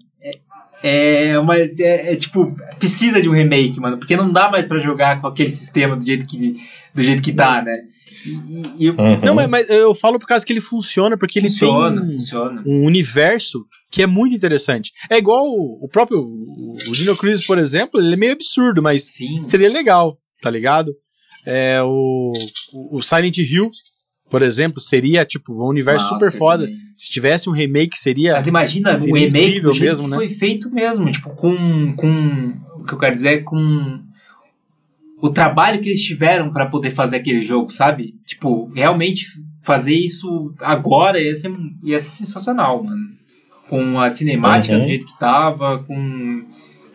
é, 0.84 1.28
é 1.28 1.40
uma. 1.40 1.58
É, 1.58 1.72
é, 1.80 2.16
tipo, 2.16 2.56
precisa 2.78 3.22
de 3.22 3.30
um 3.30 3.34
remake, 3.34 3.80
mano, 3.80 3.98
porque 3.98 4.16
não 4.16 4.32
dá 4.32 4.50
mais 4.50 4.66
pra 4.66 4.80
jogar 4.80 5.22
com 5.22 5.28
aquele 5.28 5.50
sistema 5.50 5.96
do 5.96 6.06
jeito 6.06 6.26
que, 6.26 6.56
do 6.94 7.02
jeito 7.02 7.22
que 7.22 7.32
tá, 7.32 7.62
né? 7.62 7.84
E, 8.26 8.86
e 8.86 8.90
Uhum. 8.90 9.20
Não, 9.24 9.36
mas, 9.36 9.48
mas 9.50 9.70
eu 9.70 9.94
falo 9.94 10.18
por 10.20 10.28
causa 10.28 10.46
que 10.46 10.54
ele 10.54 10.62
funciona, 10.62 11.18
porque 11.18 11.40
ele 11.40 11.50
funciona, 11.50 12.02
tem 12.02 12.10
um- 12.10 12.14
funciona. 12.14 12.64
um 12.66 12.86
universo 12.86 13.66
que 13.92 14.02
é 14.02 14.08
muito 14.08 14.36
interessante. 14.36 14.92
É 15.10 15.18
igual 15.18 15.46
o, 15.46 15.86
o 15.86 15.88
próprio 15.90 16.20
o, 16.20 16.76
o 16.90 16.92
Dino 16.94 17.16
Crisis, 17.16 17.46
por 17.46 17.58
exemplo, 17.58 18.00
ele 18.00 18.14
é 18.14 18.18
meio 18.18 18.34
absurdo, 18.34 18.82
mas 18.82 19.04
Sim. 19.04 19.44
seria 19.44 19.70
legal, 19.70 20.18
tá 20.42 20.50
ligado? 20.50 20.94
É 21.46 21.82
o, 21.84 22.34
o, 22.74 22.98
o 22.98 23.02
Silent 23.02 23.38
Hill, 23.38 23.70
por 24.30 24.42
exemplo, 24.42 24.80
seria 24.80 25.26
tipo 25.26 25.54
um 25.54 25.68
universo 25.68 26.12
Nossa, 26.12 26.26
super 26.26 26.38
foda. 26.40 26.70
Se 26.98 27.10
tivesse 27.10 27.50
um 27.50 27.54
remake, 27.54 27.98
seria 27.98 28.34
Mas 28.34 28.48
imagina 28.48 28.94
o 28.94 28.98
Seria 28.98 29.14
remake 29.26 29.46
incrível 29.48 29.72
do 29.72 29.76
jeito 29.78 29.90
mesmo, 29.90 30.06
que 30.06 30.12
né? 30.12 30.18
foi 30.18 30.30
feito 30.30 30.72
mesmo, 30.72 31.12
tipo, 31.12 31.30
com, 31.36 31.94
com. 31.96 32.54
O 32.80 32.86
que 32.86 32.94
eu 32.94 32.98
quero 32.98 33.14
dizer 33.14 33.30
é 33.30 33.38
com. 33.42 34.00
O 35.26 35.30
trabalho 35.30 35.80
que 35.80 35.88
eles 35.88 36.04
tiveram 36.04 36.52
pra 36.52 36.66
poder 36.66 36.92
fazer 36.92 37.16
aquele 37.16 37.44
jogo, 37.46 37.70
sabe? 37.70 38.14
Tipo, 38.26 38.70
realmente 38.76 39.26
fazer 39.66 39.94
isso 39.94 40.54
agora 40.60 41.18
ia 41.18 41.34
ser, 41.34 41.50
ia 41.82 41.98
ser 41.98 42.10
sensacional, 42.10 42.84
mano. 42.84 43.02
Com 43.70 44.00
a 44.02 44.10
cinemática 44.10 44.76
Uhum. 44.76 44.82
do 44.82 44.88
jeito 44.88 45.06
que 45.06 45.18
tava, 45.18 45.80
com. 45.86 46.44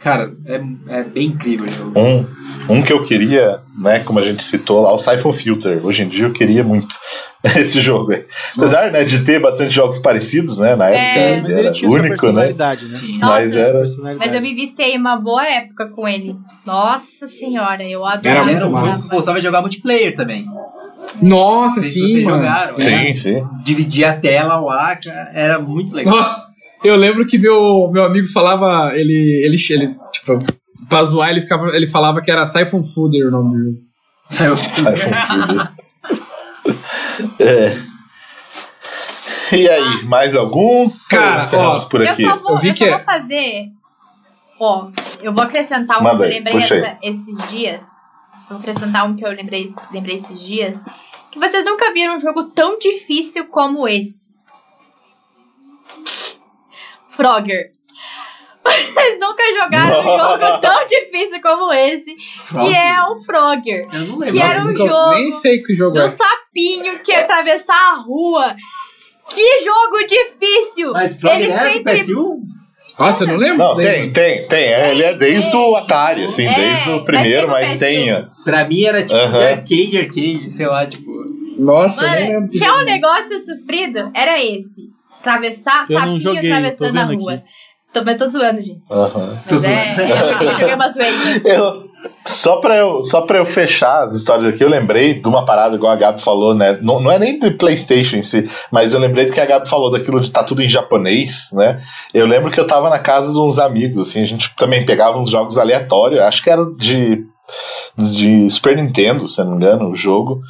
Cara, 0.01 0.31
é, 0.47 0.61
é 0.89 1.03
bem 1.03 1.27
incrível 1.27 1.67
o 1.67 1.71
jogo. 1.73 1.99
Um, 1.99 2.27
um 2.69 2.83
que 2.83 2.93
eu 2.93 3.03
queria, 3.03 3.61
né, 3.77 3.99
como 4.01 4.21
a 4.21 4.23
gente 4.23 4.43
citou 4.45 4.81
lá, 4.81 4.93
o 4.93 4.99
Siphon 4.99 5.33
Filter. 5.33 5.85
Hoje 5.85 6.03
em 6.05 6.09
dia 6.09 6.25
eu 6.27 6.33
queria 6.33 6.63
muito 6.63 6.95
esse 7.57 7.81
jogo. 7.81 8.13
Apesar 8.57 8.93
né, 8.93 9.03
de 9.03 9.25
ter 9.25 9.41
bastante 9.41 9.71
jogos 9.75 9.99
parecidos, 9.99 10.59
né? 10.59 10.77
Na 10.77 10.89
época 10.89 11.19
É, 11.19 11.33
ele 11.33 11.43
mas 11.43 11.51
ele 11.51 11.61
era 11.67 11.71
tinha 11.73 11.91
sua 11.91 11.99
único, 11.99 12.15
né? 12.15 12.21
personalidade, 12.21 12.85
né? 12.87 12.95
Sim. 12.95 13.19
Mas 13.19 13.57
Nossa, 13.57 13.69
era. 13.69 14.17
Mas 14.19 14.35
eu 14.35 14.41
me 14.41 14.55
viciei 14.55 14.97
uma 14.97 15.17
boa 15.17 15.47
época 15.47 15.89
com 15.89 16.07
ele. 16.07 16.35
Nossa 16.65 17.27
senhora, 17.27 17.83
eu 17.83 18.05
adorava. 18.05 18.45
muito 18.45 18.57
Era 18.57 18.67
um 18.69 19.01
que 19.03 19.09
gostava 19.09 19.39
de 19.39 19.45
jogar 19.45 19.61
multiplayer 19.61 20.15
também. 20.15 20.47
Nossa, 21.21 21.83
sim, 21.83 21.91
vocês 22.07 22.25
mano. 22.25 22.37
jogaram, 22.37 22.75
Sim. 22.75 22.83
Sim, 22.83 23.17
sim. 23.17 23.47
Dividir 23.65 24.05
a 24.05 24.15
tela 24.15 24.61
lá, 24.61 24.95
cara, 24.97 25.31
era 25.35 25.59
muito 25.59 25.95
legal. 25.95 26.17
Nossa, 26.17 26.47
eu 26.85 26.97
lembro 26.97 27.27
que 27.27 27.39
meu, 27.39 27.91
meu 27.93 28.05
amigo 28.05 28.29
falava, 28.29 28.93
ele, 28.97 29.43
ele, 29.45 29.57
ele, 29.71 29.97
tipo, 30.13 30.39
pra 30.89 31.03
zoar, 31.05 31.31
ele, 31.31 31.41
ficava, 31.43 31.69
ele 31.77 31.87
falava 31.87 32.21
que 32.21 32.31
era 32.31 32.47
Siphon 32.47 32.83
Fooder 32.83 33.27
o 33.29 33.31
nome 33.31 33.51
do 33.51 33.65
jogo. 33.65 33.79
Siphon 34.29 34.57
Filter. 34.57 35.73
é. 37.41 37.77
E 39.57 39.69
aí, 39.69 40.05
mais 40.05 40.35
algum? 40.37 40.91
Cara, 41.09 41.49
ó, 41.55 41.81
por 41.87 42.03
Eu 42.03 42.13
aqui. 42.13 42.23
só 42.23 42.37
vou, 42.37 42.51
Eu 42.53 42.59
vi 42.59 42.69
eu 42.69 42.75
que 42.75 42.79
só 42.81 42.85
é- 42.87 42.91
vou 42.91 43.01
fazer. 43.01 43.65
Ó, 44.61 44.91
eu 45.23 45.33
vou 45.33 45.43
acrescentar 45.45 46.01
um 46.01 46.03
Manda 46.05 46.19
que 46.19 46.25
eu 46.25 46.29
lembrei 46.37 46.57
essa- 46.57 46.99
esses 47.03 47.47
dias. 47.49 47.87
Vou 48.49 48.59
acrescentar 48.59 49.07
um 49.09 49.15
que 49.17 49.25
eu 49.25 49.31
lembrei, 49.31 49.67
lembrei 49.93 50.17
esses 50.17 50.45
dias. 50.45 50.85
Que 51.31 51.39
vocês 51.39 51.65
nunca 51.65 51.93
viram 51.93 52.17
um 52.17 52.21
jogo 52.21 52.45
tão 52.51 52.79
difícil 52.79 53.47
como 53.49 53.87
esse. 53.89 54.29
Frogger. 57.19 57.73
Vocês 58.65 59.19
nunca 59.19 59.43
jogaram 59.55 60.01
um 60.01 60.19
jogo 60.19 60.59
tão 60.61 60.85
difícil 60.87 61.41
como 61.43 61.73
esse, 61.73 62.15
que 62.15 62.75
é 62.75 63.03
o 63.03 63.19
Frogger. 63.25 63.87
Eu 63.93 64.01
não 64.01 64.19
lembro. 64.19 64.33
Que 64.33 64.41
era 64.41 64.61
um 64.61 64.65
nunca- 64.67 64.87
jogo 64.87 65.15
Nem 65.15 65.33
sei 65.33 65.63
que 65.63 65.75
jogo 65.75 65.93
Do 65.93 66.01
é. 66.03 66.09
sapinho 66.09 66.99
que 67.01 67.13
ia 67.13 67.21
atravessar 67.21 67.93
a 67.93 67.97
rua. 67.97 68.55
Que 69.31 69.59
jogo 69.65 70.07
difícil! 70.07 70.93
Mas 70.93 71.15
Frogger 71.21 71.41
Ele 71.43 71.53
é 71.53 71.59
sempre 71.59 71.95
PS1? 71.95 72.39
Nossa, 72.99 73.25
eu 73.25 73.29
não 73.29 73.37
lembro 73.37 73.59
Não, 73.59 73.77
disso 73.77 73.89
tem, 73.89 74.01
mano. 74.01 74.13
tem, 74.13 74.49
tem. 74.49 74.65
É, 74.65 74.91
ele 74.91 75.03
é 75.05 75.15
desde 75.15 75.55
o 75.57 75.77
Atari, 75.77 76.25
assim, 76.25 76.47
É, 76.47 76.55
desde 76.55 76.91
o 76.91 76.95
mas 76.97 77.05
primeiro, 77.05 77.47
no 77.47 77.53
mas 77.53 77.77
tem. 77.77 78.09
PS1. 78.09 78.29
Pra 78.45 78.65
mim 78.67 78.85
era 78.85 79.03
tipo 79.03 79.15
Aham. 79.15 79.39
de 79.39 79.45
arcade, 79.45 79.99
arcade, 79.99 80.51
sei 80.51 80.67
lá, 80.67 80.87
tipo. 80.87 81.11
Nossa, 81.59 82.03
eu 82.05 82.09
não 82.09 82.15
lembro 82.15 82.33
Mano, 82.35 82.43
desse 82.47 82.59
que 82.59 82.65
é 82.65 82.67
jogo. 82.69 82.81
um 82.81 82.85
negócio 82.85 83.41
sofrido? 83.41 84.11
Era 84.15 84.43
esse. 84.45 84.91
Atravessar, 85.21 85.85
Eu 85.89 85.95
não 85.95 86.01
sapinho 86.01 86.21
joguei, 86.21 86.51
atravessando 86.53 86.99
a 86.99 87.05
rua. 87.05 87.35
aqui. 87.35 87.45
Tô, 87.93 88.05
mas 88.05 88.17
tô 88.17 88.27
zoando, 88.27 88.63
gente. 88.63 88.83
Aham. 88.91 89.43
Tô 89.49 89.55
é, 89.55 89.59
zoando. 89.59 90.01
eu 90.01 90.33
joguei, 90.33 90.51
joguei 90.51 90.75
uma 90.75 90.89
zoeirinha. 90.89 91.41
Eu, 91.45 91.89
só, 92.25 92.57
pra 92.57 92.77
eu, 92.77 93.03
só 93.03 93.23
pra 93.23 93.39
eu 93.39 93.47
fechar 93.47 94.05
as 94.05 94.15
histórias 94.15 94.47
aqui, 94.47 94.63
eu 94.63 94.69
lembrei 94.69 95.15
de 95.15 95.27
uma 95.27 95.45
parada, 95.45 95.75
igual 95.75 95.93
a 95.93 95.97
Gabi 95.97 96.21
falou, 96.21 96.55
né? 96.55 96.79
Não, 96.83 97.01
não 97.01 97.11
é 97.11 97.19
nem 97.19 97.39
de 97.39 97.51
PlayStation 97.53 98.17
em 98.17 98.23
si, 98.23 98.49
mas 98.71 98.93
eu 98.93 99.01
lembrei 99.01 99.25
do 99.27 99.33
que 99.33 99.41
a 99.41 99.47
Gabi 99.47 99.69
falou 99.69 99.91
daquilo 99.91 100.21
de 100.21 100.31
tá 100.31 100.45
tudo 100.45 100.63
em 100.63 100.69
japonês, 100.69 101.49
né? 101.53 101.83
Eu 102.13 102.27
lembro 102.27 102.51
que 102.51 102.61
eu 102.61 102.67
tava 102.67 102.91
na 102.91 102.99
casa 102.99 103.33
de 103.33 103.39
uns 103.39 103.59
amigos, 103.59 104.09
assim, 104.09 104.23
a 104.23 104.27
gente 104.27 104.55
também 104.57 104.85
pegava 104.85 105.19
uns 105.19 105.31
jogos 105.31 105.59
aleatórios, 105.59 106.21
acho 106.21 106.43
que 106.43 106.51
era 106.51 106.65
de, 106.77 107.25
de 107.97 108.51
Super 108.51 108.77
Nintendo, 108.77 109.27
se 109.27 109.41
eu 109.41 109.47
não 109.47 109.53
me 109.53 109.65
engano, 109.65 109.91
o 109.91 109.97
jogo, 109.97 110.41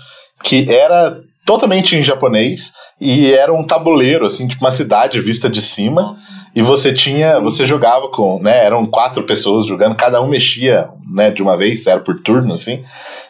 que 0.43 0.67
era 0.69 1.17
totalmente 1.49 1.97
em 1.97 2.03
japonês 2.03 2.75
e 3.01 3.33
era 3.33 3.51
um 3.55 3.67
tabuleiro, 3.67 4.27
assim, 4.27 4.47
tipo 4.47 4.63
uma 4.63 4.71
cidade 4.71 5.19
vista 5.19 5.49
de 5.49 5.63
cima. 5.63 6.13
E 6.55 6.61
você 6.61 6.93
tinha, 6.93 7.41
você 7.41 7.65
jogava 7.65 8.09
com, 8.09 8.39
né, 8.39 8.67
eram 8.67 8.85
quatro 8.85 9.23
pessoas 9.23 9.65
jogando, 9.65 9.95
cada 9.95 10.21
um 10.21 10.29
mexia, 10.29 10.91
né, 11.11 11.31
de 11.31 11.43
uma 11.43 11.57
vez, 11.57 11.87
era 11.87 12.01
por 12.01 12.21
turno 12.21 12.53
assim. 12.53 12.85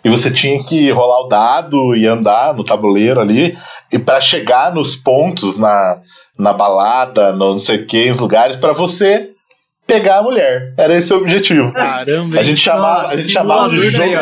E 0.05 0.09
você 0.09 0.33
tinha 0.33 0.59
que 0.59 0.91
rolar 0.91 1.27
o 1.27 1.29
dado 1.29 1.95
e 1.95 2.09
andar 2.09 2.55
no 2.55 2.65
tabuleiro 2.65 3.21
ali 3.21 3.57
e 3.93 4.01
para 4.01 4.21
chegar 4.21 4.75
nos 4.75 4.97
pontos 4.97 5.57
na, 5.57 6.01
na 6.37 6.53
balada, 6.53 7.31
no 7.31 7.53
não 7.53 7.61
sei 7.61 7.77
o 7.77 7.87
que, 7.87 8.11
os 8.11 8.19
lugares 8.19 8.57
para 8.57 8.73
você 8.73 9.31
pegar 9.89 10.19
a 10.19 10.23
mulher. 10.23 10.75
Era 10.77 10.97
esse 10.97 11.13
o 11.13 11.17
objetivo. 11.17 11.73
Caramba, 11.73 12.39
A 12.39 12.43
gente 12.45 12.61
chamava, 12.61 13.09
a 13.09 13.17
gente 13.17 13.33
chamava 13.33 13.71
de 13.71 13.91
jogo, 13.91 14.15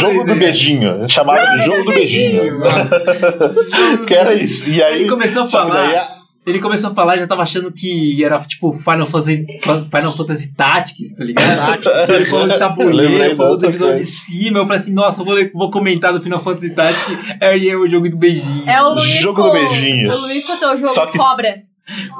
jogo 0.00 0.24
do 0.24 0.34
beijinho. 0.36 0.96
A 0.96 1.00
gente 1.02 1.12
chamava 1.12 1.56
de 1.58 1.64
jogo 1.64 1.84
do 1.84 1.92
beijinho. 1.92 2.60
que 4.06 4.14
era 4.14 4.32
isso. 4.34 4.70
E 4.70 4.82
aí 4.82 5.00
Ele 5.02 5.08
começou 5.10 5.42
a 5.44 5.48
falar. 5.48 5.90
a- 5.90 6.22
Ele 6.46 6.58
começou 6.58 6.90
a 6.90 6.94
falar 6.94 7.16
e 7.16 7.20
já 7.20 7.26
tava 7.26 7.42
achando 7.42 7.70
que 7.72 8.24
era 8.24 8.36
tipo 8.40 8.72
Final 8.72 9.06
Fantasy, 9.06 9.46
Final 9.62 10.12
Fantasy 10.16 10.54
Tactics, 10.56 11.14
tá 11.16 11.24
ligado? 11.24 11.78
Ele 12.12 12.24
falou 12.24 12.48
de 12.48 12.58
tabuleiro, 12.58 13.36
falou 13.36 13.58
da 13.58 13.68
visão 13.70 13.94
de 13.94 14.04
cima. 14.04 14.58
Eu 14.58 14.64
falei 14.64 14.80
assim, 14.80 14.92
nossa, 14.92 15.20
eu 15.20 15.24
vou, 15.24 15.36
vou 15.54 15.70
comentar 15.70 16.12
do 16.12 16.20
Final 16.20 16.40
Fantasy 16.40 16.70
Tactics. 16.70 17.34
Aí 17.40 17.68
é 17.68 17.76
o 17.76 17.86
jogo 17.88 18.08
do 18.10 18.16
beijinho. 18.16 18.68
É 18.68 18.82
o 18.82 18.94
Luiz 18.94 19.08
Jogo 19.20 19.40
com, 19.42 19.48
do 19.48 19.52
beijinho. 19.52 20.10
O 20.12 20.16
Luiz 20.22 20.44
com 20.46 20.56
seu 20.56 20.76
jogo 20.76 20.92
Só 20.92 21.06
que- 21.06 21.18
cobra. 21.18 21.62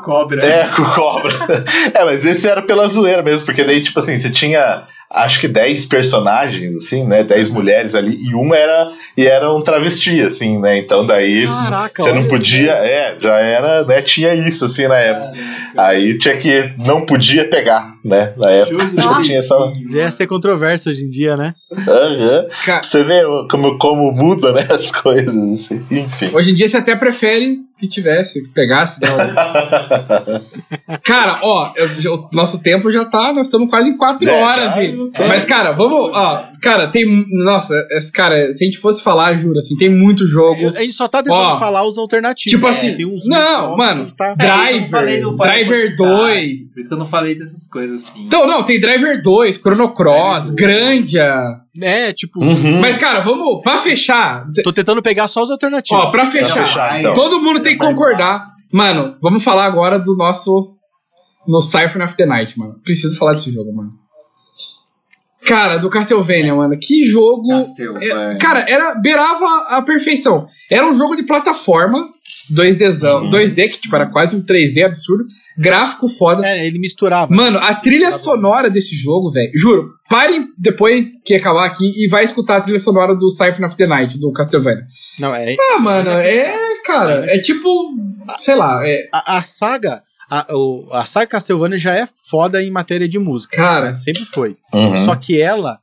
Cobra. 0.05 0.45
É, 0.45 0.69
com 0.75 0.85
cobra. 0.85 1.33
é, 1.95 2.05
mas 2.05 2.25
esse 2.27 2.49
era 2.49 2.63
pela 2.63 2.89
zoeira 2.89 3.23
mesmo, 3.23 3.47
porque 3.47 3.65
daí, 3.65 3.81
tipo 3.81 3.99
assim, 3.99 4.19
você 4.19 4.31
tinha 4.31 4.85
acho 5.15 5.41
que 5.41 5.47
10 5.49 5.85
personagens, 5.87 6.75
assim, 6.75 7.05
né? 7.07 7.23
10 7.23 7.51
mulheres 7.51 7.95
ali, 7.95 8.19
e 8.23 8.35
um 8.35 8.55
era 8.55 8.91
e 9.15 9.27
era 9.27 9.53
um 9.53 9.61
travesti, 9.61 10.23
assim, 10.23 10.59
né? 10.59 10.79
Então 10.79 11.05
daí 11.07 11.47
Caraca, 11.47 12.03
você 12.03 12.13
não 12.13 12.27
podia, 12.27 12.73
é, 12.73 13.17
já 13.21 13.37
era, 13.39 13.85
né? 13.85 14.01
Tinha 14.01 14.35
isso, 14.35 14.65
assim, 14.65 14.89
na 14.89 14.97
época. 14.97 15.33
Aí 15.77 16.17
tinha 16.17 16.37
que, 16.39 16.73
não 16.79 17.05
podia 17.05 17.47
pegar, 17.49 17.93
né? 18.05 18.33
Na 18.39 18.51
época. 18.51 18.91
Já 19.03 19.21
tinha 19.21 19.39
essa. 19.39 19.55
Já 19.91 19.99
ia 19.99 20.11
ser 20.11 20.27
controverso 20.27 20.89
hoje 20.89 21.03
em 21.05 21.11
dia, 21.11 21.37
né? 21.37 21.55
Aham. 21.87 22.47
Ca- 22.65 22.83
Você 22.83 23.03
vê 23.05 23.21
como, 23.51 23.77
como 23.79 24.11
muda, 24.13 24.51
né? 24.53 24.67
As 24.71 24.91
coisas, 24.91 25.35
assim. 25.37 25.85
Enfim. 25.91 26.31
Hoje 26.33 26.53
em 26.53 26.55
dia 26.55 26.69
você 26.69 26.79
até 26.79 26.97
prefere 26.97 27.59
que 27.83 27.89
tivesse, 27.89 28.43
que 28.45 28.49
pegasse. 28.51 29.01
Né? 29.01 29.09
cara, 31.05 31.41
ó, 31.43 31.73
eu- 32.05 32.15
o 32.15 32.29
nosso 32.33 32.63
tempo 32.63 32.91
já 32.93 33.05
tá. 33.05 33.33
Nós 33.33 33.47
estamos 33.49 33.69
quase 33.69 33.91
em 33.91 33.97
quatro 33.97 34.29
É, 34.29 34.33
horas, 34.33 34.65
já- 34.67 34.73
filho. 34.73 35.11
Mas, 35.29 35.45
cara, 35.45 35.73
vamos. 35.73 36.11
Ó, 36.15 36.43
cara, 36.63 36.89
tem. 36.89 37.27
Nossa, 37.45 37.75
esse 37.91 38.13
cara, 38.13 38.53
se 38.55 38.63
a 38.63 38.67
gente 38.67 38.79
fosse 38.79 39.03
falar, 39.03 39.35
juro, 39.35 39.59
assim, 39.59 39.77
tem 39.77 39.89
muito 39.89 40.27
jogo. 40.27 40.73
A 40.77 40.81
gente 40.83 40.93
só 40.93 41.09
tá 41.09 41.23
tentando 41.23 41.41
Ó, 41.41 41.57
falar 41.59 41.85
os 41.87 41.99
alternativos. 41.99 42.51
tipo 42.53 42.65
né? 42.67 42.71
assim, 42.71 42.95
tem 42.95 43.07
uns 43.07 43.27
não, 43.27 43.77
mano, 43.77 44.07
tá- 44.17 44.35
É, 44.39 44.77
eu 44.77 44.81
não 44.81 44.89
falei 44.89 45.19
Driver, 45.19 45.21
do 45.21 45.33
Final 45.33 45.47
Driver 45.55 45.83
Fantasy 45.83 45.97
2. 45.97 46.33
Tactics, 46.33 46.75
Por 46.75 46.81
isso 46.81 46.89
que 46.89 46.95
eu 46.95 46.99
não 46.99 47.07
falei 47.07 47.35
dessas 47.35 47.67
coisas 47.69 48.05
assim. 48.05 48.25
Então, 48.27 48.47
não, 48.47 48.63
tem 48.63 48.79
Driver 48.81 49.23
2, 49.23 49.57
Chrono 49.57 49.93
Cross, 49.93 50.51
Grandia. 50.51 51.35
É, 51.81 52.13
tipo, 52.13 52.39
Uhum. 52.43 52.81
Mas, 52.81 52.99
cara, 52.99 53.21
vamos. 53.21 53.63
Pra 53.63 53.79
fechar. 53.79 54.47
tô 54.63 54.73
tentando 54.73 55.03
pegar 55.03 55.27
só 55.29 55.43
os 55.43 55.51
alternativos. 55.51 56.05
Ó, 56.05 56.11
pra 56.11 56.27
fechar. 56.27 56.67
fechar, 56.67 57.01
então. 57.01 57.15
Todo 57.15 57.41
mundo 57.41 57.61
tem 57.61 57.73
que 57.73 57.79
concordar. 57.85 58.47
Mano, 58.73 59.17
vamos 59.23 59.43
falar 59.43 59.65
agora 59.67 59.99
do 59.99 60.15
nosso. 60.17 60.75
No 61.47 61.61
Siphon 61.61 62.05
of 62.05 62.15
the 62.17 62.25
Night, 62.27 62.57
mano. 62.59 62.77
Preciso 62.85 63.17
falar 63.19 63.35
desse 63.35 63.51
jogo, 63.51 63.69
mano. 63.75 63.91
Cara, 65.45 65.77
do 65.77 65.89
Castlevania, 65.91 66.55
mano. 66.55 66.79
Que 66.79 67.05
jogo. 67.05 67.49
Castel, 67.49 67.97
É, 67.99 68.37
cara, 68.39 68.65
era 68.69 68.95
beirava 69.01 69.45
a 69.71 69.83
perfeição. 69.83 70.47
Era 70.71 70.87
um 70.87 70.95
jogo 70.95 71.17
de 71.17 71.25
plataforma, 71.25 72.09
2Dzão, 72.51 73.23
Uhum. 73.25 73.31
2D, 73.31 73.69
que 73.69 73.81
tipo, 73.81 73.95
era 73.95 74.07
quase 74.07 74.35
um 74.37 74.43
3D 74.43 74.85
absurdo. 74.85 75.25
Gráfico 75.59 76.09
foda. 76.09 76.47
É, 76.47 76.67
ele 76.67 76.79
misturava. 76.79 77.33
Mano, 77.35 77.59
a 77.59 77.75
trilha 77.75 78.13
sonora 78.13 78.71
desse 78.71 78.97
jogo, 78.97 79.31
velho. 79.31 79.51
Juro, 79.55 79.91
parem 80.09 80.49
depois 80.59 81.09
que 81.25 81.35
acabar 81.35 81.67
aqui 81.67 81.91
e 82.03 82.09
vai 82.09 82.25
escutar 82.25 82.57
a 82.57 82.61
trilha 82.61 82.79
sonora 82.81 83.15
do 83.15 83.31
Siphon 83.31 83.67
of 83.67 83.77
the 83.77 83.87
Night, 83.87 84.19
do 84.19 84.33
Castlevania. 84.33 84.85
Não, 85.19 85.35
é. 85.35 85.55
Ah, 85.75 85.79
mano, 85.79 86.11
é. 86.11 86.55
Cara, 86.85 87.27
é 87.35 87.39
tipo. 87.39 87.69
sei 88.39 88.55
lá, 88.55 88.81
é, 88.87 89.09
A, 89.13 89.37
a 89.39 89.43
saga. 89.43 90.03
A, 90.31 90.47
o- 90.57 90.89
a 90.93 91.05
saga 91.05 91.27
Castlevania 91.27 91.79
já 91.79 91.95
é 91.95 92.09
foda 92.31 92.63
em 92.63 92.71
matéria 92.71 93.07
de 93.07 93.19
música. 93.19 93.55
cara, 93.57 93.91
né? 93.91 93.95
Sempre 93.95 94.25
foi. 94.25 94.57
Uhum. 94.73 94.97
Só 94.97 95.15
que 95.15 95.39
ela 95.41 95.79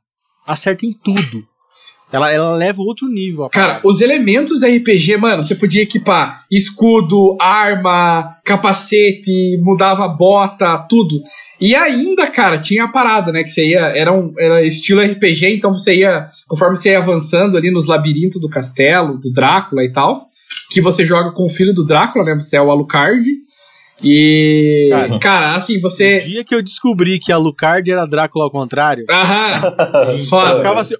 acerta 0.46 0.84
em 0.84 0.92
tudo. 0.92 1.44
Ela, 2.12 2.32
ela 2.32 2.56
leva 2.56 2.82
outro 2.82 3.06
nível. 3.08 3.44
a 3.44 3.50
Cara, 3.50 3.66
parada. 3.74 3.86
os 3.88 4.00
elementos 4.00 4.60
da 4.60 4.66
RPG, 4.68 5.16
mano, 5.16 5.42
você 5.42 5.54
podia 5.54 5.82
equipar 5.82 6.42
escudo, 6.50 7.36
arma, 7.40 8.34
capacete, 8.44 9.56
mudava 9.62 10.08
bota, 10.08 10.76
tudo. 10.88 11.20
E 11.60 11.74
ainda, 11.74 12.26
cara, 12.26 12.58
tinha 12.58 12.84
a 12.84 12.88
parada, 12.88 13.30
né? 13.30 13.42
Que 13.44 13.50
você 13.50 13.68
ia. 13.68 13.80
Era, 13.80 14.12
um, 14.12 14.32
era 14.38 14.62
estilo 14.64 15.02
RPG, 15.02 15.46
então 15.54 15.72
você 15.72 15.94
ia. 15.94 16.26
Conforme 16.48 16.76
você 16.76 16.90
ia 16.90 16.98
avançando 16.98 17.56
ali 17.56 17.70
nos 17.70 17.86
labirintos 17.86 18.40
do 18.40 18.48
castelo, 18.48 19.18
do 19.18 19.30
Drácula 19.32 19.84
e 19.84 19.92
tal, 19.92 20.14
que 20.70 20.80
você 20.80 21.04
joga 21.04 21.32
com 21.32 21.44
o 21.44 21.50
filho 21.50 21.74
do 21.74 21.84
Drácula, 21.84 22.24
né? 22.24 22.34
Você 22.34 22.56
é 22.56 22.62
o 22.62 22.70
Alucard. 22.70 23.22
E. 24.02 24.88
Cara. 24.90 25.18
Cara, 25.18 25.54
assim, 25.54 25.76
O 25.78 25.82
você. 25.82 26.18
dia 26.20 26.42
que 26.42 26.54
eu 26.54 26.62
descobri 26.62 27.18
que 27.18 27.30
a 27.30 27.36
Lucard 27.36 27.88
era 27.90 28.06
Drácula 28.06 28.46
ao 28.46 28.50
contrário, 28.50 29.04
Aham. 29.10 29.60
Foda. 30.28 30.56
ficava 30.56 30.80
assim, 30.80 30.94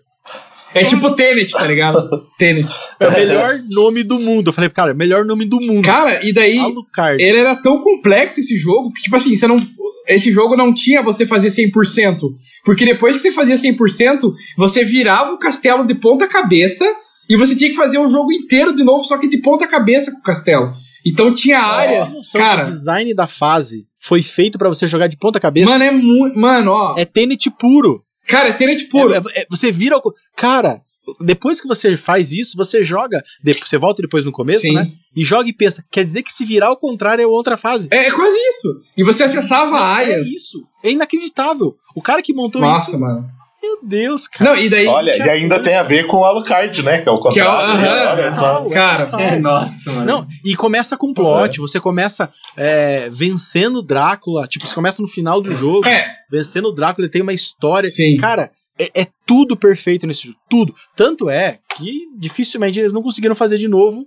É 0.75 0.85
tipo 0.85 1.15
Tenet, 1.15 1.53
tá 1.53 1.67
ligado? 1.67 2.03
Tenet. 2.39 2.69
é 3.01 3.09
o 3.09 3.13
melhor 3.13 3.61
nome 3.71 4.03
do 4.03 4.19
mundo. 4.19 4.49
Eu 4.49 4.53
falei, 4.53 4.71
cara, 4.71 4.95
melhor 4.95 5.25
nome 5.25 5.45
do 5.45 5.61
mundo. 5.61 5.85
Cara, 5.85 6.25
e 6.25 6.33
daí. 6.33 6.59
Alucard. 6.59 7.23
ele 7.23 7.39
era 7.39 7.57
tão 7.57 7.81
complexo 7.81 8.41
esse 8.41 8.57
jogo 8.57 8.93
que, 8.93 9.03
tipo 9.03 9.17
assim, 9.17 9.37
você 9.37 9.47
não. 9.47 9.61
Esse 10.09 10.33
jogo 10.33 10.57
não 10.57 10.73
tinha 10.73 11.03
você 11.03 11.27
fazer 11.27 11.49
100%. 11.49 12.17
Porque 12.65 12.85
depois 12.85 13.17
que 13.17 13.23
você 13.23 13.33
fazia 13.33 13.57
100%, 13.57 14.33
você 14.57 14.85
virava 14.85 15.33
o 15.33 15.39
castelo 15.39 15.87
de 15.87 15.95
ponta 15.95 16.27
cabeça 16.27 16.85
e 17.29 17.37
você 17.37 17.55
tinha 17.55 17.71
que 17.71 17.77
fazer 17.77 17.99
o 17.99 18.09
jogo 18.09 18.33
inteiro 18.33 18.75
de 18.75 18.83
novo, 18.83 19.05
só 19.05 19.17
que 19.17 19.29
de 19.29 19.41
ponta 19.41 19.67
cabeça 19.67 20.11
com 20.11 20.19
o 20.19 20.23
castelo. 20.23 20.73
Então 21.07 21.33
tinha 21.33 21.61
áreas. 21.61 22.33
Cara, 22.33 22.65
do 22.65 22.73
design 22.73 23.15
da 23.15 23.27
fase 23.27 23.87
foi 24.01 24.23
feito 24.23 24.59
pra 24.59 24.69
você 24.69 24.87
jogar 24.89 25.07
de 25.07 25.17
ponta 25.17 25.39
cabeça. 25.39 25.71
mano, 25.71 25.85
é 25.85 25.93
muito. 25.93 26.39
Mano, 26.39 26.73
ó. 26.73 26.95
é 26.99 27.05
Tenet 27.05 27.49
puro. 27.51 28.03
Cara, 28.31 28.48
é 28.51 28.52
Tenet 28.52 28.85
puro. 28.85 29.12
É- 29.15 29.19
é- 29.19 29.40
é- 29.43 29.47
você 29.51 29.70
vira. 29.73 29.97
o- 29.98 30.15
Cara, 30.36 30.81
depois 31.20 31.61
que 31.61 31.66
você 31.66 31.97
faz 31.97 32.32
isso, 32.32 32.57
você 32.57 32.85
joga. 32.85 33.20
Você 33.44 33.77
volta 33.78 34.01
depois 34.02 34.24
no 34.24 34.31
começo, 34.32 34.62
Sim. 34.62 34.74
né? 34.74 34.90
E 35.16 35.24
joga 35.24 35.48
e 35.48 35.52
pensa. 35.52 35.85
Quer 35.90 36.05
dizer 36.05 36.23
que 36.23 36.32
se 36.32 36.44
virar 36.44 36.69
ao 36.69 36.77
contrário 36.77 37.23
é 37.23 37.27
outra 37.27 37.57
fase. 37.57 37.89
É, 37.90 38.07
é 38.07 38.11
quase 38.12 38.36
isso. 38.48 38.81
E 38.97 39.02
você 39.02 39.24
acessava 39.24 39.77
É 39.77 39.81
áreas. 39.81 40.28
isso. 40.28 40.59
É 40.85 40.90
inacreditável. 40.90 41.74
O 41.97 42.01
cara 42.02 42.23
que 42.23 42.32
montou 42.32 42.61
Nossa, 42.61 42.90
isso. 42.93 43.01
mano. 43.01 43.27
Meu 43.62 43.78
Deus, 43.82 44.27
cara. 44.27 44.51
Não, 44.55 44.59
e 44.61 44.69
daí. 44.70 44.87
Olha, 44.87 45.15
e 45.16 45.23
ainda 45.28 45.61
tem 45.62 45.74
a 45.74 45.82
ver 45.82 46.07
com 46.07 46.19
o 46.19 46.24
Alucard, 46.24 46.82
né? 46.82 47.03
Que 47.03 47.09
é 47.09 47.12
o 47.12 47.16
Que 47.16 47.41
é 47.41 47.45
o- 47.49 47.51
contrário. 47.69 48.35
só. 48.37 48.69
Cara, 48.70 49.11
É, 49.23 49.39
nossa, 49.39 49.93
mano. 49.93 50.07
Não, 50.07 50.27
e 50.45 50.57
começa 50.57 50.97
com 50.97 51.12
plot, 51.12 51.61
você 51.61 51.78
começa 51.78 52.32
é, 52.57 53.09
vencendo 53.11 53.82
Drácula, 53.82 54.47
tipo, 54.47 54.66
você 54.66 54.74
começa 54.74 55.03
no 55.03 55.09
final 55.09 55.41
do 55.41 55.51
jogo, 55.53 55.87
É. 55.87 56.16
vencendo 56.31 56.69
o 56.69 56.73
Drácula, 56.73 57.05
ele 57.07 57.12
tem 57.12 57.23
uma 57.23 57.32
história. 57.35 57.89
Sim. 57.89 58.16
Cara, 58.16 58.51
é, 58.78 59.03
é 59.03 59.07
tudo 59.27 59.57
perfeito 59.57 60.07
nesse 60.07 60.27
jogo, 60.28 60.39
tudo. 60.49 60.74
Tanto 60.97 61.28
é 61.28 61.59
que 61.77 61.93
dificilmente 62.19 62.78
eles 62.81 62.93
não 62.93 63.03
conseguiram 63.03 63.35
fazer 63.35 63.59
de 63.59 63.69
novo 63.69 64.07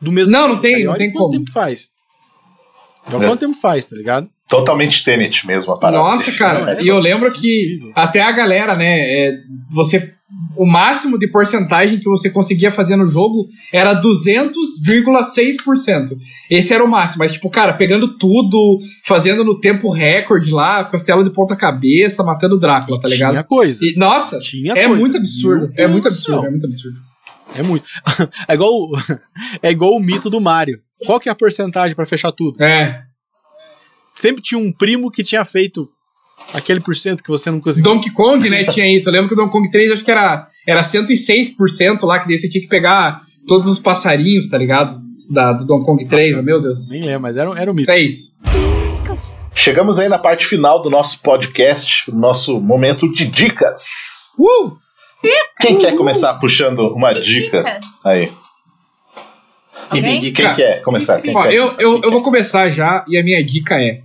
do 0.00 0.12
mesmo 0.12 0.32
Não, 0.32 0.46
não 0.48 0.60
tem- 0.60 0.74
Aí 0.76 0.84
não 0.84 0.94
tem 0.94 1.10
quanto 1.10 1.22
como. 1.28 1.38
tempo 1.38 1.50
faz. 1.52 1.88
Olha 3.12 3.24
É. 3.24 3.28
quanto 3.28 3.40
tempo 3.40 3.56
faz, 3.58 3.86
tá 3.86 3.96
ligado? 3.96 4.28
Totalmente 4.50 5.02
Tenet 5.04 5.46
mesmo 5.46 5.72
a 5.72 5.78
parada. 5.78 6.02
Nossa, 6.02 6.32
cara, 6.32 6.60
Não, 6.60 6.68
é 6.72 6.82
e 6.82 6.88
eu 6.88 6.98
lembro 6.98 7.30
que 7.32 7.78
até 7.94 8.20
a 8.20 8.32
galera, 8.32 8.74
né, 8.76 8.98
é, 9.00 9.32
você 9.70 10.12
o 10.56 10.64
máximo 10.66 11.18
de 11.18 11.28
porcentagem 11.28 11.98
que 11.98 12.04
você 12.08 12.28
conseguia 12.30 12.70
fazer 12.70 12.94
no 12.96 13.06
jogo 13.06 13.46
era 13.72 13.94
200,6%. 13.94 16.16
Esse 16.50 16.74
era 16.74 16.84
o 16.84 16.88
máximo, 16.90 17.20
mas 17.20 17.32
tipo, 17.32 17.48
cara, 17.50 17.72
pegando 17.72 18.16
tudo, 18.18 18.78
fazendo 19.04 19.44
no 19.44 19.58
tempo 19.58 19.90
recorde 19.90 20.50
lá, 20.50 20.84
castelo 20.84 21.24
de 21.24 21.30
ponta 21.30 21.56
cabeça, 21.56 22.22
matando 22.22 22.56
o 22.56 22.58
Drácula, 22.58 23.00
tá 23.00 23.08
ligado? 23.08 23.32
Tinha 23.32 23.44
coisa. 23.44 23.78
E, 23.82 23.94
nossa, 23.96 24.38
Tinha 24.38 24.72
é 24.72 24.86
coisa. 24.86 25.00
muito 25.00 25.16
absurdo, 25.16 25.72
Meu 25.76 25.84
é 25.84 25.88
muito 25.88 26.08
absurdo, 26.08 26.40
céu. 26.40 26.46
é 26.46 26.50
muito 26.50 26.66
absurdo. 26.66 26.98
É 27.56 27.62
muito. 27.62 27.84
É 28.48 28.54
igual, 28.54 28.70
o- 28.70 28.92
é 29.62 29.70
igual 29.70 29.92
o 29.92 30.00
mito 30.00 30.30
do 30.30 30.40
Mario. 30.40 30.78
Qual 31.06 31.18
que 31.18 31.28
é 31.28 31.32
a 31.32 31.34
porcentagem 31.34 31.96
pra 31.96 32.04
fechar 32.06 32.30
tudo? 32.32 32.62
É, 32.62 33.00
Sempre 34.20 34.42
tinha 34.42 34.58
um 34.58 34.70
primo 34.70 35.10
que 35.10 35.22
tinha 35.22 35.44
feito 35.44 35.88
aquele 36.52 36.80
por 36.80 36.94
cento 36.94 37.22
que 37.22 37.30
você 37.30 37.50
não 37.50 37.60
conseguia. 37.60 37.92
Donkey 37.92 38.10
Kong, 38.12 38.50
né, 38.50 38.64
tinha 38.64 38.86
isso. 38.94 39.08
Eu 39.08 39.12
lembro 39.12 39.28
que 39.28 39.34
o 39.34 39.36
Donkey 39.36 39.52
Kong 39.52 39.70
3 39.70 39.92
acho 39.92 40.04
que 40.04 40.10
era, 40.10 40.46
era 40.66 40.82
106% 40.82 42.02
lá, 42.04 42.18
que 42.18 42.28
daí 42.28 42.36
você 42.38 42.48
tinha 42.48 42.60
que 42.62 42.68
pegar 42.68 43.20
todos 43.46 43.68
os 43.68 43.78
passarinhos, 43.78 44.48
tá 44.48 44.58
ligado? 44.58 45.00
Da, 45.30 45.52
do 45.52 45.64
Donkey 45.64 45.86
Kong 45.86 46.04
3, 46.04 46.30
Nossa. 46.32 46.42
meu 46.42 46.60
Deus. 46.60 46.88
Nem 46.88 47.02
lembro, 47.02 47.22
mas 47.22 47.36
era, 47.36 47.50
era 47.58 47.70
um 47.70 47.74
mito. 47.74 47.90
É 47.90 47.98
isso. 48.00 48.36
Chegamos 49.54 49.98
aí 49.98 50.08
na 50.08 50.18
parte 50.18 50.46
final 50.46 50.82
do 50.82 50.90
nosso 50.90 51.20
podcast, 51.22 52.10
o 52.10 52.14
nosso 52.14 52.60
momento 52.60 53.10
de 53.12 53.26
dicas. 53.26 53.82
Uh! 54.38 54.76
Quem 55.60 55.78
quer 55.78 55.94
começar 55.96 56.34
puxando 56.34 56.94
uma 56.94 57.12
dica? 57.12 57.58
Dicas. 57.62 57.84
Aí. 58.04 58.32
Entendi. 59.92 60.30
Quem 60.30 60.54
quer 60.54 60.82
começar? 60.82 61.20
Quem 61.20 61.36
Ó, 61.36 61.42
quer 61.42 61.52
eu, 61.52 61.64
começar? 61.64 61.82
eu, 61.82 61.88
Quem 61.90 61.96
eu 61.96 62.00
quer? 62.02 62.10
vou 62.10 62.22
começar 62.22 62.68
já 62.70 63.04
e 63.08 63.18
a 63.18 63.22
minha 63.24 63.44
dica 63.44 63.80
é: 63.82 64.02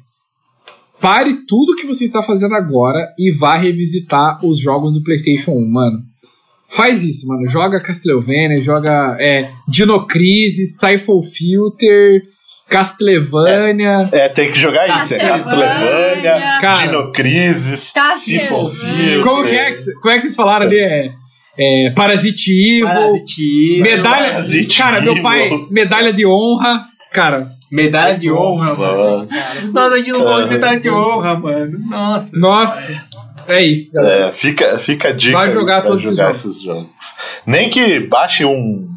pare 1.00 1.46
tudo 1.48 1.76
que 1.76 1.86
você 1.86 2.06
está 2.06 2.24
fazendo 2.24 2.56
agora 2.56 3.14
e 3.18 3.32
vá 3.32 3.58
revisitar 3.58 4.40
os 4.46 4.60
jogos 4.60 4.94
do 4.94 5.04
PlayStation 5.04 5.52
1, 5.52 5.72
mano. 5.72 6.00
Faz 6.68 7.04
isso, 7.04 7.28
mano. 7.28 7.48
Joga 7.48 7.80
Castlevania, 7.80 8.62
joga 8.62 9.16
é, 9.20 9.50
Dino 9.68 10.06
Crisis, 10.08 10.78
Siphon 10.78 11.22
Filter, 11.22 12.24
Castlevania. 12.68 14.10
É, 14.12 14.30
tem 14.30 14.52
que 14.52 14.58
jogar 14.58 14.98
isso. 14.98 15.14
É 15.14 15.20
Castlevania, 15.20 16.60
Cara. 16.60 16.88
Dino 16.88 17.12
Crisis. 17.12 17.94
Sifofil. 18.18 19.24
Como 19.24 19.46
que 19.46 19.56
é 19.56 19.72
que, 19.72 19.94
como 20.02 20.10
é 20.10 20.16
que 20.16 20.22
vocês 20.24 20.36
falaram 20.36 20.66
ali? 20.66 20.80
É, 20.80 21.12
é 21.58 21.92
Parasite 21.92 22.52
Evil, 22.52 22.88
Parasite, 22.88 23.82
medalha. 23.82 24.32
Parasite 24.34 24.78
cara, 24.78 25.02
meu 25.02 25.22
pai, 25.22 25.50
medalha 25.70 26.12
de 26.12 26.26
honra. 26.26 26.84
Cara, 27.14 27.50
medalha 27.76 28.18
de 28.18 28.32
honra, 28.32 28.74
mano. 28.76 29.28
Nossa. 29.74 29.96
A 29.96 29.98
gente 29.98 30.12
não 30.12 30.24
falou 30.24 30.44
de 30.44 30.50
medalha 30.50 30.80
de 30.80 30.90
honra, 30.90 31.38
mano. 31.38 31.80
Nossa. 31.88 32.38
nossa. 32.38 33.06
É 33.48 33.64
isso, 33.64 33.94
galera. 33.94 34.28
É, 34.28 34.32
fica, 34.32 34.80
fica 34.80 35.10
a 35.10 35.12
dica. 35.12 35.38
Vai 35.38 35.48
aí 35.48 35.54
jogar 35.54 35.84
todos 35.84 36.04
esses 36.04 36.18
jogar 36.18 36.34
jogos. 36.34 36.46
esses 36.46 36.62
jogos. 36.64 36.88
Nem 37.46 37.70
que 37.70 38.00
baixe 38.00 38.44
um, 38.44 38.88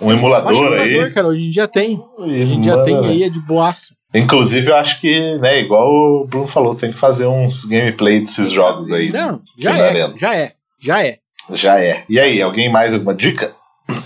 um 0.00 0.12
emulador 0.12 0.52
Baixa 0.52 0.64
o 0.64 0.74
aí. 0.74 0.90
emulador, 0.90 1.14
cara, 1.14 1.28
hoje 1.28 1.46
em 1.46 1.50
dia 1.50 1.66
tem. 1.66 2.00
Hoje 2.16 2.54
em 2.54 2.60
dia 2.60 2.78
tem 2.84 2.94
manda. 2.94 3.08
aí, 3.08 3.24
é 3.24 3.28
de 3.28 3.40
boaça. 3.40 3.94
Inclusive, 4.14 4.70
eu 4.70 4.76
acho 4.76 5.00
que, 5.00 5.38
né, 5.38 5.60
igual 5.60 5.88
o 5.88 6.26
Bruno 6.26 6.46
falou, 6.46 6.74
tem 6.74 6.92
que 6.92 6.98
fazer 6.98 7.26
uns 7.26 7.64
gameplay 7.64 8.20
desses 8.20 8.50
jogos 8.50 8.90
aí. 8.92 9.10
Não, 9.10 9.40
já 9.56 9.76
é, 9.76 10.14
já 10.16 10.36
é, 10.36 10.52
já 10.78 11.04
é. 11.04 11.16
Já 11.52 11.80
é. 11.80 12.04
E 12.08 12.18
aí, 12.18 12.40
alguém 12.40 12.68
mais 12.68 12.92
alguma 12.92 13.14
dica? 13.14 13.52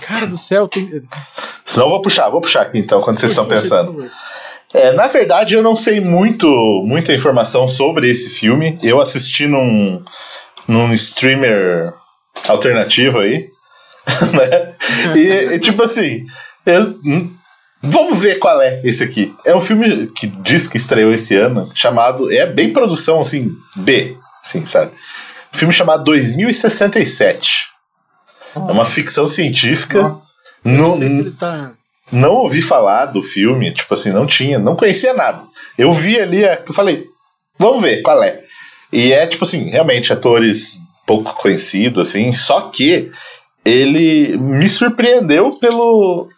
Cara 0.01 0.27
do 0.27 0.37
céu, 0.37 0.67
tem. 0.69 0.89
Senão 1.75 1.87
eu 1.87 1.91
vou 1.91 2.01
puxar, 2.03 2.29
vou 2.31 2.41
puxar 2.41 2.63
aqui 2.63 2.79
então, 2.79 3.01
quando 3.01 3.19
vocês 3.19 3.33
estão 3.33 3.47
pensando. 3.47 4.09
É, 4.73 4.93
na 4.93 5.09
verdade, 5.09 5.55
eu 5.57 5.63
não 5.63 5.75
sei 5.75 6.01
muito, 6.01 6.47
muita 6.87 7.13
informação 7.13 7.67
sobre 7.67 8.09
esse 8.09 8.31
filme. 8.31 8.79
Eu 8.81 9.01
assisti 9.01 9.45
num, 9.49 10.01
num 10.69 10.93
streamer 10.95 11.93
alternativo 12.47 13.19
aí. 13.19 13.49
né? 14.33 14.75
E, 15.17 15.55
e, 15.55 15.59
tipo 15.59 15.83
assim, 15.83 16.25
eu- 16.65 16.97
hum, 17.05 17.35
vamos 17.83 18.21
ver 18.21 18.39
qual 18.39 18.63
é 18.63 18.81
esse 18.85 19.03
aqui. 19.03 19.35
É 19.45 19.53
um 19.57 19.61
filme 19.61 20.07
que 20.09 20.29
diz 20.29 20.69
que 20.69 20.77
estreou 20.77 21.13
esse 21.13 21.35
ano, 21.35 21.69
chamado. 21.75 22.33
É 22.33 22.47
bem 22.47 22.73
produção, 22.73 23.21
assim, 23.21 23.51
B, 23.75 24.17
assim, 24.45 24.65
sabe? 24.65 24.93
Um 25.53 25.59
filme 25.59 25.75
chamado 25.75 26.05
2067. 26.05 27.69
É 28.55 28.59
uma 28.61 28.85
ficção 28.85 29.29
científica. 29.29 30.03
Nossa. 30.03 30.34
Não 30.65 30.87
No, 30.87 30.93
sei 30.93 31.09
se 31.09 31.21
ele 31.21 31.31
tá. 31.33 31.73
não 32.11 32.33
ouvi 32.35 32.63
falar 32.63 33.07
do 33.07 33.23
filme, 33.23 33.73
tipo 33.73 33.93
assim, 33.95 34.11
não 34.11 34.27
tinha, 34.27 34.59
não 34.59 34.77
conhecia 34.77 35.13
nada. 35.13 35.43
Eu 35.77 35.93
vi 35.93 36.19
ali, 36.19 36.45
é, 36.45 36.63
eu 36.67 36.73
falei, 36.75 37.05
vamos 37.59 37.83
ver 37.83 38.03
qual 38.03 38.23
é. 38.23 38.43
E 38.93 39.13
é, 39.13 39.27
tipo 39.27 39.45
assim, 39.45 39.71
realmente 39.71 40.13
atores 40.13 40.79
pouco 41.07 41.35
conhecidos, 41.35 42.09
assim, 42.09 42.33
só 42.33 42.71
que 42.71 43.11
ele 43.65 44.37
me 44.39 44.69
surpreendeu 44.69 45.53
pelo 45.59 46.29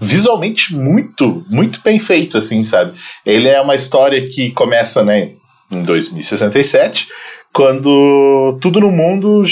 visualmente 0.00 0.74
muito, 0.74 1.44
muito 1.50 1.80
bem 1.82 1.98
feito, 1.98 2.38
assim, 2.38 2.64
sabe? 2.64 2.98
Ele 3.24 3.48
é 3.48 3.60
uma 3.60 3.74
história 3.74 4.26
que 4.28 4.50
começa, 4.52 5.04
né, 5.04 5.32
em 5.70 5.82
2067, 5.82 7.06
quando 7.52 8.58
tudo 8.60 8.80
no 8.80 8.90
mundo 8.90 9.42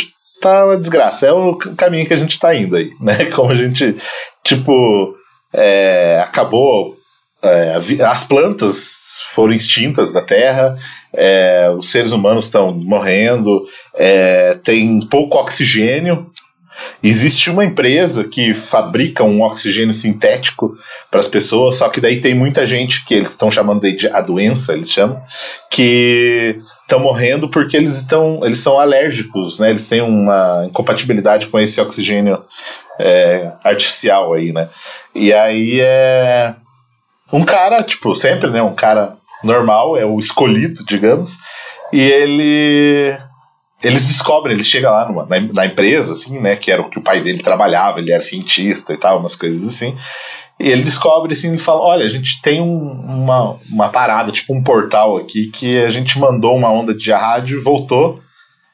tá 0.40 0.66
uma 0.66 0.76
desgraça. 0.76 1.26
É 1.26 1.32
o 1.32 1.56
caminho 1.56 2.06
que 2.06 2.14
a 2.14 2.16
gente 2.18 2.38
tá 2.38 2.54
indo 2.54 2.76
aí, 2.76 2.90
né? 3.00 3.26
Como 3.26 3.50
a 3.50 3.54
gente, 3.54 3.96
tipo, 4.44 5.14
é, 5.52 6.20
acabou. 6.22 6.96
é, 7.42 7.76
as 8.04 8.24
plantas 8.24 8.96
foram 9.34 9.52
extintas 9.52 10.12
da 10.12 10.20
Terra, 10.20 10.76
é, 11.12 11.70
os 11.76 11.90
seres 11.90 12.12
humanos 12.12 12.44
estão 12.44 12.72
morrendo, 12.72 13.64
é, 13.94 14.54
tem 14.62 15.00
pouco 15.08 15.38
oxigênio. 15.38 16.30
Existe 17.02 17.50
uma 17.50 17.64
empresa 17.64 18.24
que 18.24 18.54
fabrica 18.54 19.24
um 19.24 19.42
oxigênio 19.42 19.94
sintético 19.94 20.76
para 21.10 21.20
as 21.20 21.28
pessoas, 21.28 21.76
só 21.76 21.88
que 21.88 22.00
daí 22.00 22.20
tem 22.20 22.34
muita 22.34 22.66
gente 22.66 23.04
que 23.04 23.14
eles 23.14 23.30
estão 23.30 23.50
chamando 23.50 23.80
de 23.80 24.08
a 24.08 24.20
doença, 24.20 24.72
eles 24.72 24.90
chamam, 24.90 25.20
que 25.70 26.60
estão 26.82 27.00
morrendo 27.00 27.48
porque 27.48 27.76
eles 27.76 27.96
estão 27.96 28.40
eles 28.44 28.60
são 28.60 28.78
alérgicos, 28.78 29.58
né? 29.58 29.70
Eles 29.70 29.88
têm 29.88 30.00
uma 30.00 30.64
incompatibilidade 30.66 31.46
com 31.46 31.58
esse 31.58 31.80
oxigênio 31.80 32.42
é, 32.98 33.52
artificial 33.62 34.32
aí, 34.32 34.52
né? 34.52 34.68
E 35.14 35.32
aí 35.32 35.80
é 35.80 36.54
um 37.32 37.44
cara, 37.44 37.82
tipo, 37.82 38.14
sempre, 38.14 38.50
né? 38.50 38.62
Um 38.62 38.74
cara 38.74 39.16
normal, 39.44 39.96
é 39.96 40.04
o 40.04 40.18
escolhido, 40.18 40.84
digamos, 40.84 41.36
e 41.92 42.00
ele 42.00 43.16
eles 43.82 44.06
descobrem, 44.06 44.54
ele 44.54 44.64
chega 44.64 44.90
lá 44.90 45.08
numa, 45.08 45.24
na, 45.26 45.40
na, 45.52 45.66
empresa, 45.66 46.12
assim, 46.12 46.38
né, 46.40 46.56
que 46.56 46.70
era 46.70 46.82
o 46.82 46.88
que 46.88 46.98
o 46.98 47.02
pai 47.02 47.20
dele 47.20 47.38
trabalhava, 47.38 48.00
ele 48.00 48.12
era 48.12 48.22
cientista 48.22 48.92
e 48.92 48.96
tal, 48.96 49.20
umas 49.20 49.36
coisas 49.36 49.66
assim, 49.66 49.96
e 50.58 50.68
ele 50.68 50.82
descobre, 50.82 51.32
assim, 51.32 51.54
e 51.54 51.58
fala, 51.58 51.80
olha, 51.80 52.04
a 52.04 52.08
gente 52.08 52.42
tem 52.42 52.60
um, 52.60 52.90
uma, 52.90 53.56
uma 53.70 53.88
parada, 53.88 54.32
tipo 54.32 54.52
um 54.52 54.62
portal 54.62 55.16
aqui, 55.16 55.46
que 55.46 55.78
a 55.78 55.90
gente 55.90 56.18
mandou 56.18 56.56
uma 56.56 56.70
onda 56.70 56.92
de 56.92 57.12
rádio 57.12 57.58
e 57.58 57.62
voltou, 57.62 58.20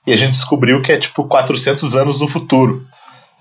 e 0.07 0.13
a 0.13 0.17
gente 0.17 0.33
descobriu 0.33 0.81
que 0.81 0.93
é, 0.93 0.97
tipo, 0.97 1.25
400 1.25 1.95
anos 1.95 2.21
no 2.21 2.29
futuro. 2.29 2.87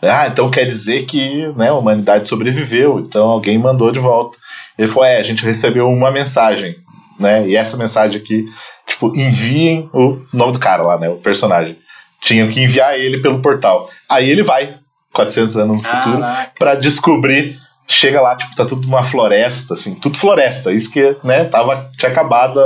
Ah, 0.01 0.27
então 0.27 0.51
quer 0.51 0.65
dizer 0.65 1.05
que 1.05 1.47
né, 1.55 1.69
a 1.69 1.73
humanidade 1.73 2.27
sobreviveu, 2.27 2.99
então 2.99 3.29
alguém 3.29 3.57
mandou 3.57 3.89
de 3.91 3.99
volta. 3.99 4.37
Ele 4.77 4.87
falou, 4.87 5.05
é, 5.05 5.17
a 5.17 5.23
gente 5.23 5.45
recebeu 5.45 5.87
uma 5.87 6.11
mensagem, 6.11 6.75
né, 7.19 7.47
e 7.47 7.55
essa 7.55 7.77
mensagem 7.77 8.17
aqui 8.17 8.45
Tipo, 8.85 9.11
enviem 9.15 9.89
o 9.93 10.21
nome 10.31 10.53
do 10.53 10.59
cara 10.59 10.83
lá, 10.83 10.97
né? 10.97 11.09
O 11.09 11.17
personagem. 11.17 11.77
Tinham 12.21 12.49
que 12.49 12.61
enviar 12.61 12.97
ele 12.97 13.21
pelo 13.21 13.39
portal. 13.39 13.89
Aí 14.09 14.29
ele 14.29 14.43
vai, 14.43 14.75
400 15.11 15.57
anos 15.57 15.77
no 15.77 15.83
futuro, 15.83 16.23
para 16.57 16.75
descobrir. 16.75 17.61
Chega 17.85 18.21
lá, 18.21 18.33
tipo, 18.33 18.55
tá 18.55 18.63
tudo 18.63 18.87
uma 18.87 19.03
floresta, 19.03 19.73
assim, 19.73 19.93
tudo 19.95 20.17
floresta. 20.17 20.71
Isso 20.71 20.89
que, 20.89 21.17
né, 21.21 21.43
tava, 21.43 21.91
tinha 21.97 22.09
acabado 22.09 22.61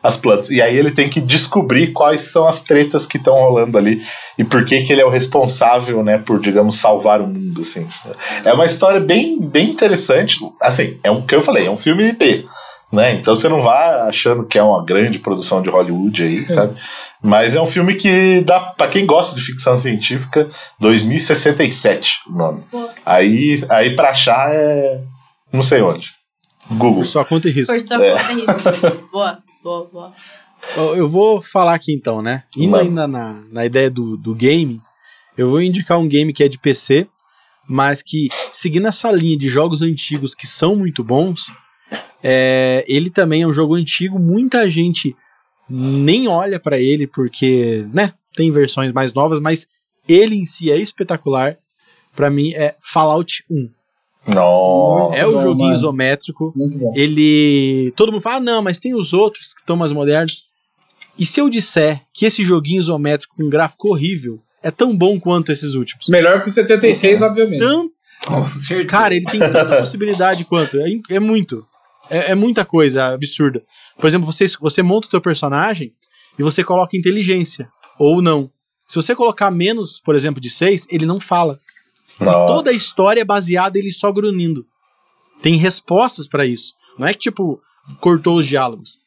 as 0.00 0.16
plantas. 0.16 0.50
E 0.50 0.62
aí 0.62 0.76
ele 0.76 0.92
tem 0.92 1.08
que 1.08 1.20
descobrir 1.20 1.92
quais 1.92 2.30
são 2.30 2.46
as 2.46 2.60
tretas 2.60 3.04
que 3.04 3.16
estão 3.16 3.34
rolando 3.34 3.76
ali 3.76 4.00
e 4.38 4.44
por 4.44 4.64
que 4.64 4.82
que 4.82 4.92
ele 4.92 5.00
é 5.00 5.04
o 5.04 5.10
responsável, 5.10 6.04
né, 6.04 6.18
por, 6.18 6.38
digamos, 6.38 6.76
salvar 6.76 7.20
o 7.20 7.26
mundo, 7.26 7.62
assim. 7.62 7.88
É 8.44 8.52
uma 8.52 8.64
história 8.66 9.00
bem, 9.00 9.40
bem 9.40 9.68
interessante. 9.68 10.38
Assim, 10.60 11.00
é 11.02 11.10
um 11.10 11.22
que 11.22 11.34
eu 11.34 11.42
falei, 11.42 11.66
é 11.66 11.70
um 11.70 11.76
filme 11.76 12.12
B 12.12 12.46
né? 12.92 13.14
Então 13.14 13.34
você 13.34 13.48
não 13.48 13.62
vai 13.62 14.00
achando 14.02 14.44
que 14.44 14.58
é 14.58 14.62
uma 14.62 14.84
grande 14.84 15.18
produção 15.18 15.62
de 15.62 15.70
Hollywood 15.70 16.22
aí, 16.22 16.38
sabe? 16.40 16.76
Mas 17.22 17.54
é 17.56 17.60
um 17.60 17.66
filme 17.66 17.94
que 17.94 18.42
dá 18.42 18.60
para 18.60 18.88
quem 18.88 19.06
gosta 19.06 19.34
de 19.34 19.42
ficção 19.42 19.78
científica, 19.78 20.50
2067 20.78 22.20
o 22.28 22.32
nome. 22.32 22.64
Aí, 23.06 23.64
aí 23.70 23.96
para 23.96 24.10
achar 24.10 24.50
é 24.52 25.00
não 25.52 25.62
sei 25.62 25.82
onde. 25.82 26.10
Google. 26.68 26.96
Por 26.96 27.06
sua 27.06 27.24
conta 27.24 27.48
e 27.48 27.52
risco. 27.52 27.74
Por 27.74 27.80
sua 27.80 28.04
é. 28.04 28.12
conta 28.12 28.32
e 28.32 28.46
risco. 28.46 29.08
boa, 29.12 29.38
boa, 29.62 29.88
boa. 29.92 30.12
Eu 30.96 31.08
vou 31.08 31.42
falar 31.42 31.74
aqui 31.74 31.92
então, 31.92 32.22
né? 32.22 32.44
Indo 32.56 32.76
ainda 32.76 33.08
na, 33.08 33.42
na 33.50 33.64
ideia 33.66 33.90
do, 33.90 34.16
do 34.16 34.34
game, 34.34 34.80
eu 35.36 35.48
vou 35.48 35.60
indicar 35.60 35.98
um 35.98 36.06
game 36.06 36.32
que 36.32 36.44
é 36.44 36.48
de 36.48 36.58
PC, 36.58 37.08
mas 37.68 38.00
que, 38.00 38.28
seguindo 38.50 38.86
essa 38.86 39.10
linha 39.10 39.36
de 39.36 39.48
jogos 39.48 39.82
antigos 39.82 40.34
que 40.34 40.46
são 40.46 40.76
muito 40.76 41.02
bons, 41.02 41.46
é, 42.22 42.84
ele 42.86 43.10
também 43.10 43.42
é 43.42 43.46
um 43.46 43.52
jogo 43.52 43.74
antigo, 43.74 44.18
muita 44.18 44.68
gente 44.68 45.16
nem 45.68 46.28
olha 46.28 46.60
para 46.60 46.78
ele 46.78 47.06
porque, 47.06 47.86
né, 47.92 48.12
tem 48.34 48.50
versões 48.50 48.92
mais 48.92 49.14
novas, 49.14 49.40
mas 49.40 49.66
ele 50.08 50.36
em 50.36 50.46
si 50.46 50.70
é 50.70 50.78
espetacular. 50.78 51.56
Para 52.14 52.30
mim 52.30 52.52
é 52.52 52.74
Fallout 52.80 53.44
1. 53.50 53.70
Nossa, 54.28 55.16
é 55.16 55.26
o 55.26 55.32
joguinho 55.32 55.68
mano. 55.68 55.74
isométrico. 55.74 56.54
Ele. 56.94 57.92
Todo 57.96 58.12
mundo 58.12 58.20
fala, 58.20 58.36
ah, 58.36 58.40
não, 58.40 58.62
mas 58.62 58.78
tem 58.78 58.94
os 58.94 59.12
outros 59.12 59.52
que 59.52 59.60
estão 59.60 59.76
mais 59.76 59.92
modernos. 59.92 60.44
E 61.18 61.26
se 61.26 61.40
eu 61.40 61.50
disser 61.50 62.02
que 62.12 62.24
esse 62.24 62.44
joguinho 62.44 62.80
isométrico 62.80 63.34
com 63.36 63.48
gráfico 63.48 63.88
horrível 63.88 64.40
é 64.62 64.70
tão 64.70 64.96
bom 64.96 65.18
quanto 65.18 65.50
esses 65.50 65.74
últimos? 65.74 66.08
Melhor 66.08 66.40
que 66.42 66.48
o 66.48 66.52
76, 66.52 67.20
é. 67.20 67.24
obviamente. 67.24 67.60
Tanto... 67.60 67.92
Cara, 68.88 69.14
ele 69.14 69.24
tem 69.24 69.40
tanta 69.40 69.76
possibilidade 69.78 70.44
quanto. 70.44 70.78
É, 70.78 70.86
é 71.10 71.18
muito. 71.18 71.66
É, 72.12 72.32
é, 72.32 72.34
muita 72.34 72.62
coisa 72.62 73.14
absurda. 73.14 73.64
Por 73.98 74.06
exemplo, 74.06 74.30
você, 74.30 74.44
você 74.60 74.82
monta 74.82 75.06
o 75.06 75.10
teu 75.10 75.20
personagem 75.20 75.94
e 76.38 76.42
você 76.42 76.62
coloca 76.62 76.94
inteligência, 76.94 77.66
ou 77.98 78.20
não. 78.20 78.50
Se 78.86 78.96
você 78.96 79.14
colocar 79.14 79.50
menos, 79.50 79.98
por 79.98 80.14
exemplo, 80.14 80.38
de 80.38 80.50
6, 80.50 80.88
ele 80.90 81.06
não 81.06 81.18
fala. 81.18 81.58
toda 82.18 82.70
a 82.70 82.74
história 82.74 83.22
é 83.22 83.24
baseada 83.24 83.78
ele 83.78 83.90
só 83.90 84.12
grunhindo. 84.12 84.66
Tem 85.40 85.56
respostas 85.56 86.28
para 86.28 86.44
isso. 86.44 86.74
Não 86.98 87.06
é 87.06 87.14
que, 87.14 87.20
tipo, 87.20 87.58
cortou 87.98 88.36
os 88.36 88.46
diálogos. 88.46 88.98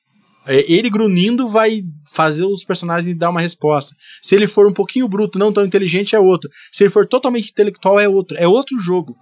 É, 0.48 0.72
ele 0.72 0.90
grunhindo 0.90 1.48
vai 1.48 1.84
fazer 2.12 2.46
os 2.46 2.64
personagens 2.64 3.16
dar 3.16 3.30
uma 3.30 3.42
resposta. 3.42 3.96
Se 4.20 4.34
ele 4.34 4.48
for 4.48 4.68
um 4.68 4.74
pouquinho 4.74 5.08
bruto, 5.08 5.38
não 5.38 5.54
tão 5.54 5.64
inteligente, 5.64 6.16
é 6.16 6.20
outro. 6.20 6.50
Se 6.72 6.84
ele 6.84 6.92
for 6.92 7.08
totalmente 7.08 7.52
intelectual, 7.52 8.00
é 8.00 8.10
outro. 8.10 8.36
É 8.40 8.48
outro 8.48 8.80
jogo. 8.80 9.16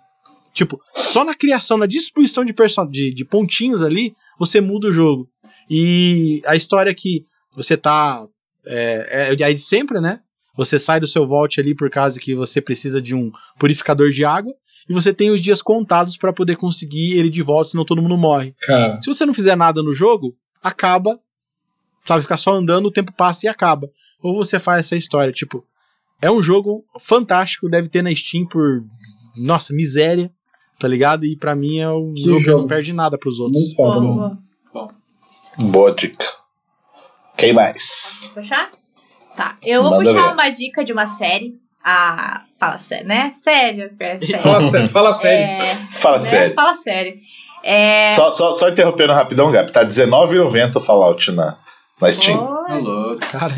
Tipo, 0.53 0.77
só 0.95 1.23
na 1.23 1.34
criação, 1.34 1.77
na 1.77 1.88
distribuição 1.88 2.45
de, 2.45 2.53
de, 2.91 3.13
de 3.13 3.25
pontinhos 3.25 3.81
ali, 3.81 4.13
você 4.38 4.61
muda 4.61 4.88
o 4.88 4.93
jogo. 4.93 5.27
E 5.69 6.41
a 6.45 6.55
história 6.55 6.91
é 6.91 6.93
que 6.93 7.25
você 7.55 7.75
tá. 7.75 8.25
É, 8.65 9.34
é, 9.39 9.51
é 9.51 9.57
sempre, 9.57 9.99
né? 9.99 10.19
Você 10.55 10.77
sai 10.77 10.99
do 10.99 11.07
seu 11.07 11.27
vault 11.27 11.59
ali 11.59 11.75
por 11.75 11.89
causa 11.89 12.19
que 12.19 12.35
você 12.35 12.61
precisa 12.61 13.01
de 13.01 13.15
um 13.15 13.31
purificador 13.57 14.11
de 14.11 14.23
água 14.23 14.53
e 14.88 14.93
você 14.93 15.11
tem 15.11 15.31
os 15.31 15.41
dias 15.41 15.61
contados 15.61 16.15
para 16.15 16.31
poder 16.31 16.55
conseguir 16.55 17.17
ele 17.17 17.30
de 17.30 17.41
volta, 17.41 17.71
senão 17.71 17.84
todo 17.84 18.01
mundo 18.01 18.17
morre. 18.17 18.53
Cara. 18.61 19.01
Se 19.01 19.07
você 19.07 19.25
não 19.25 19.34
fizer 19.34 19.55
nada 19.55 19.81
no 19.81 19.93
jogo, 19.93 20.35
acaba, 20.61 21.19
sabe, 22.05 22.21
ficar 22.21 22.38
só 22.38 22.53
andando, 22.53 22.85
o 22.85 22.91
tempo 22.91 23.11
passa 23.13 23.47
e 23.47 23.49
acaba. 23.49 23.89
Ou 24.21 24.35
você 24.35 24.59
faz 24.59 24.85
essa 24.85 24.95
história, 24.95 25.34
tipo, 25.34 25.65
é 26.21 26.30
um 26.30 26.43
jogo 26.43 26.85
fantástico, 26.99 27.67
deve 27.67 27.89
ter 27.89 28.03
na 28.03 28.13
Steam 28.13 28.45
por, 28.45 28.84
nossa, 29.39 29.73
miséria 29.73 30.31
tá 30.80 30.88
ligado? 30.88 31.26
E 31.26 31.36
pra 31.36 31.56
mim 31.56 31.80
é 31.80 31.90
um 31.90 32.14
que 32.14 32.24
jogo 32.24 32.40
que 32.44 32.50
não 32.52 32.68
perde 32.68 32.94
nada 32.94 33.18
pros 33.18 33.40
outros. 33.40 33.62
Muito 33.62 33.76
foda, 33.76 34.02
mano. 34.02 34.38
Boa 35.58 35.94
dica. 35.94 36.26
Quem 37.38 37.54
mais? 37.54 38.30
Puxar? 38.34 38.70
Tá. 39.36 39.58
Eu 39.62 39.82
vou 39.82 39.91
Manda 39.91 40.12
puxar 40.12 40.28
ver. 40.28 40.34
uma 40.34 40.50
dica 40.50 40.84
de 40.84 40.94
uma 40.94 41.08
série. 41.08 41.60
Ah, 41.84 42.44
fala 42.60 42.78
sério, 42.78 43.08
né? 43.08 43.32
Sério. 43.34 43.91
É 44.00 44.20
sério. 44.20 44.40
Fala 44.41 44.62
sério. 44.62 44.90
Fala 44.90 45.14
sério. 45.14 45.45
É, 45.45 45.76
fala 45.91 46.20
né? 46.20 46.26
sério. 46.26 46.56
Fala 46.56 46.76
sério. 46.76 47.16
É... 47.64 48.12
Só, 48.16 48.32
só, 48.32 48.54
só 48.54 48.70
interrompendo 48.70 49.14
rapidão, 49.14 49.52
Gabi. 49.52 49.72
Tá 49.72 49.82
R$19,90 49.82 50.76
o 50.76 50.82
Fallout 50.82 51.32
na, 51.32 51.58
na 52.00 52.12
Steam. 52.12 52.38
Tá 52.38 52.76
louco. 52.76 53.20
Cara, 53.20 53.54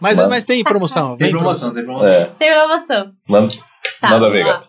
mas, 0.00 0.18
mas 0.28 0.44
tem 0.44 0.64
promoção. 0.64 1.14
Tem 1.14 1.30
promoção, 1.30 1.74
tem 1.74 1.84
promoção. 1.84 2.12
É. 2.12 2.24
Tem 2.38 2.52
promoção. 2.52 3.12
Manda, 3.28 3.54
tá, 4.00 4.08
manda 4.08 4.30
ver, 4.30 4.46
Gabi. 4.46 4.64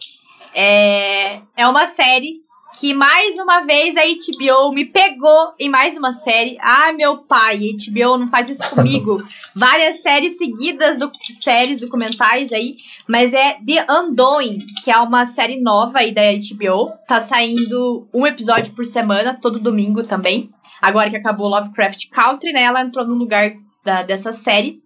É, 0.54 1.42
é 1.56 1.68
uma 1.68 1.88
série 1.88 2.34
que 2.80 2.94
mais 2.94 3.38
uma 3.38 3.62
vez 3.62 3.96
a 3.98 4.02
HBO 4.02 4.72
me 4.74 4.86
pegou 4.86 5.54
em 5.60 5.70
mais 5.70 5.98
uma 5.98 6.14
série. 6.14 6.58
Ah, 6.62 6.94
meu 6.94 7.18
pai, 7.18 7.60
HBO 7.60 8.18
não 8.18 8.28
faz 8.28 8.50
isso 8.50 8.68
comigo. 8.70 9.18
Várias 9.54 10.02
séries 10.02 10.38
seguidas, 10.38 10.98
do, 10.98 11.12
séries 11.42 11.82
documentais 11.82 12.54
aí, 12.54 12.78
mas 13.08 13.34
é 13.34 13.58
The 13.66 13.86
Undoing, 13.90 14.58
que 14.84 14.90
é 14.90 14.98
uma 15.00 15.26
série 15.26 15.60
nova 15.60 16.00
aí 16.00 16.14
da 16.14 16.22
HBO. 16.32 16.92
Tá 17.08 17.20
saindo 17.20 18.08
um 18.14 18.26
episódio 18.26 18.74
por 18.74 18.86
semana, 18.86 19.38
todo 19.40 19.60
domingo 19.60 20.04
também. 20.04 20.50
Agora 20.82 21.10
que 21.10 21.18
acabou 21.18 21.50
Lovecraft 21.50 22.10
Country, 22.10 22.54
né? 22.54 22.64
Ela 22.64 22.82
entrou 22.82 23.06
no 23.06 23.14
lugar 23.16 23.52
da, 23.84 24.02
dessa 24.02 24.32
série. 24.34 24.82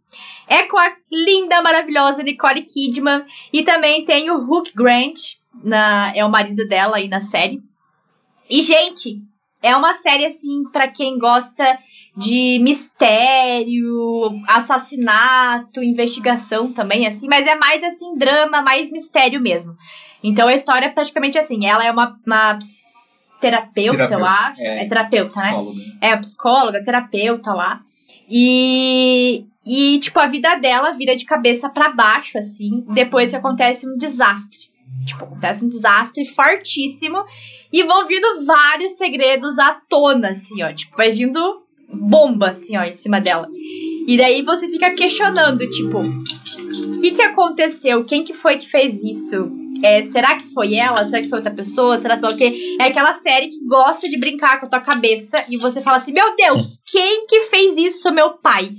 É 0.48 0.64
com 0.64 0.78
a 0.78 0.92
linda, 1.12 1.62
maravilhosa 1.62 2.24
Nicole 2.24 2.64
Kidman. 2.64 3.24
E 3.54 3.64
também 3.64 4.04
tem 4.04 4.30
o 4.30 4.38
Hugh 4.38 4.72
Grant, 4.76 5.36
na, 5.64 6.12
é 6.16 6.24
o 6.24 6.30
marido 6.30 6.68
dela 6.68 6.98
aí 6.98 7.08
na 7.08 7.20
série. 7.20 7.62
E, 8.50 8.62
gente, 8.62 9.22
é 9.62 9.76
uma 9.76 9.94
série, 9.94 10.26
assim, 10.26 10.64
para 10.72 10.88
quem 10.88 11.18
gosta 11.18 11.78
de 12.18 12.60
mistério, 12.62 14.22
assassinato, 14.48 15.84
investigação 15.84 16.72
também, 16.72 17.06
assim, 17.06 17.28
mas 17.28 17.46
é 17.46 17.56
mais, 17.56 17.84
assim, 17.84 18.16
drama, 18.16 18.62
mais 18.62 18.92
mistério 18.92 19.42
mesmo. 19.42 19.76
Então 20.24 20.48
a 20.48 20.56
história 20.56 20.88
é 20.88 20.90
praticamente 20.90 21.38
assim: 21.38 21.68
ela 21.68 21.86
é 21.86 21.92
uma, 21.92 22.18
uma 22.26 22.58
terapeuta, 23.40 24.08
terapeuta, 24.08 24.14
eu 24.14 24.26
acho. 24.26 24.62
É, 24.62 24.84
é 24.84 24.88
terapeuta, 24.88 25.40
né? 25.40 25.48
psicóloga. 25.48 25.78
né? 25.78 25.86
É, 26.02 26.18
psicóloga, 26.18 26.84
terapeuta 26.84 27.54
lá. 27.54 27.82
E, 28.28 29.46
e, 29.66 30.00
tipo, 30.00 30.20
a 30.20 30.28
vida 30.28 30.56
dela 30.56 30.92
vira 30.94 31.16
de 31.16 31.26
cabeça 31.26 31.70
para 31.70 31.90
baixo, 31.90 32.38
assim, 32.40 32.84
depois 32.94 33.30
que 33.30 33.36
acontece 33.36 33.88
um 33.88 33.98
desastre. 33.98 34.68
Tipo, 35.06 35.24
acontece 35.26 35.66
um 35.66 35.70
desastre 35.70 36.26
fortíssimo 36.26 37.24
e 37.72 37.84
vão 37.84 38.06
vindo 38.06 38.46
vários 38.46 38.94
segredos 38.94 39.60
à 39.60 39.74
tona, 39.90 40.30
assim, 40.30 40.64
ó. 40.64 40.74
Tipo, 40.74 40.96
vai 40.98 41.12
vindo 41.12 41.40
bomba, 41.92 42.50
assim, 42.50 42.78
ó, 42.78 42.84
em 42.84 42.94
cima 42.94 43.20
dela. 43.22 43.48
E 44.08 44.18
daí 44.18 44.42
você 44.42 44.68
fica 44.68 44.92
questionando, 44.92 45.70
tipo, 45.70 46.00
o 46.00 47.02
que 47.02 47.12
que 47.12 47.22
aconteceu? 47.22 48.04
Quem 48.04 48.24
que 48.24 48.34
foi 48.34 48.58
que 48.58 48.68
fez 48.68 49.04
isso? 49.04 49.52
É, 49.84 50.04
será 50.04 50.38
que 50.38 50.46
foi 50.54 50.76
ela? 50.76 51.04
Será 51.06 51.22
que 51.22 51.30
foi 51.30 51.40
outra 51.40 51.54
pessoa? 51.54 51.98
Será 51.98 52.16
lá 52.20 52.30
o 52.30 52.38
quê? 52.38 52.78
É 52.80 52.86
aquela 52.86 53.14
série 53.14 53.48
que 53.48 53.64
gosta 53.66 54.08
de 54.08 54.18
brincar 54.18 54.60
com 54.60 54.66
a 54.66 54.70
tua 54.70 54.82
cabeça 54.82 55.44
e 55.50 55.58
você 55.58 55.82
fala 55.82 55.98
assim: 55.98 56.12
Meu 56.12 56.36
Deus, 56.36 56.80
quem 56.86 57.26
que 57.28 57.42
fez 57.42 57.78
isso? 57.78 58.12
Meu 58.12 58.38
pai. 58.38 58.72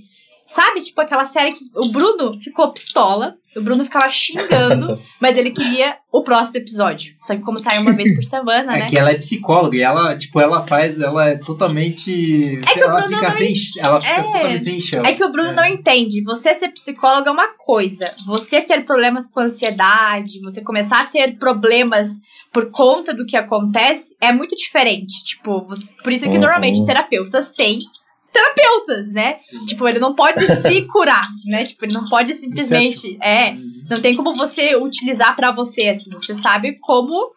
Sabe? 0.46 0.80
Tipo 0.80 1.00
aquela 1.00 1.24
série 1.24 1.52
que 1.52 1.64
o 1.74 1.88
Bruno 1.88 2.32
ficou 2.40 2.72
pistola, 2.72 3.36
o 3.56 3.62
Bruno 3.62 3.84
ficava 3.84 4.08
xingando, 4.08 5.00
mas 5.20 5.36
ele 5.36 5.50
queria 5.50 5.96
o 6.12 6.22
próximo 6.22 6.58
episódio. 6.58 7.14
Só 7.22 7.34
que 7.34 7.42
como 7.42 7.58
sai 7.58 7.78
uma 7.78 7.92
vez 7.92 8.14
por 8.14 8.24
semana, 8.24 8.76
É 8.76 8.78
né? 8.80 8.86
que 8.86 8.98
ela 8.98 9.10
é 9.10 9.14
psicóloga 9.16 9.76
e 9.76 9.80
ela, 9.82 10.16
tipo, 10.16 10.40
ela 10.40 10.66
faz, 10.66 10.98
ela 11.00 11.28
é 11.28 11.36
totalmente. 11.36 12.58
É 12.66 12.72
que 12.74 12.80
o 12.80 12.84
ela 12.84 13.00
Bruno 13.00 13.14
fica 13.16 13.28
não 13.30 13.36
sem. 13.36 13.52
Ela 13.78 14.00
fica 14.00 14.12
É. 14.14 14.22
totalmente 14.22 14.64
sem 14.64 14.80
chão. 14.80 15.02
É 15.04 15.12
que 15.12 15.24
o 15.24 15.30
Bruno 15.30 15.50
É. 15.50 15.52
não 15.54 15.64
entende. 15.66 16.22
Você 16.22 16.54
ser 16.54 16.68
psicólogo 16.68 17.28
é 17.28 17.32
uma 17.32 17.48
coisa. 17.58 18.12
Você 18.26 18.60
ter 18.62 18.84
problemas 18.84 19.28
com 19.28 19.40
ansiedade, 19.40 20.40
você 20.42 20.62
começar 20.62 21.00
a 21.02 21.06
ter 21.06 21.36
problemas 21.38 22.20
por 22.52 22.70
conta 22.70 23.12
do 23.14 23.26
que 23.26 23.36
acontece 23.36 24.16
é 24.20 24.32
muito 24.32 24.56
diferente. 24.56 25.22
Tipo, 25.22 25.66
você- 25.66 25.94
por 26.02 26.12
isso 26.12 26.24
que 26.24 26.30
Uhum. 26.34 26.40
normalmente 26.40 26.84
terapeutas 26.84 27.52
têm 27.52 27.78
terapeutas, 28.36 29.12
né? 29.12 29.38
Sim. 29.42 29.64
Tipo, 29.64 29.88
ele 29.88 29.98
não 29.98 30.14
pode 30.14 30.40
se 30.46 30.82
curar, 30.92 31.26
né? 31.46 31.64
Tipo, 31.64 31.84
ele 31.84 31.94
não 31.94 32.04
pode 32.04 32.34
simplesmente. 32.34 33.18
É, 33.22 33.52
não 33.88 34.00
tem 34.00 34.14
como 34.16 34.32
você 34.34 34.76
utilizar 34.76 35.34
pra 35.34 35.50
você, 35.50 35.88
assim. 35.88 36.10
Você 36.12 36.34
sabe 36.34 36.78
como 36.80 37.32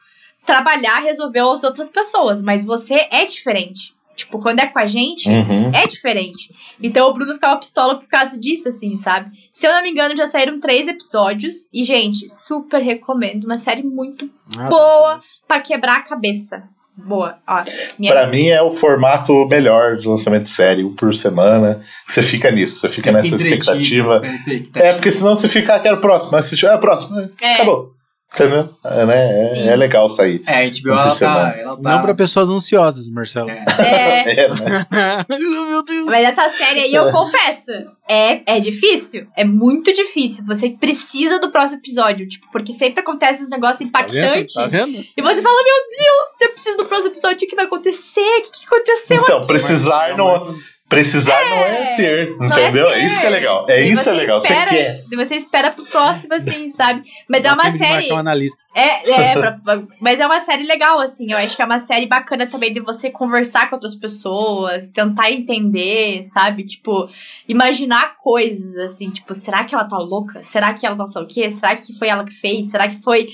trabalhar, 0.46 1.00
resolver 1.00 1.40
as 1.40 1.64
outras 1.64 1.90
pessoas, 1.90 2.42
mas 2.42 2.64
você 2.64 3.08
é 3.12 3.26
diferente. 3.26 3.94
Tipo, 4.16 4.38
quando 4.38 4.60
é 4.60 4.68
com 4.68 4.80
a 4.80 4.86
gente, 4.86 5.30
Uhum. 5.30 5.72
é 5.74 5.88
diferente. 5.88 6.54
Então 6.84 7.08
o 7.08 7.14
Bruno 7.14 7.34
ficava 7.36 7.58
pistola 7.58 7.98
por 8.00 8.08
causa 8.10 8.38
disso, 8.38 8.68
assim, 8.68 8.94
sabe? 8.98 9.32
Se 9.54 9.66
eu 9.66 9.72
não 9.72 9.82
me 9.82 9.92
engano, 9.92 10.14
já 10.16 10.28
saíram 10.28 10.60
três 10.60 10.90
episódios. 10.90 11.70
E, 11.72 11.86
gente, 11.86 12.30
super 12.30 12.82
recomendo. 12.82 13.46
Uma 13.46 13.58
série 13.58 13.82
muito 13.84 14.30
Ah, 14.58 14.68
Boa. 14.68 15.18
pra 15.48 15.62
quebrar 15.62 15.98
a 16.00 16.02
cabeça. 16.02 16.68
Boa. 17.06 17.38
Ó, 17.48 17.64
minha 17.98 18.14
Pra 18.14 18.28
mim 18.28 18.48
é 18.48 18.62
o 18.62 18.72
formato 18.72 19.48
melhor 19.48 19.96
de 19.98 20.08
lançamento 20.08 20.44
de 20.44 20.50
série, 20.50 20.84
um 20.84 20.94
por 20.94 21.14
semana. 21.14 21.82
Você 22.06 22.22
fica 22.22 22.52
nisso, 22.52 22.80
você 22.80 22.90
fica 22.90 23.12
nessa 23.12 23.36
expectativa. 23.36 24.16
fica 24.16 24.28
na 24.28 24.36
expectativa. 24.36 24.86
É, 24.88 24.94
porque 24.94 25.12
senão 25.12 25.36
você 25.36 25.48
fica, 25.48 25.76
ah, 25.76 25.80
quero 25.80 25.98
o 25.98 26.02
próximo. 26.02 26.40
Tiver, 26.42 26.74
ah, 26.74 26.78
próximo. 26.78 27.30
É. 27.42 27.54
Acabou. 27.54 27.99
Entendeu? 28.34 28.70
É, 28.86 29.06
né? 29.06 29.60
é, 29.60 29.68
é 29.70 29.76
legal 29.76 30.08
sair. 30.08 30.42
É, 30.46 30.66
a 30.66 30.70
HBO, 30.70 30.92
ela 30.92 31.16
tá, 31.16 31.56
ela 31.58 31.76
tá. 31.82 31.90
Não 31.92 32.02
pra 32.02 32.14
pessoas 32.14 32.50
ansiosas, 32.52 33.08
Marcelo. 33.08 33.50
É. 33.50 33.64
É, 33.80 34.30
É, 34.46 34.48
né? 34.50 34.86
Meu 35.28 35.84
Deus. 35.84 36.06
mas 36.06 36.28
essa 36.28 36.50
série 36.50 36.82
aí, 36.82 36.94
eu 36.94 37.12
confesso, 37.12 37.72
é, 38.08 38.42
é 38.46 38.60
difícil. 38.60 39.26
É 39.36 39.44
muito 39.44 39.92
difícil. 39.92 40.46
Você 40.46 40.70
precisa 40.70 41.40
do 41.40 41.52
próximo 41.52 41.80
episódio. 41.80 42.28
Tipo, 42.28 42.52
porque 42.52 42.72
sempre 42.72 43.02
acontece 43.02 43.42
uns 43.42 43.50
negócios 43.50 43.90
Tá 43.90 44.02
vendo? 44.04 44.16
impactantes. 44.18 44.54
Tá 44.54 44.68
vendo? 44.68 44.92
E 45.18 45.22
você 45.22 45.42
fala, 45.42 45.64
meu 45.64 45.76
Deus, 45.98 46.28
eu 46.42 46.50
preciso 46.52 46.78
do 46.78 46.86
próximo 46.86 47.14
episódio. 47.14 47.46
O 47.46 47.50
que 47.50 47.56
vai 47.56 47.66
acontecer? 47.66 48.20
O 48.22 48.42
que, 48.44 48.60
que 48.60 48.66
aconteceu 48.68 49.22
Então, 49.22 49.42
precisar 49.42 50.16
não, 50.16 50.56
precisar 50.90 51.40
não 51.46 51.58
é 51.58 51.96
ter, 51.96 52.36
Não 52.38 52.46
é 52.58 52.62
entendeu? 52.64 52.88
É, 52.90 52.94
ter. 52.96 53.06
isso 53.06 53.20
que 53.22 53.26
é 53.26 53.30
legal. 53.30 53.66
É 53.70 53.82
E 53.84 53.92
isso 53.92 54.04
você 54.04 54.10
é 54.10 54.14
legal. 54.14 54.38
Espera, 54.40 54.68
Você 54.68 54.76
quer. 54.76 55.04
e 55.12 55.16
Você 55.16 55.36
espera 55.36 55.72
pro 55.72 55.86
próximo, 55.86 56.34
assim, 56.34 56.70
sabe? 56.70 57.04
Mas 57.30 57.46
é 57.46 57.54
uma 57.54 57.70
série. 57.72 58.12
um 58.12 58.18
analista. 58.18 58.64
É, 58.76 59.10
é 59.12 59.34
pra- 59.64 59.84
mas 60.02 60.20
é 60.20 60.26
uma 60.26 60.42
série 60.42 60.64
legal, 60.64 61.00
assim. 61.00 61.32
Eu 61.32 61.38
acho 61.38 61.56
que 61.56 61.62
é 61.62 61.66
uma 61.66 61.80
série 61.80 62.08
bacana 62.08 62.48
também 62.48 62.74
de 62.74 62.80
você 62.80 63.10
conversar 63.12 63.70
com 63.70 63.76
outras 63.76 63.94
pessoas, 63.96 64.90
tentar 64.90 65.32
entender, 65.32 66.24
sabe? 66.26 66.66
Tipo, 66.66 67.08
imaginar 67.48 68.16
coisas, 68.18 68.76
assim. 68.78 69.10
Tipo, 69.12 69.34
será 69.36 69.64
que 69.64 69.76
ela 69.76 69.86
tá 69.86 69.98
louca? 69.98 70.44
Será 70.44 70.74
que 70.74 70.86
ela 70.86 70.96
não 70.96 71.08
sei 71.08 71.22
o 71.22 71.28
quê? 71.28 71.52
Será 71.52 71.76
que 71.76 71.94
foi 71.98 72.08
ela 72.08 72.24
que 72.26 72.34
fez? 72.34 72.72
Será 72.72 72.88
que 72.88 73.02
foi. 73.02 73.28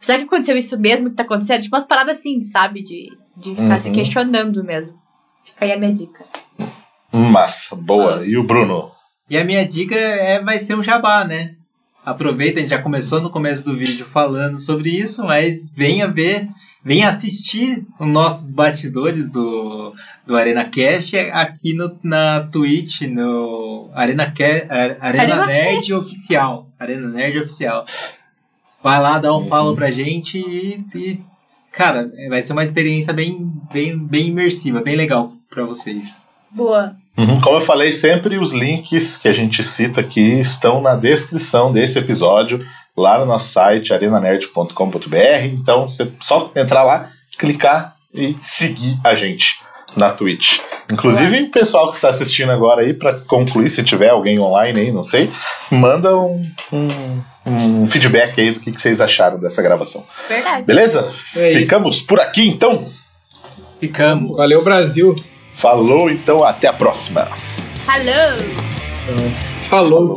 Será 0.00 0.18
que 0.18 0.24
aconteceu 0.24 0.56
isso 0.56 0.78
mesmo 0.78 1.10
que 1.10 1.16
tá 1.16 1.22
acontecendo? 1.24 1.62
Tipo, 1.62 1.74
umas 1.74 1.84
paradas 1.86 2.18
assim, 2.18 2.40
sabe? 2.42 2.82
De, 2.82 3.08
de 3.36 3.54
ficar 3.56 3.80
se 3.80 3.88
Uhum. 3.88 3.94
questionando 3.94 4.62
mesmo. 4.62 4.96
Fica 5.44 5.64
aí 5.64 5.72
a 5.72 5.78
minha 5.78 5.92
dica. 5.92 6.24
Massa, 7.12 7.74
boa. 7.74 8.16
Massa. 8.16 8.26
E 8.26 8.36
o 8.36 8.42
Bruno? 8.42 8.90
E 9.30 9.36
a 9.36 9.44
minha 9.44 9.64
dica 9.66 9.94
é, 9.94 10.42
vai 10.42 10.58
ser 10.58 10.74
um 10.74 10.82
jabá, 10.82 11.24
né? 11.24 11.54
Aproveita, 12.04 12.58
a 12.58 12.62
gente 12.62 12.70
já 12.70 12.80
começou 12.80 13.20
no 13.20 13.28
começo 13.28 13.62
do 13.62 13.76
vídeo 13.76 14.06
falando 14.06 14.58
sobre 14.58 14.88
isso, 14.88 15.22
mas 15.24 15.70
venha 15.76 16.08
ver, 16.08 16.48
venha 16.82 17.08
assistir 17.08 17.84
os 18.00 18.06
nossos 18.06 18.50
bastidores 18.50 19.28
do, 19.30 19.92
do 20.26 20.34
Arena 20.34 20.64
Cast 20.64 21.14
aqui 21.18 21.74
no, 21.74 21.98
na 22.02 22.48
Twitch, 22.50 23.02
no 23.02 23.90
Arena, 23.92 24.32
Arena, 24.32 24.96
Arena 25.00 25.46
Nerd 25.46 25.76
Cast. 25.76 25.92
Oficial. 25.92 26.70
Arena 26.78 27.08
Nerd 27.08 27.40
Oficial. 27.40 27.84
Vai 28.82 29.00
lá, 29.02 29.18
dá 29.18 29.36
um 29.36 29.40
follow 29.42 29.74
pra 29.74 29.90
gente 29.90 30.38
e, 30.38 30.82
e, 30.94 31.20
cara, 31.72 32.10
vai 32.30 32.40
ser 32.40 32.54
uma 32.54 32.62
experiência 32.62 33.12
bem, 33.12 33.52
bem, 33.70 33.98
bem 33.98 34.28
imersiva, 34.28 34.80
bem 34.80 34.96
legal 34.96 35.32
pra 35.50 35.64
vocês. 35.64 36.18
Boa. 36.50 36.94
Uhum, 37.16 37.40
Como 37.40 37.56
eu 37.56 37.60
falei 37.60 37.92
sempre, 37.92 38.38
os 38.38 38.52
links 38.52 39.16
que 39.16 39.28
a 39.28 39.32
gente 39.32 39.62
cita 39.64 40.00
aqui 40.00 40.40
estão 40.40 40.80
na 40.80 40.94
descrição 40.94 41.72
desse 41.72 41.98
episódio, 41.98 42.64
lá 42.96 43.18
no 43.18 43.26
nosso 43.26 43.52
site, 43.52 43.92
arenanerd.com.br. 43.92 45.44
Então, 45.44 45.88
você 45.88 46.12
só 46.20 46.52
entrar 46.54 46.84
lá, 46.84 47.10
clicar 47.36 47.96
e 48.14 48.36
seguir 48.42 48.98
a 49.02 49.14
gente 49.14 49.60
na 49.96 50.10
Twitch. 50.10 50.58
Inclusive, 50.90 51.42
o 51.42 51.50
pessoal 51.50 51.90
que 51.90 51.96
está 51.96 52.08
assistindo 52.08 52.50
agora 52.50 52.82
aí, 52.82 52.94
para 52.94 53.14
concluir, 53.20 53.68
se 53.68 53.82
tiver 53.82 54.08
alguém 54.08 54.38
online 54.38 54.80
aí, 54.80 54.92
não 54.92 55.04
sei, 55.04 55.30
manda 55.70 56.16
um, 56.16 56.48
um, 56.72 57.22
um 57.46 57.86
feedback 57.86 58.40
aí 58.40 58.52
do 58.52 58.60
que, 58.60 58.72
que 58.72 58.80
vocês 58.80 59.00
acharam 59.00 59.38
dessa 59.38 59.60
gravação. 59.60 60.04
Verdade. 60.28 60.64
Beleza? 60.64 61.12
É 61.36 61.50
isso. 61.50 61.60
Ficamos 61.60 62.00
por 62.00 62.20
aqui 62.20 62.48
então. 62.48 62.88
Ficamos. 63.78 64.36
Valeu, 64.36 64.64
Brasil. 64.64 65.14
Falou, 65.58 66.08
então, 66.08 66.44
até 66.44 66.68
a 66.68 66.72
próxima. 66.72 67.26
Hello! 67.88 68.38
Falou. 69.04 70.16